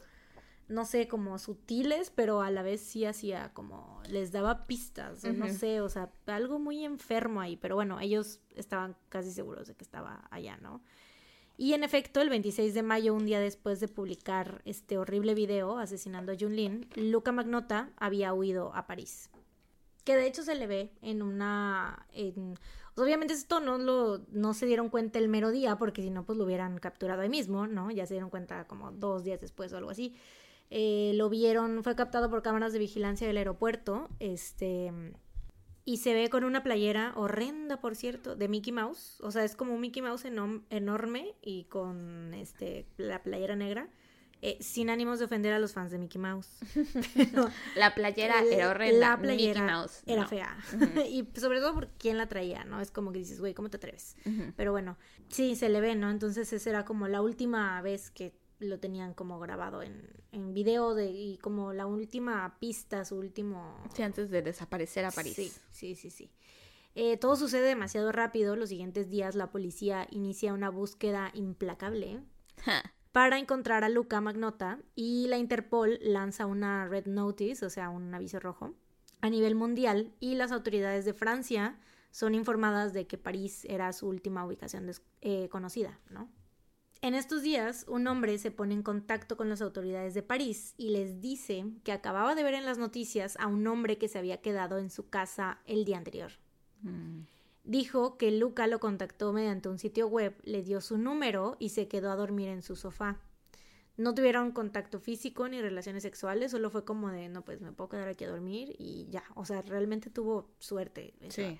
no 0.68 0.86
sé, 0.86 1.08
como 1.08 1.38
sutiles, 1.40 2.10
pero 2.10 2.42
a 2.42 2.50
la 2.50 2.64
vez 2.64 2.82
sí 2.82 3.06
hacía 3.06 3.54
como, 3.54 4.02
les 4.10 4.32
daba 4.32 4.66
pistas, 4.66 5.24
no 5.24 5.50
sé, 5.50 5.82
o 5.82 5.90
sea, 5.90 6.12
algo 6.26 6.58
muy 6.58 6.86
enfermo 6.86 7.42
ahí, 7.42 7.58
pero 7.58 7.76
bueno, 7.76 8.00
ellos 8.00 8.40
estaban 8.56 8.96
casi 9.10 9.32
seguros 9.32 9.68
de 9.68 9.76
que 9.76 9.84
estaba 9.84 10.28
allá, 10.32 10.58
¿no? 10.58 10.82
Y 11.58 11.74
en 11.74 11.84
efecto, 11.84 12.20
el 12.22 12.30
26 12.30 12.74
de 12.74 12.82
mayo, 12.82 13.14
un 13.14 13.26
día 13.26 13.40
después 13.40 13.80
de 13.80 13.88
publicar 13.88 14.62
este 14.66 14.98
horrible 14.98 15.36
video 15.36 15.78
asesinando 15.78 16.32
a 16.32 16.36
Junlin, 16.40 16.90
Luca 16.96 17.32
Magnota 17.32 17.92
había 17.98 18.34
huido 18.34 18.74
a 18.74 18.88
París. 18.88 19.30
Que 20.04 20.16
de 20.16 20.28
hecho 20.28 20.44
se 20.44 20.56
le 20.56 20.68
ve 20.68 20.92
en 21.02 21.22
una... 21.22 22.08
En, 22.12 22.58
obviamente 22.96 23.34
esto 23.34 23.60
no, 23.60 23.78
lo, 23.78 24.22
no 24.32 24.54
se 24.54 24.66
dieron 24.66 24.90
cuenta 24.90 25.20
el 25.20 25.30
mero 25.30 25.52
día, 25.52 25.78
porque 25.78 26.02
si 26.02 26.10
no, 26.10 26.26
pues 26.26 26.38
lo 26.38 26.46
hubieran 26.46 26.80
capturado 26.80 27.22
ahí 27.22 27.30
mismo, 27.30 27.68
¿no? 27.68 27.92
Ya 27.92 28.08
se 28.08 28.16
dieron 28.16 28.32
cuenta 28.32 28.66
como 28.68 28.92
dos 28.92 29.24
días 29.24 29.40
después 29.40 29.72
o 29.74 29.78
algo 29.78 29.92
así. 29.92 30.16
Eh, 30.72 31.12
lo 31.16 31.30
vieron, 31.30 31.84
fue 31.84 31.96
captado 31.96 32.32
por 32.32 32.42
cámaras 32.42 32.74
de 32.74 32.80
vigilancia 32.80 33.28
del 33.28 33.38
aeropuerto, 33.38 34.10
este, 34.20 34.92
y 35.86 35.98
se 35.98 36.14
ve 36.14 36.30
con 36.30 36.44
una 36.44 36.64
playera 36.64 37.14
horrenda, 37.16 37.82
por 37.82 37.96
cierto, 37.96 38.36
de 38.36 38.48
Mickey 38.48 38.72
Mouse, 38.72 39.20
o 39.22 39.32
sea, 39.32 39.44
es 39.44 39.56
como 39.56 39.74
un 39.74 39.82
Mickey 39.82 40.02
Mouse 40.02 40.26
enorme 40.26 41.36
y 41.42 41.66
con, 41.66 42.34
este, 42.34 42.86
la 42.98 43.22
playera 43.22 43.56
negra. 43.56 43.90
Eh, 44.46 44.58
sin 44.60 44.90
ánimos 44.90 45.20
de 45.20 45.26
ofender 45.26 45.54
a 45.54 45.60
los 45.60 45.72
fans 45.72 45.92
de 45.92 45.98
Mickey 45.98 46.20
Mouse. 46.20 46.50
la 47.78 47.96
playera 47.96 48.44
era 48.44 48.72
horrenda. 48.72 49.12
La 49.12 49.18
playera 49.18 49.62
Mickey 49.62 49.74
Mouse, 49.74 50.04
era 50.06 50.28
fea. 50.28 50.58
y 51.10 51.26
sobre 51.40 51.62
todo 51.62 51.74
por 51.74 51.88
quién 51.92 52.18
la 52.18 52.28
traía, 52.28 52.66
¿no? 52.66 52.82
Es 52.82 52.92
como 52.92 53.14
que 53.14 53.20
dices, 53.20 53.40
güey, 53.40 53.54
¿cómo 53.54 53.70
te 53.70 53.78
atreves? 53.78 54.18
Pero 54.58 54.74
bueno, 54.74 54.98
sí, 55.30 55.56
se 55.56 55.70
le 55.70 55.80
ve, 55.80 55.96
¿no? 55.96 56.12
Entonces 56.12 56.52
esa 56.52 56.70
era 56.70 56.84
como 56.84 57.08
la 57.08 57.22
última 57.22 57.82
vez 57.82 58.12
que 58.12 58.36
lo 58.64 58.80
tenían 58.80 59.14
como 59.14 59.40
grabado 59.40 59.82
en, 59.82 60.10
en 60.32 60.54
video 60.54 60.96
de, 60.96 61.12
y 61.12 61.38
como 61.38 61.74
la 61.74 61.86
última 61.86 62.58
pista, 62.60 63.06
su 63.06 63.16
último... 63.18 63.78
Sí, 63.94 64.04
antes 64.04 64.30
de 64.30 64.42
desaparecer 64.42 65.06
a 65.06 65.12
París. 65.12 65.36
Sí, 65.36 65.52
sí, 65.72 65.96
sí, 65.96 66.10
sí. 66.10 66.32
Eh, 66.96 67.18
todo 67.18 67.36
sucede 67.36 67.68
demasiado 67.68 68.12
rápido. 68.12 68.56
Los 68.56 68.70
siguientes 68.70 69.10
días 69.10 69.36
la 69.36 69.52
policía 69.52 70.08
inicia 70.12 70.54
una 70.54 70.70
búsqueda 70.70 71.32
implacable 71.34 72.22
para 73.12 73.40
encontrar 73.40 73.84
a 73.84 73.90
Luca 73.90 74.22
Magnota 74.22 74.80
y 74.96 75.28
la 75.28 75.38
Interpol 75.38 76.00
lanza 76.02 76.46
una 76.46 76.88
red 76.88 77.06
notice, 77.06 77.66
o 77.66 77.70
sea, 77.70 77.90
un 77.90 78.14
aviso 78.14 78.40
rojo, 78.40 78.74
a 79.22 79.30
nivel 79.30 79.56
mundial 79.56 80.14
y 80.20 80.36
las 80.36 80.52
autoridades 80.52 81.06
de 81.06 81.14
Francia 81.14 81.80
son 82.12 82.36
informadas 82.36 82.94
de 82.94 83.08
que 83.08 83.18
París 83.18 83.66
era 83.66 83.92
su 83.94 84.08
última 84.08 84.46
ubicación 84.46 84.92
eh, 85.22 85.50
conocida, 85.50 86.00
¿no? 86.10 86.30
En 87.04 87.16
estos 87.16 87.42
días, 87.42 87.86
un 87.90 88.08
hombre 88.08 88.38
se 88.38 88.50
pone 88.50 88.74
en 88.74 88.82
contacto 88.82 89.36
con 89.36 89.50
las 89.50 89.62
autoridades 89.62 90.14
de 90.14 90.24
París 90.24 90.74
y 90.78 90.92
les 90.92 91.20
dice 91.20 91.66
que 91.84 91.92
acababa 91.92 92.34
de 92.34 92.44
ver 92.44 92.54
en 92.54 92.66
las 92.66 92.78
noticias 92.78 93.36
a 93.42 93.48
un 93.48 93.68
hombre 93.68 93.98
que 93.98 94.08
se 94.08 94.20
había 94.20 94.38
quedado 94.38 94.78
en 94.78 94.90
su 94.90 95.10
casa 95.10 95.60
el 95.66 95.84
día 95.84 95.98
anterior. 95.98 96.32
Mm. 96.82 97.24
Dijo 97.66 98.18
que 98.18 98.32
Luca 98.32 98.68
lo 98.68 98.80
contactó 98.80 99.34
mediante 99.34 99.68
un 99.68 99.80
sitio 99.80 100.08
web, 100.08 100.34
le 100.46 100.64
dio 100.64 100.80
su 100.80 100.98
número 100.98 101.58
y 101.60 101.70
se 101.70 101.90
quedó 101.90 102.10
a 102.10 102.16
dormir 102.16 102.48
en 102.48 102.62
su 102.62 102.78
sofá. 102.78 103.20
No 103.98 104.16
tuvieron 104.16 104.54
contacto 104.54 105.02
físico 105.02 105.50
ni 105.50 105.62
relaciones 105.62 106.04
sexuales, 106.04 106.52
solo 106.52 106.70
fue 106.70 106.86
como 106.86 107.10
de, 107.10 107.28
no, 107.28 107.44
pues 107.44 107.60
me 107.60 107.74
puedo 107.74 107.90
quedar 107.90 108.08
aquí 108.08 108.24
a 108.24 108.30
dormir 108.30 108.78
y 108.80 109.08
ya. 109.10 109.26
O 109.36 109.44
sea, 109.44 109.62
realmente 109.62 110.10
tuvo 110.10 110.56
suerte. 110.58 111.16
sí. 111.28 111.60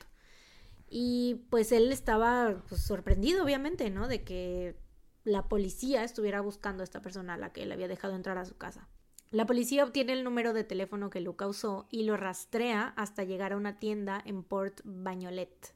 Y 0.96 1.48
pues 1.50 1.72
él 1.72 1.92
estaba 1.92 2.64
pues, 2.70 2.82
sorprendido, 2.82 3.44
obviamente, 3.44 3.90
¿no? 3.90 4.08
De 4.08 4.24
que 4.24 4.76
la 5.24 5.44
policía 5.48 6.04
estuviera 6.04 6.42
buscando 6.42 6.82
a 6.82 6.86
esta 6.86 7.02
persona 7.02 7.36
a 7.36 7.38
la 7.38 7.52
que 7.52 7.66
le 7.66 7.74
había 7.74 7.88
dejado 7.88 8.16
entrar 8.16 8.38
a 8.38 8.46
su 8.46 8.58
casa. 8.58 8.88
La 9.32 9.48
policía 9.48 9.84
obtiene 9.84 10.14
el 10.14 10.24
número 10.24 10.54
de 10.54 10.64
teléfono 10.64 11.10
que 11.10 11.20
Luca 11.20 11.48
usó 11.48 11.88
y 11.90 12.04
lo 12.04 12.18
rastrea 12.18 12.94
hasta 12.96 13.24
llegar 13.24 13.54
a 13.54 13.58
una 13.58 13.80
tienda 13.80 14.22
en 14.26 14.44
Port 14.44 14.82
Bagnolet. 14.84 15.74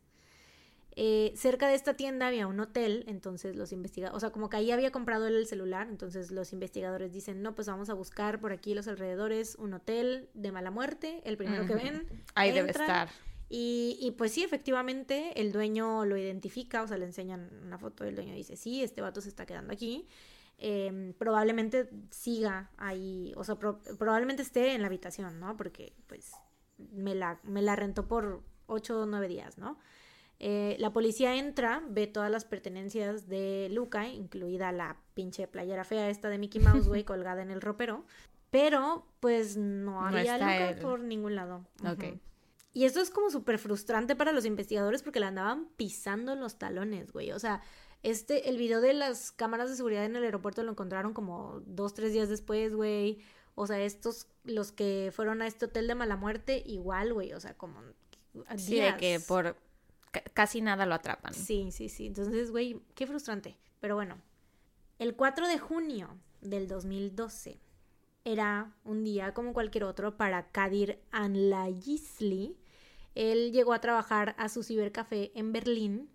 Eh, 1.00 1.32
cerca 1.36 1.68
de 1.68 1.76
esta 1.76 1.96
tienda 1.96 2.28
había 2.28 2.48
un 2.48 2.60
hotel, 2.60 3.04
entonces 3.08 3.56
los 3.56 3.72
investigadores, 3.72 4.18
o 4.18 4.20
sea, 4.20 4.32
como 4.32 4.50
que 4.50 4.58
ahí 4.58 4.72
había 4.72 4.92
comprado 4.92 5.28
el 5.28 5.46
celular, 5.46 5.88
entonces 5.90 6.32
los 6.32 6.54
investigadores 6.54 7.14
dicen, 7.14 7.44
no, 7.44 7.54
pues 7.54 7.68
vamos 7.68 7.90
a 7.90 7.94
buscar 7.94 8.40
por 8.40 8.52
aquí 8.52 8.74
los 8.74 8.88
alrededores 8.88 9.56
un 9.60 9.76
hotel 9.76 10.30
de 10.34 10.52
mala 10.52 10.72
muerte, 10.72 11.22
el 11.24 11.38
primero 11.38 11.68
que 11.68 11.76
ven. 11.76 12.08
Ahí 12.34 12.52
debe 12.52 12.72
estar. 12.72 13.10
Y, 13.50 13.98
y, 14.02 14.12
pues 14.12 14.34
sí, 14.34 14.44
efectivamente, 14.44 15.40
el 15.40 15.52
dueño 15.52 16.06
lo 16.06 16.18
identifica, 16.18 16.84
o 16.84 16.88
sea, 16.88 16.98
le 16.98 17.06
enseñan 17.06 17.50
una 17.66 17.78
foto 17.78 18.04
del 18.04 18.16
dueño 18.16 18.34
y 18.34 18.38
dice, 18.38 18.58
sí, 18.58 18.84
este 18.84 19.02
vato 19.02 19.22
se 19.22 19.30
está 19.30 19.46
quedando 19.46 19.72
aquí. 19.72 20.08
Em, 20.60 21.14
probablemente 21.14 21.90
siga 22.10 22.72
ahí, 22.78 23.32
o 23.38 23.44
sea, 23.44 23.56
probablemente 23.56 24.42
esté 24.42 24.74
en 24.74 24.82
la 24.82 24.88
habitación, 24.88 25.40
¿no? 25.40 25.56
Porque 25.56 25.94
pues 26.08 26.32
me 26.78 27.14
la, 27.14 27.40
me 27.44 27.62
la 27.62 27.76
rentó 27.76 28.08
por 28.08 28.42
ocho 28.66 29.02
o 29.02 29.06
nueve 29.06 29.28
días, 29.28 29.60
¿no? 29.60 29.78
Eh, 30.40 30.76
la 30.80 30.92
policía 30.94 31.36
entra, 31.36 31.84
ve 31.90 32.08
todas 32.08 32.32
las 32.32 32.44
pertenencias 32.46 33.28
de 33.28 33.70
Luca, 33.72 34.08
incluida 34.08 34.72
la 34.72 34.98
pinche 35.14 35.48
playera 35.48 35.84
fea 35.84 36.10
esta 36.10 36.30
de 36.30 36.38
Mickey 36.40 36.62
Mouse, 36.62 36.88
güey, 36.88 37.04
colgada 37.06 37.42
en 37.44 37.52
el 37.52 37.62
ropero, 37.62 38.06
pero 38.50 39.06
pues 39.20 39.58
no 39.58 40.06
había 40.06 40.38
Luca 40.38 40.82
por 40.82 41.00
ningún 41.02 41.36
lado. 41.36 41.66
Ok. 41.86 42.20
Y 42.78 42.86
esto 42.86 43.02
es 43.02 43.10
como 43.10 43.32
súper 43.32 43.58
frustrante 43.58 44.16
para 44.16 44.32
los 44.32 44.46
investigadores 44.46 45.02
porque 45.02 45.20
le 45.20 45.26
andaban 45.26 45.68
pisando 45.78 46.36
los 46.36 46.60
talones, 46.60 47.12
güey. 47.12 47.32
O 47.32 47.40
sea, 47.40 47.64
este, 48.04 48.52
el 48.52 48.58
video 48.60 48.82
de 48.82 48.94
las 48.94 49.32
cámaras 49.32 49.72
de 49.72 49.76
seguridad 49.76 50.06
en 50.06 50.16
el 50.16 50.24
aeropuerto 50.24 50.62
lo 50.62 50.74
encontraron 50.74 51.16
como 51.16 51.64
dos, 51.66 51.96
tres 51.96 52.14
días 52.14 52.30
después, 52.30 52.76
güey. 52.76 53.18
O 53.56 53.66
sea, 53.66 53.82
estos, 53.82 54.28
los 54.44 54.72
que 54.72 55.12
fueron 55.12 55.42
a 55.42 55.48
este 55.48 55.66
hotel 55.66 55.88
de 55.88 55.96
mala 55.96 56.18
muerte, 56.18 56.62
igual, 56.68 57.16
güey. 57.16 57.34
O 57.34 57.40
sea, 57.40 57.58
como... 57.58 57.82
Sí, 58.58 58.80
de 58.80 58.96
que 58.98 59.20
por 59.28 59.56
casi 60.36 60.62
nada 60.62 60.86
lo 60.86 60.94
atrapan. 60.94 61.34
Sí, 61.34 61.72
sí, 61.72 61.90
sí. 61.90 62.06
Entonces, 62.06 62.52
güey, 62.52 62.80
qué 62.94 63.08
frustrante. 63.08 63.58
Pero 63.80 63.96
bueno, 63.96 64.22
el 65.00 65.16
4 65.16 65.48
de 65.48 65.58
junio 65.58 66.16
del 66.42 66.68
2012 66.68 67.60
era 68.24 68.72
un 68.84 69.04
día 69.04 69.34
como 69.34 69.54
cualquier 69.54 69.86
otro 69.86 70.16
para 70.16 70.52
Kadir 70.52 71.02
Anlayisli, 71.10 72.56
él 73.18 73.52
llegó 73.52 73.74
a 73.74 73.82
trabajar 73.82 74.36
a 74.38 74.48
su 74.48 74.62
cibercafé 74.62 75.32
en 75.34 75.52
Berlín 75.52 76.08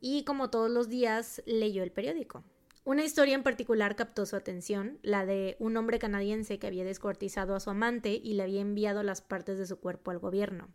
y 0.00 0.24
como 0.24 0.50
todos 0.50 0.68
los 0.70 0.88
días 0.88 1.40
leyó 1.46 1.84
el 1.84 1.92
periódico. 1.92 2.42
Una 2.84 3.04
historia 3.04 3.36
en 3.36 3.44
particular 3.44 3.94
captó 3.94 4.26
su 4.26 4.34
atención, 4.34 4.98
la 5.02 5.24
de 5.24 5.56
un 5.60 5.76
hombre 5.76 6.00
canadiense 6.00 6.58
que 6.58 6.66
había 6.66 6.84
descuartizado 6.84 7.54
a 7.54 7.60
su 7.60 7.70
amante 7.70 8.20
y 8.22 8.34
le 8.34 8.42
había 8.42 8.60
enviado 8.60 9.04
las 9.04 9.20
partes 9.20 9.58
de 9.58 9.66
su 9.66 9.78
cuerpo 9.78 10.10
al 10.10 10.18
gobierno. 10.18 10.68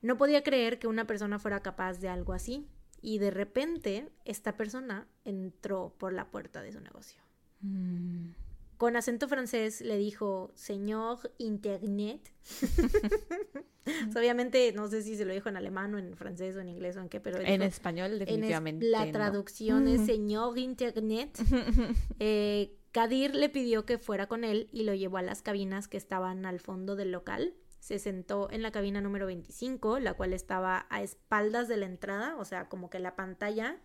No 0.00 0.16
podía 0.16 0.42
creer 0.42 0.78
que 0.78 0.86
una 0.86 1.06
persona 1.06 1.38
fuera 1.38 1.60
capaz 1.60 1.98
de 1.98 2.08
algo 2.08 2.32
así, 2.32 2.66
y 3.02 3.18
de 3.18 3.30
repente 3.30 4.08
esta 4.24 4.56
persona 4.56 5.08
entró 5.24 5.94
por 5.98 6.12
la 6.12 6.30
puerta 6.30 6.62
de 6.62 6.72
su 6.72 6.80
negocio. 6.80 7.20
Mm. 7.60 8.30
Con 8.76 8.96
acento 8.96 9.26
francés 9.26 9.80
le 9.80 9.96
dijo, 9.96 10.52
señor 10.54 11.32
Internet. 11.38 12.30
obviamente, 14.16 14.72
no 14.72 14.88
sé 14.88 15.02
si 15.02 15.16
se 15.16 15.24
lo 15.24 15.32
dijo 15.32 15.48
en 15.48 15.56
alemán 15.56 15.94
o 15.94 15.98
en 15.98 16.14
francés 16.16 16.56
o 16.56 16.60
en 16.60 16.68
inglés 16.68 16.96
o 16.96 17.00
en 17.00 17.08
qué, 17.08 17.20
pero... 17.20 17.40
En 17.40 17.62
español, 17.62 18.18
definitivamente. 18.18 18.84
la 18.86 19.10
traducción 19.12 19.88
es 19.88 20.04
señor 20.04 20.58
Internet. 20.58 21.38
eh, 22.18 22.76
Kadir 22.92 23.34
le 23.34 23.48
pidió 23.48 23.86
que 23.86 23.98
fuera 23.98 24.26
con 24.26 24.44
él 24.44 24.68
y 24.72 24.84
lo 24.84 24.94
llevó 24.94 25.18
a 25.18 25.22
las 25.22 25.42
cabinas 25.42 25.88
que 25.88 25.96
estaban 25.96 26.44
al 26.44 26.60
fondo 26.60 26.96
del 26.96 27.12
local. 27.12 27.54
Se 27.78 27.98
sentó 27.98 28.50
en 28.50 28.62
la 28.62 28.72
cabina 28.72 29.00
número 29.00 29.26
25, 29.26 30.00
la 30.00 30.14
cual 30.14 30.32
estaba 30.32 30.86
a 30.90 31.02
espaldas 31.02 31.68
de 31.68 31.76
la 31.76 31.86
entrada, 31.86 32.36
o 32.36 32.44
sea, 32.44 32.68
como 32.68 32.90
que 32.90 32.98
la 32.98 33.14
pantalla 33.14 33.78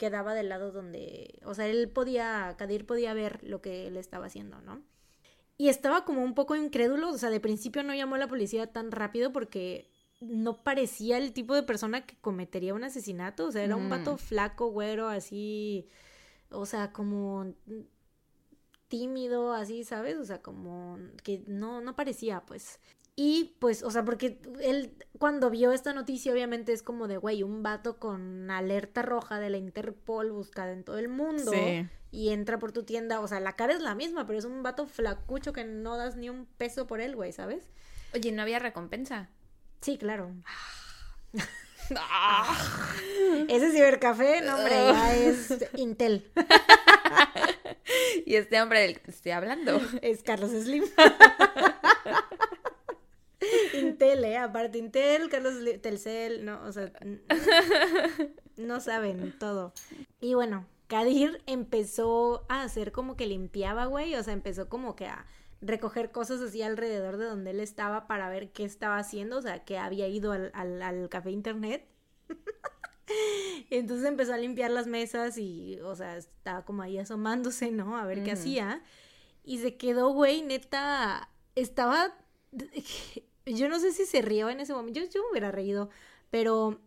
quedaba 0.00 0.32
del 0.32 0.48
lado 0.48 0.72
donde, 0.72 1.38
o 1.44 1.52
sea, 1.52 1.68
él 1.68 1.90
podía, 1.90 2.56
Kadir 2.56 2.86
podía 2.86 3.12
ver 3.12 3.38
lo 3.44 3.60
que 3.60 3.86
él 3.86 3.98
estaba 3.98 4.26
haciendo, 4.26 4.62
¿no? 4.62 4.82
Y 5.58 5.68
estaba 5.68 6.06
como 6.06 6.24
un 6.24 6.34
poco 6.34 6.56
incrédulo, 6.56 7.10
o 7.10 7.18
sea, 7.18 7.28
de 7.28 7.38
principio 7.38 7.82
no 7.82 7.94
llamó 7.94 8.14
a 8.14 8.18
la 8.18 8.26
policía 8.26 8.72
tan 8.72 8.92
rápido 8.92 9.30
porque 9.30 9.90
no 10.20 10.62
parecía 10.62 11.18
el 11.18 11.34
tipo 11.34 11.54
de 11.54 11.62
persona 11.62 12.06
que 12.06 12.16
cometería 12.16 12.72
un 12.72 12.82
asesinato, 12.82 13.44
o 13.44 13.52
sea, 13.52 13.62
era 13.62 13.76
un 13.76 13.90
vato 13.90 14.16
flaco, 14.16 14.70
güero, 14.70 15.08
así, 15.08 15.86
o 16.50 16.64
sea, 16.64 16.94
como 16.94 17.52
tímido, 18.88 19.52
así, 19.52 19.84
¿sabes? 19.84 20.16
O 20.16 20.24
sea, 20.24 20.40
como 20.40 20.98
que 21.22 21.44
no, 21.46 21.82
no 21.82 21.94
parecía, 21.94 22.40
pues. 22.46 22.80
Y 23.22 23.54
pues, 23.58 23.82
o 23.82 23.90
sea, 23.90 24.02
porque 24.02 24.40
él 24.62 24.94
cuando 25.18 25.50
vio 25.50 25.72
esta 25.72 25.92
noticia, 25.92 26.32
obviamente 26.32 26.72
es 26.72 26.82
como 26.82 27.06
de, 27.06 27.18
güey, 27.18 27.42
un 27.42 27.62
vato 27.62 27.98
con 27.98 28.50
alerta 28.50 29.02
roja 29.02 29.38
de 29.38 29.50
la 29.50 29.58
Interpol 29.58 30.32
buscada 30.32 30.72
en 30.72 30.84
todo 30.84 30.96
el 30.96 31.08
mundo. 31.08 31.52
Y 32.10 32.30
entra 32.30 32.58
por 32.58 32.72
tu 32.72 32.84
tienda, 32.84 33.20
o 33.20 33.28
sea, 33.28 33.38
la 33.38 33.56
cara 33.56 33.74
es 33.74 33.82
la 33.82 33.94
misma, 33.94 34.26
pero 34.26 34.38
es 34.38 34.46
un 34.46 34.62
vato 34.62 34.86
flacucho 34.86 35.52
que 35.52 35.64
no 35.64 35.98
das 35.98 36.16
ni 36.16 36.30
un 36.30 36.46
peso 36.46 36.86
por 36.86 37.02
él, 37.02 37.14
güey, 37.14 37.30
¿sabes? 37.30 37.68
Oye, 38.14 38.32
¿no 38.32 38.40
había 38.40 38.58
recompensa? 38.58 39.28
Sí, 39.82 39.98
claro. 39.98 40.34
Ese 43.48 43.70
cibercafé, 43.70 44.40
no, 44.40 44.56
hombre, 44.56 44.72
ya 44.72 45.14
es 45.14 45.54
Intel. 45.76 46.32
y 48.24 48.36
este 48.36 48.62
hombre 48.62 48.80
del 48.80 48.98
que 48.98 49.10
estoy 49.10 49.32
hablando 49.32 49.78
es 50.00 50.22
Carlos 50.22 50.52
Slim. 50.52 50.84
Intel, 53.74 54.24
¿eh? 54.24 54.36
Aparte, 54.36 54.78
Intel, 54.78 55.28
Carlos 55.28 55.54
Telcel, 55.80 56.44
no, 56.44 56.62
o 56.64 56.72
sea, 56.72 56.92
no 58.56 58.80
saben 58.80 59.34
todo. 59.38 59.72
Y 60.20 60.34
bueno, 60.34 60.66
Kadir 60.86 61.42
empezó 61.46 62.44
a 62.48 62.62
hacer 62.62 62.92
como 62.92 63.16
que 63.16 63.26
limpiaba, 63.26 63.86
güey, 63.86 64.14
o 64.16 64.22
sea, 64.22 64.32
empezó 64.32 64.68
como 64.68 64.96
que 64.96 65.06
a 65.06 65.26
recoger 65.60 66.10
cosas 66.10 66.40
así 66.40 66.62
alrededor 66.62 67.16
de 67.16 67.26
donde 67.26 67.50
él 67.50 67.60
estaba 67.60 68.06
para 68.06 68.28
ver 68.28 68.50
qué 68.52 68.64
estaba 68.64 68.98
haciendo, 68.98 69.38
o 69.38 69.42
sea, 69.42 69.64
que 69.64 69.78
había 69.78 70.08
ido 70.08 70.32
al, 70.32 70.52
al, 70.54 71.08
café 71.08 71.30
internet. 71.30 71.86
Entonces 73.70 74.06
empezó 74.06 74.34
a 74.34 74.38
limpiar 74.38 74.70
las 74.70 74.86
mesas 74.86 75.38
y, 75.38 75.78
o 75.80 75.94
sea, 75.94 76.16
estaba 76.16 76.64
como 76.64 76.82
ahí 76.82 76.98
asomándose, 76.98 77.70
¿no? 77.70 77.96
A 77.96 78.04
ver 78.04 78.22
qué 78.24 78.32
hacía. 78.32 78.82
Y 79.44 79.58
se 79.58 79.76
quedó, 79.76 80.10
güey, 80.10 80.42
neta, 80.42 81.30
estaba... 81.54 82.14
Yo 83.46 83.68
no 83.68 83.78
sé 83.78 83.92
si 83.92 84.06
se 84.06 84.22
rió 84.22 84.50
en 84.50 84.60
ese 84.60 84.74
momento, 84.74 85.00
yo, 85.00 85.06
yo 85.06 85.22
me 85.24 85.30
hubiera 85.30 85.50
reído, 85.50 85.90
pero 86.30 86.80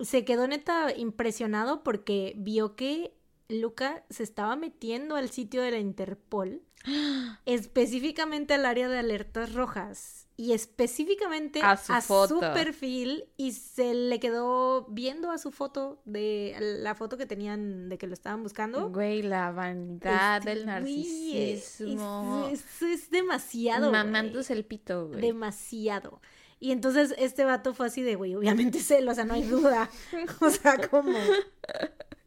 se 0.00 0.24
quedó 0.24 0.46
neta 0.46 0.94
impresionado 0.96 1.82
porque 1.82 2.34
vio 2.36 2.76
que 2.76 3.14
Luca 3.48 4.04
se 4.10 4.22
estaba 4.22 4.56
metiendo 4.56 5.16
al 5.16 5.30
sitio 5.30 5.62
de 5.62 5.70
la 5.70 5.78
Interpol, 5.78 6.62
específicamente 7.46 8.54
al 8.54 8.66
área 8.66 8.88
de 8.88 8.98
alertas 8.98 9.54
rojas 9.54 10.23
y 10.36 10.52
específicamente 10.52 11.60
a, 11.62 11.76
su, 11.76 12.40
perfil 12.40 13.24
y 13.36 13.52
se 13.52 13.94
le 13.94 14.18
quedó 14.18 14.86
viendo 14.86 15.30
a 15.30 15.38
su 15.38 15.52
foto 15.52 16.02
de 16.04 16.56
la 16.58 16.96
foto 16.96 17.16
que 17.16 17.24
tenían 17.24 17.88
de 17.88 17.98
que 17.98 18.08
lo 18.08 18.14
estaban 18.14 18.42
buscando. 18.42 18.90
Güey, 18.90 19.22
la 19.22 19.52
vanidad 19.52 20.38
este, 20.38 20.50
del 20.50 20.66
narcisismo. 20.66 22.50
es, 22.50 23.10
demasiado. 23.10 23.92
Mamándose 23.92 24.54
el 24.54 24.64
pito, 24.64 25.06
güey. 25.08 25.20
Demasiado. 25.20 26.20
Y 26.58 26.72
entonces 26.72 27.14
este 27.18 27.44
vato 27.44 27.72
fue 27.72 27.86
así 27.86 28.02
de, 28.02 28.16
güey, 28.16 28.34
obviamente 28.34 28.78
es 28.78 28.90
él, 28.90 29.08
o 29.08 29.14
sea, 29.14 29.24
no 29.24 29.34
hay 29.34 29.42
duda. 29.42 29.88
o 30.40 30.50
sea, 30.50 30.78
¿cómo? 30.88 31.16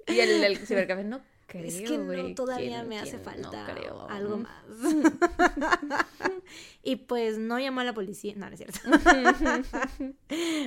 Y 0.08 0.20
el, 0.20 0.44
el 0.44 0.58
cibercafé 0.60 1.04
no 1.04 1.22
creo, 1.48 1.66
Es 1.66 1.82
que 1.82 1.98
no, 1.98 2.36
todavía 2.36 2.84
me 2.84 3.00
hace 3.00 3.18
falta 3.18 3.66
algo 4.10 4.38
más. 4.38 4.64
y 6.84 6.98
pues 6.98 7.38
no 7.38 7.60
llamó 7.60 7.80
a 7.80 7.84
la 7.84 7.94
policía. 7.94 8.34
No, 8.36 8.50
no 8.50 8.56
es 8.56 8.60
cierto. 8.60 8.80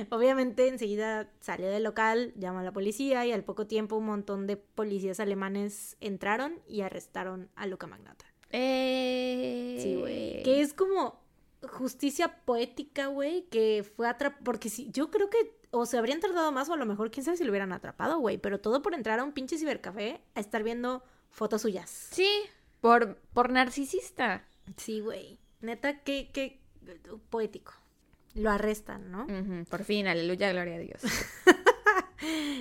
Obviamente 0.15 0.67
enseguida 0.67 1.31
salió 1.39 1.69
del 1.69 1.83
local, 1.83 2.33
llamó 2.35 2.59
a 2.59 2.63
la 2.63 2.73
policía 2.73 3.25
y 3.25 3.31
al 3.31 3.43
poco 3.43 3.67
tiempo 3.67 3.95
un 3.95 4.07
montón 4.07 4.47
de 4.47 4.57
policías 4.57 5.19
alemanes 5.19 5.95
entraron 6.01 6.59
y 6.67 6.81
arrestaron 6.81 7.49
a 7.55 7.67
Luca 7.67 7.87
Magnata. 7.87 8.25
Eh... 8.49 9.79
Sí, 9.81 9.95
güey. 9.95 10.43
Que 10.43 10.61
es 10.61 10.73
como 10.73 11.21
justicia 11.61 12.39
poética, 12.43 13.07
güey, 13.07 13.43
que 13.49 13.85
fue 13.95 14.07
atrapado. 14.07 14.43
Porque 14.43 14.69
si, 14.69 14.89
yo 14.91 15.11
creo 15.11 15.29
que 15.29 15.60
o 15.71 15.85
se 15.85 15.97
habrían 15.97 16.19
tardado 16.19 16.51
más 16.51 16.69
o 16.69 16.73
a 16.73 16.77
lo 16.77 16.85
mejor 16.85 17.11
quién 17.11 17.23
sabe 17.23 17.37
si 17.37 17.43
lo 17.43 17.51
hubieran 17.51 17.71
atrapado, 17.71 18.19
güey. 18.19 18.37
Pero 18.37 18.59
todo 18.59 18.81
por 18.81 18.93
entrar 18.93 19.19
a 19.19 19.23
un 19.23 19.31
pinche 19.31 19.57
cibercafé 19.57 20.21
a 20.35 20.39
estar 20.39 20.63
viendo 20.63 21.03
fotos 21.29 21.61
suyas. 21.61 21.89
Sí, 22.11 22.29
por, 22.81 23.17
por 23.33 23.49
narcisista. 23.49 24.45
Sí, 24.77 24.99
güey. 24.99 25.39
Neta, 25.61 25.99
qué, 25.99 26.29
qué 26.33 26.59
poético. 27.29 27.73
Lo 28.33 28.49
arrestan, 28.49 29.11
¿no? 29.11 29.27
Por 29.69 29.83
fin, 29.83 30.07
aleluya, 30.07 30.51
gloria 30.51 30.75
a 30.75 30.79
Dios. 30.79 31.01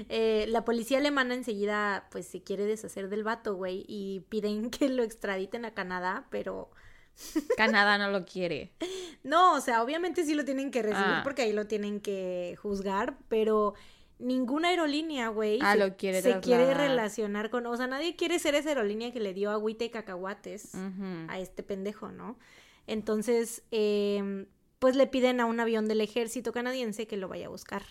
Eh, 0.08 0.46
la 0.48 0.64
policía 0.64 0.96
alemana 0.96 1.34
enseguida, 1.34 2.08
pues, 2.10 2.26
se 2.26 2.42
quiere 2.42 2.64
deshacer 2.64 3.10
del 3.10 3.24
vato, 3.24 3.56
güey, 3.56 3.84
y 3.86 4.20
piden 4.30 4.70
que 4.70 4.88
lo 4.88 5.02
extraditen 5.02 5.66
a 5.66 5.74
Canadá, 5.74 6.26
pero 6.30 6.70
Canadá 7.56 7.98
no 7.98 8.10
lo 8.10 8.24
quiere. 8.24 8.72
No, 9.22 9.54
o 9.54 9.60
sea, 9.60 9.82
obviamente 9.82 10.24
sí 10.24 10.34
lo 10.34 10.44
tienen 10.44 10.70
que 10.70 10.82
recibir 10.82 11.04
ah. 11.04 11.20
porque 11.22 11.42
ahí 11.42 11.52
lo 11.52 11.66
tienen 11.66 12.00
que 12.00 12.56
juzgar, 12.60 13.18
pero 13.28 13.74
ninguna 14.18 14.68
aerolínea, 14.68 15.28
güey, 15.28 15.58
ah, 15.62 15.76
se, 15.76 15.96
quiere, 15.96 16.22
se 16.22 16.40
quiere 16.40 16.74
relacionar 16.74 17.50
con, 17.50 17.66
o 17.66 17.76
sea, 17.76 17.86
nadie 17.86 18.16
quiere 18.16 18.38
ser 18.38 18.54
esa 18.54 18.70
aerolínea 18.70 19.12
que 19.12 19.20
le 19.20 19.34
dio 19.34 19.50
agüita 19.50 19.84
y 19.84 19.90
cacahuates 19.90 20.72
a 21.28 21.38
este 21.38 21.62
pendejo, 21.62 22.10
¿no? 22.12 22.38
Entonces, 22.86 23.62
eh, 23.70 24.46
pues 24.78 24.96
le 24.96 25.06
piden 25.06 25.40
a 25.40 25.46
un 25.46 25.60
avión 25.60 25.86
del 25.88 26.00
ejército 26.00 26.52
canadiense 26.52 27.06
que 27.06 27.16
lo 27.16 27.28
vaya 27.28 27.46
a 27.46 27.50
buscar. 27.50 27.82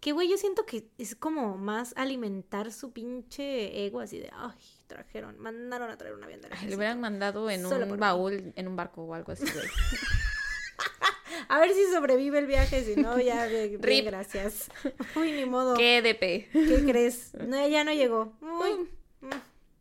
Que, 0.00 0.12
güey, 0.12 0.28
yo 0.28 0.36
siento 0.36 0.66
que 0.66 0.90
es 0.98 1.14
como 1.14 1.56
más 1.56 1.94
alimentar 1.96 2.72
su 2.72 2.92
pinche 2.92 3.86
ego 3.86 4.00
así 4.00 4.18
de, 4.18 4.30
ay, 4.34 4.58
trajeron, 4.92 5.38
mandaron 5.38 5.90
a 5.90 5.96
traer 5.96 6.14
un 6.14 6.22
avión 6.22 6.42
de 6.42 6.50
la 6.50 6.56
Le 6.56 6.76
hubieran 6.76 7.00
mandado 7.00 7.48
en 7.48 7.64
un 7.64 7.98
baúl, 7.98 8.52
en 8.54 8.68
un 8.68 8.76
barco 8.76 9.02
o 9.02 9.14
algo 9.14 9.32
así, 9.32 9.46
a 11.48 11.60
ver 11.60 11.72
si 11.72 11.90
sobrevive 11.92 12.38
el 12.38 12.46
viaje, 12.46 12.84
si 12.84 13.00
no, 13.00 13.18
ya, 13.18 13.46
bien, 13.80 14.04
gracias. 14.04 14.70
Uy, 15.16 15.32
ni 15.32 15.46
modo. 15.46 15.74
¿Qué 15.74 16.02
DP? 16.02 16.52
¿Qué 16.52 16.84
crees? 16.86 17.32
No, 17.34 17.66
ya 17.66 17.84
no 17.84 17.92
llegó. 17.92 18.34
Uy. 18.42 18.88
Mm, 19.20 19.30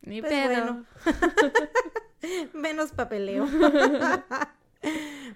ni 0.04 0.22
pues 0.22 0.32
pedo. 0.32 0.86
Menos 2.54 2.92
papeleo. 2.92 3.48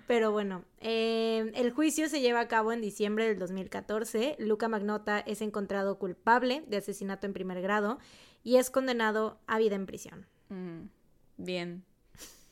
Pero 0.07 0.32
bueno, 0.32 0.63
eh, 0.80 1.51
el 1.55 1.71
juicio 1.71 2.09
se 2.09 2.21
lleva 2.21 2.39
a 2.39 2.47
cabo 2.47 2.71
en 2.71 2.82
diciembre 2.82 3.28
del 3.28 3.39
2014. 3.39 4.36
Luca 4.39 4.67
Magnota 4.67 5.19
es 5.19 5.41
encontrado 5.41 5.99
culpable 5.99 6.63
de 6.67 6.78
asesinato 6.78 7.28
en 7.28 7.34
primer 7.34 7.61
grado 7.61 7.99
y 8.45 8.57
es 8.57 8.69
condenado 8.69 9.39
a 9.47 9.57
vida 9.57 9.75
en 9.75 9.87
prisión. 9.87 10.27
Mm, 10.49 10.83
bien. 11.37 11.83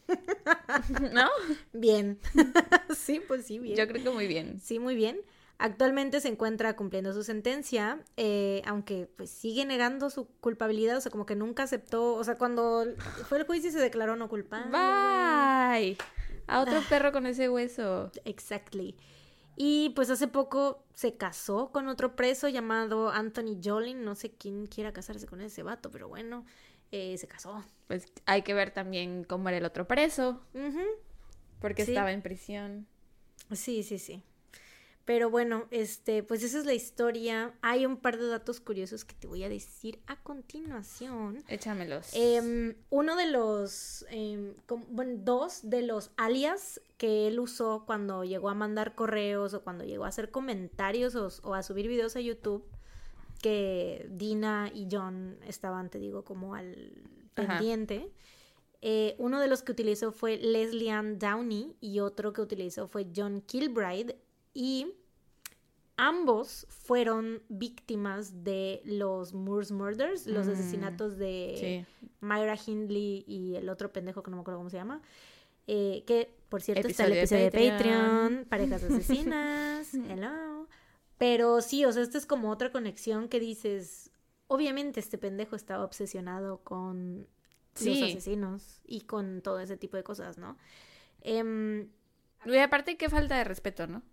¿No? 1.13 1.29
Bien. 1.71 2.19
sí, 2.97 3.21
pues 3.25 3.45
sí, 3.45 3.59
bien. 3.59 3.77
Yo 3.77 3.87
creo 3.87 4.03
que 4.03 4.09
muy 4.09 4.27
bien. 4.27 4.59
Sí, 4.59 4.79
muy 4.79 4.95
bien. 4.95 5.21
Actualmente 5.59 6.19
se 6.19 6.29
encuentra 6.29 6.75
cumpliendo 6.75 7.13
su 7.13 7.23
sentencia, 7.23 8.03
eh, 8.17 8.63
aunque 8.65 9.07
pues 9.15 9.29
sigue 9.29 9.65
negando 9.65 10.09
su 10.09 10.25
culpabilidad, 10.41 10.97
o 10.97 11.01
sea, 11.01 11.11
como 11.11 11.27
que 11.27 11.35
nunca 11.35 11.63
aceptó, 11.63 12.15
o 12.15 12.23
sea, 12.23 12.35
cuando 12.35 12.85
fue 13.29 13.37
el 13.37 13.45
juicio 13.45 13.71
se 13.71 13.79
declaró 13.79 14.15
no 14.15 14.27
culpable. 14.27 14.71
Bye. 14.71 15.97
A 16.47 16.59
otro 16.59 16.79
ah. 16.79 16.85
perro 16.89 17.11
con 17.11 17.27
ese 17.27 17.49
hueso. 17.49 18.11
Exactly. 18.25 18.97
Y 19.55 19.89
pues 19.91 20.09
hace 20.09 20.27
poco 20.27 20.83
se 20.93 21.15
casó 21.15 21.71
con 21.71 21.87
otro 21.87 22.15
preso 22.15 22.49
llamado 22.49 23.09
Anthony 23.09 23.59
Jolin. 23.63 24.03
No 24.03 24.15
sé 24.15 24.31
quién 24.31 24.65
quiera 24.67 24.93
casarse 24.93 25.27
con 25.27 25.41
ese 25.41 25.63
vato, 25.63 25.91
pero 25.91 26.07
bueno, 26.07 26.45
eh, 26.91 27.17
se 27.17 27.27
casó. 27.27 27.63
Pues 27.87 28.11
hay 28.25 28.41
que 28.41 28.53
ver 28.53 28.71
también 28.71 29.23
cómo 29.23 29.49
era 29.49 29.57
el 29.57 29.65
otro 29.65 29.87
preso. 29.87 30.41
Porque 31.59 31.83
estaba 31.83 32.11
en 32.11 32.21
prisión. 32.21 32.87
Sí, 33.51 33.83
sí, 33.83 33.99
sí. 33.99 34.23
Pero 35.05 35.29
bueno, 35.29 35.65
este, 35.69 36.23
pues 36.23 36.43
esa 36.43 36.59
es 36.59 36.65
la 36.65 36.73
historia. 36.73 37.53
Hay 37.61 37.85
un 37.85 37.97
par 37.97 38.17
de 38.17 38.27
datos 38.27 38.61
curiosos 38.61 39.03
que 39.03 39.13
te 39.13 39.27
voy 39.27 39.43
a 39.43 39.49
decir 39.49 39.99
a 40.07 40.15
continuación. 40.15 41.43
Échamelos. 41.49 42.11
Em, 42.13 42.75
uno 42.89 43.17
de 43.17 43.29
los, 43.29 44.05
em, 44.09 44.53
bueno, 44.89 45.19
dos 45.21 45.69
de 45.69 45.81
los 45.81 46.11
alias 46.15 46.79
que 46.97 47.27
él 47.27 47.39
usó 47.39 47.83
cuando 47.85 48.23
llegó 48.23 48.49
a 48.49 48.53
mandar 48.53 48.95
correos 48.95 49.53
o 49.53 49.61
cuando 49.61 49.83
llegó 49.83 50.05
a 50.05 50.07
hacer 50.07 50.31
comentarios 50.31 51.15
o, 51.15 51.53
a 51.53 51.63
subir 51.63 51.89
videos 51.89 52.15
a 52.15 52.21
YouTube, 52.21 52.63
que 53.41 54.07
Dina 54.09 54.71
y 54.73 54.87
John 54.89 55.37
estaban, 55.45 55.89
te 55.89 55.99
digo, 55.99 56.23
como 56.23 56.55
al 56.55 56.93
pendiente. 57.33 58.09
Eh, 58.81 59.15
uno 59.17 59.41
de 59.41 59.47
los 59.49 59.63
que 59.63 59.73
utilizó 59.73 60.13
fue 60.13 60.37
Leslie 60.37 60.91
Ann 60.91 61.19
Downey 61.19 61.75
y 61.81 61.99
otro 61.99 62.31
que 62.31 62.41
utilizó 62.41 62.87
fue 62.87 63.07
John 63.13 63.41
Kilbride 63.41 64.17
y 64.53 64.93
ambos 65.97 66.65
fueron 66.69 67.43
víctimas 67.49 68.43
de 68.43 68.81
los 68.85 69.33
Moores 69.33 69.71
Murders, 69.71 70.27
los 70.27 70.47
mm, 70.47 70.51
asesinatos 70.51 71.17
de 71.17 71.85
Myra 72.19 72.55
Hindley 72.55 73.23
y 73.27 73.55
el 73.55 73.69
otro 73.69 73.91
pendejo 73.91 74.23
que 74.23 74.31
no 74.31 74.37
me 74.37 74.41
acuerdo 74.41 74.59
cómo 74.59 74.69
se 74.69 74.77
llama. 74.77 75.01
Eh, 75.65 76.03
que, 76.05 76.35
por 76.49 76.61
cierto, 76.61 76.87
está 76.87 77.05
el 77.05 77.13
episodio 77.13 77.49
de 77.49 77.51
Patreon, 77.51 78.45
parejas 78.49 78.83
asesinas, 78.83 79.93
hello. 79.93 80.67
Pero 81.17 81.61
sí, 81.61 81.85
o 81.85 81.91
sea, 81.91 82.03
esta 82.03 82.17
es 82.17 82.25
como 82.25 82.49
otra 82.49 82.71
conexión 82.71 83.29
que 83.29 83.39
dices, 83.39 84.11
obviamente 84.47 84.99
este 84.99 85.17
pendejo 85.17 85.55
estaba 85.55 85.85
obsesionado 85.85 86.59
con 86.63 87.27
los 87.79 88.01
asesinos 88.01 88.81
y 88.85 89.01
con 89.01 89.41
todo 89.41 89.59
ese 89.59 89.77
tipo 89.77 89.95
de 89.95 90.03
cosas, 90.03 90.37
¿no? 90.37 90.57
Eh, 91.21 91.87
y 92.45 92.57
aparte, 92.57 92.97
qué 92.97 93.09
falta 93.09 93.37
de 93.37 93.45
respeto, 93.45 93.87
¿no? 93.87 94.03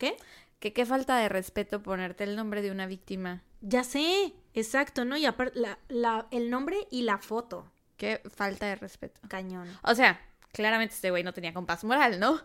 ¿Qué? 0.00 0.16
Que 0.60 0.72
qué 0.72 0.86
falta 0.86 1.18
de 1.18 1.28
respeto 1.28 1.82
ponerte 1.82 2.24
el 2.24 2.34
nombre 2.34 2.62
de 2.62 2.70
una 2.70 2.86
víctima. 2.86 3.42
Ya 3.60 3.84
sé, 3.84 4.32
exacto, 4.54 5.04
¿no? 5.04 5.18
Y 5.18 5.26
aparte, 5.26 5.60
la, 5.88 6.26
el 6.30 6.48
nombre 6.48 6.88
y 6.90 7.02
la 7.02 7.18
foto. 7.18 7.70
Qué 7.98 8.22
falta 8.34 8.64
de 8.66 8.76
respeto. 8.76 9.20
Cañón. 9.28 9.68
O 9.82 9.94
sea, 9.94 10.18
claramente 10.52 10.94
este 10.94 11.10
güey 11.10 11.22
no 11.22 11.34
tenía 11.34 11.52
compás 11.52 11.84
moral, 11.84 12.18
¿no? 12.18 12.40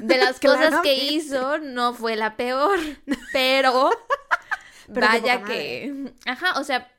De 0.00 0.18
las 0.18 0.40
cosas 0.40 0.80
que 0.82 0.96
hizo, 0.96 1.58
no 1.58 1.94
fue 1.94 2.16
la 2.16 2.36
peor. 2.36 2.76
Pero, 3.32 3.90
vaya 4.88 5.44
que. 5.44 6.12
Ajá, 6.26 6.58
o 6.58 6.64
sea. 6.64 6.92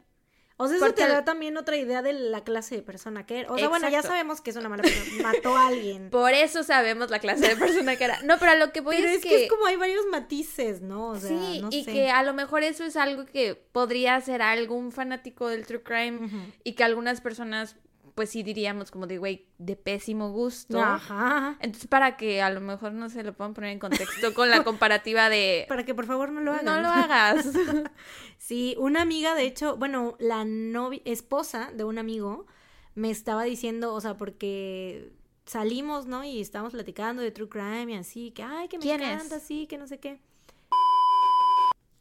O 0.59 0.67
sea, 0.67 0.77
eso 0.77 0.91
te 0.93 1.07
da 1.07 1.23
también 1.23 1.55
otra 1.55 1.77
idea 1.77 2.01
de 2.01 2.13
la 2.13 2.43
clase 2.43 2.75
de 2.75 2.81
persona 2.81 3.27
que 3.27 3.41
era. 3.41 3.51
O 3.51 3.57
sea, 3.57 3.69
bueno, 3.69 3.87
ya 3.89 4.01
sabemos 4.01 4.41
que 4.41 4.49
es 4.49 4.55
una 4.55 4.69
mala 4.69 4.81
persona. 4.81 5.21
Mató 5.21 5.55
a 5.55 5.67
alguien. 5.67 6.09
Por 6.09 6.33
eso 6.33 6.63
sabemos 6.63 7.11
la 7.11 7.19
clase 7.19 7.47
de 7.47 7.55
persona 7.55 7.95
que 7.95 8.03
era. 8.05 8.21
No, 8.23 8.39
pero 8.39 8.53
a 8.53 8.55
lo 8.55 8.71
que 8.71 8.81
voy 8.81 8.95
pero 8.95 9.07
es, 9.07 9.17
es 9.17 9.23
que... 9.23 9.43
es 9.43 9.49
como 9.49 9.67
hay 9.67 9.75
varios 9.75 10.05
matices, 10.11 10.81
¿no? 10.81 11.09
O 11.09 11.15
sea, 11.15 11.29
sí, 11.29 11.63
y 11.69 11.85
que 11.85 12.09
a 12.09 12.23
lo 12.23 12.33
mejor 12.33 12.63
eso 12.63 12.83
es 12.83 12.95
algo 12.95 13.25
que 13.25 13.53
podría 13.53 14.19
ser 14.19 14.41
algún 14.41 14.91
fanático 14.91 15.47
del 15.47 15.67
true 15.67 15.83
crime 15.83 16.51
y 16.63 16.73
que 16.73 16.83
algunas 16.83 17.21
personas 17.21 17.75
pues 18.17 18.31
sí 18.31 18.41
diríamos 18.41 18.89
como 18.89 19.05
de, 19.05 19.19
güey, 19.19 19.45
de 19.59 19.75
pésimo 19.75 20.31
gusto. 20.31 20.81
Ajá. 20.81 21.55
Entonces, 21.61 21.87
para 21.87 22.17
que 22.17 22.41
a 22.41 22.49
lo 22.49 22.61
mejor 22.61 22.91
no 22.91 23.09
se 23.09 23.21
lo 23.21 23.31
puedan 23.33 23.53
poner 23.53 23.69
en 23.69 23.77
contexto 23.77 24.33
con 24.33 24.49
la 24.49 24.63
comparativa 24.63 25.29
de... 25.29 25.65
Para 25.69 25.85
que 25.85 25.93
por 25.93 26.07
favor 26.07 26.31
no 26.31 26.41
lo 26.41 26.51
hagas. 26.51 26.63
No 26.63 26.81
lo 26.81 26.87
hagas. 26.87 27.45
sí, 28.39 28.75
una 28.79 29.03
amiga, 29.03 29.35
de 29.35 29.43
hecho, 29.43 29.77
bueno, 29.77 30.15
la 30.17 30.45
novia, 30.45 30.99
esposa 31.05 31.69
de 31.75 31.83
un 31.83 31.99
amigo 31.99 32.47
me 32.95 33.11
estaba 33.11 33.43
diciendo, 33.43 33.93
o 33.93 34.01
sea, 34.01 34.17
porque 34.17 35.13
salimos, 35.45 36.07
¿no? 36.07 36.23
Y 36.23 36.41
estábamos 36.41 36.73
platicando 36.73 37.21
de 37.21 37.29
True 37.29 37.49
Crime 37.49 37.93
y 37.93 37.97
así, 37.97 38.31
que, 38.31 38.41
ay, 38.41 38.67
que 38.67 38.79
me 38.79 38.93
encanta, 38.95 39.35
así, 39.35 39.67
que 39.67 39.77
no 39.77 39.85
sé 39.85 39.99
qué. 39.99 40.19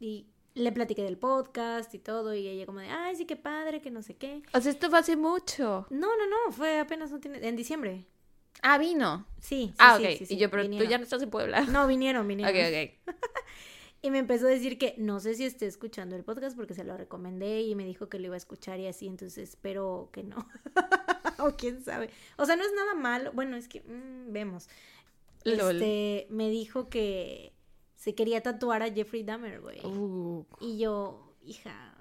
Y 0.01 0.24
le 0.57 0.73
platiqué 0.73 1.03
del 1.03 1.19
podcast 1.19 1.95
y 1.95 1.99
todo, 1.99 2.35
y 2.35 2.49
ella 2.49 2.65
como 2.65 2.81
de, 2.81 2.89
ay, 2.89 3.15
sí, 3.15 3.27
qué 3.27 3.37
padre, 3.37 3.83
que 3.83 3.91
no 3.91 4.03
sé 4.03 4.16
qué. 4.16 4.43
O 4.55 4.61
sea, 4.61 4.73
esto 4.73 4.89
fue 4.89 4.99
hace 4.99 5.15
mucho. 5.15 5.87
No, 5.91 6.16
no, 6.16 6.27
no, 6.27 6.51
fue 6.51 6.81
apenas, 6.81 7.11
no 7.11 7.20
tiene, 7.20 7.47
en 7.47 7.57
diciembre. 7.57 8.07
Ah, 8.62 8.78
vino. 8.78 9.27
Sí. 9.39 9.66
sí 9.69 9.74
ah, 9.78 9.97
ok. 9.97 10.31
y 10.31 10.37
yo, 10.39 10.51
pero 10.51 10.65
tú 10.65 10.85
ya 10.85 10.97
no 10.97 11.05
estás 11.05 11.23
en 11.23 11.28
Puebla. 11.28 11.61
No, 11.66 11.87
vinieron, 11.87 12.27
vinieron. 12.27 12.57
Ok, 12.57 12.91
ok. 13.07 13.16
y 14.03 14.11
me 14.11 14.19
empezó 14.19 14.47
a 14.47 14.51
decir 14.51 14.78
que 14.78 14.95
no 14.97 15.20
sé 15.20 15.35
si 15.35 15.45
esté 15.45 15.66
escuchando 15.66 16.16
el 16.16 16.24
podcast 16.24 16.57
porque 16.57 16.73
se 16.73 16.85
lo 16.85 16.97
recomendé 16.97 17.61
y 17.61 17.74
me 17.74 17.85
dijo 17.85 18.09
que 18.09 18.19
lo 18.19 18.27
iba 18.27 18.35
a 18.35 18.39
escuchar 18.39 18.81
y 18.81 18.87
así, 18.87 19.07
entonces 19.07 19.51
espero 19.51 20.09
que 20.11 20.23
no. 20.23 20.49
o 21.39 21.55
quién 21.57 21.85
sabe. 21.85 22.09
O 22.39 22.47
sea, 22.47 22.57
no 22.57 22.65
es 22.65 22.73
nada 22.73 22.95
malo. 22.95 23.31
Bueno, 23.33 23.59
es 23.59 23.69
que 23.69 23.83
mm, 23.83 24.33
vemos. 24.33 24.70
Este, 25.45 26.27
me 26.31 26.49
dijo 26.49 26.89
que 26.89 27.53
se 28.07 28.15
quería 28.15 28.41
tatuar 28.41 28.85
a 28.85 28.93
Jeffrey 28.93 29.24
Dahmer, 29.24 29.61
güey. 29.61 29.85
Uh. 29.85 30.47
Y 30.61 30.78
yo, 30.78 31.35
hija. 31.45 31.93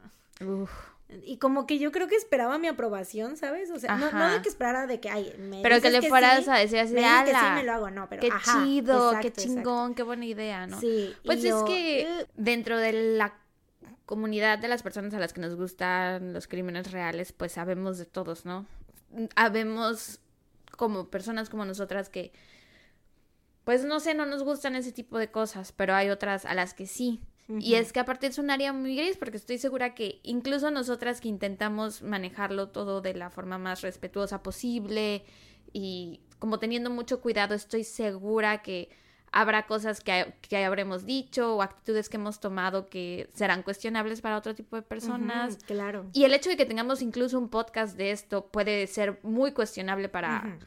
Y 1.24 1.38
como 1.38 1.66
que 1.66 1.80
yo 1.80 1.92
creo 1.92 2.08
que 2.08 2.16
esperaba 2.16 2.60
mi 2.60 2.68
aprobación, 2.68 3.38
¿sabes? 3.38 3.72
O 3.72 3.80
sea, 3.80 3.98
no, 3.98 4.30
de 4.30 4.40
que 4.44 4.50
esperara 4.50 4.86
de 4.86 5.00
que, 5.00 5.10
ay, 5.10 5.34
me 5.40 5.64
Pero 5.64 5.82
que 5.82 5.90
le 5.90 6.04
fueras 6.04 6.48
a 6.48 6.58
decir 6.58 6.78
así, 6.78 6.94
me 6.94 7.02
que 7.02 7.32
sí 7.32 7.46
me 7.56 7.64
lo 7.64 7.74
hago, 7.74 7.90
no, 7.90 8.08
pero 8.08 8.22
Qué 8.22 8.30
chido, 8.44 9.14
qué 9.20 9.34
chingón, 9.34 9.96
qué 9.96 10.04
buena 10.04 10.26
idea, 10.26 10.68
¿no? 10.68 10.80
Sí. 10.80 11.12
Pues 11.26 11.44
es 11.44 11.56
que 11.64 12.28
dentro 12.36 12.78
de 12.78 12.94
la 13.18 13.40
comunidad 14.06 14.60
de 14.60 14.68
las 14.68 14.84
personas 14.84 15.12
a 15.16 15.20
las 15.20 15.34
que 15.34 15.42
nos 15.42 15.56
gustan 15.56 16.34
los 16.34 16.48
crímenes 16.48 16.92
reales, 16.92 17.32
pues 17.32 17.54
sabemos 17.54 17.98
de 17.98 18.06
todos, 18.06 18.46
¿no? 18.46 18.68
Habemos 19.36 20.20
como 20.78 21.10
personas 21.10 21.50
como 21.50 21.66
nosotras 21.66 22.10
que 22.10 22.32
pues 23.66 23.84
no 23.84 24.00
sé, 24.00 24.14
no 24.14 24.26
nos 24.26 24.44
gustan 24.44 24.76
ese 24.76 24.92
tipo 24.92 25.18
de 25.18 25.32
cosas, 25.32 25.72
pero 25.72 25.94
hay 25.94 26.10
otras 26.10 26.46
a 26.46 26.54
las 26.54 26.74
que 26.74 26.88
sí. 26.88 27.22
Y 27.48 27.76
es 27.76 27.94
que 27.94 28.00
aparte 28.00 28.26
es 28.26 28.40
un 28.40 28.50
área 28.50 28.74
muy 28.74 28.96
gris 28.96 29.18
porque 29.18 29.38
estoy 29.38 29.60
segura 29.60 29.94
que 29.94 30.20
incluso 30.24 30.72
nosotras 30.72 31.22
que 31.22 31.28
intentamos 31.28 32.02
manejarlo 32.02 32.70
todo 32.70 33.02
de 33.02 33.14
la 33.14 33.30
forma 33.30 33.60
más 33.60 33.82
respetuosa 33.82 34.42
posible 34.42 35.24
y 35.72 36.22
como 36.40 36.58
teniendo 36.58 36.90
mucho 36.90 37.22
cuidado, 37.22 37.54
estoy 37.54 37.84
segura 37.84 38.64
que 38.64 38.90
habrá 39.32 39.68
cosas 39.68 40.02
que, 40.02 40.34
que 40.42 40.66
habremos 40.66 41.06
dicho 41.06 41.56
o 41.56 41.62
actitudes 41.62 42.10
que 42.10 42.18
hemos 42.18 42.40
tomado 42.40 42.88
que 42.88 43.30
serán 43.34 43.62
cuestionables 43.62 44.22
para 44.22 44.38
otro 44.38 44.56
tipo 44.56 44.76
de 44.76 44.82
personas. 44.82 45.58
claro. 45.68 46.08
Y 46.14 46.24
el 46.24 46.34
hecho 46.34 46.50
de 46.50 46.58
que 46.58 46.66
tengamos 46.66 47.02
incluso 47.02 47.38
un 47.38 47.50
podcast 47.50 47.96
de 47.96 48.12
esto 48.12 48.48
puede 48.48 48.88
ser 48.88 49.20
muy 49.24 49.52
cuestionable 49.52 50.10
para 50.10 50.58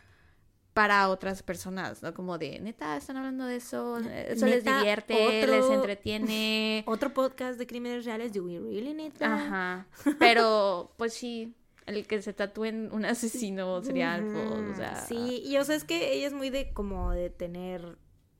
para 0.78 1.08
otras 1.08 1.42
personas, 1.42 2.04
¿no? 2.04 2.14
Como 2.14 2.38
de, 2.38 2.60
neta, 2.60 2.96
están 2.96 3.16
hablando 3.16 3.46
de 3.46 3.56
eso, 3.56 3.98
eso 3.98 4.46
les 4.46 4.62
divierte, 4.62 5.44
les 5.44 5.68
entretiene. 5.68 6.84
Otro 6.86 7.12
podcast 7.12 7.58
de 7.58 7.66
crímenes 7.66 8.04
reales, 8.04 8.32
¿do 8.32 8.44
we 8.44 8.60
really 8.60 8.94
need 8.94 9.12
that? 9.14 9.32
Ajá, 9.32 9.88
pero 10.20 10.94
pues 10.96 11.14
sí, 11.14 11.56
el 11.86 12.06
que 12.06 12.22
se 12.22 12.32
tatúen 12.32 12.90
un 12.92 13.04
asesino 13.04 13.82
serial, 13.82 14.28
o 14.28 14.76
sea... 14.76 14.94
Sí, 14.94 15.42
y 15.44 15.56
o 15.56 15.64
sea, 15.64 15.74
es 15.74 15.82
que 15.82 16.12
ella 16.12 16.28
es 16.28 16.32
muy 16.32 16.48
de 16.48 16.72
como 16.72 17.10
de 17.10 17.30
tener 17.30 17.98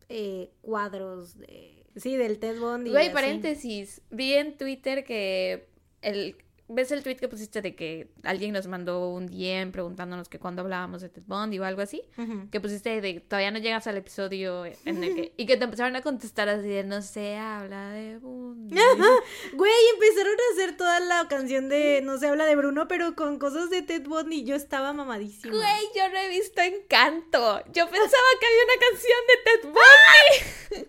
eh, 0.09 0.53
cuadros 0.61 1.39
de... 1.39 1.85
Sí, 1.97 2.15
del 2.15 2.39
Ted 2.39 2.61
Bundy. 2.61 2.91
Güey, 2.93 3.13
paréntesis, 3.13 4.01
vi 4.11 4.35
en 4.35 4.57
Twitter 4.57 5.03
que 5.03 5.69
el 6.03 6.37
¿Ves 6.71 6.93
el 6.93 7.03
tweet 7.03 7.17
que 7.17 7.29
pusiste 7.29 7.63
de 7.63 7.75
que 7.75 8.09
alguien 8.25 8.53
nos 8.53 8.67
mandó 8.67 9.09
un 9.09 9.27
DM 9.27 9.73
preguntándonos 9.73 10.29
que 10.29 10.39
cuando 10.39 10.61
hablábamos 10.61 11.01
de 11.01 11.09
Ted 11.09 11.23
Bundy 11.27 11.59
o 11.59 11.65
algo 11.65 11.81
así? 11.81 12.03
Que 12.51 12.61
pusiste 12.61 13.01
de 13.01 13.21
todavía 13.21 13.51
no 13.51 13.59
llegas 13.59 13.87
al 13.87 13.97
episodio 13.97 14.67
en 14.67 15.03
el 15.03 15.15
que... 15.15 15.33
Y 15.37 15.47
que 15.47 15.57
te 15.57 15.65
empezaron 15.65 15.97
a 15.97 16.03
contestar 16.03 16.49
así 16.51 16.69
de 16.69 16.85
no 16.85 17.01
se 17.01 17.37
habla 17.37 17.91
de 17.91 18.19
Bundy. 18.19 18.77
Güey, 19.55 19.73
empezaron 19.95 20.35
a 20.35 20.53
hacer 20.53 20.77
toda 20.77 21.01
la 21.01 21.27
canción 21.29 21.69
de 21.71 22.01
no 22.03 22.19
se 22.19 22.29
habla 22.29 22.45
de 22.45 22.55
Bruno, 22.55 22.87
pero 22.87 23.15
con 23.15 23.39
cosas 23.39 23.71
de 23.71 23.83
Ted 23.83 24.07
Bundy. 24.07 24.45
Yo 24.45 24.55
estaba 24.55 24.93
mamadísima. 24.93 25.55
Güey, 25.55 25.81
yo 25.97 26.09
no 26.11 26.19
he 26.19 26.29
visto 26.29 26.61
Encanto. 26.61 27.63
Yo 27.73 27.89
pensaba 27.89 28.29
que 28.41 28.47
había 28.47 28.65
una 28.65 28.79
canción 28.91 29.19
de 29.29 29.37
Ted 29.45 29.63
Bundy. 29.69 30.87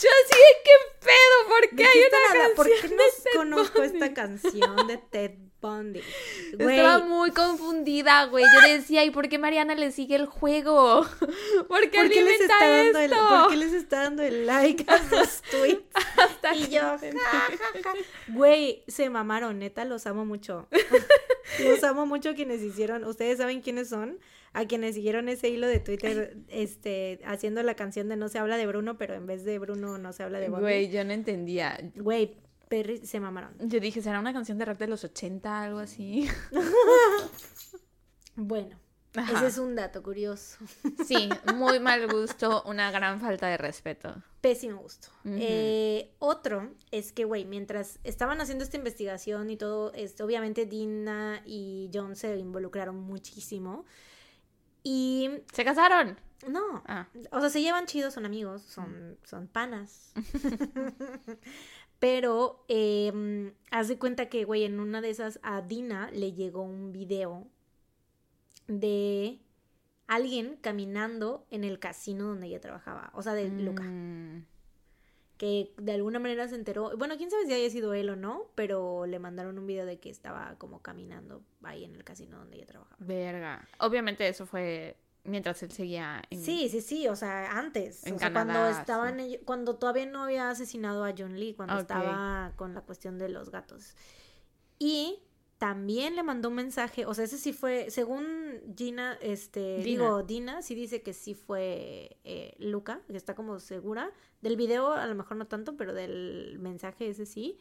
yo 0.00 0.08
así 0.24 0.38
de 0.38 0.54
qué 0.64 0.76
pedo, 1.00 1.48
¿por 1.48 1.76
qué 1.76 1.84
hay 1.84 1.98
una 1.98 2.18
canción? 2.32 2.54
¿Por 2.54 2.66
qué 2.66 2.88
no 2.94 3.38
conozco 3.40 3.82
esta 3.82 4.14
canción 4.14 4.86
de 4.86 5.07
Ted 5.10 5.32
Bundy. 5.60 6.00
Estaba 6.52 7.04
muy 7.04 7.32
confundida, 7.32 8.26
güey. 8.26 8.44
Yo 8.44 8.74
decía, 8.74 9.04
¿y 9.04 9.10
por 9.10 9.28
qué 9.28 9.38
Mariana 9.38 9.74
le 9.74 9.90
sigue 9.90 10.14
el 10.14 10.26
juego? 10.26 11.04
¿Por 11.68 11.90
qué, 11.90 12.04
les 12.04 12.40
está 12.40 12.68
dando 12.68 12.98
el, 13.00 13.10
¿Por 13.10 13.50
qué 13.50 13.56
les 13.56 13.72
está 13.72 14.02
dando 14.04 14.22
el 14.22 14.46
like 14.46 14.84
a 14.86 14.98
sus 14.98 15.42
tweets? 15.50 15.84
y 16.54 16.70
yo, 16.70 16.96
güey, 18.28 18.84
se 18.86 19.10
mamaron, 19.10 19.58
neta, 19.58 19.84
los 19.84 20.06
amo 20.06 20.24
mucho. 20.24 20.68
los 21.64 21.82
amo 21.82 22.06
mucho 22.06 22.34
quienes 22.34 22.62
hicieron, 22.62 23.04
ustedes 23.04 23.38
saben 23.38 23.60
quiénes 23.60 23.88
son, 23.88 24.18
a 24.52 24.64
quienes 24.66 24.94
siguieron 24.94 25.28
ese 25.28 25.48
hilo 25.48 25.66
de 25.66 25.80
Twitter, 25.80 26.36
este, 26.48 27.20
haciendo 27.24 27.62
la 27.62 27.74
canción 27.74 28.08
de 28.08 28.16
No 28.16 28.28
se 28.28 28.38
habla 28.38 28.56
de 28.56 28.66
Bruno, 28.66 28.96
pero 28.96 29.14
en 29.14 29.26
vez 29.26 29.44
de 29.44 29.58
Bruno 29.58 29.98
no 29.98 30.12
se 30.12 30.22
habla 30.22 30.38
de 30.38 30.48
Bobby. 30.48 30.60
Güey, 30.60 30.90
yo 30.90 31.04
no 31.04 31.12
entendía. 31.12 31.78
Güey, 31.96 32.36
Perry 32.68 33.06
se 33.06 33.20
mamaron. 33.20 33.54
Yo 33.60 33.80
dije, 33.80 34.02
¿será 34.02 34.20
una 34.20 34.32
canción 34.32 34.58
de 34.58 34.64
rock 34.64 34.78
de 34.78 34.88
los 34.88 35.04
80, 35.04 35.62
algo 35.62 35.78
así? 35.78 36.28
bueno, 38.36 38.78
ese 39.14 39.46
es 39.46 39.58
un 39.58 39.74
dato 39.74 40.02
curioso. 40.02 40.58
Sí, 41.06 41.28
muy 41.54 41.80
mal 41.80 42.06
gusto, 42.08 42.62
una 42.66 42.90
gran 42.90 43.20
falta 43.20 43.48
de 43.48 43.56
respeto. 43.56 44.14
Pésimo 44.40 44.82
gusto. 44.82 45.08
Eh, 45.24 46.14
otro 46.18 46.74
es 46.90 47.12
que, 47.12 47.24
güey, 47.24 47.44
mientras 47.44 47.98
estaban 48.04 48.40
haciendo 48.40 48.64
esta 48.64 48.76
investigación 48.76 49.50
y 49.50 49.56
todo, 49.56 49.92
esto, 49.94 50.24
obviamente 50.24 50.66
Dina 50.66 51.42
y 51.44 51.90
John 51.92 52.16
se 52.16 52.36
involucraron 52.36 52.96
muchísimo. 52.96 53.84
Y... 54.82 55.30
¿Se 55.52 55.64
casaron? 55.64 56.18
No. 56.46 56.82
Ah. 56.86 57.08
O 57.32 57.40
sea, 57.40 57.50
se 57.50 57.60
llevan 57.60 57.86
chidos, 57.86 58.14
son 58.14 58.24
amigos, 58.24 58.62
son, 58.62 59.18
son 59.24 59.48
panas. 59.48 60.12
Pero 61.98 62.64
eh, 62.68 63.52
haz 63.70 63.88
de 63.88 63.98
cuenta 63.98 64.28
que, 64.28 64.44
güey, 64.44 64.64
en 64.64 64.78
una 64.78 65.00
de 65.00 65.10
esas 65.10 65.40
a 65.42 65.62
Dina 65.62 66.10
le 66.12 66.32
llegó 66.32 66.62
un 66.62 66.92
video 66.92 67.48
de 68.68 69.40
alguien 70.06 70.56
caminando 70.60 71.46
en 71.50 71.64
el 71.64 71.78
casino 71.78 72.26
donde 72.28 72.46
ella 72.46 72.60
trabajaba, 72.60 73.10
o 73.14 73.22
sea, 73.22 73.34
de 73.34 73.48
Luca. 73.48 73.82
Mm. 73.82 74.46
Que 75.36 75.72
de 75.76 75.92
alguna 75.92 76.18
manera 76.18 76.48
se 76.48 76.56
enteró, 76.56 76.96
bueno, 76.96 77.16
quién 77.16 77.30
sabe 77.30 77.46
si 77.46 77.52
haya 77.52 77.70
sido 77.70 77.94
él 77.94 78.10
o 78.10 78.16
no, 78.16 78.50
pero 78.56 79.06
le 79.06 79.20
mandaron 79.20 79.56
un 79.56 79.66
video 79.66 79.86
de 79.86 80.00
que 80.00 80.10
estaba 80.10 80.56
como 80.58 80.82
caminando 80.82 81.44
ahí 81.62 81.84
en 81.84 81.94
el 81.94 82.02
casino 82.02 82.38
donde 82.38 82.56
ella 82.56 82.66
trabajaba. 82.66 82.96
Verga. 82.98 83.68
Obviamente 83.78 84.26
eso 84.26 84.46
fue 84.46 84.96
mientras 85.28 85.62
él 85.62 85.70
seguía 85.70 86.22
en... 86.30 86.42
Sí, 86.42 86.68
sí, 86.68 86.80
sí, 86.80 87.08
o 87.08 87.16
sea, 87.16 87.58
antes. 87.58 88.02
o 88.12 88.18
sea, 88.18 88.32
cuando 88.32 88.66
estaban 88.68 89.20
ellos, 89.20 89.40
cuando 89.44 89.76
todavía 89.76 90.06
no 90.06 90.24
había 90.24 90.50
asesinado 90.50 91.04
a 91.04 91.14
John 91.16 91.38
Lee, 91.38 91.54
cuando 91.54 91.78
estaba 91.78 92.52
con 92.56 92.74
la 92.74 92.80
cuestión 92.82 93.18
de 93.18 93.28
los 93.28 93.50
gatos. 93.50 93.94
Y 94.78 95.22
también 95.58 96.14
le 96.14 96.22
mandó 96.22 96.48
un 96.48 96.54
mensaje, 96.54 97.04
o 97.04 97.14
sea, 97.14 97.24
ese 97.24 97.36
sí 97.36 97.52
fue, 97.52 97.90
según 97.90 98.24
Gina, 98.76 99.18
este, 99.20 99.78
digo, 99.82 100.22
Dina, 100.22 100.62
sí 100.62 100.76
dice 100.76 101.02
que 101.02 101.12
sí 101.12 101.34
fue 101.34 102.16
eh, 102.22 102.54
Luca, 102.58 103.02
que 103.08 103.16
está 103.16 103.34
como 103.34 103.58
segura. 103.58 104.12
Del 104.40 104.56
video 104.56 104.92
a 104.92 105.06
lo 105.06 105.16
mejor 105.16 105.36
no 105.36 105.48
tanto, 105.48 105.76
pero 105.76 105.94
del 105.94 106.58
mensaje 106.60 107.08
ese 107.08 107.26
sí. 107.26 107.58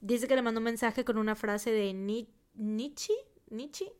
Dice 0.00 0.26
que 0.26 0.36
le 0.36 0.42
mandó 0.42 0.60
un 0.60 0.64
mensaje 0.64 1.04
con 1.04 1.18
una 1.18 1.34
frase 1.34 1.70
de 1.70 1.92
Ni 1.92 2.30
Nietzsche, 2.54 3.12
Nietzsche, 3.50 3.92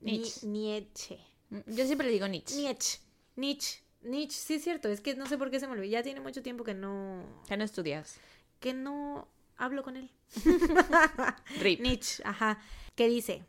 Nietzsche. 0.00 1.18
Yo 1.66 1.86
siempre 1.86 2.06
le 2.06 2.12
digo 2.12 2.26
Nietzsche. 2.28 2.56
Nietzsche. 2.56 2.98
Nietzsche. 3.36 3.80
Nietzsche, 4.02 4.36
sí 4.36 4.54
es 4.54 4.64
cierto, 4.64 4.88
es 4.88 5.00
que 5.00 5.14
no 5.14 5.26
sé 5.26 5.38
por 5.38 5.50
qué 5.50 5.60
se 5.60 5.66
me 5.66 5.74
olvidó. 5.74 5.92
Ya 5.92 6.02
tiene 6.02 6.20
mucho 6.20 6.42
tiempo 6.42 6.64
que 6.64 6.74
no. 6.74 7.22
Que 7.48 7.56
no 7.56 7.64
estudias. 7.64 8.18
Que 8.60 8.74
no 8.74 9.28
hablo 9.56 9.82
con 9.82 9.96
él. 9.96 10.10
Nietzsche, 11.80 12.22
ajá. 12.26 12.58
Que 12.96 13.08
dice, 13.08 13.44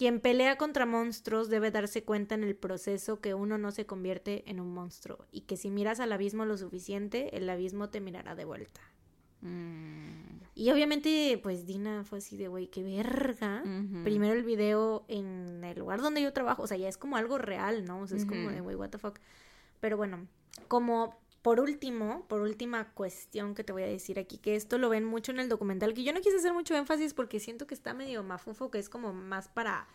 quien 0.00 0.20
pelea 0.20 0.56
contra 0.56 0.86
monstruos 0.86 1.50
debe 1.50 1.70
darse 1.70 2.04
cuenta 2.04 2.34
en 2.34 2.44
el 2.44 2.56
proceso 2.56 3.20
que 3.20 3.34
uno 3.34 3.58
no 3.58 3.70
se 3.70 3.84
convierte 3.84 4.44
en 4.46 4.60
un 4.60 4.72
monstruo 4.72 5.26
y 5.30 5.42
que 5.42 5.56
si 5.56 5.70
miras 5.70 6.00
al 6.00 6.12
abismo 6.12 6.44
lo 6.44 6.56
suficiente, 6.56 7.36
el 7.36 7.50
abismo 7.50 7.90
te 7.90 8.00
mirará 8.00 8.34
de 8.34 8.44
vuelta. 8.44 8.80
Mm. 9.42 10.29
Y 10.60 10.70
obviamente, 10.70 11.40
pues 11.42 11.64
Dina 11.64 12.04
fue 12.04 12.18
así 12.18 12.36
de, 12.36 12.46
güey, 12.48 12.66
qué 12.66 12.82
verga. 12.82 13.62
Primero 14.04 14.34
el 14.34 14.44
video 14.44 15.06
en 15.08 15.64
el 15.64 15.78
lugar 15.78 16.02
donde 16.02 16.20
yo 16.20 16.34
trabajo, 16.34 16.64
o 16.64 16.66
sea, 16.66 16.76
ya 16.76 16.86
es 16.86 16.98
como 16.98 17.16
algo 17.16 17.38
real, 17.38 17.86
¿no? 17.86 18.00
O 18.00 18.06
sea, 18.06 18.18
es 18.18 18.26
como 18.26 18.50
de, 18.50 18.60
güey, 18.60 18.76
what 18.76 18.90
the 18.90 18.98
fuck. 18.98 19.18
Pero 19.80 19.96
bueno, 19.96 20.26
como 20.68 21.18
por 21.40 21.60
último, 21.60 22.26
por 22.28 22.42
última 22.42 22.92
cuestión 22.92 23.54
que 23.54 23.64
te 23.64 23.72
voy 23.72 23.84
a 23.84 23.86
decir 23.86 24.18
aquí, 24.18 24.36
que 24.36 24.54
esto 24.54 24.76
lo 24.76 24.90
ven 24.90 25.06
mucho 25.06 25.32
en 25.32 25.40
el 25.40 25.48
documental, 25.48 25.94
que 25.94 26.04
yo 26.04 26.12
no 26.12 26.20
quise 26.20 26.36
hacer 26.36 26.52
mucho 26.52 26.76
énfasis 26.76 27.14
porque 27.14 27.40
siento 27.40 27.66
que 27.66 27.72
está 27.72 27.94
medio 27.94 28.22
mafufo, 28.22 28.70
que 28.70 28.78
es 28.78 28.90
como 28.90 29.14
más 29.14 29.48
para 29.48 29.86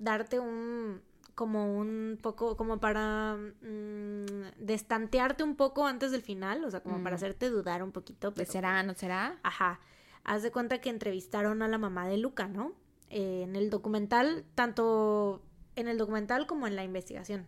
darte 0.00 0.40
un, 0.40 1.02
como 1.36 1.72
un 1.72 2.18
poco, 2.20 2.56
como 2.56 2.80
para 2.80 3.36
mm, 3.36 4.58
destantearte 4.58 5.44
un 5.44 5.54
poco 5.54 5.86
antes 5.86 6.10
del 6.10 6.22
final, 6.22 6.64
o 6.64 6.70
sea, 6.72 6.80
como 6.80 7.00
para 7.00 7.14
hacerte 7.14 7.48
dudar 7.48 7.84
un 7.84 7.92
poquito. 7.92 8.34
Pero, 8.34 8.50
¿Será, 8.50 8.82
no 8.82 8.94
será? 8.94 9.38
Ajá. 9.44 9.78
Haz 10.24 10.42
de 10.42 10.50
cuenta 10.50 10.80
que 10.80 10.90
entrevistaron 10.90 11.62
a 11.62 11.68
la 11.68 11.78
mamá 11.78 12.06
de 12.06 12.18
Luca, 12.18 12.48
¿no? 12.48 12.72
Eh, 13.08 13.42
en 13.42 13.56
el 13.56 13.70
documental, 13.70 14.44
tanto 14.54 15.42
en 15.76 15.88
el 15.88 15.98
documental 15.98 16.46
como 16.46 16.66
en 16.66 16.76
la 16.76 16.84
investigación. 16.84 17.46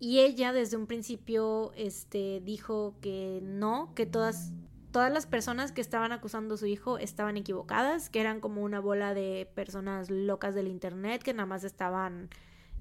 Y 0.00 0.20
ella 0.20 0.52
desde 0.52 0.76
un 0.76 0.86
principio 0.86 1.72
este, 1.74 2.40
dijo 2.44 2.94
que 3.00 3.40
no, 3.42 3.92
que 3.94 4.06
todas, 4.06 4.52
todas 4.92 5.12
las 5.12 5.26
personas 5.26 5.72
que 5.72 5.80
estaban 5.80 6.12
acusando 6.12 6.54
a 6.54 6.58
su 6.58 6.66
hijo 6.66 6.98
estaban 6.98 7.36
equivocadas, 7.36 8.08
que 8.08 8.20
eran 8.20 8.40
como 8.40 8.62
una 8.62 8.78
bola 8.78 9.14
de 9.14 9.50
personas 9.54 10.08
locas 10.10 10.54
del 10.54 10.68
Internet, 10.68 11.22
que 11.22 11.34
nada 11.34 11.46
más 11.46 11.64
estaban 11.64 12.30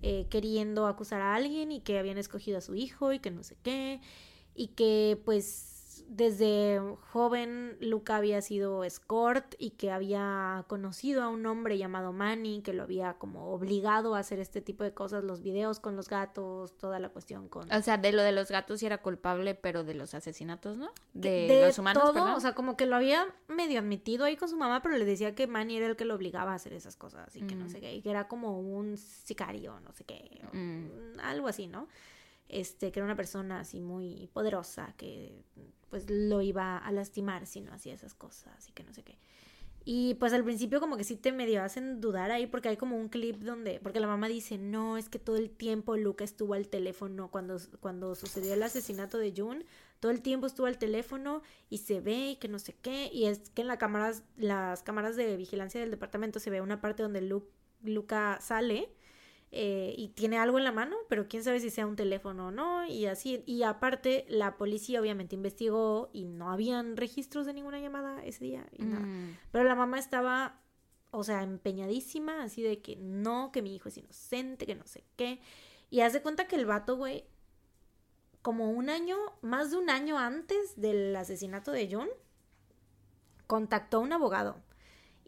eh, 0.04 0.28
queriendo 0.30 0.86
acusar 0.86 1.22
a 1.22 1.34
alguien 1.34 1.72
y 1.72 1.82
que 1.82 1.98
habían 1.98 2.20
escogido 2.20 2.60
a 2.60 2.62
su 2.62 2.76
hijo 2.76 3.14
y 3.14 3.20
que 3.20 3.32
no 3.32 3.42
sé 3.44 3.58
qué, 3.64 4.00
y 4.54 4.68
que 4.68 5.20
pues 5.26 5.77
desde 6.08 6.80
joven 7.12 7.78
Luca 7.82 8.16
había 8.16 8.42
sido 8.42 8.86
escort 8.86 9.56
y 9.60 9.72
que 9.72 9.92
había 9.92 10.64
conocido 10.68 11.22
a 11.22 11.28
un 11.28 11.46
hombre 11.46 11.78
llamado 11.78 12.14
Manny 12.14 12.62
que 12.62 12.72
lo 12.72 12.84
había 12.84 13.16
como 13.16 13.52
obligado 13.52 14.16
a 14.16 14.20
hacer 14.20 14.40
este 14.40 14.62
tipo 14.62 14.84
de 14.86 14.94
cosas, 14.94 15.26
los 15.26 15.42
videos 15.42 15.80
con 15.80 15.98
los 15.98 16.08
gatos, 16.08 16.78
toda 16.78 17.00
la 17.00 17.10
cuestión 17.10 17.50
con... 17.50 17.72
O 17.72 17.82
sea, 17.82 17.98
de 17.98 18.14
lo 18.14 18.22
de 18.22 18.32
los 18.32 18.50
gatos 18.50 18.80
sí 18.80 18.86
era 18.86 19.00
culpable, 19.00 19.54
pero 19.54 19.84
de 19.84 19.96
los 19.96 20.14
asesinatos, 20.14 20.78
¿no? 20.78 20.92
De, 21.14 21.64
los 21.66 21.78
humanos. 21.78 22.02
Todo, 22.02 22.36
o 22.36 22.40
sea, 22.40 22.54
como 22.54 22.78
que 22.78 22.86
lo 22.86 22.96
había 22.96 23.28
medio 23.50 23.80
admitido 23.80 24.24
ahí 24.24 24.38
con 24.38 24.48
su 24.48 24.58
mamá, 24.58 24.82
pero 24.82 24.98
le 24.98 25.06
decía 25.06 25.36
que 25.36 25.46
Manny 25.46 25.78
era 25.78 25.88
el 25.88 25.98
que 25.98 26.06
lo 26.06 26.16
obligaba 26.16 26.54
a 26.54 26.56
hacer 26.56 26.72
esas 26.74 26.96
cosas 26.96 27.36
y 27.36 27.42
que 27.42 27.56
no 27.56 27.66
mm. 27.66 27.70
sé 27.70 27.82
qué, 27.82 27.94
y 27.94 28.02
que 28.02 28.12
era 28.12 28.30
como 28.30 28.60
un 28.60 28.98
sicario, 28.98 29.80
no 29.82 29.92
sé 29.92 30.06
qué, 30.06 30.42
mm. 30.54 31.20
algo 31.20 31.48
así, 31.48 31.68
¿no? 31.68 31.88
Este, 32.50 32.92
que 32.92 33.00
era 33.00 33.06
una 33.06 33.18
persona 33.18 33.60
así 33.60 33.82
muy 33.82 34.30
poderosa 34.32 34.94
que 34.96 35.44
pues 35.90 36.10
lo 36.10 36.42
iba 36.42 36.78
a 36.78 36.92
lastimar 36.92 37.46
si 37.46 37.62
no 37.62 37.74
hacía 37.74 37.94
esas 37.94 38.14
cosas 38.14 38.70
y 38.70 38.72
que 38.72 38.84
no 38.84 38.94
sé 38.94 39.04
qué. 39.04 39.18
Y 39.90 40.16
pues 40.16 40.34
al 40.34 40.44
principio 40.44 40.82
como 40.82 40.98
que 40.98 41.06
sí 41.06 41.16
te 41.16 41.32
medio 41.32 41.64
hacen 41.64 42.02
dudar 42.02 42.30
ahí 42.30 42.46
porque 42.46 42.68
hay 42.68 42.76
como 42.76 42.98
un 42.98 43.08
clip 43.08 43.38
donde, 43.38 43.80
porque 43.80 44.02
la 44.02 44.08
mamá 44.08 44.28
dice, 44.28 44.58
no, 44.58 44.98
es 44.98 45.08
que 45.08 45.18
todo 45.18 45.38
el 45.38 45.50
tiempo 45.50 45.96
Luca 45.96 46.26
estuvo 46.26 46.56
al 46.56 46.68
teléfono 46.68 47.32
cuando, 47.32 47.58
cuando 47.80 48.14
sucedió 48.14 48.54
el 48.54 48.64
asesinato 48.64 49.18
de 49.18 49.34
June, 49.36 49.66
todo 50.02 50.12
el 50.12 50.22
tiempo 50.22 50.46
estuvo 50.46 50.66
al 50.66 50.78
teléfono 50.78 51.42
y 51.70 51.78
se 51.78 52.02
ve 52.02 52.32
y 52.32 52.36
que 52.36 52.50
no 52.50 52.60
sé 52.60 52.76
qué, 52.82 53.10
y 53.14 53.28
es 53.28 53.50
que 53.52 53.62
en 53.62 53.70
la 53.70 53.78
cámaras, 53.78 54.24
las 54.36 54.84
cámaras 54.84 55.16
de 55.16 55.38
vigilancia 55.38 55.80
del 55.80 55.92
departamento 55.92 56.42
se 56.42 56.50
ve 56.50 56.60
una 56.60 56.82
parte 56.82 57.04
donde 57.04 57.22
Luca 57.82 58.40
sale 58.42 58.90
eh, 59.52 59.94
y 59.98 60.10
tiene 60.10 60.38
algo 60.38 60.58
en 60.58 60.66
la 60.66 60.74
mano, 60.74 60.98
pero 61.08 61.28
quién 61.28 61.44
sabe 61.44 61.60
si 61.62 61.70
sea 61.70 61.88
un 61.88 61.96
teléfono 61.96 62.48
o 62.48 62.52
no, 62.52 62.86
y 62.86 63.06
así, 63.06 63.44
y 63.46 63.64
aparte 63.64 64.26
la 64.28 64.58
policía 64.58 65.00
obviamente 65.00 65.36
investigó 65.36 66.10
y 66.12 66.26
no 66.26 66.52
habían 66.52 66.98
registros 66.98 67.46
de 67.46 67.54
ninguna 67.54 67.80
llamada 67.80 68.24
ese 68.26 68.44
día, 68.44 68.68
y 68.74 68.84
nada. 68.84 69.06
Mm. 69.06 69.38
pero 69.52 69.64
la 69.64 69.76
mamá 69.76 70.00
estaba, 70.00 70.60
o 71.12 71.24
sea, 71.24 71.44
empeñadísima, 71.44 72.44
así 72.44 72.62
de 72.62 72.82
que 72.82 72.98
no, 72.98 73.52
que 73.54 73.62
mi 73.62 73.74
hijo 73.74 73.88
es 73.88 73.98
inocente, 73.98 74.66
que 74.66 74.76
no 74.76 74.86
sé 74.86 75.06
qué, 75.16 75.40
y 75.90 76.02
hace 76.02 76.22
cuenta 76.22 76.48
que 76.48 76.58
el 76.58 76.66
vato, 76.66 76.98
güey, 76.98 77.24
como 78.42 78.72
un 78.72 78.90
año, 78.90 79.18
más 79.42 79.72
de 79.72 79.78
un 79.78 79.90
año 79.90 80.18
antes 80.18 80.76
del 80.76 81.16
asesinato 81.16 81.72
de 81.72 81.90
John, 81.90 82.10
contactó 83.48 83.98
a 83.98 84.02
un 84.02 84.12
abogado 84.12 84.67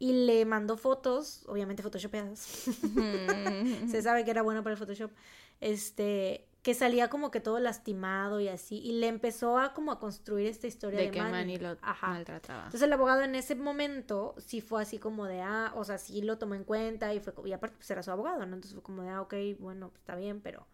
y 0.02 0.14
le 0.14 0.46
mandó 0.46 0.78
fotos, 0.78 1.44
obviamente 1.48 1.84
photoshopeadas. 1.84 2.40
Se 3.92 4.02
sabe 4.02 4.24
que 4.24 4.32
era 4.32 4.42
bueno 4.42 4.64
para 4.64 4.74
el 4.74 4.80
Photoshop. 4.80 5.12
Este, 5.60 6.48
que 6.62 6.74
salía 6.74 7.10
como 7.10 7.32
que 7.32 7.42
todo 7.42 7.60
lastimado 7.60 8.40
y 8.40 8.48
así 8.48 8.80
y 8.80 8.94
le 8.94 9.08
empezó 9.08 9.58
a 9.58 9.74
como 9.74 9.92
a 9.92 10.00
construir 10.00 10.48
esta 10.48 10.68
historia 10.68 11.00
de, 11.00 11.06
de 11.08 11.12
que 11.12 11.22
Manny, 11.22 11.58
lo 11.58 11.76
maltrataba. 12.02 12.60
Entonces 12.60 12.82
el 12.82 12.94
abogado 12.94 13.24
en 13.24 13.36
ese 13.36 13.56
momento 13.56 14.36
sí 14.38 14.62
fue 14.62 14.82
así 14.82 15.00
como 15.00 15.26
de 15.26 15.42
ah, 15.42 15.74
o 15.76 15.84
sea, 15.84 15.98
sí 15.98 16.22
lo 16.22 16.38
tomó 16.38 16.56
en 16.56 16.64
cuenta 16.64 17.14
y 17.14 17.20
fue 17.20 17.34
y 17.46 17.52
aparte 17.52 17.76
pues 17.76 17.92
era 17.92 18.02
su 18.02 18.12
abogado, 18.12 18.46
¿no? 18.46 18.56
Entonces 18.56 18.74
fue 18.74 18.84
como 18.84 19.04
de 19.04 19.10
ah, 19.10 19.22
ok, 19.22 19.34
bueno, 19.60 19.90
pues, 19.90 20.00
está 20.00 20.16
bien, 20.16 20.40
pero 20.40 20.66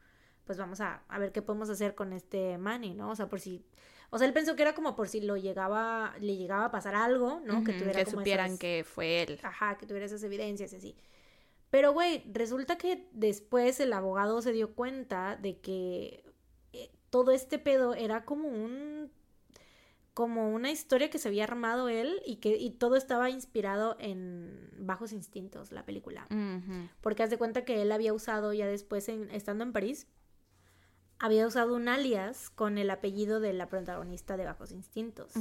pues 0.45 0.60
vamos 0.60 0.81
a, 0.81 1.02
a 1.07 1.18
ver 1.18 1.31
qué 1.31 1.41
podemos 1.41 1.69
hacer 1.72 1.95
con 1.95 2.14
este 2.14 2.60
Manny, 2.60 2.93
¿no? 2.93 3.10
O 3.10 3.15
sea, 3.15 3.27
por 3.27 3.39
si 3.39 3.65
o 4.10 4.18
sea, 4.18 4.27
él 4.27 4.34
pensó 4.34 4.56
que 4.56 4.61
era 4.61 4.76
como 4.76 4.95
por 4.95 5.07
si 5.07 5.22
lo 5.22 5.38
llegaba, 5.38 6.15
le 6.19 6.36
llegaba 6.38 6.65
a 6.65 6.72
pasar 6.72 6.95
algo, 6.95 7.41
¿no? 7.45 7.64
que 7.64 7.73
tuviera 7.73 8.03
que 8.03 8.10
supieran 8.10 8.57
que 8.57 8.86
fue 8.86 9.23
él. 9.23 9.40
Ajá, 9.44 9.77
que 9.77 9.86
tuviera 9.86 10.06
esas 10.06 10.23
evidencias 10.23 10.73
y 10.73 10.76
así. 10.76 10.95
Pero, 11.69 11.94
güey, 11.94 12.23
resulta 12.32 12.77
que 12.77 13.07
después 13.11 13.80
el 13.80 13.91
abogado 13.94 14.41
se 14.41 14.53
dio 14.53 14.73
cuenta 14.73 15.36
de 15.36 15.60
que 15.60 16.23
eh, 16.73 16.90
todo 17.10 17.32
este 17.32 17.60
pedo 17.60 17.95
era 17.95 18.23
como 18.23 18.48
un 18.48 19.11
como 20.14 20.49
una 20.49 20.72
historia 20.72 21.10
que 21.10 21.19
se 21.19 21.27
había 21.27 21.44
armado 21.44 21.90
él 21.90 22.22
y 22.26 22.38
que 22.38 22.56
y 22.56 22.72
todo 22.72 22.95
estaba 22.95 23.30
inspirado 23.30 23.98
en 23.99 24.72
Bajos 24.77 25.11
Instintos, 25.11 25.73
la 25.73 25.86
película. 25.86 26.26
Porque 27.02 27.23
haz 27.23 27.30
de 27.30 27.38
cuenta 27.38 27.65
que 27.65 27.82
él 27.82 27.91
había 27.91 28.14
usado 28.14 28.53
ya 28.53 28.65
después, 28.65 29.10
en, 29.10 29.30
estando 29.32 29.65
en 29.65 29.73
París, 29.73 30.07
había 31.20 31.48
usado 31.48 31.76
un 31.76 31.88
alias 31.88 32.50
con 32.50 32.78
el 32.78 32.90
apellido 32.90 33.40
de 33.40 33.54
la 33.54 33.70
protagonista 33.70 34.38
de 34.38 34.46
Bajos 34.46 34.72
Instintos. 34.72 35.34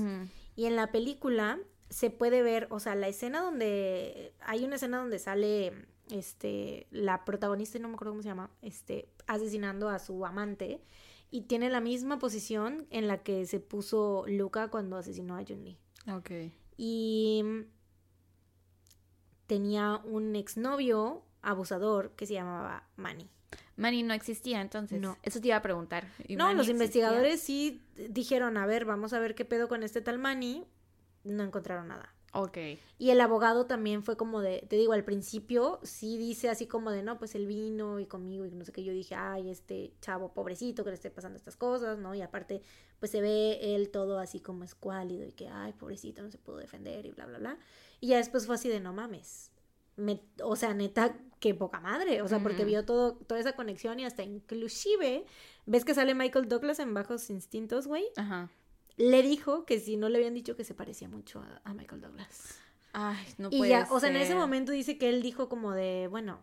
Y 0.57 0.67
en 0.67 0.77
la 0.77 0.93
película 0.93 1.59
se 1.91 2.11
puede 2.11 2.43
ver, 2.43 2.67
o 2.71 2.81
sea, 2.81 2.95
la 2.95 3.09
escena 3.09 3.41
donde 3.41 4.35
hay 4.41 4.65
una 4.65 4.77
escena 4.77 4.99
donde 4.99 5.19
sale 5.19 5.87
este 6.11 6.87
la 6.91 7.25
protagonista, 7.25 7.79
no 7.79 7.89
me 7.89 7.95
acuerdo 7.95 8.13
cómo 8.13 8.23
se 8.23 8.29
llama, 8.29 8.51
este 8.63 9.09
asesinando 9.27 9.89
a 9.89 9.99
su 9.99 10.25
amante 10.27 10.83
y 11.31 11.43
tiene 11.43 11.71
la 11.71 11.81
misma 11.81 12.19
posición 12.19 12.87
en 12.91 13.09
la 13.09 13.23
que 13.23 13.47
se 13.47 13.61
puso 13.61 14.25
Luca 14.29 14.69
cuando 14.69 14.97
asesinó 14.97 15.37
a 15.37 15.45
Jun 15.45 15.65
Lee. 15.65 15.79
Ok. 16.13 16.31
Y 16.77 17.43
tenía 19.47 20.01
un 20.05 20.37
exnovio 20.37 21.23
abusador 21.43 22.13
que 22.13 22.27
se 22.27 22.35
llamaba 22.35 22.89
Manny. 22.97 23.29
Manny 23.77 24.03
no 24.03 24.15
existía 24.15 24.61
entonces. 24.61 25.01
No. 25.01 25.19
Eso 25.23 25.41
te 25.41 25.49
iba 25.49 25.57
a 25.57 25.63
preguntar. 25.63 26.09
No, 26.29 26.53
los 26.55 26.69
investigadores 26.69 27.41
sí 27.41 27.83
dijeron, 28.09 28.57
a 28.57 28.67
ver, 28.67 28.85
vamos 28.85 29.13
a 29.13 29.19
ver 29.19 29.35
qué 29.35 29.45
pedo 29.45 29.69
con 29.69 29.83
este 29.83 30.01
tal 30.01 30.19
Manny. 30.19 30.65
No 31.25 31.43
encontraron 31.43 31.89
nada. 31.89 32.15
Ok. 32.35 32.59
Y 32.99 33.11
el 33.11 33.21
abogado 33.21 33.67
también 33.67 34.03
fue 34.03 34.17
como 34.17 34.41
de, 34.41 34.67
te 34.69 34.77
digo, 34.77 34.93
al 34.93 35.05
principio 35.05 35.79
sí 35.85 36.19
dice 36.19 36.49
así 36.51 36.67
como 36.67 36.91
de, 36.91 37.03
no, 37.03 37.17
pues 37.17 37.37
él 37.37 37.47
vino 37.47 38.01
y 38.01 38.07
conmigo 38.07 38.45
y 38.45 38.51
no 38.51 38.65
sé 38.65 38.73
qué. 38.73 38.83
Yo 38.83 38.93
dije, 38.93 39.15
ay, 39.15 39.51
este 39.51 39.95
chavo 40.01 40.35
pobrecito 40.35 40.83
que 40.83 40.91
le 40.91 40.97
esté 40.97 41.11
pasando 41.11 41.37
estas 41.37 41.57
cosas, 41.57 41.99
¿no? 41.99 42.13
Y 42.15 42.23
aparte, 42.23 42.63
pues 42.99 43.13
se 43.13 43.21
ve 43.21 43.77
él 43.77 43.91
todo 43.91 44.19
así 44.19 44.41
como 44.41 44.65
escuálido 44.65 45.25
y 45.25 45.33
que, 45.33 45.49
ay, 45.49 45.73
pobrecito, 45.75 46.23
no 46.23 46.31
se 46.31 46.39
pudo 46.39 46.57
defender 46.57 47.07
y 47.07 47.13
bla, 47.13 47.27
bla, 47.27 47.39
bla. 47.39 47.59
Y 48.01 48.09
ya 48.09 48.17
después 48.17 48.47
fue 48.47 48.57
así 48.57 48.69
de, 48.69 48.81
no 48.81 48.93
mames 48.93 49.53
o 50.43 50.57
sea, 50.57 50.75
neta, 50.75 51.17
qué 51.41 51.55
poca 51.55 51.81
madre, 51.81 52.23
o 52.23 52.29
sea, 52.29 52.41
porque 52.41 52.65
vio 52.65 52.85
todo, 52.85 53.15
toda 53.15 53.41
esa 53.41 53.53
conexión 53.53 54.01
y 54.01 54.05
hasta 54.05 54.23
inclusive, 54.23 55.27
¿ves 55.67 55.85
que 55.85 55.95
sale 55.95 56.15
Michael 56.15 56.49
Douglas 56.49 56.79
en 56.79 56.95
Bajos 56.95 57.31
Instintos, 57.31 57.87
güey? 57.87 58.05
Ajá. 58.17 58.51
Le 58.97 59.23
dijo 59.23 59.67
que 59.67 59.81
si 59.81 59.97
no 59.97 60.09
le 60.09 60.19
habían 60.19 60.35
dicho 60.35 60.57
que 60.57 60.65
se 60.65 60.75
parecía 60.75 61.09
mucho 61.09 61.45
a, 61.65 61.75
Michael 61.75 62.01
Douglas. 62.01 62.59
Ay, 62.93 63.27
no 63.39 63.51
puede 63.51 63.67
Y 63.67 63.69
ya, 63.71 63.89
o 63.91 63.99
sea, 63.99 64.09
en 64.09 64.17
ese 64.17 64.35
momento 64.35 64.71
dice 64.73 64.99
que 64.99 65.09
él 65.09 65.21
dijo 65.21 65.49
como 65.49 65.73
de, 65.73 66.07
bueno, 66.09 66.39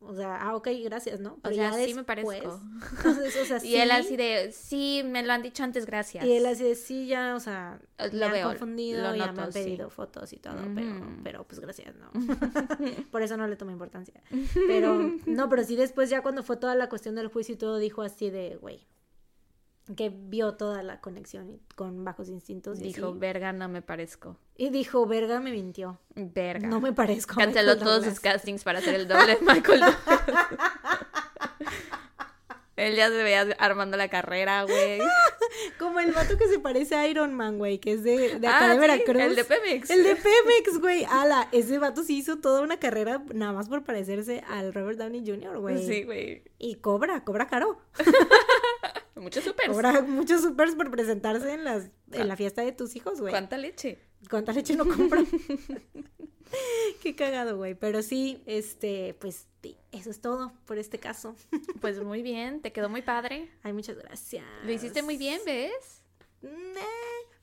o 0.00 0.14
sea, 0.14 0.36
ah, 0.36 0.54
ok, 0.54 0.68
gracias, 0.84 1.20
¿no? 1.20 1.38
o 1.42 1.52
sea, 1.52 1.72
sí 1.72 1.94
me 1.94 2.04
parezco. 2.04 2.30
o 3.42 3.44
sea, 3.46 3.64
y 3.64 3.76
él 3.76 3.90
así 3.90 4.16
de, 4.16 4.52
sí, 4.52 5.02
me 5.04 5.22
lo 5.22 5.32
han 5.32 5.42
dicho 5.42 5.62
antes, 5.64 5.86
gracias. 5.86 6.24
Y 6.24 6.32
él 6.32 6.46
así 6.46 6.64
de, 6.64 6.74
sí, 6.74 7.06
ya, 7.06 7.34
o 7.34 7.40
sea, 7.40 7.80
lo 8.12 8.28
me 8.28 8.42
han 8.42 8.50
confundido, 8.50 9.14
y 9.14 9.18
ya 9.18 9.32
me 9.32 9.42
han 9.42 9.52
pedido 9.52 9.88
fotos 9.88 10.32
y 10.32 10.36
todo, 10.36 10.56
pero, 10.74 11.06
pero 11.24 11.44
pues 11.44 11.60
gracias, 11.60 11.94
¿no? 11.96 12.10
Por 13.10 13.22
eso 13.22 13.36
no 13.36 13.48
le 13.48 13.56
tomé 13.56 13.72
importancia. 13.72 14.20
Pero, 14.66 15.16
no, 15.26 15.48
pero 15.48 15.64
sí 15.64 15.76
después 15.76 16.10
ya 16.10 16.22
cuando 16.22 16.42
fue 16.42 16.56
toda 16.56 16.74
la 16.74 16.88
cuestión 16.88 17.14
del 17.14 17.28
juicio 17.28 17.54
y 17.54 17.58
todo, 17.58 17.78
dijo 17.78 18.02
así 18.02 18.30
de, 18.30 18.56
güey, 18.56 18.86
que 19.94 20.10
vio 20.10 20.54
toda 20.54 20.82
la 20.82 21.00
conexión 21.00 21.60
con 21.76 22.04
Bajos 22.04 22.28
Instintos. 22.28 22.80
dijo, 22.80 23.14
verga, 23.14 23.52
no 23.52 23.68
me 23.68 23.82
parezco. 23.82 24.36
Y 24.56 24.70
dijo, 24.70 25.06
verga, 25.06 25.40
me 25.40 25.52
mintió. 25.52 26.00
Verga. 26.14 26.66
No 26.66 26.80
me 26.80 26.92
parezco. 26.92 27.36
Canceló 27.36 27.78
todos 27.78 28.04
sus 28.04 28.18
castings 28.20 28.64
para 28.64 28.80
hacer 28.80 28.94
el 28.94 29.06
doble 29.06 29.36
de 29.36 29.42
Michael 29.42 29.80
Douglas. 29.80 29.96
Él 32.76 32.94
ya 32.94 33.08
se 33.08 33.22
veía 33.22 33.40
armando 33.58 33.96
la 33.96 34.08
carrera, 34.08 34.64
güey. 34.64 35.00
Como 35.78 35.98
el 35.98 36.12
vato 36.12 36.36
que 36.36 36.46
se 36.46 36.58
parece 36.58 36.94
a 36.94 37.08
Iron 37.08 37.32
Man, 37.32 37.56
güey, 37.56 37.78
que 37.78 37.92
es 37.92 38.04
de, 38.04 38.38
de 38.38 38.46
acá 38.46 38.70
ah, 38.70 38.74
de 38.74 38.78
Veracruz. 38.78 39.22
El 39.22 39.34
de 39.34 39.44
Pemex. 39.44 39.88
El 39.88 40.02
de 40.02 40.14
Pemex, 40.14 40.78
güey. 40.80 41.06
Ala, 41.08 41.48
ese 41.52 41.78
vato 41.78 42.02
sí 42.02 42.18
hizo 42.18 42.36
toda 42.36 42.60
una 42.60 42.78
carrera 42.78 43.22
nada 43.32 43.52
más 43.52 43.70
por 43.70 43.82
parecerse 43.82 44.44
al 44.46 44.74
Robert 44.74 44.98
Downey 44.98 45.24
Jr., 45.26 45.58
güey. 45.58 45.86
Sí, 45.86 46.02
güey. 46.04 46.42
Y 46.58 46.74
cobra, 46.76 47.24
cobra 47.24 47.46
caro. 47.46 47.78
muchos 49.20 49.44
supers. 49.44 49.68
Cobra 49.68 50.02
muchos 50.02 50.42
supers 50.42 50.74
por 50.74 50.90
presentarse 50.90 51.52
en, 51.52 51.64
las, 51.64 51.90
en 52.12 52.28
la 52.28 52.36
fiesta 52.36 52.62
de 52.62 52.72
tus 52.72 52.96
hijos, 52.96 53.20
güey. 53.20 53.32
¿Cuánta 53.32 53.56
leche? 53.58 53.98
¿Cuánta 54.28 54.52
leche 54.52 54.76
no 54.76 54.86
compra? 54.86 55.24
Qué 57.02 57.16
cagado, 57.16 57.56
güey. 57.56 57.74
Pero 57.74 58.02
sí, 58.02 58.42
este, 58.46 59.14
pues 59.20 59.46
eso 59.92 60.10
es 60.10 60.20
todo 60.20 60.52
por 60.66 60.78
este 60.78 60.98
caso. 60.98 61.34
Pues 61.80 62.02
muy 62.02 62.22
bien, 62.22 62.62
te 62.62 62.72
quedó 62.72 62.88
muy 62.88 63.02
padre. 63.02 63.50
Ay, 63.62 63.72
muchas 63.72 63.96
gracias. 63.96 64.44
Lo 64.64 64.72
hiciste 64.72 65.02
muy 65.02 65.16
bien, 65.16 65.40
¿ves? 65.44 66.02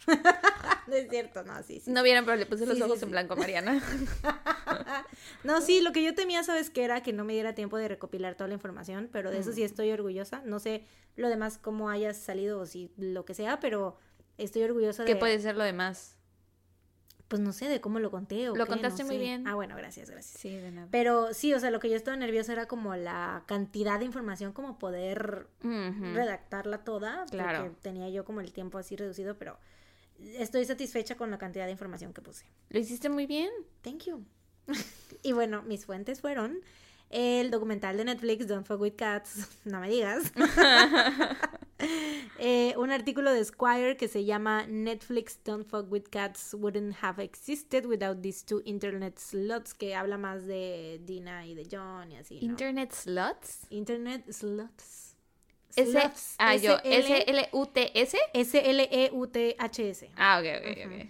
no 0.87 0.95
es 0.95 1.09
cierto, 1.09 1.43
no, 1.43 1.61
sí, 1.63 1.79
sí. 1.79 1.91
No 1.91 2.03
vieron, 2.03 2.25
pero 2.25 2.37
le 2.37 2.45
puse 2.45 2.65
los 2.65 2.79
ojos 2.81 3.01
en 3.03 3.11
blanco 3.11 3.33
a 3.33 3.35
Mariana. 3.37 3.81
no, 5.43 5.61
sí, 5.61 5.81
lo 5.81 5.91
que 5.91 6.03
yo 6.03 6.13
temía, 6.13 6.43
¿sabes 6.43 6.69
qué 6.69 6.83
era? 6.83 7.03
Que 7.03 7.13
no 7.13 7.23
me 7.23 7.33
diera 7.33 7.55
tiempo 7.55 7.77
de 7.77 7.87
recopilar 7.87 8.35
toda 8.35 8.47
la 8.47 8.53
información, 8.55 9.09
pero 9.11 9.31
de 9.31 9.39
eso 9.39 9.51
sí 9.51 9.61
mm. 9.61 9.65
estoy 9.65 9.91
orgullosa. 9.91 10.41
No 10.45 10.59
sé 10.59 10.83
lo 11.15 11.29
demás 11.29 11.57
cómo 11.57 11.89
hayas 11.89 12.17
salido 12.17 12.59
o 12.59 12.65
si 12.65 12.91
lo 12.97 13.25
que 13.25 13.33
sea, 13.33 13.59
pero 13.59 13.97
estoy 14.37 14.63
orgullosa 14.63 15.03
de... 15.03 15.13
¿Qué 15.13 15.15
puede 15.15 15.39
ser 15.39 15.55
lo 15.55 15.63
demás? 15.63 16.17
pues 17.33 17.41
no 17.41 17.51
sé 17.51 17.67
de 17.67 17.81
cómo 17.81 17.97
lo 17.97 18.11
conté 18.11 18.47
o 18.47 18.55
Lo 18.55 18.67
contaste 18.67 19.03
muy 19.03 19.17
bien. 19.17 19.47
Ah, 19.47 19.55
bueno, 19.55 19.75
gracias, 19.75 20.07
gracias. 20.07 20.39
Sí, 20.39 20.55
de 20.55 20.69
nada. 20.69 20.87
Pero 20.91 21.33
sí, 21.33 21.51
o 21.55 21.59
sea, 21.59 21.71
lo 21.71 21.79
que 21.79 21.89
yo 21.89 21.95
estaba 21.95 22.15
nerviosa 22.15 22.51
era 22.51 22.67
como 22.67 22.95
la 22.95 23.41
cantidad 23.47 23.97
de 23.97 24.05
información, 24.05 24.53
como 24.53 24.77
poder 24.77 25.47
redactarla 25.63 26.83
toda. 26.83 27.25
Claro. 27.31 27.63
Porque 27.63 27.81
tenía 27.81 28.07
yo 28.09 28.23
como 28.23 28.39
el 28.39 28.53
tiempo 28.53 28.77
así 28.77 28.95
reducido, 28.95 29.35
pero 29.39 29.57
estoy 30.19 30.65
satisfecha 30.65 31.15
con 31.15 31.31
la 31.31 31.37
cantidad 31.37 31.65
de 31.65 31.71
información 31.71 32.13
que 32.13 32.21
puse. 32.21 32.45
Lo 32.69 32.79
hiciste 32.79 33.09
muy 33.09 33.25
bien. 33.25 33.49
Thank 33.81 34.03
you. 34.05 34.25
y 35.23 35.33
bueno, 35.33 35.61
mis 35.63 35.85
fuentes 35.85 36.21
fueron 36.21 36.59
el 37.13 37.51
documental 37.51 37.95
de 37.95 38.05
Netflix, 38.05 38.47
Don't 38.47 38.65
Fuck 38.65 38.81
With 38.81 38.95
Cats, 38.95 39.47
no 39.65 39.79
me 39.79 39.89
digas. 39.89 40.31
Eh, 42.39 42.73
un 42.77 42.91
artículo 42.91 43.33
de 43.33 43.43
Squire 43.43 43.97
que 43.97 44.07
se 44.07 44.23
llama 44.23 44.65
Netflix 44.67 45.39
Don't 45.43 45.67
Fuck 45.67 45.91
With 45.91 46.03
Cats 46.09 46.53
Wouldn't 46.53 46.95
Have 47.01 47.21
Existed 47.21 47.85
Without 47.85 48.21
These 48.21 48.45
Two 48.45 48.61
Internet 48.63 49.17
Slots, 49.17 49.73
que 49.73 49.93
habla 49.95 50.17
más 50.17 50.45
de 50.45 51.01
Dina 51.03 51.45
y 51.45 51.55
de 51.55 51.67
John 51.69 52.11
y 52.11 52.17
así. 52.17 52.37
¿Internet 52.41 52.93
Slots? 52.93 53.67
Internet 53.69 54.31
Slots. 54.31 55.02
S 55.75 56.35
ah, 56.37 56.55
yo, 56.55 56.77
S-L-U-T-S? 56.83 58.17
S-L-E-U-T-H-S. 58.33 60.11
Ah, 60.15 60.39
ok, 60.39 60.45
ok, 60.59 60.77
ok. 60.85 61.09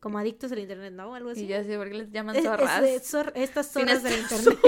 Como 0.00 0.18
adictos 0.18 0.52
al 0.52 0.58
internet, 0.58 0.92
¿no? 0.92 1.14
Algo 1.14 1.30
así. 1.30 1.44
Y 1.44 1.46
yo 1.46 1.62
sé 1.64 1.78
por 1.78 1.88
qué 1.88 1.94
les 1.94 2.10
llaman 2.10 2.42
zorras. 2.42 2.82
estas 3.34 3.72
zorras 3.72 4.02
del 4.02 4.18
internet. 4.20 4.58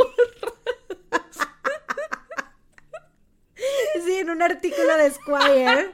Sí, 4.04 4.16
en 4.16 4.30
un 4.30 4.42
artículo 4.42 4.96
de 4.96 5.10
Squire. 5.10 5.90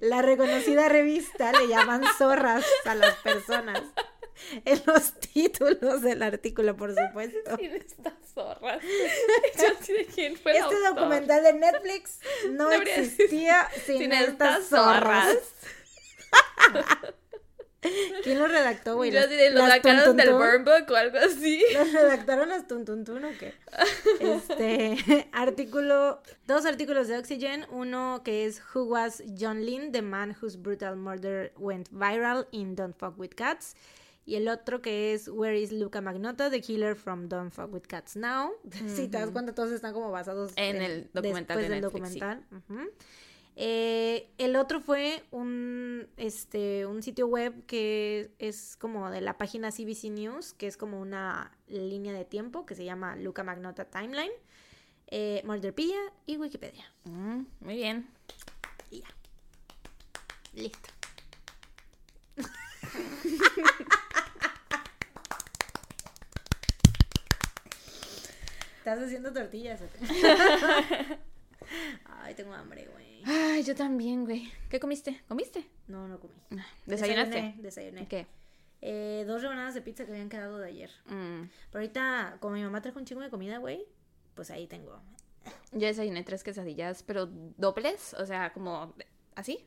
La 0.00 0.20
reconocida 0.20 0.88
revista 0.88 1.52
le 1.52 1.68
llaman 1.68 2.02
zorras 2.18 2.66
a 2.84 2.94
las 2.94 3.14
personas. 3.16 3.82
En 4.64 4.82
los 4.86 5.14
títulos 5.14 6.02
del 6.02 6.22
artículo, 6.22 6.76
por 6.76 6.94
supuesto. 6.94 7.56
Sin 7.58 7.72
estas 7.72 8.14
zorras. 8.34 8.82
de 9.88 10.06
quién 10.14 10.36
fue 10.36 10.56
este 10.56 10.76
documental 10.88 11.42
de 11.42 11.52
Netflix 11.54 12.20
no 12.50 12.70
existía 12.70 13.68
sin, 13.84 14.12
estas, 14.12 14.68
zorras. 14.68 15.36
¿Quién 18.22 18.38
lo 18.38 18.46
redactó, 18.46 18.96
güey? 18.96 19.10
Yo 19.10 19.26
diré, 19.26 19.50
¿lo 19.50 19.66
sacaron 19.66 20.16
del 20.16 20.32
Burn 20.32 20.64
Book 20.64 20.90
o 20.90 20.96
algo 20.96 21.18
así? 21.18 21.64
¿Lo 21.72 21.84
redactaron 21.84 22.50
las 22.50 22.66
Tuntuntun 22.66 23.24
o 23.24 23.30
qué? 23.38 23.54
Este, 24.20 25.28
artículo, 25.32 26.22
dos 26.46 26.66
artículos 26.66 27.08
de 27.08 27.16
Oxygen, 27.16 27.66
uno 27.70 28.20
que 28.22 28.44
es 28.44 28.62
Who 28.74 28.84
Was 28.84 29.22
John 29.38 29.64
Lynn, 29.64 29.92
the 29.92 30.02
man 30.02 30.36
whose 30.40 30.58
brutal 30.58 30.94
murder 30.94 31.52
went 31.56 31.90
viral 31.90 32.46
in 32.52 32.74
Don't 32.74 32.94
Fuck 32.94 33.18
With 33.18 33.30
Cats, 33.34 33.74
y 34.26 34.36
el 34.36 34.48
otro 34.48 34.80
que 34.82 35.12
es 35.12 35.28
Where 35.28 35.58
is 35.58 35.72
Luca 35.72 36.00
Magnotta, 36.00 36.50
the 36.50 36.60
killer 36.60 36.94
from 36.94 37.28
Don't 37.28 37.52
Fuck 37.52 37.72
With 37.72 37.82
Cats 37.82 38.16
Now. 38.16 38.52
Si 38.86 39.08
te 39.08 39.18
das 39.18 39.30
cuenta, 39.30 39.54
todos 39.54 39.72
están 39.72 39.92
como 39.92 40.10
basados 40.10 40.52
en, 40.56 40.82
el 40.82 41.10
documental 41.12 41.58
después 41.58 41.68
del 41.68 41.80
documental. 41.80 42.44
Eh, 43.56 44.30
el 44.38 44.56
otro 44.56 44.80
fue 44.80 45.22
un, 45.30 46.08
este, 46.16 46.86
un 46.86 47.02
sitio 47.02 47.26
web 47.26 47.66
que 47.66 48.32
es 48.38 48.76
como 48.76 49.10
de 49.10 49.20
la 49.20 49.36
página 49.36 49.70
CBC 49.70 50.04
News, 50.04 50.54
que 50.54 50.66
es 50.66 50.76
como 50.76 51.00
una 51.00 51.52
línea 51.66 52.12
de 52.12 52.24
tiempo 52.24 52.64
que 52.64 52.74
se 52.74 52.84
llama 52.84 53.16
Luca 53.16 53.42
Magnota 53.42 53.84
Timeline, 53.84 54.32
eh, 55.08 55.42
Murderpedia 55.44 55.98
y 56.24 56.36
Wikipedia. 56.36 56.84
Mm, 57.04 57.42
muy 57.60 57.74
bien. 57.74 58.08
Y 58.90 59.00
ya. 59.00 59.08
Listo. 60.54 60.88
¿Estás 68.80 68.98
haciendo 68.98 69.30
tortillas? 69.30 69.78
Ay, 72.06 72.34
tengo 72.34 72.54
hambre, 72.54 72.88
güey. 72.90 73.22
Ay, 73.26 73.62
yo 73.62 73.74
también, 73.74 74.24
güey. 74.24 74.50
¿Qué 74.70 74.80
comiste? 74.80 75.20
¿Comiste? 75.28 75.66
No, 75.86 76.08
no 76.08 76.18
comí. 76.18 76.32
Ah, 76.58 76.66
¿Desayunaste? 76.86 77.56
Desayuné. 77.58 78.08
¿Qué? 78.08 78.26
Eh, 78.80 79.24
dos 79.26 79.42
rebanadas 79.42 79.74
de 79.74 79.82
pizza 79.82 80.06
que 80.06 80.12
habían 80.12 80.30
quedado 80.30 80.56
de 80.56 80.68
ayer. 80.68 80.90
Mm. 81.04 81.42
Pero 81.70 81.82
ahorita, 81.82 82.38
como 82.40 82.54
mi 82.54 82.62
mamá 82.62 82.80
trajo 82.80 82.98
un 82.98 83.04
chingo 83.04 83.20
de 83.20 83.28
comida, 83.28 83.58
güey, 83.58 83.84
pues 84.34 84.50
ahí 84.50 84.66
tengo. 84.66 84.98
Yo 85.72 85.86
desayuné 85.86 86.22
tres 86.22 86.42
quesadillas, 86.42 87.02
pero 87.02 87.26
dobles, 87.58 88.14
o 88.14 88.24
sea, 88.24 88.54
como 88.54 88.94
así. 89.34 89.66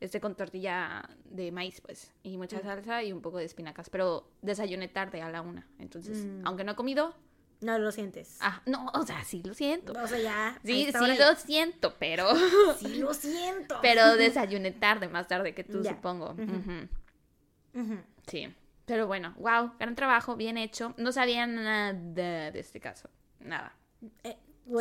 Este 0.00 0.20
con 0.20 0.34
tortilla 0.34 1.08
de 1.26 1.52
maíz, 1.52 1.80
pues, 1.82 2.12
y 2.24 2.36
mucha 2.36 2.60
salsa 2.62 3.04
y 3.04 3.12
un 3.12 3.22
poco 3.22 3.38
de 3.38 3.44
espinacas. 3.44 3.90
Pero 3.90 4.28
desayuné 4.42 4.88
tarde 4.88 5.22
a 5.22 5.30
la 5.30 5.40
una. 5.40 5.68
Entonces, 5.78 6.24
mm. 6.24 6.46
aunque 6.46 6.64
no 6.64 6.72
he 6.72 6.74
comido, 6.74 7.14
no 7.60 7.78
lo 7.78 7.92
sientes. 7.92 8.38
Ah, 8.40 8.62
no, 8.66 8.90
o 8.94 9.04
sea, 9.04 9.22
sí 9.24 9.42
lo 9.44 9.54
siento. 9.54 9.92
O 9.92 10.06
sea, 10.06 10.18
ya. 10.18 10.58
Sí, 10.64 10.90
sí 10.92 11.18
lo 11.18 11.34
siento, 11.36 11.94
pero. 11.98 12.26
Sí 12.78 12.96
lo 12.96 13.14
siento. 13.14 13.78
Pero 13.82 14.16
desayuné 14.16 14.70
tarde, 14.72 15.08
más 15.08 15.28
tarde 15.28 15.54
que 15.54 15.64
tú, 15.64 15.84
supongo. 15.84 16.34
Sí. 18.26 18.54
Pero 18.86 19.06
bueno, 19.06 19.34
wow, 19.38 19.72
gran 19.78 19.94
trabajo, 19.94 20.36
bien 20.36 20.58
hecho. 20.58 20.94
No 20.96 21.12
sabía 21.12 21.46
nada 21.46 21.92
de 21.92 22.58
este 22.58 22.80
caso. 22.80 23.08
Nada. 23.38 23.74
Eh, 24.24 24.36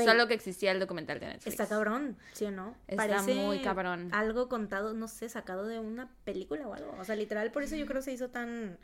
Solo 0.06 0.28
que 0.28 0.34
existía 0.36 0.72
el 0.72 0.80
documental 0.80 1.20
de 1.20 1.28
Netflix. 1.28 1.48
Está 1.48 1.68
cabrón, 1.68 2.18
¿sí 2.34 2.46
o 2.46 2.52
no? 2.52 2.76
Está 2.88 3.24
muy 3.24 3.62
cabrón. 3.62 4.10
Algo 4.14 4.48
contado, 4.48 4.94
no 4.94 5.08
sé, 5.08 5.30
sacado 5.30 5.66
de 5.66 5.80
una 5.80 6.10
película 6.26 6.68
o 6.68 6.74
algo. 6.74 6.96
O 7.00 7.06
sea, 7.06 7.16
literal, 7.16 7.52
por 7.52 7.64
eso 7.64 7.76
yo 7.76 7.86
creo 7.86 7.98
que 7.98 8.06
se 8.06 8.14
hizo 8.14 8.30
tan 8.30 8.78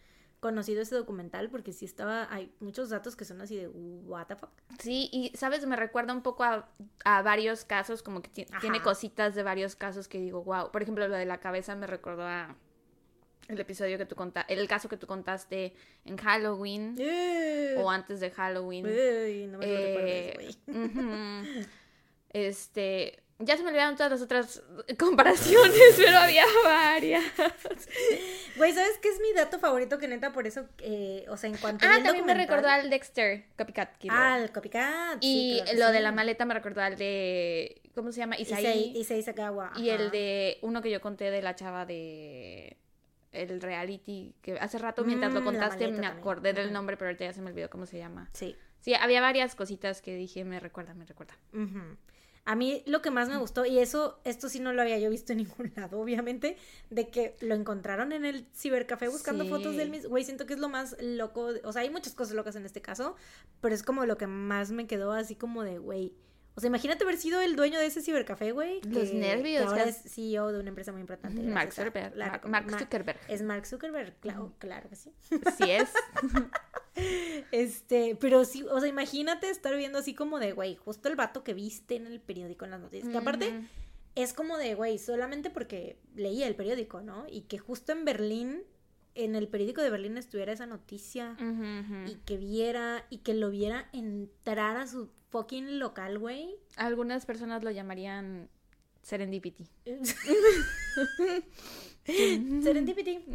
conocido 0.45 0.83
ese 0.83 0.93
documental 0.93 1.49
porque 1.49 1.73
sí 1.73 1.85
estaba, 1.85 2.31
hay 2.31 2.53
muchos 2.59 2.91
datos 2.91 3.15
que 3.15 3.25
son 3.25 3.41
así 3.41 3.55
de, 3.55 3.67
what 3.67 4.27
the 4.27 4.35
fuck. 4.35 4.51
Sí, 4.77 5.09
y 5.11 5.35
sabes, 5.35 5.65
me 5.65 5.75
recuerda 5.75 6.13
un 6.13 6.21
poco 6.21 6.43
a, 6.43 6.67
varios 7.23 7.65
casos, 7.65 8.03
como 8.03 8.21
que 8.21 8.29
tiene 8.29 8.79
cositas 8.83 9.33
de 9.33 9.41
varios 9.41 9.75
casos 9.75 10.07
que 10.07 10.19
digo, 10.19 10.43
wow. 10.43 10.69
Por 10.69 10.83
ejemplo, 10.83 11.07
lo 11.07 11.15
de 11.15 11.25
la 11.25 11.39
cabeza 11.39 11.75
me 11.75 11.87
recordó 11.87 12.27
a 12.27 12.55
el 13.47 13.59
episodio 13.59 13.97
que 13.97 14.05
tú 14.05 14.15
contaste, 14.15 14.53
el 14.53 14.67
caso 14.67 14.87
que 14.87 14.97
tú 14.97 15.07
contaste 15.07 15.73
en 16.03 16.15
Halloween 16.15 16.93
eh. 16.99 17.73
o 17.79 17.89
antes 17.89 18.19
de 18.19 18.29
Halloween. 18.29 19.51
no 19.51 19.57
me 19.57 19.65
eh, 19.67 20.55
Este, 22.29 23.23
ya 23.39 23.57
se 23.57 23.63
me 23.63 23.69
olvidaron 23.69 23.95
todas 23.95 24.11
las 24.11 24.21
otras 24.21 24.63
comparaciones, 24.99 25.93
pero 25.97 26.17
había 26.17 26.45
varias. 26.63 27.23
Güey, 28.57 28.73
¿sabes 28.73 28.97
qué 29.01 29.09
es 29.09 29.19
mi 29.19 29.33
dato 29.33 29.59
favorito? 29.59 29.97
Que 29.97 30.07
neta, 30.07 30.31
por 30.31 30.47
eso, 30.47 30.65
eh, 30.79 31.25
o 31.29 31.37
sea, 31.37 31.49
en 31.49 31.57
cuanto 31.57 31.85
Ah, 31.87 31.99
también 32.03 32.25
me 32.25 32.33
recordó 32.33 32.67
al 32.67 32.89
Dexter, 32.89 33.45
Copycat 33.57 33.97
Killer. 33.97 34.17
Ah, 34.17 34.39
el 34.39 34.51
Copycat. 34.51 35.17
Y 35.21 35.61
lo 35.75 35.91
de 35.91 35.99
la 35.99 36.11
maleta 36.11 36.45
me 36.45 36.53
recordó 36.53 36.81
al 36.81 36.97
de, 36.97 37.81
¿cómo 37.93 38.11
se 38.11 38.19
llama? 38.19 38.37
Isaí. 38.37 38.93
Isaí 38.95 39.21
Sakawa. 39.21 39.73
Y 39.75 39.89
el 39.89 40.11
de, 40.11 40.59
uno 40.61 40.81
que 40.81 40.91
yo 40.91 41.01
conté 41.01 41.31
de 41.31 41.41
la 41.41 41.55
chava 41.55 41.85
de 41.85 42.77
el 43.35 43.61
reality, 43.61 44.33
que 44.41 44.57
hace 44.59 44.77
rato 44.77 45.03
mientras 45.03 45.33
lo 45.33 45.41
mm, 45.41 45.43
contaste 45.43 45.87
me 45.89 46.07
acordé 46.07 46.53
del 46.53 46.71
nombre, 46.71 46.95
pero 46.97 47.09
ahorita 47.09 47.25
ya 47.25 47.33
se 47.33 47.41
me 47.41 47.49
olvidó 47.49 47.69
cómo 47.69 47.85
se 47.85 47.97
llama. 47.97 48.29
Sí. 48.33 48.55
Sí, 48.79 48.93
había 48.93 49.19
varias 49.19 49.55
cositas 49.55 50.01
que 50.01 50.15
dije, 50.15 50.45
me 50.45 50.59
recuerda, 50.59 50.93
me 50.93 51.05
recuerda. 51.05 51.35
A 52.47 52.55
mí 52.55 52.83
lo 52.85 53.01
que 53.01 53.09
más 53.09 53.27
me 53.27 53.37
gustó, 53.37 53.65
y 53.65 53.79
eso, 53.79 54.19
esto 54.23 54.49
sí 54.49 54.59
no 54.59 54.71
lo 54.71 54.83
había 54.83 54.99
yo 54.99 55.09
visto 55.09 55.31
en 55.31 55.39
ningún 55.39 55.71
lado, 55.75 55.99
obviamente, 55.99 56.57
de 56.91 57.09
que 57.09 57.35
lo 57.41 57.55
encontraron 57.55 58.11
en 58.11 58.23
el 58.23 58.47
cibercafé 58.55 59.07
buscando 59.07 59.45
fotos 59.45 59.75
del 59.75 59.89
mismo. 59.89 60.09
Güey, 60.09 60.23
siento 60.23 60.45
que 60.45 60.53
es 60.53 60.59
lo 60.59 60.69
más 60.69 60.95
loco. 61.01 61.49
O 61.63 61.73
sea, 61.73 61.81
hay 61.81 61.89
muchas 61.89 62.13
cosas 62.13 62.35
locas 62.35 62.55
en 62.55 62.65
este 62.65 62.81
caso, 62.81 63.15
pero 63.61 63.73
es 63.73 63.81
como 63.81 64.05
lo 64.05 64.17
que 64.17 64.27
más 64.27 64.71
me 64.71 64.85
quedó 64.85 65.11
así 65.11 65.35
como 65.35 65.63
de, 65.63 65.79
güey. 65.79 66.13
O 66.55 66.61
sea, 66.61 66.69
imagínate 66.69 67.03
haber 67.03 67.17
sido 67.17 67.41
el 67.41 67.55
dueño 67.55 67.79
de 67.79 67.87
ese 67.87 68.01
cibercafé, 68.01 68.51
güey. 68.53 68.81
Los 68.83 69.13
nervios. 69.13 69.63
Que 69.63 69.67
ahora 69.69 69.83
es 69.83 70.01
CEO 70.07 70.51
de 70.53 70.59
una 70.59 70.69
empresa 70.69 70.91
muy 70.93 71.01
importante. 71.01 71.41
Mark 71.41 71.73
Zuckerberg. 71.73 72.15
Mark, 72.47 72.79
Zuckerberg. 72.79 73.19
Es 73.27 73.41
Mark 73.41 73.65
Zuckerberg, 73.65 74.15
claro, 74.21 74.53
claro 74.57 74.89
que 74.89 74.95
sí. 74.95 75.11
Sí 75.29 75.71
es. 75.71 75.89
Este, 77.51 78.17
pero 78.19 78.45
sí, 78.45 78.63
o 78.71 78.79
sea, 78.79 78.87
imagínate 78.87 79.49
estar 79.49 79.75
viendo 79.75 79.99
así 79.99 80.13
como 80.13 80.39
de, 80.39 80.53
güey, 80.53 80.75
justo 80.77 81.09
el 81.09 81.17
vato 81.17 81.43
que 81.43 81.53
viste 81.53 81.97
en 81.97 82.07
el 82.07 82.21
periódico 82.21 82.63
en 82.63 82.71
las 82.71 82.79
noticias. 82.79 83.11
Que 83.11 83.17
aparte 83.17 83.67
es 84.15 84.33
como 84.33 84.57
de, 84.57 84.75
güey, 84.75 84.97
solamente 84.97 85.49
porque 85.49 85.99
leía 86.15 86.47
el 86.47 86.55
periódico, 86.55 87.01
¿no? 87.01 87.25
Y 87.29 87.41
que 87.41 87.57
justo 87.57 87.91
en 87.91 88.05
Berlín, 88.05 88.63
en 89.13 89.35
el 89.35 89.47
periódico 89.47 89.81
de 89.81 89.89
Berlín 89.89 90.17
estuviera 90.17 90.53
esa 90.53 90.65
noticia 90.65 91.35
y 92.07 92.15
que 92.25 92.37
viera 92.37 93.05
y 93.09 93.19
que 93.19 93.33
lo 93.33 93.49
viera 93.49 93.89
entrar 93.91 94.77
a 94.77 94.87
su 94.87 95.09
fucking 95.35 95.79
local, 95.79 96.17
güey. 96.17 96.55
Algunas 96.77 97.25
personas 97.25 97.61
lo 97.61 97.69
llamarían 97.69 98.47
serendipity. 99.01 99.67
Serendipity. 102.05 103.17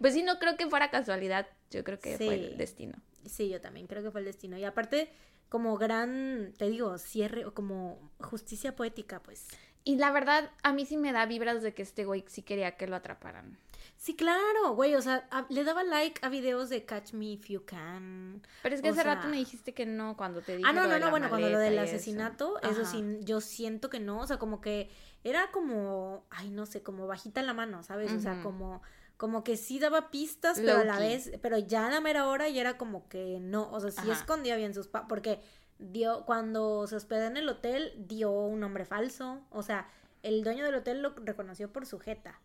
pues 0.00 0.12
sí, 0.12 0.22
no 0.22 0.38
creo 0.38 0.58
que 0.58 0.68
fuera 0.68 0.90
casualidad. 0.90 1.46
Yo 1.70 1.82
creo 1.82 1.98
que 1.98 2.18
fue 2.18 2.34
el 2.34 2.58
destino. 2.58 2.98
Sí, 3.24 3.48
yo 3.48 3.62
también 3.62 3.86
creo 3.86 4.02
que 4.02 4.10
fue 4.10 4.20
el 4.20 4.26
destino. 4.26 4.58
Y 4.58 4.64
aparte, 4.64 5.08
como 5.48 5.78
gran, 5.78 6.52
te 6.58 6.68
digo, 6.68 6.98
cierre 6.98 7.46
o 7.46 7.54
como 7.54 8.10
justicia 8.20 8.76
poética, 8.76 9.22
pues. 9.22 9.48
Y 9.82 9.96
la 9.96 10.12
verdad, 10.12 10.50
a 10.62 10.74
mí 10.74 10.84
sí 10.84 10.98
me 10.98 11.12
da 11.12 11.24
vibras 11.24 11.62
de 11.62 11.72
que 11.72 11.80
este 11.80 12.04
güey 12.04 12.22
sí 12.26 12.42
quería 12.42 12.76
que 12.76 12.86
lo 12.86 12.96
atraparan. 12.96 13.56
Sí, 14.02 14.16
claro, 14.16 14.74
güey, 14.74 14.96
o 14.96 15.00
sea, 15.00 15.28
le 15.48 15.62
daba 15.62 15.84
like 15.84 16.26
a 16.26 16.28
videos 16.28 16.68
de 16.70 16.84
Catch 16.84 17.12
Me 17.12 17.26
If 17.26 17.46
You 17.46 17.64
Can. 17.64 18.42
Pero 18.60 18.74
es 18.74 18.82
que 18.82 18.88
hace 18.88 19.04
rato 19.04 19.28
me 19.28 19.36
dijiste 19.36 19.74
que 19.74 19.86
no 19.86 20.16
cuando 20.16 20.40
te 20.40 20.56
dije 20.56 20.68
Ah, 20.68 20.72
no, 20.72 20.88
no, 20.88 20.98
no, 20.98 21.10
bueno, 21.10 21.28
cuando 21.28 21.48
lo 21.48 21.60
del 21.60 21.78
asesinato, 21.78 22.60
eso, 22.62 22.84
sí, 22.84 23.20
yo 23.20 23.40
siento 23.40 23.90
que 23.90 24.00
no, 24.00 24.18
o 24.18 24.26
sea, 24.26 24.40
como 24.40 24.60
que 24.60 24.90
era 25.22 25.52
como, 25.52 26.26
ay, 26.30 26.50
no 26.50 26.66
sé, 26.66 26.82
como 26.82 27.06
bajita 27.06 27.42
la 27.42 27.54
mano, 27.54 27.84
¿sabes? 27.84 28.10
O 28.10 28.18
sea, 28.18 28.42
como 28.42 28.82
como 29.18 29.44
que 29.44 29.56
sí 29.56 29.78
daba 29.78 30.10
pistas, 30.10 30.58
pero 30.58 30.78
a 30.78 30.84
la 30.84 30.98
vez, 30.98 31.30
pero 31.40 31.56
ya 31.56 31.86
a 31.86 31.90
la 31.90 32.00
mera 32.00 32.26
hora 32.26 32.48
ya 32.48 32.60
era 32.60 32.76
como 32.76 33.08
que 33.08 33.38
no, 33.40 33.70
o 33.70 33.78
sea, 33.78 33.92
sí 33.92 34.10
escondía 34.10 34.56
bien 34.56 34.74
sus 34.74 34.88
pa 34.88 35.06
porque 35.06 35.40
dio 35.78 36.24
cuando 36.24 36.88
se 36.88 36.96
hospedó 36.96 37.26
en 37.26 37.36
el 37.36 37.48
hotel 37.48 37.92
dio 37.96 38.32
un 38.32 38.58
nombre 38.58 38.84
falso, 38.84 39.46
o 39.50 39.62
sea, 39.62 39.88
el 40.22 40.44
dueño 40.44 40.64
del 40.64 40.76
hotel 40.76 41.02
lo 41.02 41.14
reconoció 41.16 41.72
por 41.72 41.86
su 41.86 41.98
jeta. 41.98 42.40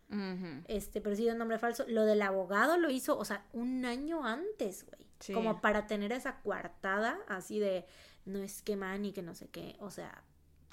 Este, 0.66 1.00
pero 1.00 1.14
sí 1.14 1.22
dio 1.22 1.32
un 1.32 1.38
nombre 1.38 1.58
falso. 1.58 1.84
Lo 1.86 2.04
del 2.04 2.22
abogado 2.22 2.76
lo 2.76 2.90
hizo, 2.90 3.16
o 3.16 3.24
sea, 3.24 3.46
un 3.52 3.84
año 3.84 4.24
antes, 4.24 4.84
güey. 4.84 5.06
Como 5.34 5.60
para 5.60 5.86
tener 5.86 6.12
esa 6.12 6.40
coartada 6.40 7.18
así 7.26 7.58
de 7.58 7.86
no 8.24 8.38
es 8.38 8.62
que 8.62 8.76
man 8.76 9.04
y 9.04 9.12
que 9.12 9.22
no 9.22 9.34
sé 9.34 9.48
qué. 9.48 9.76
O 9.80 9.90
sea. 9.90 10.22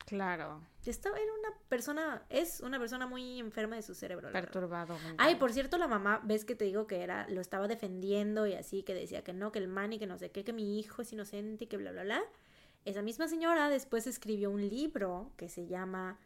Claro. 0.06 0.61
Estaba, 0.86 1.18
era 1.18 1.32
una 1.40 1.57
persona, 1.68 2.23
es 2.30 2.61
una 2.61 2.77
persona 2.77 3.07
muy 3.07 3.40
enferma 3.40 3.76
de 3.76 3.82
su 3.82 3.95
cerebro. 3.95 4.32
Perturbado. 4.32 4.95
Ay, 5.18 5.36
por 5.36 5.52
cierto, 5.52 5.80
la 5.80 5.88
mamá, 5.88 6.22
ves 6.23 6.45
que 6.45 6.53
te 6.53 6.65
digo 6.65 6.86
que 6.86 7.02
era, 7.02 7.27
lo 7.27 7.41
estaba 7.41 7.68
defendiendo 7.68 8.45
y 8.45 8.53
así, 8.53 8.84
que 8.84 8.94
decía 8.94 9.23
que 9.23 9.34
no, 9.34 9.52
que 9.52 9.57
el 9.57 9.68
man 9.68 9.94
y 9.94 9.99
que 9.99 10.06
no 10.06 10.19
sé 10.19 10.30
qué, 10.30 10.44
que 10.44 10.53
mi 10.53 10.77
hijo 10.77 11.02
es 11.02 11.11
inocente 11.11 11.64
y 11.64 11.68
que 11.68 11.77
bla, 11.77 11.91
bla, 11.91 12.03
bla. 12.03 12.23
Esa 12.84 13.02
misma 13.02 13.27
señora 13.27 13.68
después 13.69 14.06
escribió 14.06 14.52
un 14.52 14.69
libro 14.69 15.32
que 15.38 15.49
se 15.49 15.65
llama 15.65 16.19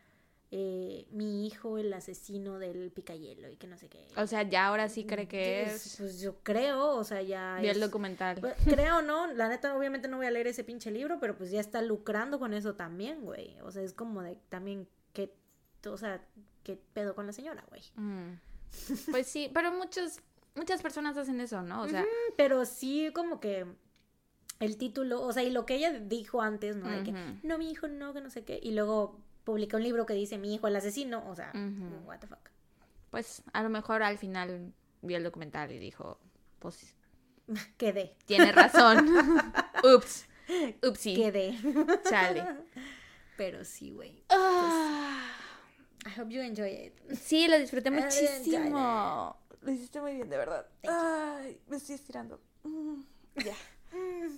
eh, 0.52 1.06
mi 1.12 1.46
hijo 1.46 1.78
el 1.78 1.94
asesino 1.94 2.58
del 2.58 2.92
picayelo 2.92 3.50
y 3.52 3.56
que 3.56 3.68
no 3.68 3.78
sé 3.78 3.88
qué. 3.88 4.08
O 4.18 4.26
sea, 4.26 4.42
ya 4.42 4.66
ahora 4.66 4.90
sí 4.90 5.06
cree 5.06 5.28
que 5.28 5.64
es. 5.64 5.98
Pues 6.00 6.20
yo 6.22 6.40
creo, 6.42 6.96
o 6.96 7.04
sea, 7.04 7.22
ya. 7.22 7.60
Vi 7.62 7.68
el 7.68 7.80
documental. 7.80 8.40
Pues, 8.40 8.56
creo, 8.66 9.04
¿no? 9.04 9.32
La 9.34 9.48
neta, 9.48 9.78
obviamente 9.78 10.08
no 10.08 10.18
voy 10.18 10.26
a 10.26 10.32
leer 10.32 10.48
ese 10.48 10.64
pinche 10.64 10.90
libro, 10.90 11.20
pero 11.20 11.38
pues 11.38 11.52
ya 11.52 11.60
está 11.60 11.84
lucrando 11.84 12.40
con 12.40 12.54
eso 12.54 12.74
también, 12.74 13.22
güey. 13.22 13.60
O 13.62 13.72
sea, 13.72 13.84
es 13.84 13.94
como 13.94 14.24
de 14.24 14.38
también 14.50 14.88
que. 15.14 15.32
O 15.86 15.98
sea, 15.98 16.26
¿qué 16.64 16.80
pedo 16.94 17.14
con 17.14 17.28
la 17.28 17.34
señora, 17.34 17.64
güey? 17.70 17.84
Mm. 17.96 18.40
Pues 19.12 19.28
sí, 19.28 19.52
pero 19.54 19.72
muchos, 19.72 20.20
muchas 20.56 20.82
personas 20.82 21.16
hacen 21.16 21.40
eso, 21.42 21.62
¿no? 21.62 21.84
O 21.84 21.88
sea. 21.88 22.06
pero 22.38 22.66
sí, 22.66 23.12
como 23.14 23.40
que 23.40 23.68
el 24.60 24.78
título, 24.78 25.22
o 25.22 25.32
sea, 25.32 25.44
y 25.44 25.52
lo 25.52 25.68
que 25.68 25.76
ella 25.76 25.92
dijo 25.92 26.42
antes, 26.42 26.76
¿no? 26.76 26.90
De 26.90 27.04
que, 27.04 27.14
no, 27.44 27.58
mi 27.60 27.70
hijo, 27.70 27.88
no, 27.88 28.14
que 28.14 28.22
no 28.22 28.30
sé 28.30 28.44
qué. 28.44 28.60
Y 28.62 28.72
luego 28.72 29.20
publica 29.50 29.78
un 29.78 29.84
libro 29.84 30.06
que 30.06 30.14
dice 30.14 30.38
mi 30.38 30.54
hijo 30.54 30.68
el 30.68 30.76
asesino, 30.76 31.28
o 31.28 31.36
sea, 31.36 31.52
what 32.06 32.20
the 32.20 32.28
fuck. 32.28 32.52
Pues 33.10 33.42
a 33.52 33.64
lo 33.64 33.70
mejor 33.70 34.04
al 34.04 34.20
final 34.20 34.72
vio 35.02 35.18
el 35.18 35.24
documental 35.24 35.72
y 35.72 35.80
dijo, 35.80 36.20
pues... 36.60 36.96
Quedé. 37.78 38.16
Tiene 38.28 38.52
razón. 38.52 39.10
Ups. 39.96 40.28
Upsi. 40.88 41.16
Quedé. 41.16 41.58
Chale. 42.08 42.46
Pero 43.38 43.66
sí, 43.66 43.90
güey. 43.90 44.24
Ah. 44.30 45.32
I 46.06 46.20
hope 46.20 46.32
you 46.32 46.42
enjoy 46.42 46.72
it. 46.72 47.00
Sí, 47.16 47.48
lo 47.48 47.58
disfruté 47.58 47.90
muchísimo. 47.90 49.36
Lo 49.62 49.72
hiciste 49.72 50.00
muy 50.00 50.14
bien, 50.14 50.30
de 50.30 50.38
verdad. 50.38 50.68
Ay, 50.88 51.60
me 51.68 51.78
estoy 51.78 51.96
estirando. 51.96 52.40
Mm, 52.64 53.02
ya. 53.44 53.56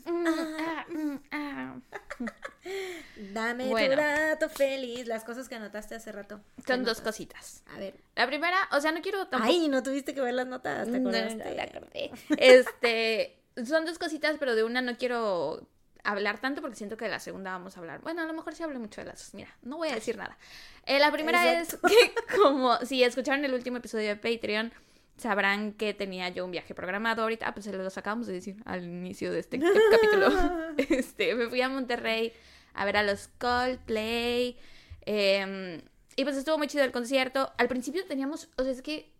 Mm, 0.05 0.27
ah, 0.59 0.85
mm, 0.89 1.15
ah. 1.31 1.75
Dame 3.33 3.69
tu 3.69 3.95
rato 3.95 4.49
feliz. 4.49 5.07
Las 5.07 5.23
cosas 5.23 5.49
que 5.49 5.55
anotaste 5.55 5.95
hace 5.95 6.11
rato. 6.11 6.41
Son 6.65 6.83
dos 6.83 7.01
cositas. 7.01 7.63
A 7.73 7.79
ver. 7.79 7.95
La 8.15 8.27
primera, 8.27 8.57
o 8.71 8.81
sea, 8.81 8.91
no 8.91 9.01
quiero 9.01 9.27
tampoco. 9.27 9.51
Ay, 9.51 9.67
no 9.67 9.83
tuviste 9.83 10.13
que 10.13 10.21
ver 10.21 10.33
las 10.33 10.47
notas. 10.47 10.89
¿te 10.91 10.99
no, 10.99 11.09
acordé. 11.09 12.11
Este, 12.37 13.37
son 13.65 13.85
dos 13.85 13.97
cositas, 13.97 14.37
pero 14.39 14.55
de 14.55 14.63
una 14.63 14.81
no 14.81 14.97
quiero 14.97 15.67
hablar 16.03 16.39
tanto 16.39 16.61
porque 16.61 16.75
siento 16.75 16.97
que 16.97 17.05
de 17.05 17.11
la 17.11 17.19
segunda 17.19 17.51
vamos 17.51 17.77
a 17.77 17.79
hablar. 17.79 18.01
Bueno, 18.01 18.21
a 18.21 18.25
lo 18.25 18.33
mejor 18.33 18.55
sí 18.55 18.63
hablé 18.63 18.79
mucho 18.79 19.01
de 19.01 19.07
las. 19.07 19.33
Mira, 19.33 19.55
no 19.61 19.77
voy 19.77 19.89
a 19.89 19.95
decir 19.95 20.17
nada. 20.17 20.37
Eh, 20.85 20.99
la 20.99 21.11
primera 21.11 21.61
es 21.61 21.77
que, 21.87 22.13
como 22.35 22.77
si 22.85 23.03
escucharon 23.03 23.45
el 23.45 23.53
último 23.53 23.77
episodio 23.77 24.07
de 24.09 24.15
Patreon 24.15 24.73
sabrán 25.17 25.73
que 25.73 25.93
tenía 25.93 26.29
yo 26.29 26.45
un 26.45 26.51
viaje 26.51 26.73
programado 26.73 27.23
ahorita. 27.23 27.47
Ah, 27.47 27.53
pues 27.53 27.65
se 27.65 27.73
los 27.73 27.97
acabamos 27.97 28.27
de 28.27 28.33
decir 28.33 28.57
al 28.65 28.83
inicio 28.83 29.31
de 29.31 29.39
este 29.39 29.59
capítulo. 29.59 30.29
Este, 30.89 31.35
me 31.35 31.47
fui 31.47 31.61
a 31.61 31.69
Monterrey 31.69 32.33
a 32.73 32.85
ver 32.85 32.97
a 32.97 33.03
los 33.03 33.27
Coldplay. 33.37 34.57
Em, 35.05 35.81
y 36.15 36.23
pues 36.23 36.35
estuvo 36.37 36.57
muy 36.57 36.67
chido 36.67 36.83
el 36.83 36.91
concierto. 36.91 37.51
Al 37.57 37.67
principio 37.67 38.05
teníamos, 38.05 38.49
o 38.57 38.63
sea, 38.63 38.71
es 38.71 38.81
que 38.81 39.11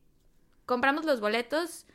compramos 0.65 1.05
los 1.05 1.19
boletos 1.19 1.85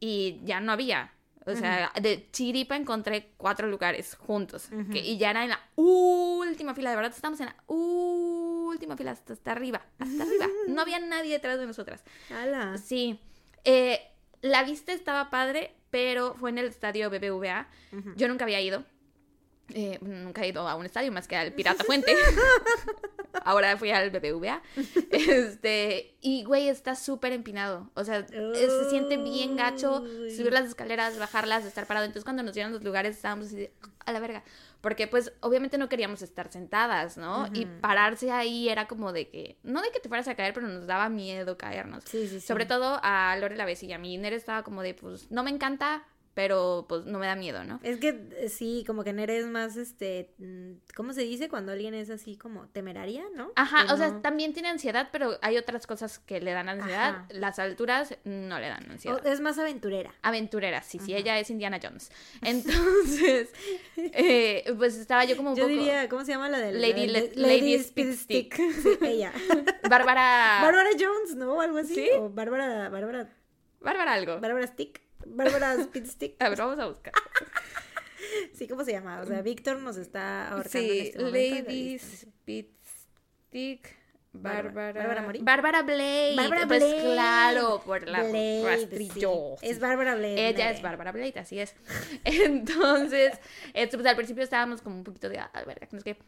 y 0.00 0.40
ya 0.44 0.60
no 0.60 0.72
había. 0.72 1.12
O 1.48 1.56
sea, 1.56 1.92
de 2.00 2.28
chiripa 2.30 2.76
encontré 2.76 3.32
cuatro 3.36 3.66
lugares 3.68 4.14
juntos. 4.16 4.68
y 4.92 5.16
ya 5.18 5.30
era 5.30 5.44
en 5.44 5.50
la 5.50 5.60
última 5.76 6.74
fila. 6.74 6.90
De 6.90 6.96
verdad, 6.96 7.12
estamos 7.14 7.40
en 7.40 7.46
la 7.46 7.56
última 7.66 8.96
fila, 8.96 9.12
hasta, 9.12 9.34
arriba. 9.50 9.82
Hasta 9.98 10.22
arriba. 10.22 10.46
No 10.68 10.82
había 10.82 10.98
nadie 11.00 11.32
detrás 11.32 11.58
de 11.58 11.66
nosotras. 11.66 12.02
Sí. 12.78 13.18
Eh, 13.64 14.00
la 14.42 14.62
vista 14.62 14.92
estaba 14.92 15.30
padre, 15.30 15.74
pero 15.90 16.34
fue 16.34 16.50
en 16.50 16.58
el 16.58 16.66
estadio 16.66 17.10
BBVA. 17.10 17.68
Yo 18.16 18.28
nunca 18.28 18.44
había 18.44 18.60
ido. 18.60 18.84
Eh, 19.74 19.98
nunca 20.00 20.42
he 20.42 20.48
ido 20.48 20.66
a 20.66 20.74
un 20.74 20.86
estadio 20.86 21.12
más 21.12 21.28
que 21.28 21.36
al 21.36 21.52
Pirata 21.52 21.84
Fuente. 21.86 22.14
Ahora 23.44 23.76
fui 23.76 23.90
al 23.90 24.10
BBVA. 24.10 24.62
Este, 25.10 26.16
y 26.20 26.44
güey, 26.44 26.68
está 26.68 26.94
súper 26.94 27.32
empinado. 27.32 27.90
O 27.94 28.04
sea, 28.04 28.26
se 28.26 28.90
siente 28.90 29.16
bien 29.16 29.56
gacho 29.56 30.04
subir 30.34 30.52
las 30.52 30.66
escaleras, 30.66 31.18
bajarlas, 31.18 31.64
estar 31.64 31.86
parado. 31.86 32.06
Entonces, 32.06 32.24
cuando 32.24 32.42
nos 32.42 32.54
dieron 32.54 32.72
los 32.72 32.82
lugares, 32.82 33.16
estábamos 33.16 33.48
así 33.48 33.68
a 34.04 34.12
la 34.12 34.20
verga. 34.20 34.42
Porque, 34.80 35.06
pues, 35.06 35.32
obviamente 35.40 35.76
no 35.76 35.88
queríamos 35.88 36.22
estar 36.22 36.50
sentadas, 36.50 37.16
¿no? 37.16 37.48
Y 37.52 37.66
pararse 37.66 38.30
ahí 38.30 38.68
era 38.68 38.86
como 38.86 39.12
de 39.12 39.28
que, 39.28 39.58
no 39.62 39.82
de 39.82 39.90
que 39.90 40.00
te 40.00 40.08
fueras 40.08 40.28
a 40.28 40.34
caer, 40.34 40.54
pero 40.54 40.68
nos 40.68 40.86
daba 40.86 41.08
miedo 41.08 41.58
caernos. 41.58 42.04
Sí, 42.04 42.28
sí, 42.28 42.40
sí. 42.40 42.46
Sobre 42.46 42.64
todo 42.64 43.00
a 43.02 43.36
Lore 43.40 43.56
la 43.56 43.68
y 43.70 43.92
a 43.92 43.98
mí. 43.98 44.16
Estaba 44.28 44.62
como 44.62 44.82
de, 44.82 44.94
pues, 44.94 45.30
no 45.30 45.42
me 45.42 45.50
encanta, 45.50 46.04
pero 46.38 46.86
pues 46.88 47.04
no 47.04 47.18
me 47.18 47.26
da 47.26 47.34
miedo, 47.34 47.64
¿no? 47.64 47.80
Es 47.82 47.98
que 47.98 48.10
eh, 48.36 48.48
sí, 48.48 48.84
como 48.86 49.02
que 49.02 49.12
Nere 49.12 49.38
es 49.38 49.46
más, 49.46 49.76
este, 49.76 50.36
mm, 50.38 50.74
¿cómo 50.94 51.12
se 51.12 51.22
dice 51.22 51.48
cuando 51.48 51.72
alguien 51.72 51.94
es 51.94 52.10
así 52.10 52.36
como 52.36 52.68
temeraria, 52.68 53.24
no? 53.34 53.50
Ajá, 53.56 53.92
o 53.92 53.96
sea, 53.96 54.22
también 54.22 54.52
tiene 54.52 54.68
ansiedad, 54.68 55.08
pero 55.10 55.36
hay 55.42 55.56
otras 55.56 55.88
cosas 55.88 56.20
que 56.20 56.40
le 56.40 56.52
dan 56.52 56.68
ansiedad. 56.68 57.24
Las 57.30 57.58
alturas 57.58 58.16
no 58.22 58.60
le 58.60 58.68
dan 58.68 58.88
ansiedad. 58.88 59.26
es 59.26 59.40
más 59.40 59.58
aventurera. 59.58 60.14
Aventurera, 60.22 60.80
sí, 60.82 61.00
sí, 61.00 61.12
ella 61.12 61.36
es 61.40 61.50
Indiana 61.50 61.80
Jones. 61.82 62.12
Entonces, 62.42 63.50
eh, 63.96 64.62
pues 64.78 64.96
estaba 64.96 65.24
yo 65.24 65.36
como 65.36 65.50
un 65.50 65.56
yo 65.56 65.64
poco... 65.64 65.74
diría, 65.74 66.08
¿cómo 66.08 66.24
se 66.24 66.30
llama 66.30 66.48
la 66.48 66.60
de 66.60 66.70
Lady, 66.70 67.08
Lady, 67.34 67.74
Speed 67.74 68.14
Stick. 68.14 68.56
Sí, 68.80 68.96
ella. 69.02 69.32
Bárbara... 69.90 70.60
Bárbara 70.62 70.90
Jones, 70.96 71.34
¿no? 71.34 71.60
Algo 71.60 71.78
así. 71.78 71.96
¿Sí? 71.96 72.10
O 72.16 72.30
Bárbara... 72.30 72.90
Bárbara... 72.90 73.28
Bárbara 73.80 74.12
algo. 74.12 74.38
Bárbara 74.38 74.68
Stick. 74.68 75.07
Bárbara 75.26 75.76
Speedstick. 75.84 76.40
A 76.42 76.48
ver, 76.48 76.58
vamos 76.58 76.78
a 76.78 76.86
buscar. 76.86 77.12
Sí, 78.52 78.66
¿cómo 78.68 78.84
se 78.84 78.92
llama? 78.92 79.20
O 79.20 79.26
sea, 79.26 79.40
Víctor 79.42 79.78
nos 79.78 79.96
está 79.96 80.48
ahorcando 80.48 80.70
Sí, 80.88 80.98
en 80.98 81.06
este 81.06 81.18
momento. 81.22 81.62
Ladies 81.70 82.26
Beat 82.46 82.66
Stick. 83.48 83.96
Bárbara- 84.32 84.72
Bárbara. 84.72 85.00
Bárbara 85.00 85.22
Mori. 85.22 85.38
Bárbara 85.40 85.82
Blade. 85.82 86.34
Bárbara 86.36 86.66
pues 86.66 86.80
Blade. 86.84 87.00
claro, 87.02 87.82
por 87.86 88.06
la 88.08 88.22
Blade, 88.24 88.62
rastrillo. 88.66 89.54
sí. 89.60 89.66
Es 89.68 89.80
Bárbara 89.80 90.14
Blade. 90.16 90.48
Ella 90.48 90.70
es 90.70 90.82
Bárbara 90.82 91.12
Blade, 91.12 91.34
así 91.38 91.58
es. 91.58 91.74
Entonces, 92.24 93.38
esto, 93.72 93.96
pues 93.96 94.06
al 94.08 94.16
principio 94.16 94.42
estábamos 94.44 94.82
como 94.82 94.96
un 94.96 95.04
poquito 95.04 95.28
de, 95.28 95.38
ah, 95.38 95.50
verga, 95.66 95.86
que 95.86 95.96
no 95.96 96.00
sé 96.00 96.14
qué. 96.14 96.18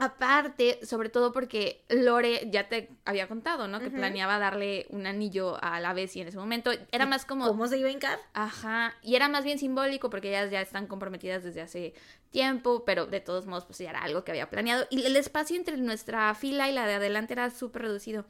Aparte, 0.00 0.84
sobre 0.84 1.10
todo 1.10 1.32
porque 1.32 1.84
Lore 1.88 2.48
ya 2.50 2.68
te 2.68 2.88
había 3.04 3.28
contado, 3.28 3.68
¿no? 3.68 3.80
Que 3.80 3.90
planeaba 3.90 4.38
darle 4.38 4.86
un 4.88 5.06
anillo 5.06 5.62
a 5.62 5.78
la 5.78 5.92
Bessie 5.92 6.22
en 6.22 6.28
ese 6.28 6.38
momento. 6.38 6.70
Era 6.90 7.06
más 7.06 7.24
como... 7.24 7.46
¿Cómo 7.46 7.66
se 7.66 7.78
iba 7.78 7.88
a 7.88 7.92
hincar? 7.92 8.18
Ajá, 8.32 8.94
y 9.02 9.16
era 9.16 9.28
más 9.28 9.44
bien 9.44 9.58
simbólico 9.58 10.08
porque 10.08 10.30
ellas 10.30 10.50
ya 10.50 10.60
están 10.62 10.86
comprometidas 10.86 11.44
desde 11.44 11.60
hace 11.60 11.94
tiempo, 12.30 12.84
pero 12.84 13.06
de 13.06 13.20
todos 13.20 13.46
modos 13.46 13.64
pues 13.64 13.78
ya 13.78 13.90
era 13.90 14.02
algo 14.02 14.24
que 14.24 14.30
había 14.32 14.48
planeado 14.48 14.86
y 14.90 15.02
el 15.02 15.16
espacio 15.16 15.56
entre 15.56 15.76
nuestra 15.76 16.34
fila 16.34 16.68
y 16.68 16.72
la 16.72 16.86
de 16.86 16.94
adelante 16.94 17.32
era 17.32 17.50
súper 17.50 17.82
reducido. 17.82 18.24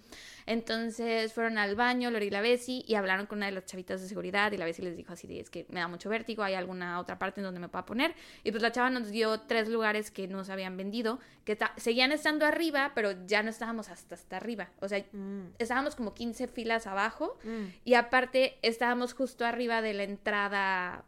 Entonces 0.46 1.32
fueron 1.32 1.58
al 1.58 1.76
baño, 1.76 2.10
Lori 2.10 2.26
y 2.26 2.30
la 2.30 2.40
Bessie, 2.40 2.84
y 2.86 2.94
hablaron 2.94 3.26
con 3.26 3.38
una 3.38 3.46
de 3.46 3.52
las 3.52 3.66
chavitas 3.66 4.00
de 4.00 4.08
seguridad 4.08 4.50
y 4.52 4.56
la 4.56 4.64
Bessie 4.64 4.84
les 4.84 4.96
dijo 4.96 5.12
así 5.12 5.38
es 5.38 5.50
que 5.50 5.66
me 5.68 5.80
da 5.80 5.86
mucho 5.86 6.08
vértigo, 6.08 6.42
hay 6.42 6.54
alguna 6.54 6.98
otra 6.98 7.18
parte 7.18 7.40
en 7.40 7.44
donde 7.44 7.60
me 7.60 7.68
pueda 7.68 7.86
poner. 7.86 8.14
Y 8.42 8.50
pues 8.50 8.62
la 8.62 8.72
chava 8.72 8.90
nos 8.90 9.10
dio 9.10 9.40
tres 9.42 9.68
lugares 9.68 10.10
que 10.10 10.26
nos 10.26 10.50
habían 10.50 10.76
vendido, 10.76 11.20
que 11.44 11.56
seguían 11.76 12.10
estando 12.10 12.46
arriba, 12.46 12.92
pero 12.94 13.26
ya 13.26 13.42
no 13.42 13.50
estábamos 13.50 13.90
hasta 13.90 14.16
hasta 14.16 14.36
arriba. 14.36 14.70
O 14.80 14.88
sea, 14.88 15.04
Mm, 15.12 15.54
estábamos 15.58 15.96
como 15.96 16.14
15 16.14 16.46
filas 16.48 16.86
abajo 16.86 17.36
mm. 17.44 17.64
y 17.84 17.94
aparte 17.94 18.58
estábamos 18.62 19.12
justo 19.12 19.44
arriba 19.44 19.82
de 19.82 19.94
la 19.94 20.04
entrada, 20.04 21.04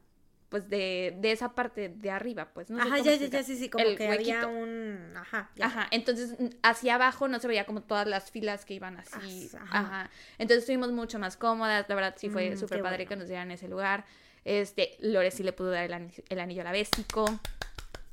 pues 0.52 0.68
de, 0.70 1.16
de 1.18 1.32
esa 1.32 1.54
parte 1.54 1.88
de 1.88 2.10
arriba, 2.10 2.50
pues. 2.54 2.70
No 2.70 2.80
Ajá, 2.80 2.98
ya, 2.98 3.16
ya, 3.16 3.26
ya, 3.26 3.42
sí, 3.42 3.56
sí, 3.56 3.68
como 3.68 3.84
El 3.84 3.96
que 3.96 4.06
había 4.06 4.34
huequito. 4.46 4.48
un... 4.50 5.12
Ajá, 5.16 5.50
ya. 5.56 5.66
Ajá, 5.66 5.88
entonces 5.90 6.34
hacia 6.62 6.94
abajo 6.94 7.26
no 7.26 7.40
se 7.40 7.48
veía 7.48 7.64
como 7.66 7.82
todas 7.82 8.06
las 8.06 8.30
filas 8.30 8.64
que 8.64 8.74
iban 8.74 8.98
así. 8.98 9.46
As- 9.46 9.54
Ajá. 9.56 9.78
ajá. 9.80 10.10
Entonces 10.38 10.58
estuvimos 10.64 10.92
mucho 10.92 11.18
más 11.18 11.36
cómodas, 11.36 11.86
la 11.88 11.94
verdad 11.96 12.14
sí 12.18 12.28
fue 12.28 12.50
Mm, 12.50 12.56
súper 12.58 12.82
padre 12.82 12.98
bueno. 12.98 13.08
que 13.08 13.16
nos 13.16 13.26
dieran 13.28 13.50
ese 13.50 13.66
lugar. 13.66 14.04
Este, 14.44 14.96
Lore 15.00 15.30
sí 15.30 15.42
le 15.42 15.52
pudo 15.52 15.70
dar 15.70 15.84
el, 15.86 15.92
ani- 15.94 16.12
el 16.28 16.38
anillo 16.38 16.60
a 16.60 16.64
la 16.64 16.72
bésico. 16.72 17.24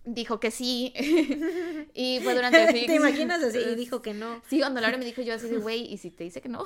Dijo 0.06 0.40
que 0.40 0.50
sí. 0.50 0.94
y 1.94 2.20
fue 2.24 2.34
durante 2.34 2.64
el 2.70 2.86
¿Te 2.86 2.96
imaginas 2.96 3.44
así? 3.44 3.60
Y 3.60 3.76
dijo 3.76 4.02
que 4.02 4.14
no. 4.14 4.42
Sí, 4.50 4.60
cuando 4.60 4.80
Lore 4.80 4.98
me 4.98 5.06
dijo 5.06 5.22
yo 5.22 5.34
así 5.34 5.50
de, 5.50 5.58
güey, 5.58 5.82
¿y 5.92 5.98
si 5.98 6.10
te 6.10 6.24
dice 6.24 6.40
que 6.42 6.48
no? 6.50 6.64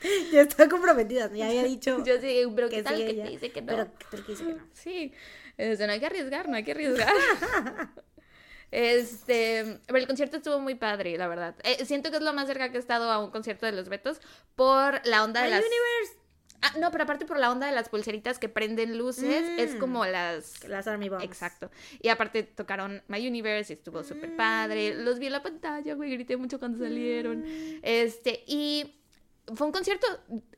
Ya 0.32 0.42
está 0.42 0.68
comprometida, 0.68 1.30
ya 1.32 1.46
había 1.48 1.64
dicho 1.64 2.02
Yo 2.04 2.20
sí, 2.20 2.44
pero 2.54 2.68
¿qué 2.68 2.76
que 2.76 2.82
tal 2.82 2.96
que 2.96 3.10
ella. 3.10 3.24
te 3.24 3.30
dice 3.30 3.50
que 3.50 3.60
no? 3.62 3.66
Pero, 3.66 3.90
pero 4.10 4.24
que 4.24 4.32
dice 4.32 4.44
que 4.44 4.52
no. 4.54 4.66
Sí, 4.74 5.12
este, 5.56 5.86
no 5.86 5.92
hay 5.92 6.00
que 6.00 6.06
arriesgar, 6.06 6.48
no 6.48 6.56
hay 6.56 6.64
que 6.64 6.72
arriesgar. 6.72 7.08
Este, 8.70 9.80
pero 9.86 9.98
el 9.98 10.06
concierto 10.06 10.36
estuvo 10.36 10.60
muy 10.60 10.74
padre, 10.74 11.16
la 11.16 11.26
verdad. 11.26 11.54
Eh, 11.64 11.84
siento 11.86 12.10
que 12.10 12.16
es 12.18 12.22
lo 12.22 12.32
más 12.34 12.46
cerca 12.48 12.70
que 12.70 12.76
he 12.76 12.80
estado 12.80 13.10
a 13.10 13.18
un 13.22 13.30
concierto 13.30 13.64
de 13.66 13.72
los 13.72 13.88
Betos 13.88 14.20
por 14.56 15.00
la 15.06 15.24
onda 15.24 15.40
de 15.42 15.46
My 15.48 15.50
las... 15.52 15.60
Universe. 15.64 16.18
Ah, 16.60 16.72
no, 16.78 16.90
pero 16.90 17.04
aparte 17.04 17.24
por 17.24 17.38
la 17.38 17.50
onda 17.52 17.68
de 17.68 17.72
las 17.72 17.88
pulseritas 17.88 18.38
que 18.38 18.48
prenden 18.48 18.98
luces, 18.98 19.44
es 19.58 19.76
Mm. 19.76 19.78
como 19.78 20.04
las... 20.04 20.64
Las 20.68 20.86
Army 20.88 21.08
Bombs. 21.08 21.24
Exacto. 21.24 21.70
Y 22.02 22.08
aparte 22.08 22.42
tocaron 22.42 23.02
My 23.08 23.26
Universe 23.26 23.72
y 23.72 23.76
estuvo 23.76 24.02
súper 24.02 24.34
padre. 24.36 24.94
Mm. 24.94 25.04
Los 25.04 25.18
vi 25.20 25.26
en 25.26 25.32
la 25.32 25.42
pantalla, 25.42 25.94
güey, 25.94 26.10
grité 26.10 26.36
mucho 26.36 26.58
cuando 26.58 26.78
salieron. 26.84 27.44
Este, 27.82 28.42
y 28.46 28.97
fue 29.54 29.66
un 29.66 29.72
concierto 29.72 30.06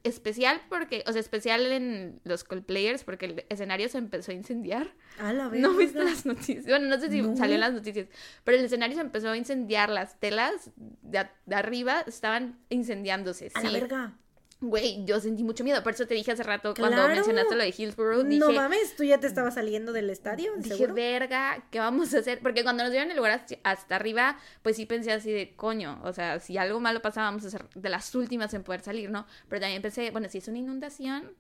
especial 0.02 0.60
porque, 0.68 1.04
o 1.06 1.12
sea, 1.12 1.20
especial 1.20 1.70
en 1.72 2.20
los 2.24 2.44
Coldplayers 2.44 3.04
porque 3.04 3.26
el 3.26 3.44
escenario 3.48 3.88
se 3.88 3.98
empezó 3.98 4.32
a 4.32 4.34
incendiar. 4.34 4.94
A 5.18 5.32
la 5.32 5.48
¿No 5.48 5.74
viste 5.74 6.02
las 6.02 6.26
noticias? 6.26 6.66
Bueno, 6.66 6.88
no 6.88 6.98
sé 6.98 7.10
si 7.10 7.22
No. 7.22 7.36
salió 7.36 7.54
en 7.54 7.60
las 7.60 7.72
noticias, 7.72 8.08
pero 8.44 8.58
el 8.58 8.64
escenario 8.64 8.96
se 8.96 9.02
empezó 9.02 9.30
a 9.30 9.36
incendiar. 9.36 9.90
Las 9.90 10.18
telas 10.18 10.70
de, 10.76 11.26
arriba 11.54 12.00
estaban 12.06 12.58
incendiándose. 12.68 13.50
A 13.54 13.60
sí. 13.60 13.66
la 13.66 13.72
verga. 13.72 14.16
Güey, 14.62 15.06
yo 15.06 15.18
sentí 15.20 15.42
mucho 15.42 15.64
miedo. 15.64 15.82
Por 15.82 15.94
eso 15.94 16.06
te 16.06 16.14
dije 16.14 16.32
hace 16.32 16.42
rato, 16.42 16.74
cuando 16.74 17.08
mencionaste 17.08 17.54
lo 17.54 17.62
de 17.62 17.74
Hillsborough, 17.76 18.24
dije, 18.24 18.40
No 18.40 18.52
mames, 18.52 18.94
tú 18.94 19.04
ya 19.04 19.18
te 19.18 19.26
estabas 19.26 19.54
saliendo 19.54 19.92
del 19.92 20.10
estadio, 20.10 20.52
dije, 20.58 20.74
¿seguro? 20.76 20.94
verga, 20.94 21.64
¿qué 21.70 21.78
vamos 21.78 22.12
a 22.12 22.18
hacer? 22.18 22.40
Porque 22.40 22.62
cuando 22.62 22.82
nos 22.82 22.92
dieron 22.92 23.10
el 23.10 23.16
lugar 23.16 23.32
hasta, 23.32 23.56
hasta 23.64 23.96
arriba, 23.96 24.38
pues 24.62 24.76
sí 24.76 24.84
pensé 24.84 25.12
así 25.12 25.32
de, 25.32 25.56
coño, 25.56 25.98
o 26.04 26.12
sea, 26.12 26.40
si 26.40 26.58
algo 26.58 26.78
malo 26.78 27.00
pasaba, 27.00 27.28
vamos 27.28 27.44
a 27.46 27.50
ser 27.50 27.68
de 27.74 27.88
las 27.88 28.14
últimas 28.14 28.52
en 28.52 28.62
poder 28.62 28.82
salir, 28.82 29.10
¿no? 29.10 29.26
Pero 29.48 29.60
también 29.60 29.80
pensé, 29.80 30.10
bueno, 30.10 30.28
si 30.28 30.38
es 30.38 30.48
una 30.48 30.58
inundación, 30.58 31.34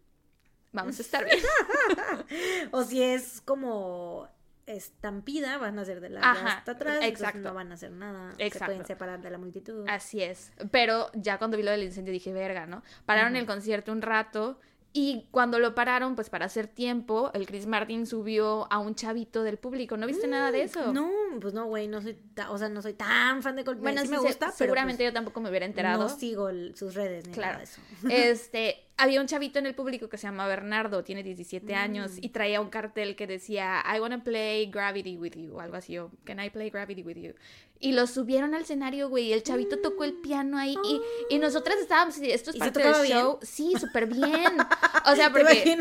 vamos 0.72 0.98
a 0.98 1.02
estar 1.02 1.24
bien. 1.24 1.38
O 2.70 2.84
si 2.84 3.02
es 3.02 3.42
como 3.44 4.28
estampida, 4.72 5.58
van 5.58 5.78
a 5.78 5.84
ser 5.84 6.00
de 6.00 6.10
la 6.10 6.20
de 6.20 6.26
Ajá, 6.26 6.52
hasta 6.58 6.72
atrás, 6.72 6.98
exacto. 7.02 7.38
no 7.40 7.54
van 7.54 7.70
a 7.70 7.74
hacer 7.74 7.90
nada. 7.92 8.32
Exacto. 8.38 8.58
Se 8.58 8.64
pueden 8.66 8.86
separar 8.86 9.20
de 9.22 9.30
la 9.30 9.38
multitud. 9.38 9.84
Así 9.88 10.22
es. 10.22 10.52
Pero 10.70 11.10
ya 11.14 11.38
cuando 11.38 11.56
vi 11.56 11.62
lo 11.62 11.70
del 11.70 11.82
incendio 11.82 12.12
dije, 12.12 12.32
verga, 12.32 12.66
¿no? 12.66 12.82
Pararon 13.06 13.36
el 13.36 13.46
concierto 13.46 13.92
un 13.92 14.02
rato 14.02 14.58
y 14.92 15.28
cuando 15.30 15.60
lo 15.60 15.72
pararon, 15.76 16.16
pues 16.16 16.30
para 16.30 16.46
hacer 16.46 16.66
tiempo, 16.66 17.30
el 17.32 17.46
Chris 17.46 17.64
Martin 17.66 18.06
subió 18.06 18.66
a 18.72 18.80
un 18.80 18.96
chavito 18.96 19.44
del 19.44 19.56
público. 19.56 19.96
¿No 19.96 20.04
viste 20.08 20.26
nada 20.26 20.50
de 20.50 20.64
eso? 20.64 20.88
Mm, 20.88 20.92
No, 20.94 21.10
pues 21.40 21.54
no, 21.54 21.66
güey, 21.66 21.86
no 21.86 22.02
soy, 22.02 22.18
o 22.48 22.58
sea, 22.58 22.68
no 22.68 22.82
soy 22.82 22.94
tan 22.94 23.40
fan 23.40 23.54
de 23.54 23.62
Coldplay. 23.62 23.94
Bueno, 23.94 24.00
sí 24.00 24.08
sí 24.08 24.10
me 24.12 24.18
se- 24.18 24.26
gusta, 24.26 24.46
pero 24.46 24.56
seguramente 24.56 25.04
pues, 25.04 25.10
yo 25.10 25.14
tampoco 25.14 25.40
me 25.40 25.48
hubiera 25.48 25.64
enterado. 25.66 26.02
no 26.02 26.08
sigo 26.08 26.48
el- 26.48 26.74
sus 26.74 26.94
redes 26.94 27.24
ni 27.28 27.32
Claro. 27.34 27.52
nada 27.52 27.58
de 27.58 27.64
eso. 27.64 27.80
Este, 28.10 28.89
había 29.00 29.20
un 29.20 29.26
chavito 29.26 29.58
en 29.58 29.66
el 29.66 29.74
público 29.74 30.08
que 30.08 30.16
se 30.18 30.26
llama 30.26 30.46
Bernardo, 30.46 31.02
tiene 31.04 31.22
Mm. 31.22 31.24
17 31.24 31.74
años 31.74 32.12
y 32.20 32.28
traía 32.30 32.60
un 32.60 32.70
cartel 32.70 33.16
que 33.16 33.26
decía 33.26 33.82
I 33.94 33.98
wanna 34.00 34.22
play 34.22 34.66
Gravity 34.70 35.16
with 35.16 35.32
you 35.36 35.54
o 35.56 35.60
algo 35.60 35.76
así, 35.76 35.98
o 35.98 36.10
Can 36.24 36.38
I 36.44 36.50
play 36.50 36.70
Gravity 36.70 37.02
with 37.02 37.16
you? 37.16 37.34
Y 37.82 37.92
lo 37.92 38.06
subieron 38.06 38.54
al 38.54 38.62
escenario, 38.62 39.08
güey, 39.08 39.28
y 39.28 39.32
el 39.32 39.42
chavito 39.42 39.78
tocó 39.78 40.04
el 40.04 40.12
piano 40.12 40.58
ahí 40.58 40.76
y, 40.84 41.00
y 41.34 41.38
nosotras 41.38 41.78
estábamos 41.80 42.18
esto 42.18 42.50
es 42.50 42.56
¿Y 42.56 42.58
se 42.58 42.64
parte 42.66 42.80
del 42.80 42.88
tocaba 42.88 43.02
bien? 43.04 43.18
show. 43.18 43.38
Sí, 43.42 43.72
súper 43.80 44.06
bien. 44.06 44.56
O 45.06 45.16
sea, 45.16 45.32
¿Te 45.32 45.40
porque 45.40 45.52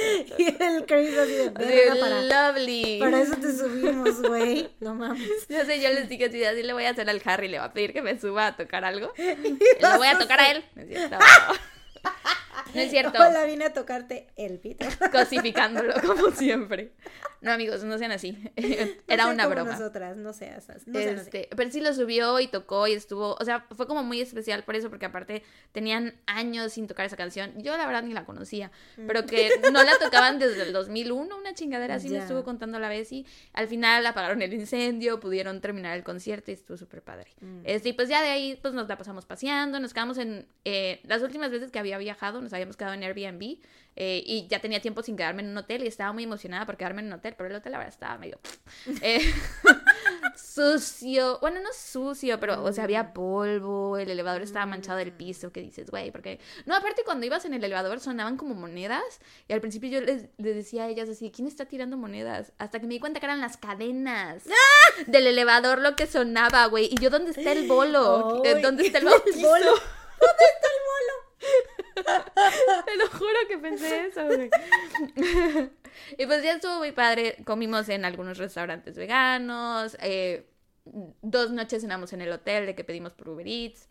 y 0.38 0.46
el 0.62 0.86
Chris 0.86 1.16
así 1.18 1.32
de 1.32 1.50
verga 1.50 1.92
Así, 1.92 2.00
para, 2.00 2.22
lovely. 2.22 2.98
para 2.98 3.20
eso 3.20 3.36
te 3.36 3.52
subimos, 3.56 4.22
güey. 4.22 4.68
No 4.80 4.94
mames. 4.94 5.48
Yo 5.48 5.64
sé, 5.64 5.80
yo 5.80 5.88
les 5.90 6.08
dije 6.08 6.26
así, 6.26 6.44
así 6.44 6.62
le 6.62 6.72
voy 6.72 6.84
a 6.84 6.90
hacer 6.90 7.08
al 7.08 7.20
Harry, 7.24 7.48
le 7.48 7.58
voy 7.58 7.66
a 7.66 7.72
pedir 7.72 7.92
que 7.92 8.02
me 8.02 8.18
suba 8.18 8.48
a 8.48 8.56
tocar 8.56 8.84
algo. 8.84 9.12
Y 9.18 9.82
lo 9.82 9.96
voy 9.96 10.08
a 10.08 10.18
tocar 10.18 10.40
a 10.40 10.50
él. 10.50 10.64
No 10.74 10.84
cierto. 10.86 11.16
No 12.74 12.80
es 12.80 12.90
cierto. 12.90 13.18
Hola, 13.18 13.44
vine 13.44 13.66
a 13.66 13.72
tocarte 13.72 14.28
el 14.36 14.58
pito. 14.58 14.86
Cosificándolo 15.12 15.94
como 16.04 16.30
siempre. 16.30 16.92
No, 17.40 17.52
amigos, 17.52 17.82
no 17.84 17.96
sean 17.98 18.12
así. 18.12 18.36
Era 19.08 19.24
No 19.24 19.30
una 19.32 19.44
como 19.44 19.54
broma. 19.54 19.72
nosotras, 19.72 20.16
no 20.16 20.32
seas. 20.32 20.68
No 20.86 20.98
así. 20.98 21.08
Este, 21.08 21.48
pero 21.56 21.70
sí 21.70 21.80
lo 21.80 21.94
subió 21.94 22.38
y 22.38 22.48
tocó 22.48 22.86
y 22.86 22.92
estuvo, 22.92 23.34
o 23.34 23.44
sea, 23.44 23.66
fue 23.74 23.86
como 23.86 24.02
muy 24.02 24.20
especial 24.20 24.62
por 24.64 24.76
eso, 24.76 24.90
porque 24.90 25.06
aparte 25.06 25.42
tenían 25.72 26.14
años 26.26 26.72
sin 26.72 26.86
tocar 26.86 27.06
esa 27.06 27.16
canción. 27.16 27.52
Yo 27.56 27.76
la 27.76 27.86
verdad 27.86 28.02
ni 28.02 28.12
la 28.12 28.24
conocía, 28.24 28.70
pero 29.06 29.24
que 29.26 29.50
no 29.72 29.82
la 29.82 29.98
tocaban 29.98 30.38
desde 30.38 30.62
el 30.62 30.72
2001, 30.72 31.34
una 31.36 31.54
chingadera 31.54 31.94
así 31.94 32.08
me 32.10 32.18
estuvo 32.18 32.44
contando 32.44 32.78
la 32.78 32.88
vez 32.88 33.10
y 33.12 33.26
al 33.52 33.68
final 33.68 34.06
apagaron 34.06 34.42
el 34.42 34.52
incendio, 34.52 35.18
pudieron 35.20 35.60
terminar 35.60 35.96
el 35.96 36.04
concierto 36.04 36.50
y 36.50 36.54
estuvo 36.54 36.76
súper 36.76 37.02
padre. 37.02 37.30
Mm. 37.40 37.60
Este, 37.64 37.90
y 37.90 37.92
pues 37.94 38.08
ya 38.08 38.22
de 38.22 38.28
ahí 38.28 38.58
pues 38.60 38.74
nos 38.74 38.88
la 38.88 38.98
pasamos 38.98 39.24
paseando, 39.24 39.80
nos 39.80 39.94
quedamos 39.94 40.18
en, 40.18 40.46
eh, 40.64 41.00
las 41.04 41.22
últimas 41.22 41.50
veces 41.50 41.70
que 41.70 41.78
había 41.78 41.96
viajado, 41.98 42.39
nos 42.40 42.52
habíamos 42.52 42.76
quedado 42.76 42.94
en 42.94 43.02
Airbnb 43.02 43.58
eh, 43.96 44.22
y 44.24 44.46
ya 44.48 44.60
tenía 44.60 44.80
tiempo 44.80 45.02
sin 45.02 45.16
quedarme 45.16 45.42
en 45.42 45.50
un 45.50 45.58
hotel 45.58 45.82
y 45.84 45.86
estaba 45.86 46.12
muy 46.12 46.24
emocionada 46.24 46.64
por 46.64 46.76
quedarme 46.76 47.02
en 47.02 47.08
un 47.08 47.14
hotel, 47.14 47.34
pero 47.36 47.50
el 47.50 47.56
hotel 47.56 47.72
la 47.72 47.78
verdad 47.78 47.92
estaba 47.92 48.18
medio 48.18 48.38
eh, 49.02 49.20
sucio, 50.36 51.38
bueno, 51.40 51.60
no 51.60 51.68
sucio, 51.72 52.38
pero 52.40 52.62
o 52.62 52.72
sea, 52.72 52.84
había 52.84 53.12
polvo, 53.12 53.98
el 53.98 54.10
elevador 54.10 54.42
estaba 54.42 54.66
manchado 54.66 54.98
del 54.98 55.12
piso, 55.12 55.52
que 55.52 55.60
dices, 55.60 55.90
güey, 55.90 56.10
porque 56.10 56.38
no, 56.66 56.76
aparte 56.76 57.02
cuando 57.04 57.26
ibas 57.26 57.44
en 57.44 57.54
el 57.54 57.64
elevador 57.64 58.00
sonaban 58.00 58.36
como 58.36 58.54
monedas 58.54 59.20
y 59.48 59.52
al 59.52 59.60
principio 59.60 59.90
yo 59.90 60.00
les, 60.00 60.28
les 60.38 60.54
decía 60.54 60.84
a 60.84 60.88
ellas 60.88 61.08
así, 61.08 61.30
¿quién 61.30 61.48
está 61.48 61.66
tirando 61.66 61.96
monedas? 61.96 62.52
Hasta 62.58 62.80
que 62.80 62.86
me 62.86 62.94
di 62.94 63.00
cuenta 63.00 63.20
que 63.20 63.26
eran 63.26 63.40
las 63.40 63.56
cadenas 63.56 64.44
del 65.06 65.26
elevador 65.26 65.80
lo 65.80 65.96
que 65.96 66.06
sonaba, 66.06 66.66
güey, 66.66 66.88
y 66.90 66.96
yo, 67.00 67.10
¿dónde 67.10 67.30
está 67.32 67.52
el 67.52 67.66
bolo? 67.66 68.42
Ay, 68.44 68.62
¿Dónde 68.62 68.86
está 68.86 68.98
el 68.98 69.06
el 69.06 69.10
bautizo? 69.10 69.46
bolo? 69.46 69.72
Te 72.86 72.96
lo 72.96 73.08
juro 73.08 73.34
que 73.48 73.58
pensé 73.58 74.06
eso, 74.06 74.26
güey. 74.26 74.50
y 76.18 76.26
pues 76.26 76.42
ya 76.42 76.52
estuvo 76.54 76.78
muy 76.78 76.92
padre. 76.92 77.36
Comimos 77.44 77.88
en 77.88 78.04
algunos 78.04 78.38
restaurantes 78.38 78.96
veganos. 78.96 79.96
eh, 80.00 80.46
dos 80.84 81.50
noches 81.50 81.82
cenamos 81.82 82.12
en 82.12 82.22
el 82.22 82.32
hotel 82.32 82.66
de 82.66 82.74
que 82.74 82.84
pedimos 82.84 83.12
por 83.12 83.28
Uber 83.28 83.46
Eats. 83.46 83.88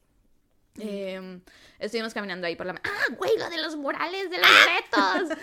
eh, 0.79 1.39
estuvimos 1.79 2.13
caminando 2.13 2.47
ahí 2.47 2.55
por 2.55 2.65
la... 2.65 2.73
¡Ah, 2.83 3.13
güey! 3.17 3.37
Lo 3.37 3.49
de 3.49 3.57
los 3.61 3.75
murales 3.75 4.29
de 4.29 4.37
los 4.37 4.47
retos. 4.65 5.37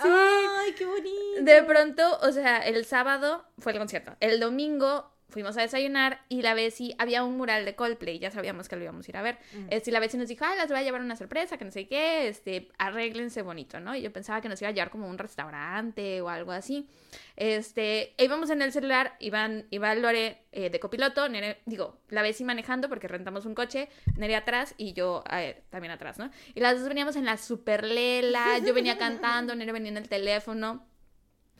Ay, 0.00 0.72
qué 0.72 0.86
bonito. 0.86 1.42
De 1.42 1.62
pronto, 1.62 2.18
o 2.22 2.32
sea, 2.32 2.58
el 2.58 2.84
sábado 2.84 3.44
fue 3.58 3.72
el 3.72 3.78
concierto. 3.78 4.16
El 4.20 4.40
domingo 4.40 5.12
fuimos 5.30 5.56
a 5.56 5.62
desayunar 5.62 6.20
y 6.28 6.42
la 6.42 6.54
Bessie, 6.54 6.94
había 6.98 7.24
un 7.24 7.36
mural 7.36 7.64
de 7.64 7.74
Coldplay, 7.74 8.18
ya 8.18 8.30
sabíamos 8.30 8.68
que 8.68 8.76
lo 8.76 8.82
íbamos 8.82 9.06
a 9.06 9.10
ir 9.10 9.16
a 9.16 9.22
ver. 9.22 9.38
Mm. 9.52 9.66
Este, 9.70 9.90
y 9.90 9.92
la 9.92 10.00
Bessie 10.00 10.18
nos 10.18 10.28
dijo, 10.28 10.44
ay, 10.44 10.56
las 10.56 10.68
voy 10.68 10.78
a 10.78 10.82
llevar 10.82 11.00
una 11.00 11.16
sorpresa, 11.16 11.56
que 11.56 11.64
no 11.64 11.70
sé 11.70 11.86
qué, 11.86 12.28
este, 12.28 12.68
arréglense 12.78 13.42
bonito, 13.42 13.80
¿no? 13.80 13.94
Y 13.94 14.02
yo 14.02 14.12
pensaba 14.12 14.40
que 14.40 14.48
nos 14.48 14.60
iba 14.60 14.68
a 14.68 14.72
llevar 14.72 14.90
como 14.90 15.08
un 15.08 15.18
restaurante 15.18 16.20
o 16.20 16.28
algo 16.28 16.52
así. 16.52 16.88
Este, 17.36 18.14
e 18.16 18.24
íbamos 18.24 18.50
en 18.50 18.62
el 18.62 18.72
celular, 18.72 19.16
iban, 19.18 19.66
iba 19.70 19.94
Lore 19.94 20.42
eh, 20.52 20.70
de 20.70 20.80
copiloto, 20.80 21.26
digo, 21.64 22.00
la 22.08 22.22
Bessie 22.22 22.44
manejando 22.44 22.88
porque 22.88 23.08
rentamos 23.08 23.46
un 23.46 23.54
coche, 23.54 23.88
Nere 24.16 24.36
atrás 24.36 24.74
y 24.76 24.92
yo 24.92 25.24
eh, 25.30 25.62
también 25.70 25.92
atrás, 25.92 26.18
¿no? 26.18 26.30
Y 26.54 26.60
las 26.60 26.78
dos 26.78 26.88
veníamos 26.88 27.16
en 27.16 27.24
la 27.24 27.36
super 27.36 27.84
lela, 27.84 28.58
yo 28.58 28.74
venía 28.74 28.98
cantando, 28.98 29.54
Nere 29.54 29.72
venía 29.72 29.90
en 29.90 29.96
el 29.96 30.08
teléfono. 30.08 30.89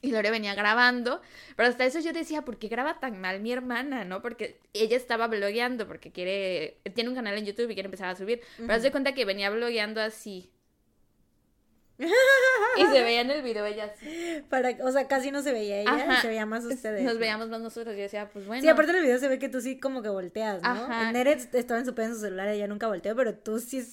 Y 0.02 0.12
Lore 0.12 0.30
venía 0.30 0.54
grabando, 0.54 1.20
pero 1.56 1.68
hasta 1.68 1.84
eso 1.84 2.00
yo 2.00 2.12
decía, 2.12 2.42
¿por 2.42 2.58
qué 2.58 2.68
graba 2.68 2.98
tan 3.00 3.20
mal 3.20 3.40
mi 3.40 3.52
hermana, 3.52 4.04
no? 4.04 4.22
Porque 4.22 4.58
ella 4.72 4.96
estaba 4.96 5.26
blogueando, 5.26 5.86
porque 5.86 6.10
quiere, 6.10 6.78
tiene 6.94 7.10
un 7.10 7.16
canal 7.16 7.36
en 7.36 7.44
YouTube 7.44 7.70
y 7.70 7.74
quiere 7.74 7.88
empezar 7.88 8.08
a 8.08 8.16
subir, 8.16 8.40
pero 8.56 8.72
haz 8.72 8.82
de 8.82 8.90
cuenta 8.90 9.12
que 9.12 9.26
venía 9.26 9.50
blogueando 9.50 10.00
así, 10.00 10.50
y 12.76 12.86
se 12.86 13.02
veía 13.02 13.20
en 13.20 13.30
el 13.30 13.42
video 13.42 13.64
ella 13.66 13.92
así. 13.92 14.42
Para, 14.48 14.76
o 14.82 14.92
sea, 14.92 15.06
casi 15.06 15.30
no 15.30 15.42
se 15.42 15.52
veía 15.52 15.80
ella, 15.80 16.20
se 16.20 16.28
veía 16.28 16.46
más 16.46 16.64
ustedes. 16.64 17.02
Nos 17.02 17.18
veíamos 17.18 17.48
más 17.48 17.60
nosotros. 17.60 17.94
Y 17.94 18.00
decía, 18.00 18.28
pues 18.32 18.46
bueno. 18.46 18.62
Sí, 18.62 18.68
aparte 18.68 18.92
en 18.92 18.98
el 18.98 19.04
video 19.04 19.18
se 19.18 19.28
ve 19.28 19.38
que 19.38 19.48
tú 19.48 19.60
sí 19.60 19.78
como 19.78 20.02
que 20.02 20.08
volteas, 20.08 20.62
¿no? 20.62 20.68
Ajá. 20.68 21.12
Neret 21.12 21.54
estaba 21.54 21.80
en 21.80 21.86
su 21.86 21.94
en 22.00 22.14
su 22.14 22.20
celular, 22.20 22.48
ella 22.48 22.66
nunca 22.66 22.86
volteó, 22.86 23.14
pero 23.14 23.34
tú 23.34 23.58
sí, 23.58 23.84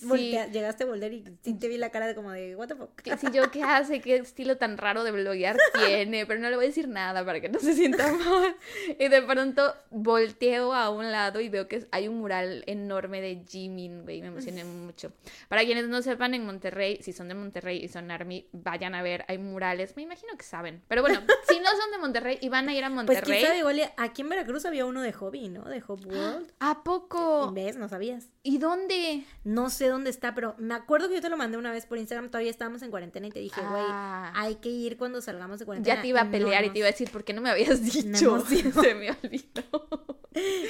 llegaste 0.52 0.84
a 0.84 0.88
voltear 0.88 1.12
y 1.12 1.24
sí 1.44 1.54
te 1.56 1.68
vi 1.68 1.78
la 1.78 1.90
cara 1.90 2.08
de 2.08 2.16
como 2.16 2.32
de, 2.32 2.56
what 2.56 2.68
the 2.68 2.76
fuck. 2.76 3.02
Sí, 3.20 3.28
yo, 3.34 3.52
¿qué 3.52 3.64
hace? 3.64 4.00
¿Qué 4.00 4.16
estilo 4.16 4.58
tan 4.58 4.78
raro 4.78 5.04
de 5.04 5.12
bloguear 5.12 5.58
tiene? 5.86 6.26
Pero 6.26 6.40
no 6.40 6.50
le 6.50 6.56
voy 6.56 6.66
a 6.66 6.68
decir 6.68 6.88
nada 6.88 7.26
para 7.26 7.42
que 7.42 7.50
no 7.50 7.60
se 7.60 7.74
sienta 7.74 8.12
mal. 8.14 8.56
Y 8.98 9.08
de 9.08 9.22
pronto 9.22 9.74
volteo 9.90 10.74
a 10.74 10.90
un 10.90 11.12
lado 11.12 11.42
y 11.42 11.50
veo 11.50 11.68
que 11.68 11.86
hay 11.92 12.08
un 12.08 12.20
mural 12.20 12.64
enorme 12.68 13.22
de 13.22 13.44
Jimin, 13.48 14.04
güey, 14.04 14.22
me 14.22 14.28
emocioné 14.28 14.64
mucho. 14.64 15.12
Para 15.50 15.64
quienes 15.66 15.88
no 15.88 16.02
sepan, 16.02 16.34
en 16.34 16.46
Monterrey, 16.46 17.00
si 17.02 17.14
son 17.14 17.28
de 17.28 17.34
Monterrey 17.34 17.84
y 17.84 17.88
son 17.88 17.97
Army, 17.98 18.48
vayan 18.52 18.96
a 18.96 19.02
ver, 19.02 19.26
hay 19.28 19.38
murales, 19.38 19.96
me 19.96 20.04
imagino 20.04 20.36
que 20.38 20.44
saben. 20.44 20.84
Pero 20.88 21.02
bueno, 21.02 21.22
si 21.48 21.60
no 21.60 21.70
son 21.70 21.92
de 21.92 21.98
Monterrey 21.98 22.38
y 22.42 22.50
van 22.50 22.70
a 22.70 22.74
ir 22.74 22.84
a 22.84 22.90
Monterrey. 22.90 23.42
Pues 23.42 23.58
igual 23.58 23.92
aquí 23.98 24.22
en 24.22 24.30
Veracruz 24.30 24.66
había 24.66 24.86
uno 24.86 25.02
de 25.02 25.14
hobby, 25.14 25.50
¿no? 25.50 25.64
De 25.66 25.82
Hobby 25.82 26.06
World. 26.10 26.52
¿A 26.60 26.84
poco? 26.84 27.52
¿Ves? 27.52 27.78
No 27.78 27.88
sabías. 27.88 28.30
¿Y 28.44 28.60
dónde? 28.60 29.24
No 29.44 29.70
sé 29.70 29.88
dónde 29.88 30.10
está, 30.10 30.34
pero 30.34 30.56
me 30.58 30.74
acuerdo 30.74 31.10
que 31.10 31.16
yo 31.16 31.22
te 31.22 31.30
lo 31.30 31.38
mandé 31.38 31.58
una 31.58 31.72
vez 31.72 31.86
por 31.86 31.98
Instagram, 31.98 32.30
todavía 32.30 32.52
estábamos 32.52 32.82
en 32.82 32.92
cuarentena 32.92 33.28
y 33.28 33.32
te 33.32 33.40
dije, 33.40 33.62
güey, 33.62 33.84
ah. 33.88 34.32
hay 34.36 34.56
que 34.56 34.70
ir 34.70 34.98
cuando 34.98 35.22
salgamos 35.22 35.60
de 35.60 35.66
cuarentena. 35.66 35.96
Ya 35.96 36.02
te 36.02 36.08
iba 36.08 36.22
a 36.22 36.32
pelear 36.32 36.64
y 36.66 36.70
te 36.70 36.80
iba 36.80 36.88
a 36.88 36.92
decir, 36.92 37.12
¿por 37.12 37.24
qué 37.24 37.34
no 37.34 37.42
me 37.42 37.50
habías 37.50 37.84
dicho? 37.84 38.40
Se 38.46 38.96
me 38.96 39.12
olvidó. 39.12 40.20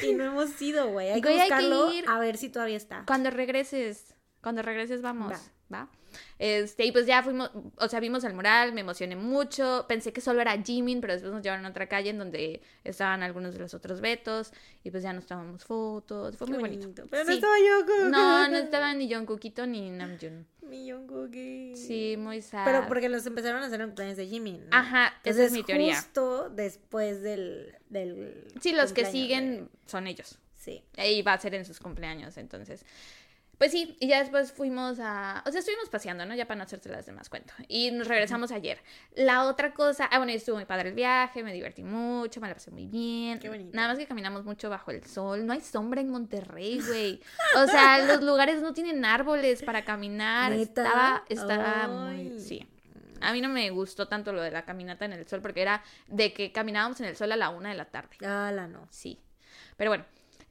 y 0.03 0.13
no 0.13 0.23
hemos 0.25 0.61
ido, 0.61 0.87
güey. 0.89 1.09
Hay 1.09 1.21
que 1.21 1.33
buscarlo 1.33 1.89
a 2.07 2.19
ver 2.19 2.37
si 2.37 2.49
todavía 2.49 2.77
está. 2.77 3.03
Cuando 3.05 3.29
regreses, 3.29 4.15
cuando 4.47 4.61
regreses 4.61 5.01
vamos, 5.01 5.33
¿va? 5.73 5.89
Este, 6.39 6.85
y 6.85 6.93
pues 6.93 7.05
ya 7.05 7.21
fuimos, 7.21 7.51
o 7.75 7.89
sea, 7.89 7.99
vimos 7.99 8.23
el 8.23 8.33
mural, 8.33 8.71
me 8.71 8.79
emocioné 8.79 9.17
mucho, 9.17 9.83
pensé 9.89 10.13
que 10.13 10.21
solo 10.21 10.39
era 10.39 10.57
Jimin, 10.63 11.01
pero 11.01 11.11
después 11.11 11.33
nos 11.33 11.43
llevaron 11.43 11.65
a 11.65 11.69
otra 11.69 11.89
calle 11.89 12.11
en 12.11 12.17
donde 12.17 12.61
estaban 12.85 13.23
algunos 13.23 13.55
de 13.55 13.59
los 13.59 13.73
otros 13.73 13.99
Betos, 13.99 14.53
y 14.85 14.89
pues 14.89 15.03
ya 15.03 15.11
nos 15.11 15.25
tomamos 15.25 15.65
fotos, 15.65 16.37
fue 16.37 16.47
muy 16.47 16.59
bonito. 16.59 17.03
Pero 17.09 17.25
no 17.25 17.31
estaba 17.33 17.55
Jungkook. 17.55 18.09
No, 18.09 18.47
no 18.49 18.55
estaba 18.55 18.93
ni 18.93 19.13
Jungkookito 19.13 19.67
ni 19.67 19.89
Namjoon. 19.89 20.47
Mi 20.61 20.89
Jungkookie. 20.89 21.75
Sí, 21.75 22.15
muy 22.17 22.41
sad. 22.41 22.63
Pero 22.63 22.87
porque 22.87 23.09
los 23.09 23.25
empezaron 23.25 23.61
a 23.61 23.65
hacer 23.65 23.81
en 23.81 23.87
cumpleaños 23.87 24.15
de 24.15 24.27
Jimin. 24.27 24.65
Ajá, 24.71 25.13
esa 25.25 25.43
es 25.43 25.51
mi 25.51 25.63
teoría. 25.63 25.97
justo 25.97 26.49
después 26.49 27.21
del, 27.21 27.75
del 27.89 28.47
Sí, 28.61 28.71
los 28.71 28.93
que 28.93 29.03
siguen 29.03 29.69
son 29.87 30.07
ellos. 30.07 30.39
Sí. 30.55 30.85
Y 30.97 31.21
va 31.23 31.33
a 31.33 31.37
ser 31.37 31.53
en 31.53 31.65
sus 31.65 31.81
cumpleaños, 31.81 32.37
entonces 32.37 32.85
pues 33.57 33.71
sí, 33.71 33.97
y 33.99 34.07
ya 34.07 34.19
después 34.19 34.51
fuimos 34.51 34.99
a. 34.99 35.43
O 35.45 35.51
sea, 35.51 35.59
estuvimos 35.59 35.89
paseando, 35.89 36.25
¿no? 36.25 36.35
Ya 36.35 36.45
para 36.45 36.59
no 36.59 36.63
hacerte 36.63 36.89
las 36.89 37.07
demás 37.07 37.27
cuento. 37.27 37.53
Y 37.67 37.89
nos 37.89 38.07
regresamos 38.07 38.51
ayer. 38.51 38.79
La 39.15 39.45
otra 39.45 39.73
cosa. 39.73 40.05
Ah, 40.11 40.17
bueno, 40.17 40.31
estuvo 40.31 40.57
muy 40.57 40.65
padre 40.65 40.89
el 40.89 40.95
viaje, 40.95 41.41
me 41.41 41.51
divertí 41.53 41.83
mucho, 41.83 42.39
me 42.39 42.47
la 42.47 42.53
pasé 42.53 42.69
muy 42.69 42.85
bien. 42.85 43.39
Qué 43.39 43.49
bonito. 43.49 43.71
Nada 43.73 43.87
más 43.89 43.97
que 43.97 44.05
caminamos 44.05 44.45
mucho 44.45 44.69
bajo 44.69 44.91
el 44.91 45.03
sol. 45.05 45.45
No 45.45 45.53
hay 45.53 45.61
sombra 45.61 46.01
en 46.01 46.09
Monterrey, 46.09 46.79
güey. 46.85 47.19
O 47.55 47.65
sea, 47.65 47.97
los 48.05 48.21
lugares 48.21 48.61
no 48.61 48.73
tienen 48.73 49.03
árboles 49.03 49.63
para 49.63 49.83
caminar. 49.83 50.53
Estaba, 50.53 51.23
estaba 51.27 51.87
muy. 51.87 52.39
Sí. 52.39 52.67
A 53.21 53.33
mí 53.33 53.41
no 53.41 53.49
me 53.49 53.69
gustó 53.71 54.07
tanto 54.07 54.31
lo 54.33 54.41
de 54.41 54.51
la 54.51 54.65
caminata 54.65 55.05
en 55.05 55.13
el 55.13 55.27
sol 55.27 55.41
porque 55.41 55.63
era 55.63 55.83
de 56.07 56.31
que 56.31 56.51
caminábamos 56.51 56.99
en 56.99 57.07
el 57.07 57.15
sol 57.15 57.31
a 57.31 57.35
la 57.35 57.49
una 57.49 57.69
de 57.69 57.75
la 57.75 57.85
tarde. 57.85 58.17
Ah, 58.23 58.51
la 58.53 58.67
no. 58.67 58.87
Sí. 58.91 59.19
Pero 59.77 59.89
bueno, 59.89 60.05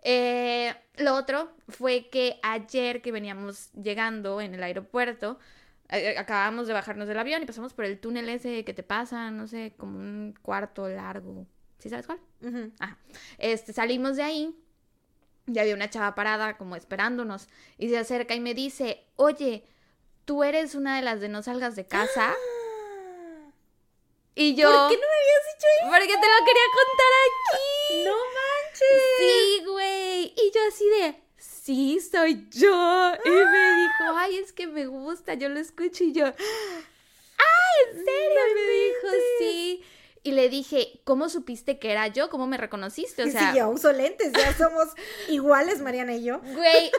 eh, 0.08 0.72
lo 0.98 1.16
otro 1.16 1.50
fue 1.68 2.08
que 2.10 2.38
ayer 2.44 3.02
que 3.02 3.10
veníamos 3.10 3.72
llegando 3.72 4.40
en 4.40 4.54
el 4.54 4.62
aeropuerto, 4.62 5.40
eh, 5.88 6.12
eh, 6.12 6.18
acabamos 6.18 6.68
de 6.68 6.74
bajarnos 6.74 7.08
del 7.08 7.18
avión 7.18 7.42
y 7.42 7.44
pasamos 7.44 7.72
por 7.72 7.86
el 7.86 7.98
túnel 7.98 8.28
ese 8.28 8.64
que 8.64 8.72
te 8.72 8.84
pasa, 8.84 9.32
no 9.32 9.48
sé, 9.48 9.74
como 9.76 9.98
un 9.98 10.38
cuarto 10.42 10.88
largo. 10.88 11.48
¿Sí 11.78 11.88
sabes 11.88 12.06
cuál? 12.06 12.20
Este, 13.38 13.72
salimos 13.72 14.14
de 14.14 14.22
ahí 14.22 14.56
y 15.48 15.58
había 15.58 15.74
una 15.74 15.90
chava 15.90 16.14
parada 16.14 16.56
como 16.56 16.76
esperándonos 16.76 17.48
y 17.76 17.88
se 17.88 17.98
acerca 17.98 18.36
y 18.36 18.40
me 18.40 18.54
dice, 18.54 19.04
oye, 19.16 19.66
¿tú 20.24 20.44
eres 20.44 20.76
una 20.76 20.94
de 20.94 21.02
las 21.02 21.20
de 21.20 21.28
no 21.28 21.42
salgas 21.42 21.74
de 21.74 21.84
casa? 21.84 22.32
Y 24.36 24.54
yo... 24.54 24.70
¿Por 24.70 24.90
qué 24.90 24.94
no 24.94 25.08
me 25.08 25.16
habías 25.16 25.42
dicho 25.52 25.66
eso? 25.80 25.90
Porque 25.90 26.06
te 26.06 26.14
lo 26.14 26.46
quería 26.46 26.68
contar 26.72 27.12
aquí. 27.26 28.04
No 28.04 28.45
Sí, 28.78 29.64
güey. 29.64 30.34
Y 30.36 30.52
yo 30.54 30.60
así 30.68 30.84
de, 30.88 31.16
sí, 31.36 32.00
soy 32.00 32.46
yo. 32.50 33.12
Y 33.24 33.30
me 33.30 33.76
dijo, 33.76 34.16
ay, 34.16 34.38
es 34.38 34.52
que 34.52 34.66
me 34.66 34.86
gusta, 34.86 35.34
yo 35.34 35.48
lo 35.48 35.60
escucho 35.60 36.04
y 36.04 36.12
yo, 36.12 36.26
ay, 36.26 36.34
¿en 37.90 38.04
serio? 38.04 38.40
me 38.54 38.60
dijo, 38.60 39.16
sí. 39.38 39.84
Y 40.22 40.32
le 40.32 40.48
dije, 40.48 41.00
¿cómo 41.04 41.28
supiste 41.28 41.78
que 41.78 41.92
era 41.92 42.08
yo? 42.08 42.30
¿Cómo 42.30 42.48
me 42.48 42.56
reconociste? 42.56 43.22
O 43.22 43.30
sea, 43.30 43.52
sí, 43.52 43.56
ya 43.56 43.68
uso 43.68 43.92
lentes, 43.92 44.32
ya 44.32 44.52
somos 44.56 44.88
iguales, 45.28 45.80
Mariana 45.80 46.16
y 46.16 46.24
yo. 46.24 46.40
Güey, 46.40 46.90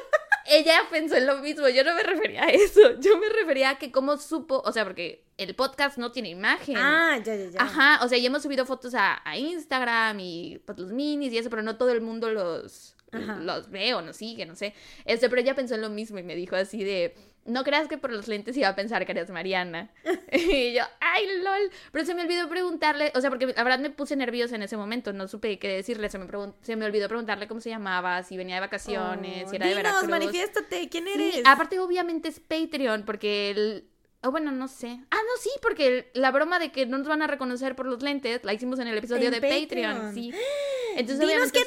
ella 0.45 0.79
pensó 0.89 1.15
en 1.15 1.27
lo 1.27 1.37
mismo, 1.39 1.67
yo 1.67 1.83
no 1.83 1.93
me 1.93 2.03
refería 2.03 2.43
a 2.43 2.49
eso, 2.49 2.99
yo 2.99 3.17
me 3.17 3.27
refería 3.27 3.71
a 3.71 3.77
que 3.79 3.91
cómo 3.91 4.17
supo, 4.17 4.61
o 4.63 4.71
sea, 4.71 4.85
porque 4.85 5.26
el 5.37 5.55
podcast 5.55 5.97
no 5.97 6.11
tiene 6.11 6.29
imagen. 6.29 6.77
Ah, 6.77 7.17
ya, 7.23 7.35
ya, 7.35 7.49
ya. 7.49 7.61
Ajá, 7.61 8.03
o 8.03 8.09
sea, 8.09 8.17
ya 8.17 8.27
hemos 8.27 8.41
subido 8.41 8.65
fotos 8.65 8.93
a, 8.95 9.21
Instagram 9.37 10.19
y 10.19 10.61
pues, 10.65 10.77
los 10.79 10.91
minis 10.91 11.31
y 11.31 11.37
eso, 11.37 11.49
pero 11.49 11.61
no 11.61 11.77
todo 11.77 11.91
el 11.91 12.01
mundo 12.01 12.31
los, 12.31 12.95
los 13.11 13.69
ve 13.69 13.93
o 13.93 14.01
nos 14.01 14.17
sigue, 14.17 14.45
no 14.45 14.55
sé. 14.55 14.73
Este, 15.05 15.29
pero 15.29 15.41
ella 15.41 15.55
pensó 15.55 15.75
en 15.75 15.81
lo 15.81 15.89
mismo 15.89 16.17
y 16.17 16.23
me 16.23 16.35
dijo 16.35 16.55
así 16.55 16.83
de, 16.83 17.15
no 17.45 17.63
creas 17.63 17.87
que 17.87 17.99
por 17.99 18.11
los 18.11 18.27
lentes 18.27 18.57
iba 18.57 18.67
a 18.67 18.75
pensar 18.75 19.05
que 19.05 19.11
eres 19.11 19.29
Mariana. 19.29 19.91
y 20.31 20.73
yo, 20.73 20.83
ay, 20.99 21.27
lol. 21.43 21.71
Pero 21.91 22.03
se 22.03 22.15
me 22.15 22.23
olvidó 22.23 22.49
preguntarle, 22.49 23.11
o 23.13 23.21
sea, 23.21 23.29
porque 23.29 23.45
la 23.45 23.63
verdad 23.63 23.79
me 23.79 23.91
puse 23.91 24.15
nerviosa 24.15 24.55
en 24.55 24.63
ese 24.63 24.75
momento, 24.75 25.13
no 25.13 25.27
supe 25.27 25.59
qué 25.59 25.67
decirle. 25.69 26.09
Se 26.09 26.17
me, 26.17 26.27
se 26.61 26.75
me 26.75 26.85
olvidó 26.85 27.07
preguntarle 27.07 27.47
cómo 27.47 27.61
se 27.61 27.69
llamaba, 27.69 28.23
si 28.23 28.37
venía 28.37 28.55
de 28.55 28.61
vacaciones, 28.61 29.51
si 29.51 29.55
era 29.55 29.67
de 29.67 29.75
Veracruz. 29.75 30.09
manifiéstate, 30.09 30.89
¿quién 30.89 31.07
eres? 31.07 31.41
aparte, 31.45 31.79
obviamente 31.79 32.27
es 32.29 32.39
Patreon, 32.39 33.03
porque 33.05 33.51
el 33.51 33.87
Oh, 34.23 34.31
bueno, 34.31 34.51
no 34.51 34.67
sé. 34.67 34.99
Ah, 35.11 35.15
no, 35.15 35.41
sí, 35.41 35.49
porque 35.61 36.09
la 36.13 36.31
broma 36.31 36.57
de 36.57 36.71
que 36.71 36.87
no 36.87 36.97
nos 36.97 37.07
van 37.07 37.21
a 37.21 37.27
reconocer 37.27 37.75
por 37.75 37.85
los 37.85 38.01
lentes 38.01 38.43
la 38.43 38.53
hicimos 38.53 38.79
en 38.79 38.87
el 38.87 38.97
episodio 38.97 39.29
de 39.29 39.41
Patreon. 39.41 40.13
Sí. 40.13 40.33
Entonces, 40.95 41.27
Dinos 41.27 41.51
quién 41.51 41.65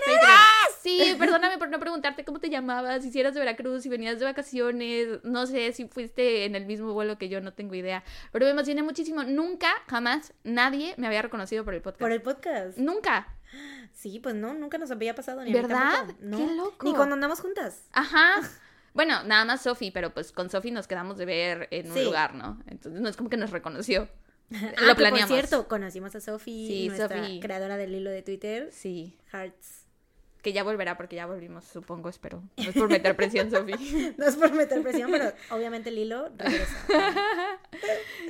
Sí, 0.82 1.14
perdóname 1.16 1.58
por 1.58 1.68
no 1.68 1.78
preguntarte 1.78 2.24
cómo 2.24 2.40
te 2.40 2.50
llamabas, 2.50 3.04
si 3.04 3.20
eras 3.20 3.34
de 3.34 3.40
Veracruz, 3.40 3.82
si 3.82 3.88
venías 3.88 4.18
de 4.18 4.24
vacaciones, 4.24 5.22
no 5.22 5.46
sé 5.46 5.72
si 5.72 5.86
fuiste 5.86 6.46
en 6.46 6.56
el 6.56 6.66
mismo 6.66 6.92
vuelo 6.92 7.16
que 7.18 7.28
yo, 7.28 7.40
no 7.40 7.52
tengo 7.52 7.76
idea. 7.76 8.02
Pero 8.32 8.46
me 8.46 8.50
emocioné 8.50 8.82
muchísimo. 8.82 9.22
Nunca, 9.22 9.68
jamás, 9.88 10.32
nadie 10.42 10.94
me 10.96 11.06
había 11.06 11.22
reconocido 11.22 11.64
por 11.64 11.74
el 11.74 11.82
podcast. 11.82 12.00
¿Por 12.00 12.12
el 12.12 12.22
podcast? 12.22 12.78
Nunca. 12.78 13.36
Sí, 13.92 14.18
pues 14.18 14.34
no, 14.34 14.54
nunca 14.54 14.78
nos 14.78 14.90
había 14.90 15.14
pasado. 15.14 15.44
Ni 15.44 15.52
¿Verdad? 15.52 16.08
Qué 16.18 16.54
loco. 16.56 16.84
Ni 16.86 16.94
cuando 16.94 17.14
andamos 17.14 17.40
juntas. 17.40 17.84
Ajá. 17.92 18.40
Bueno, 18.92 19.22
nada 19.24 19.44
más 19.44 19.62
Sofi, 19.62 19.90
pero 19.90 20.12
pues 20.12 20.32
con 20.32 20.50
Sofi 20.50 20.70
nos 20.70 20.86
quedamos 20.86 21.16
de 21.16 21.24
ver 21.24 21.68
en 21.70 21.90
un 21.90 22.04
lugar, 22.04 22.34
¿no? 22.34 22.60
Entonces 22.66 23.00
no 23.00 23.08
es 23.08 23.16
como 23.16 23.30
que 23.30 23.36
nos 23.36 23.50
reconoció. 23.50 24.08
Ah, 24.52 24.72
Lo 24.82 24.96
planeamos. 24.96 25.30
Por 25.30 25.38
cierto, 25.38 25.68
conocimos 25.68 26.14
a 26.16 26.20
Sofi, 26.20 26.66
sí, 26.66 26.88
nuestra 26.88 27.22
creadora 27.40 27.76
del 27.76 27.94
hilo 27.94 28.10
de 28.10 28.22
Twitter. 28.22 28.68
Sí. 28.72 29.16
Hearts. 29.32 29.86
Que 30.42 30.52
ya 30.54 30.64
volverá 30.64 30.96
porque 30.96 31.16
ya 31.16 31.26
volvimos, 31.26 31.66
supongo, 31.66 32.08
espero. 32.08 32.42
No 32.56 32.70
es 32.70 32.74
por 32.74 32.88
meter 32.88 33.14
presión, 33.14 33.50
Sofi. 33.50 34.14
no 34.18 34.26
es 34.26 34.36
por 34.36 34.52
meter 34.52 34.82
presión, 34.82 35.10
pero 35.10 35.32
obviamente 35.50 35.90
el 35.90 35.98
hilo 35.98 36.30
regresa. 36.36 36.76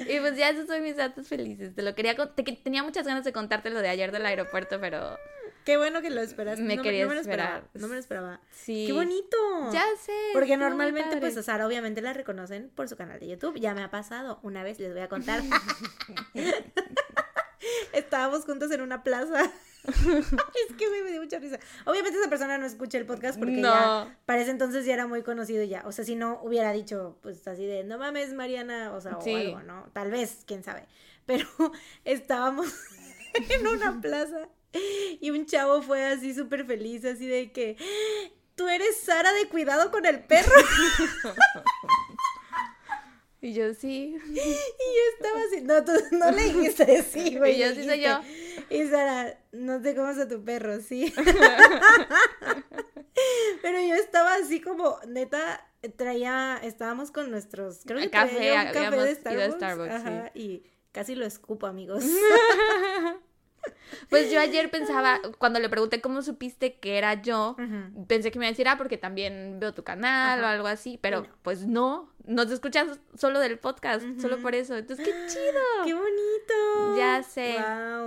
y 0.08 0.18
pues 0.18 0.36
ya 0.36 0.50
esos 0.50 0.66
son 0.66 0.82
mis 0.82 0.96
datos 0.96 1.28
felices. 1.28 1.74
Te 1.74 1.82
lo 1.82 1.94
quería 1.94 2.16
tenía 2.64 2.82
muchas 2.82 3.06
ganas 3.06 3.24
de 3.24 3.32
contarte 3.32 3.70
lo 3.70 3.80
de 3.80 3.88
ayer 3.88 4.10
del 4.10 4.26
aeropuerto, 4.26 4.80
pero 4.80 5.16
Qué 5.64 5.76
bueno 5.76 6.02
que 6.02 6.10
lo 6.10 6.20
esperaste. 6.20 6.62
Me 6.62 6.80
quería 6.80 7.04
no 7.04 7.14
me 7.14 7.20
esperar. 7.20 7.68
No 7.74 7.88
me 7.88 7.94
lo 7.94 8.00
esperaba. 8.00 8.40
Sí. 8.50 8.84
Qué 8.86 8.92
bonito. 8.92 9.36
Ya 9.72 9.84
sé. 10.00 10.12
Porque 10.32 10.56
normalmente, 10.56 11.16
pues, 11.18 11.36
a 11.36 11.42
Sara 11.42 11.66
obviamente 11.66 12.00
la 12.00 12.12
reconocen 12.12 12.70
por 12.74 12.88
su 12.88 12.96
canal 12.96 13.20
de 13.20 13.28
YouTube. 13.28 13.58
Ya 13.58 13.74
me 13.74 13.82
ha 13.82 13.90
pasado. 13.90 14.40
Una 14.42 14.62
vez 14.62 14.78
les 14.78 14.92
voy 14.92 15.02
a 15.02 15.08
contar. 15.08 15.42
Estábamos 17.92 18.44
juntos 18.44 18.70
en 18.70 18.80
una 18.80 19.02
plaza. 19.02 19.42
es 19.84 20.76
que 20.76 20.90
me, 20.90 21.10
dio 21.10 21.22
mucha 21.22 21.38
risa. 21.38 21.58
Obviamente 21.86 22.18
esa 22.18 22.28
persona 22.28 22.58
no 22.58 22.66
escucha 22.66 22.98
el 22.98 23.06
podcast 23.06 23.38
porque 23.38 23.56
no. 23.56 23.72
ya 23.72 24.18
para 24.26 24.42
ese 24.42 24.50
entonces 24.50 24.84
ya 24.84 24.94
era 24.94 25.06
muy 25.06 25.22
conocido 25.22 25.64
ya. 25.64 25.82
O 25.86 25.92
sea, 25.92 26.04
si 26.04 26.16
no 26.16 26.40
hubiera 26.42 26.72
dicho, 26.72 27.18
pues 27.22 27.46
así 27.48 27.66
de, 27.66 27.84
no 27.84 27.98
mames, 27.98 28.34
Mariana, 28.34 28.92
o 28.92 29.00
sea, 29.00 29.16
o 29.16 29.36
algo, 29.36 29.62
¿no? 29.62 29.88
Tal 29.92 30.10
vez, 30.10 30.44
quién 30.46 30.62
sabe. 30.62 30.86
Pero 31.26 31.46
estábamos 32.04 32.66
en 33.34 33.66
una 33.66 34.00
plaza 34.00 34.48
y 35.20 35.30
un 35.30 35.46
chavo 35.46 35.82
fue 35.82 36.04
así 36.04 36.34
súper 36.34 36.64
feliz, 36.66 37.04
así 37.04 37.26
de 37.26 37.52
que, 37.52 37.76
tú 38.54 38.68
eres 38.68 39.00
Sara 39.00 39.32
de 39.32 39.48
cuidado 39.48 39.90
con 39.90 40.06
el 40.06 40.20
perro. 40.20 40.52
Y 43.42 43.54
yo 43.54 43.72
sí. 43.72 44.18
Y 44.28 44.34
yo 44.34 45.02
estaba 45.16 45.40
así. 45.40 45.62
No, 45.62 45.82
tú 45.82 45.92
no 46.12 46.30
le 46.30 46.44
dijiste 46.44 47.02
sí, 47.02 47.38
güey. 47.38 47.56
Y 47.56 47.60
yo 47.60 47.74
sí 47.74 47.84
soy 47.84 48.02
yo. 48.02 48.20
Y 48.68 48.86
Sara, 48.86 49.38
no 49.52 49.80
te 49.80 49.94
comas 49.94 50.18
a 50.18 50.28
tu 50.28 50.44
perro, 50.44 50.78
sí. 50.80 51.10
Pero 53.62 53.80
yo 53.80 53.94
estaba 53.94 54.34
así 54.34 54.60
como, 54.60 54.98
neta, 55.06 55.66
traía, 55.96 56.60
estábamos 56.62 57.10
con 57.10 57.30
nuestros, 57.30 57.80
creo 57.84 57.98
que 57.98 58.10
café, 58.10 58.52
un 58.52 58.72
café 58.72 58.96
de 58.96 59.14
Starbucks. 59.14 59.54
Starbucks 59.56 59.90
ajá, 59.90 60.30
Y 60.34 60.64
casi 60.92 61.14
lo 61.14 61.24
escupo, 61.24 61.66
amigos. 61.66 62.04
Pues 64.08 64.30
yo 64.30 64.40
ayer 64.40 64.70
pensaba, 64.70 65.20
cuando 65.38 65.60
le 65.60 65.68
pregunté 65.68 66.00
cómo 66.00 66.22
supiste 66.22 66.74
que 66.74 66.98
era 66.98 67.22
yo, 67.22 67.56
pensé 68.06 68.30
que 68.30 68.38
me 68.38 68.46
iba 68.46 68.48
a 68.48 68.52
decir, 68.52 68.68
ah, 68.68 68.76
porque 68.76 68.98
también 68.98 69.58
veo 69.60 69.74
tu 69.74 69.84
canal 69.84 70.42
o 70.42 70.46
algo 70.46 70.66
así, 70.66 70.98
pero 71.00 71.26
pues 71.42 71.66
no, 71.66 72.10
nos 72.26 72.50
escuchas 72.50 72.98
solo 73.14 73.40
del 73.40 73.58
podcast, 73.58 74.04
solo 74.20 74.38
por 74.38 74.54
eso. 74.54 74.76
Entonces, 74.76 75.06
qué 75.06 75.12
chido. 75.28 75.84
Qué 75.84 75.94
bonito. 75.94 76.96
Ya 76.96 77.22
sé. 77.22 77.56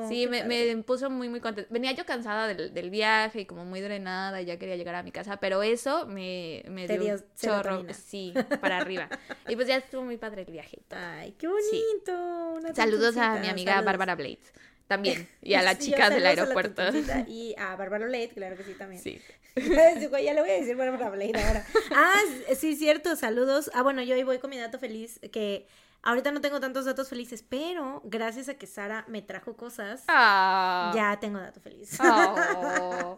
sí, 0.07 0.27
me, 0.27 0.43
me, 0.43 0.75
puso 0.83 1.09
muy, 1.09 1.29
muy 1.29 1.39
contenta. 1.39 1.71
Venía 1.71 1.91
yo 1.91 2.05
cansada 2.05 2.47
del, 2.47 2.73
del, 2.73 2.89
viaje 2.89 3.41
y 3.41 3.45
como 3.45 3.65
muy 3.65 3.81
drenada 3.81 4.41
y 4.41 4.45
ya 4.45 4.57
quería 4.57 4.75
llegar 4.75 4.95
a 4.95 5.03
mi 5.03 5.11
casa, 5.11 5.37
pero 5.37 5.63
eso 5.63 6.05
me, 6.05 6.63
me 6.69 6.87
dio, 6.87 7.15
un 7.15 7.23
chorro, 7.39 7.85
sí, 7.93 8.33
para 8.61 8.77
arriba. 8.77 9.09
y 9.47 9.55
pues 9.55 9.67
ya 9.67 9.77
estuvo 9.77 10.03
muy 10.03 10.17
padre 10.17 10.43
el 10.43 10.51
viaje. 10.51 10.79
Ay, 10.91 11.33
qué 11.37 11.47
bonito. 11.47 12.73
Saludos 12.73 13.17
a 13.17 13.39
mi 13.39 13.47
amiga 13.47 13.81
Bárbara 13.81 14.15
Blades 14.15 14.53
también. 14.93 15.27
Y 15.41 15.55
a 15.55 15.61
la 15.61 15.77
chica 15.77 16.09
del 16.09 16.25
aeropuerto. 16.25 16.81
y 17.27 17.53
a 17.57 17.75
Bárbara 17.75 18.05
Blade, 18.05 18.29
claro 18.29 18.55
que 18.55 18.63
sí, 18.63 18.73
también. 18.73 19.01
Sí. 19.01 19.19
ya 19.55 20.33
le 20.33 20.41
voy 20.41 20.49
a 20.49 20.53
decir 20.53 20.75
Bárbara 20.75 21.09
Blade 21.09 21.33
ahora. 21.35 21.65
Ah, 21.91 22.19
sí, 22.55 22.75
cierto, 22.75 23.15
saludos. 23.15 23.69
Ah, 23.73 23.81
bueno, 23.81 24.01
yo 24.01 24.15
hoy 24.15 24.23
voy 24.23 24.39
con 24.39 24.49
mi 24.49 24.57
dato 24.57 24.79
feliz, 24.79 25.19
que 25.31 25.67
ahorita 26.01 26.31
no 26.31 26.39
tengo 26.39 26.59
tantos 26.59 26.85
datos 26.85 27.09
felices, 27.09 27.43
pero 27.47 28.01
gracias 28.05 28.47
a 28.47 28.53
que 28.53 28.67
Sara 28.67 29.03
me 29.07 29.21
trajo 29.21 29.57
cosas, 29.57 30.05
ah. 30.07 30.91
ya 30.95 31.19
tengo 31.19 31.39
dato 31.39 31.59
feliz. 31.59 31.97
Oh. 31.99 33.15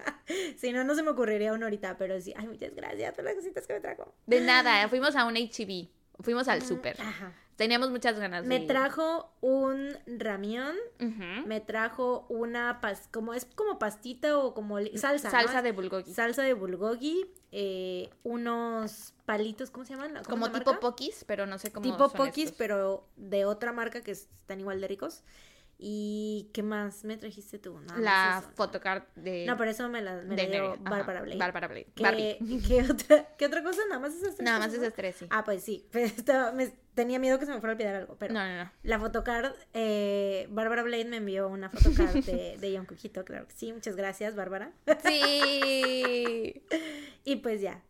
si 0.58 0.72
no, 0.72 0.84
no 0.84 0.96
se 0.96 1.04
me 1.04 1.12
ocurriría 1.12 1.54
uno 1.54 1.68
ahorita, 1.68 1.98
pero 1.98 2.20
sí, 2.20 2.34
ay, 2.36 2.48
muchas 2.48 2.74
gracias 2.74 3.14
por 3.14 3.24
las 3.24 3.36
cositas 3.36 3.68
que 3.68 3.74
me 3.74 3.80
trajo. 3.82 4.14
De 4.26 4.42
nada, 4.42 4.90
fuimos 4.90 5.16
a 5.16 5.26
un 5.26 5.36
HB, 5.36 5.90
fuimos 6.22 6.48
al 6.48 6.64
súper. 6.64 7.00
Ajá. 7.00 7.34
Teníamos 7.56 7.90
muchas 7.90 8.20
ganas. 8.20 8.46
Me 8.46 8.60
trajo 8.60 9.32
un 9.42 9.96
ramión, 10.06 10.76
me 11.46 11.62
trajo 11.62 12.26
una, 12.28 12.82
pas 12.82 13.08
como 13.12 13.34
es 13.34 13.46
como 13.46 13.80
pastita 13.80 14.38
o 14.38 14.54
como 14.54 14.78
salsa. 14.96 15.32
Salsa 15.32 15.62
de 15.62 15.72
bulgogi. 15.72 16.14
Salsa 16.14 16.44
de 16.44 16.54
bulgogi, 16.54 17.26
eh, 17.52 18.10
unos 18.24 19.14
palitos, 19.26 19.72
¿cómo 19.72 19.86
se 19.86 19.94
llaman? 19.94 20.22
como 20.28 20.52
tipo 20.52 20.80
pokis, 20.80 21.24
pero 21.26 21.46
no 21.46 21.58
sé 21.58 21.72
cómo 21.72 21.84
Tipo 21.90 22.10
pokis, 22.10 22.52
pero 22.52 23.08
de 23.16 23.46
otra 23.46 23.72
marca 23.72 24.02
que 24.02 24.12
están 24.12 24.60
igual 24.60 24.82
de 24.82 24.88
ricos. 24.88 25.24
¿Y 25.78 26.52
qué 26.54 26.64
más 26.64 27.04
me 27.04 27.18
trajiste 27.18 27.60
tú? 27.60 27.80
la 27.98 28.42
photocard 28.56 29.04
de... 29.16 29.46
No, 29.46 29.58
pero 29.58 29.72
eso 29.72 29.90
me 29.90 30.02
la, 30.02 30.22
me 30.22 30.36
dio 30.48 30.78
Bárbara 30.80 31.22
Blade. 31.22 31.38
Bárbara 31.38 31.68
Blade. 31.68 31.88
¿Qué, 31.94 32.38
¿qué, 32.68 32.82
otra, 32.90 33.28
¿Qué 33.38 33.46
otra 33.46 33.62
cosa? 33.62 33.82
Nada 33.90 34.00
más 34.00 34.14
esas 34.14 34.36
tres 34.36 34.46
Nada 34.46 34.60
más 34.60 34.74
esas 34.74 34.94
tres, 34.94 35.18
sí. 35.18 35.28
Ah, 35.30 35.44
pues 35.44 35.64
sí. 35.64 35.86
me, 36.54 36.68
tenía 36.94 37.20
miedo 37.20 37.38
que 37.40 37.46
se 37.46 37.52
me 37.52 37.60
fuera 37.60 37.74
a 37.74 37.76
olvidar 37.76 37.96
algo, 37.96 38.16
pero... 38.18 38.34
No, 38.34 38.48
no, 38.48 38.64
no. 38.64 38.72
La 38.84 39.00
photocard, 39.00 39.54
eh, 39.74 40.48
Bárbara 40.50 40.84
Blade 40.84 41.06
me 41.06 41.18
envió 41.18 41.50
una 41.50 41.70
photocard 41.70 42.24
de, 42.24 42.58
de 42.62 42.74
John 42.78 42.86
Cujito, 42.86 43.26
claro 43.26 43.46
que 43.48 43.54
sí. 43.54 43.74
Muchas 43.74 43.98
gracias, 43.98 44.34
Bárbara. 44.34 44.72
Sí. 45.04 46.64
y 47.26 47.36
pues 47.38 47.60
ya. 47.60 47.84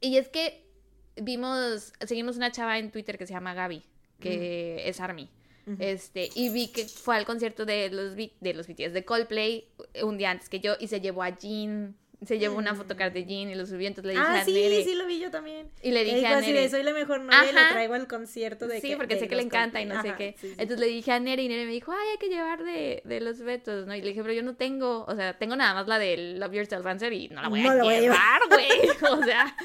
Y 0.00 0.16
es 0.16 0.28
que 0.28 0.68
vimos, 1.16 1.92
seguimos 2.00 2.36
una 2.36 2.50
chava 2.50 2.78
en 2.78 2.90
Twitter 2.90 3.16
que 3.16 3.28
se 3.28 3.32
llama 3.32 3.54
Gaby, 3.54 3.84
que 4.18 4.88
es 4.88 5.00
Army. 5.00 5.30
Este, 5.78 6.30
y 6.34 6.48
vi 6.50 6.68
que 6.68 6.86
fue 6.86 7.16
al 7.16 7.26
concierto 7.26 7.66
de 7.66 7.90
los, 7.90 8.16
de 8.16 8.54
los 8.54 8.66
BTS 8.66 8.92
de 8.92 9.04
Coldplay 9.04 9.68
un 10.02 10.16
día 10.16 10.30
antes 10.30 10.48
que 10.48 10.60
yo 10.60 10.74
y 10.80 10.88
se 10.88 11.00
llevó 11.00 11.22
a 11.22 11.36
Jean 11.36 11.96
se 12.24 12.38
llevó 12.38 12.58
una 12.58 12.74
fotocard 12.74 13.12
de 13.12 13.24
Jean 13.24 13.48
y 13.50 13.54
lo 13.54 13.64
subió, 13.64 13.86
entonces 13.86 14.12
le 14.12 14.20
dije 14.20 14.24
ah, 14.26 14.40
a 14.40 14.44
sí, 14.44 14.52
Nere. 14.52 14.82
sí, 14.82 14.94
lo 14.94 15.06
vi 15.06 15.20
yo 15.20 15.30
también. 15.30 15.70
Y 15.82 15.92
le 15.92 16.02
dije 16.04 16.26
a 16.26 16.40
Nere. 16.40 16.68
soy 16.68 16.82
la 16.82 16.92
mejor 16.92 17.20
novia 17.20 17.48
y 17.50 17.54
le 17.54 17.60
traigo 17.70 17.94
al 17.94 18.08
concierto 18.08 18.66
de 18.66 18.80
Sí, 18.80 18.94
porque 18.96 19.18
sé 19.18 19.28
que 19.28 19.36
le 19.36 19.42
encanta 19.42 19.80
y 19.80 19.84
no 19.84 20.02
sé 20.02 20.14
qué. 20.16 20.34
entonces 20.42 20.80
le 20.80 20.86
dije 20.86 21.12
a 21.12 21.20
Nere 21.20 21.42
y 21.42 21.48
Nere 21.48 21.64
me 21.64 21.72
dijo, 21.72 21.92
ay, 21.92 22.08
hay 22.12 22.18
que 22.18 22.28
llevar 22.28 22.64
de, 22.64 23.02
de 23.04 23.20
los 23.20 23.38
vetos, 23.40 23.86
¿no? 23.86 23.94
Y 23.94 24.00
le 24.00 24.08
dije, 24.08 24.22
pero 24.22 24.32
yo 24.34 24.42
no 24.42 24.56
tengo, 24.56 25.04
o 25.06 25.14
sea, 25.14 25.38
tengo 25.38 25.54
nada 25.54 25.74
más 25.74 25.86
la 25.86 25.98
de 25.98 26.16
Love 26.38 26.54
Yourself 26.54 26.84
Answer 26.84 27.12
y 27.12 27.28
no 27.28 27.40
la 27.40 27.48
voy 27.48 27.60
a 27.64 28.00
llevar, 28.00 28.40
güey. 28.48 28.68
o 29.10 29.24
sea, 29.24 29.56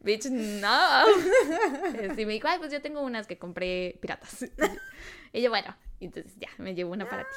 bitch, 0.00 0.26
no. 0.26 1.04
Y 2.18 2.26
me 2.26 2.34
dijo, 2.34 2.48
ay, 2.48 2.58
pues 2.58 2.72
yo 2.72 2.80
tengo 2.80 3.00
unas 3.00 3.26
que 3.26 3.38
compré 3.38 3.98
piratas. 4.00 4.44
y 5.32 5.42
yo, 5.42 5.50
bueno, 5.50 5.74
entonces 6.00 6.34
ya, 6.38 6.48
me 6.58 6.74
llevo 6.74 6.92
una 6.92 7.08
para 7.08 7.24
ti. 7.24 7.36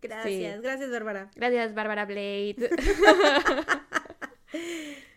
Gracias, 0.00 0.62
gracias 0.62 0.90
Bárbara. 0.90 1.30
Gracias 1.34 1.74
Bárbara 1.74 2.06
Blade. 2.06 2.70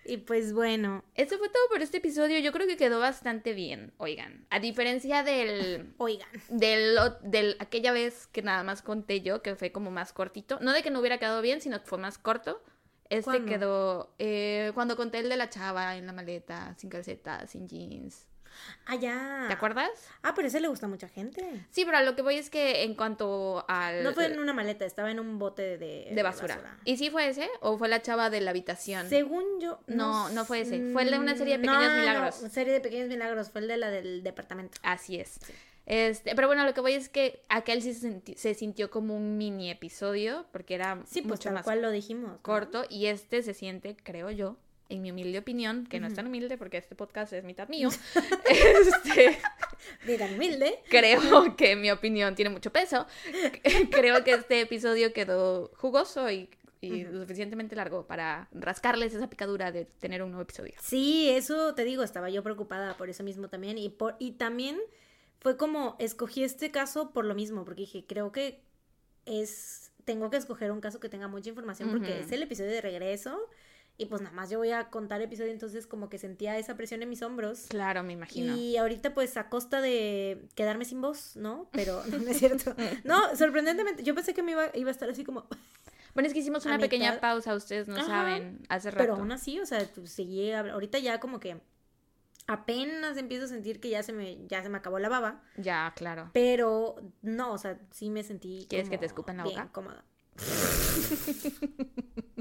y 0.06 0.18
pues 0.18 0.54
bueno. 0.54 1.04
Eso 1.16 1.38
fue 1.38 1.50
todo 1.50 1.64
por 1.70 1.82
este 1.82 1.98
episodio. 1.98 2.40
Yo 2.40 2.52
creo 2.52 2.68
que 2.68 2.78
quedó 2.78 3.00
bastante 3.00 3.54
bien, 3.54 3.94
oigan. 3.98 4.46
A 4.50 4.60
diferencia 4.60 5.24
del... 5.24 5.94
Oigan. 5.98 6.30
Del, 6.50 6.98
del 7.22 7.56
aquella 7.60 7.92
vez 7.92 8.28
que 8.28 8.42
nada 8.42 8.64
más 8.64 8.82
conté 8.82 9.22
yo, 9.22 9.42
que 9.42 9.56
fue 9.56 9.72
como 9.72 9.92
más 9.92 10.14
cortito. 10.14 10.60
No 10.62 10.74
de 10.74 10.84
que 10.84 10.90
no 10.90 11.00
hubiera 11.00 11.20
quedado 11.20 11.42
bien, 11.42 11.62
sino 11.62 11.82
que 11.82 11.88
fue 11.88 11.98
más 11.98 12.18
corto. 12.18 12.62
Este 13.12 13.44
quedó 13.44 14.16
eh, 14.20 14.72
cuando 14.74 14.96
conté 14.96 15.20
el 15.20 15.28
de 15.28 15.36
la 15.36 15.50
chava 15.50 15.98
en 15.98 16.08
la 16.08 16.14
maleta, 16.14 16.74
sin 16.78 16.90
calcetas, 16.90 17.52
sin 17.52 17.68
jeans. 17.68 18.26
Ah, 18.86 18.96
ya. 18.96 19.46
¿Te 19.48 19.54
acuerdas? 19.54 19.90
Ah, 20.24 20.34
pero 20.36 20.48
ese 20.48 20.60
le 20.60 20.68
gusta 20.68 20.86
a 20.86 20.90
mucha 20.90 21.08
gente. 21.08 21.44
Sí, 21.70 21.86
pero 21.86 21.98
a 21.98 22.04
lo 22.04 22.16
que 22.16 22.22
voy 22.22 22.36
es 22.36 22.50
que 22.50 22.84
en 22.84 22.96
cuanto 22.96 23.66
al... 23.68 24.04
No 24.04 24.14
fue 24.14 24.26
en 24.26 24.40
una 24.40 24.54
maleta, 24.54 24.86
estaba 24.86 25.12
en 25.12 25.20
un 25.20 25.40
bote 25.40 25.78
de, 25.78 26.10
de, 26.12 26.24
basura. 26.24 26.78
¿Y 26.86 26.98
sí 26.98 27.10
fue 27.10 27.30
ese? 27.30 27.50
¿O 27.62 27.78
fue 27.78 27.88
la 27.88 28.02
chava 28.02 28.30
de 28.30 28.42
la 28.42 28.52
habitación? 28.52 29.08
Según 29.10 29.44
yo... 29.60 29.80
No, 29.88 30.30
no, 30.30 30.46
fue 30.46 30.62
ese. 30.62 30.92
Fue 30.92 31.04
el 31.04 31.12
de 31.12 31.20
una 31.20 31.36
serie 31.36 31.58
de 31.58 31.64
pequeños 31.64 31.94
milagros. 31.96 32.42
No, 32.42 32.50
serie 32.50 32.74
de 32.74 32.82
pequeños 32.82 33.10
milagros. 33.10 33.50
Fue 33.50 33.62
el 33.62 33.68
de 33.68 33.78
la 33.78 33.90
del 33.90 34.24
departamento. 34.24 34.78
Así 34.84 35.20
es. 35.20 35.40
Este, 35.86 36.36
pero 36.36 36.48
bueno, 36.48 36.66
lo 36.66 36.74
que 36.74 36.82
voy 36.82 36.94
es 36.94 37.10
que 37.10 37.44
aquel 37.50 37.82
sí 37.82 37.94
se, 37.94 38.54
sintió 38.54 38.90
como 38.90 39.16
un 39.16 39.38
mini 39.38 39.70
episodio, 39.70 40.46
porque 40.52 40.76
era 40.76 41.02
sí, 41.06 41.22
pues 41.22 41.40
mucho 41.40 41.52
más 41.52 41.64
cual 41.64 41.82
lo 41.82 41.92
dijimos. 41.92 42.40
Corto, 42.42 42.86
y 42.90 43.08
este 43.08 43.44
se 43.44 43.54
siente, 43.54 43.98
creo 44.02 44.30
yo, 44.30 44.58
en 44.92 45.02
mi 45.02 45.12
humilde 45.12 45.40
opinión, 45.40 45.88
que 45.88 46.00
no 46.00 46.08
es 46.08 46.14
tan 46.14 46.28
humilde 46.28 46.58
porque 46.58 46.78
este 46.78 46.96
podcast 46.96 47.32
es 47.34 47.44
mitad 47.44 47.70
mío, 47.70 47.90
este, 48.46 49.38
ni 50.06 50.18
tan 50.18 50.34
humilde. 50.34 50.80
Creo 50.90 51.56
que 51.56 51.76
mi 51.76 51.90
opinión 51.92 52.36
tiene 52.36 52.50
mucho 52.50 52.72
peso. 52.72 53.08
creo 53.92 54.24
que 54.24 54.34
este 54.34 54.62
episodio 54.62 55.14
quedó 55.14 55.72
jugoso 55.76 56.30
y, 56.30 56.50
lo 56.82 57.22
suficientemente 57.22 57.76
largo 57.76 58.08
para 58.08 58.50
rascarles 58.52 59.14
esa 59.14 59.30
picadura 59.30 59.72
de 59.72 59.86
tener 59.86 60.24
un 60.24 60.32
nuevo 60.32 60.42
episodio. 60.42 60.74
Sí, 60.82 61.30
eso 61.30 61.76
te 61.76 61.84
digo, 61.84 62.02
estaba 62.02 62.32
yo 62.32 62.42
preocupada 62.42 62.98
por 62.98 63.08
eso 63.08 63.24
mismo 63.24 63.50
también 63.50 63.78
y 63.78 63.90
por 63.90 64.16
y 64.18 64.32
también 64.32 64.80
fue 65.40 65.58
como 65.58 65.96
escogí 66.00 66.44
este 66.44 66.72
caso 66.72 67.12
por 67.12 67.26
lo 67.26 67.36
mismo, 67.36 67.66
porque 67.66 67.82
dije, 67.82 68.06
creo 68.08 68.32
que 68.32 68.64
es 69.28 69.92
tengo 70.06 70.32
que 70.32 70.38
escoger 70.38 70.72
un 70.72 70.82
caso 70.82 71.00
que 71.00 71.08
tenga 71.08 71.28
mucha 71.28 71.50
información 71.50 71.92
porque 71.92 72.22
es 72.22 72.32
el 72.32 72.42
episodio 72.42 72.72
de 72.72 72.82
regreso 72.82 73.40
y 74.02 74.08
pues 74.08 74.22
nada 74.22 74.36
más 74.36 74.50
yo 74.50 74.58
voy 74.58 74.72
a 74.72 74.90
contar 74.90 75.22
episodio, 75.22 75.52
entonces 75.52 75.86
como 75.86 76.10
que 76.10 76.18
sentía 76.18 76.58
esa 76.58 76.76
presión 76.76 77.04
en 77.04 77.10
mis 77.10 77.22
hombros. 77.22 77.68
Claro, 77.70 78.02
me 78.02 78.14
imagino. 78.14 78.58
Y 78.58 78.76
ahorita 78.76 79.14
pues 79.14 79.38
a 79.38 79.48
costa 79.48 79.80
de 79.80 80.42
quedarme 80.56 80.86
sin 80.86 81.02
voz, 81.02 81.36
¿no? 81.36 81.70
Pero 81.72 82.04
no, 82.08 82.18
es 82.18 82.38
cierto. 82.38 82.74
No, 83.04 83.36
sorprendentemente, 83.36 84.02
yo 84.02 84.16
pensé 84.16 84.34
que 84.34 84.42
me 84.42 84.54
iba, 84.54 84.72
iba 84.74 84.90
a 84.90 84.92
estar 84.92 85.10
así 85.10 85.24
como... 85.24 85.48
Bueno, 86.14 86.28
es 86.28 86.34
que 86.34 86.40
hicimos 86.40 86.66
una 86.66 86.78
pequeña 86.78 87.22
pausa, 87.22 87.56
ustedes 87.56 87.88
no 87.88 88.06
saben, 88.06 88.66
hace 88.68 88.92
rato. 88.92 89.02
Pero 89.02 89.16
aún 89.16 89.32
así, 89.32 89.62
o 89.62 89.66
sea, 89.66 89.88
pues, 89.96 90.12
seguí, 90.12 90.52
ahorita 90.52 91.00
ya 91.00 91.22
como 91.22 91.40
que 91.40 91.62
apenas 92.48 93.16
empiezo 93.16 93.46
a 93.46 93.48
sentir 93.48 93.80
que 93.80 93.90
ya 93.90 94.04
se 94.04 94.12
me 94.12 94.46
ya 94.48 94.62
se 94.62 94.68
me 94.68 94.78
acabó 94.78 95.00
la 95.00 95.08
baba. 95.08 95.42
Ya, 95.56 95.94
claro. 95.96 96.30
Pero 96.34 96.98
no, 97.22 97.54
o 97.54 97.58
sea, 97.58 97.80
sí 97.92 98.10
me 98.10 98.24
sentí 98.24 98.68
¿Quieres 98.70 98.90
que 98.90 98.98
te 98.98 99.06
escupan 99.06 99.38
la 99.38 99.46
boca? 99.46 99.70
cómoda. 99.72 100.04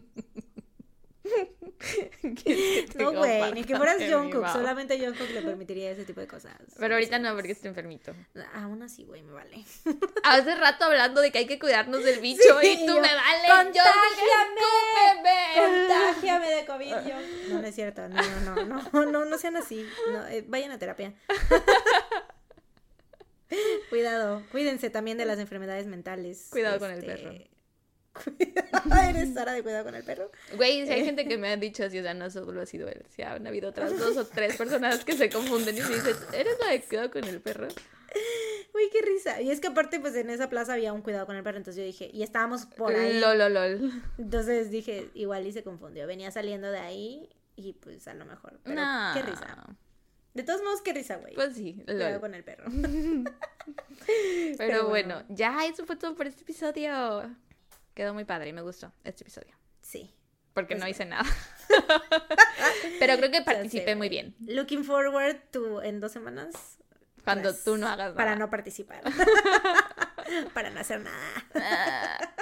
No, 2.99 3.13
güey, 3.13 3.53
ni 3.53 3.65
que 3.65 3.77
fueras 3.77 3.97
Jungkook, 3.99 4.47
solamente 4.49 4.99
Jungkook 4.99 5.31
le 5.31 5.43
permitiría 5.43 5.91
ese 5.91 6.05
tipo 6.05 6.21
de 6.21 6.27
cosas. 6.27 6.55
Pero 6.79 6.95
ahorita 6.95 7.19
no, 7.19 7.35
porque 7.35 7.53
está 7.53 7.69
enfermito. 7.69 8.15
Aún 8.55 8.83
así, 8.83 9.05
güey, 9.05 9.23
me 9.23 9.33
vale. 9.33 9.65
Hace 10.25 10.55
rato 10.57 10.85
hablando 10.85 11.21
de 11.21 11.31
que 11.31 11.39
hay 11.39 11.47
que 11.47 11.59
cuidarnos 11.59 12.05
del 12.05 12.21
bicho 12.21 12.63
y 12.63 12.87
tú 12.87 12.95
me 12.95 13.01
vale. 13.01 13.49
¡Contágiame! 13.49 14.61
¡Contágiame 15.55 16.51
de 16.51 16.65
COVID! 16.67 16.91
Yo. 17.09 17.55
No, 17.55 17.61
no 17.61 17.67
es 17.67 17.75
cierto, 17.75 18.09
no, 18.09 18.23
no, 18.45 18.55
no, 18.65 18.83
no, 18.93 19.07
no, 19.07 19.25
no 19.25 19.39
sean 19.39 19.57
así. 19.57 19.89
No, 20.13 20.27
eh, 20.29 20.45
vayan 20.47 20.73
a 20.73 20.79
terapia. 20.79 21.15
Cuidado, 23.89 24.45
cuídense 24.53 24.91
también 24.91 25.19
de 25.19 25.25
las 25.25 25.39
enfermedades 25.39 25.87
mentales. 25.87 26.49
Cuidado 26.51 26.79
con 26.79 26.91
el 26.91 26.99
este, 26.99 27.07
perro. 27.07 27.35
¿Eres 29.09 29.35
Sara 29.35 29.53
de 29.53 29.63
cuidado 29.63 29.85
con 29.85 29.95
el 29.95 30.03
perro? 30.03 30.31
Güey, 30.57 30.87
si 30.87 30.93
hay 30.93 31.05
gente 31.05 31.27
que 31.27 31.39
me 31.39 31.49
ha 31.49 31.57
dicho 31.57 31.85
así, 31.85 31.99
o 31.99 32.03
sea, 32.03 32.15
no 32.15 32.31
solo 32.31 32.61
ha 32.61 32.67
sido 32.67 32.89
él. 32.89 33.05
Si 33.09 33.23
han 33.23 33.47
habido 33.47 33.71
otras 33.71 33.99
dos 33.99 34.17
o 34.17 34.27
tres 34.27 34.57
personas 34.57 35.05
que 35.05 35.13
se 35.13 35.31
confunden 35.31 35.77
y 35.77 35.81
me 35.81 35.89
dicen, 35.89 36.17
¿eres 36.33 36.59
la 36.61 36.73
de 36.73 36.83
cuidado 36.83 37.11
con 37.11 37.25
el 37.25 37.41
perro? 37.41 37.69
Uy, 38.75 38.83
qué 38.93 39.03
risa. 39.03 39.41
Y 39.41 39.51
es 39.51 39.61
que 39.61 39.69
aparte, 39.69 40.01
pues 40.01 40.15
en 40.17 40.31
esa 40.31 40.49
plaza 40.49 40.75
había 40.75 40.93
un 40.93 41.03
cuidado 41.03 41.27
con 41.27 41.37
el 41.37 41.43
perro, 41.43 41.59
entonces 41.59 41.81
yo 41.81 41.87
dije, 41.87 42.11
y 42.13 42.23
estábamos 42.23 42.67
por 42.67 42.95
ahí. 42.95 43.21
Lol, 43.21 43.39
lol, 43.39 43.55
lol. 43.55 44.03
Entonces 44.19 44.71
dije, 44.71 45.11
igual 45.15 45.47
y 45.47 45.53
se 45.53 45.63
confundió. 45.63 46.07
Venía 46.07 46.31
saliendo 46.31 46.71
de 46.71 46.79
ahí 46.79 47.29
y 47.57 47.75
pues 47.75 48.07
a 48.09 48.15
lo 48.15 48.25
mejor. 48.25 48.59
Pero 48.65 48.83
qué 49.15 49.23
risa. 49.23 49.67
De 50.35 50.45
todos 50.45 50.63
modos, 50.63 50.81
qué 50.83 50.93
risa, 50.93 51.17
güey. 51.17 51.35
Pues 51.35 51.55
sí, 51.55 51.83
cuidado 51.85 52.21
con 52.21 52.35
el 52.35 52.45
perro. 52.45 52.67
Pero, 54.59 54.89
bueno, 54.89 55.25
ya 55.29 55.67
eso 55.67 55.85
fue 55.85 55.97
todo 55.97 56.15
por 56.15 56.27
este 56.27 56.43
episodio. 56.43 57.37
Quedó 58.01 58.15
muy 58.15 58.25
padre 58.25 58.49
y 58.49 58.55
me 58.55 58.63
gustó 58.63 58.95
este 59.05 59.25
episodio. 59.25 59.55
Sí. 59.83 60.11
Porque 60.55 60.75
pues 60.75 60.81
no 60.81 60.89
hice 60.89 61.05
nada. 61.05 61.29
Pero 62.99 63.19
creo 63.19 63.31
que 63.31 63.43
participé 63.43 63.95
muy 63.95 64.09
bien. 64.09 64.35
Looking 64.41 64.85
forward 64.85 65.37
to 65.51 65.83
en 65.83 66.01
dos 66.01 66.11
semanas. 66.11 66.79
Cuando 67.25 67.51
pues, 67.51 67.63
tú 67.63 67.77
no 67.77 67.87
hagas 67.87 68.07
nada. 68.07 68.17
Para 68.17 68.37
no 68.37 68.49
participar. 68.49 69.03
para 70.55 70.71
no 70.71 70.81
hacer 70.81 71.03
nada. 71.03 71.47
Ah, 71.57 72.35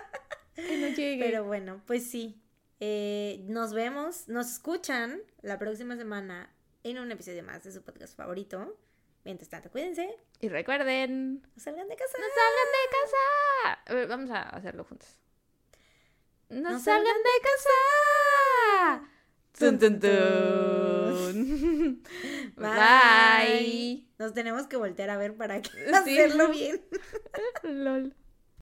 que 0.54 0.78
no 0.78 0.94
llegue. 0.94 1.24
Pero 1.24 1.42
bueno, 1.42 1.82
pues 1.88 2.08
sí. 2.08 2.40
Eh, 2.78 3.44
nos 3.48 3.72
vemos, 3.72 4.28
nos 4.28 4.52
escuchan 4.52 5.20
la 5.42 5.58
próxima 5.58 5.96
semana 5.96 6.54
en 6.84 7.00
un 7.00 7.10
episodio 7.10 7.42
más 7.42 7.64
de 7.64 7.72
su 7.72 7.82
podcast 7.82 8.16
favorito. 8.16 8.78
Mientras 9.24 9.48
tanto, 9.48 9.72
cuídense. 9.72 10.08
Y 10.38 10.50
recuerden. 10.50 11.42
No 11.42 11.60
salgan 11.60 11.88
de 11.88 11.96
casa. 11.96 12.16
No 12.16 12.26
salgan 12.28 12.68
de 12.72 13.82
casa. 13.82 13.94
Ver, 13.94 14.06
vamos 14.06 14.30
a 14.30 14.42
hacerlo 14.50 14.84
juntos. 14.84 15.18
No, 16.50 16.78
salgan, 16.80 17.16
de 17.22 17.30
casa. 17.48 17.78
Tun, 19.58 19.78
tun, 19.78 20.00
tun. 20.00 22.02
Bye. 22.56 24.06
Nos 24.18 24.32
tenemos 24.32 24.66
que 24.66 24.76
voltear 24.76 25.10
a 25.10 25.16
ver 25.16 25.36
para 25.36 25.60
que 25.60 25.70
hacerlo 25.94 26.50
bien. 26.50 26.80
LOL. 27.62 28.14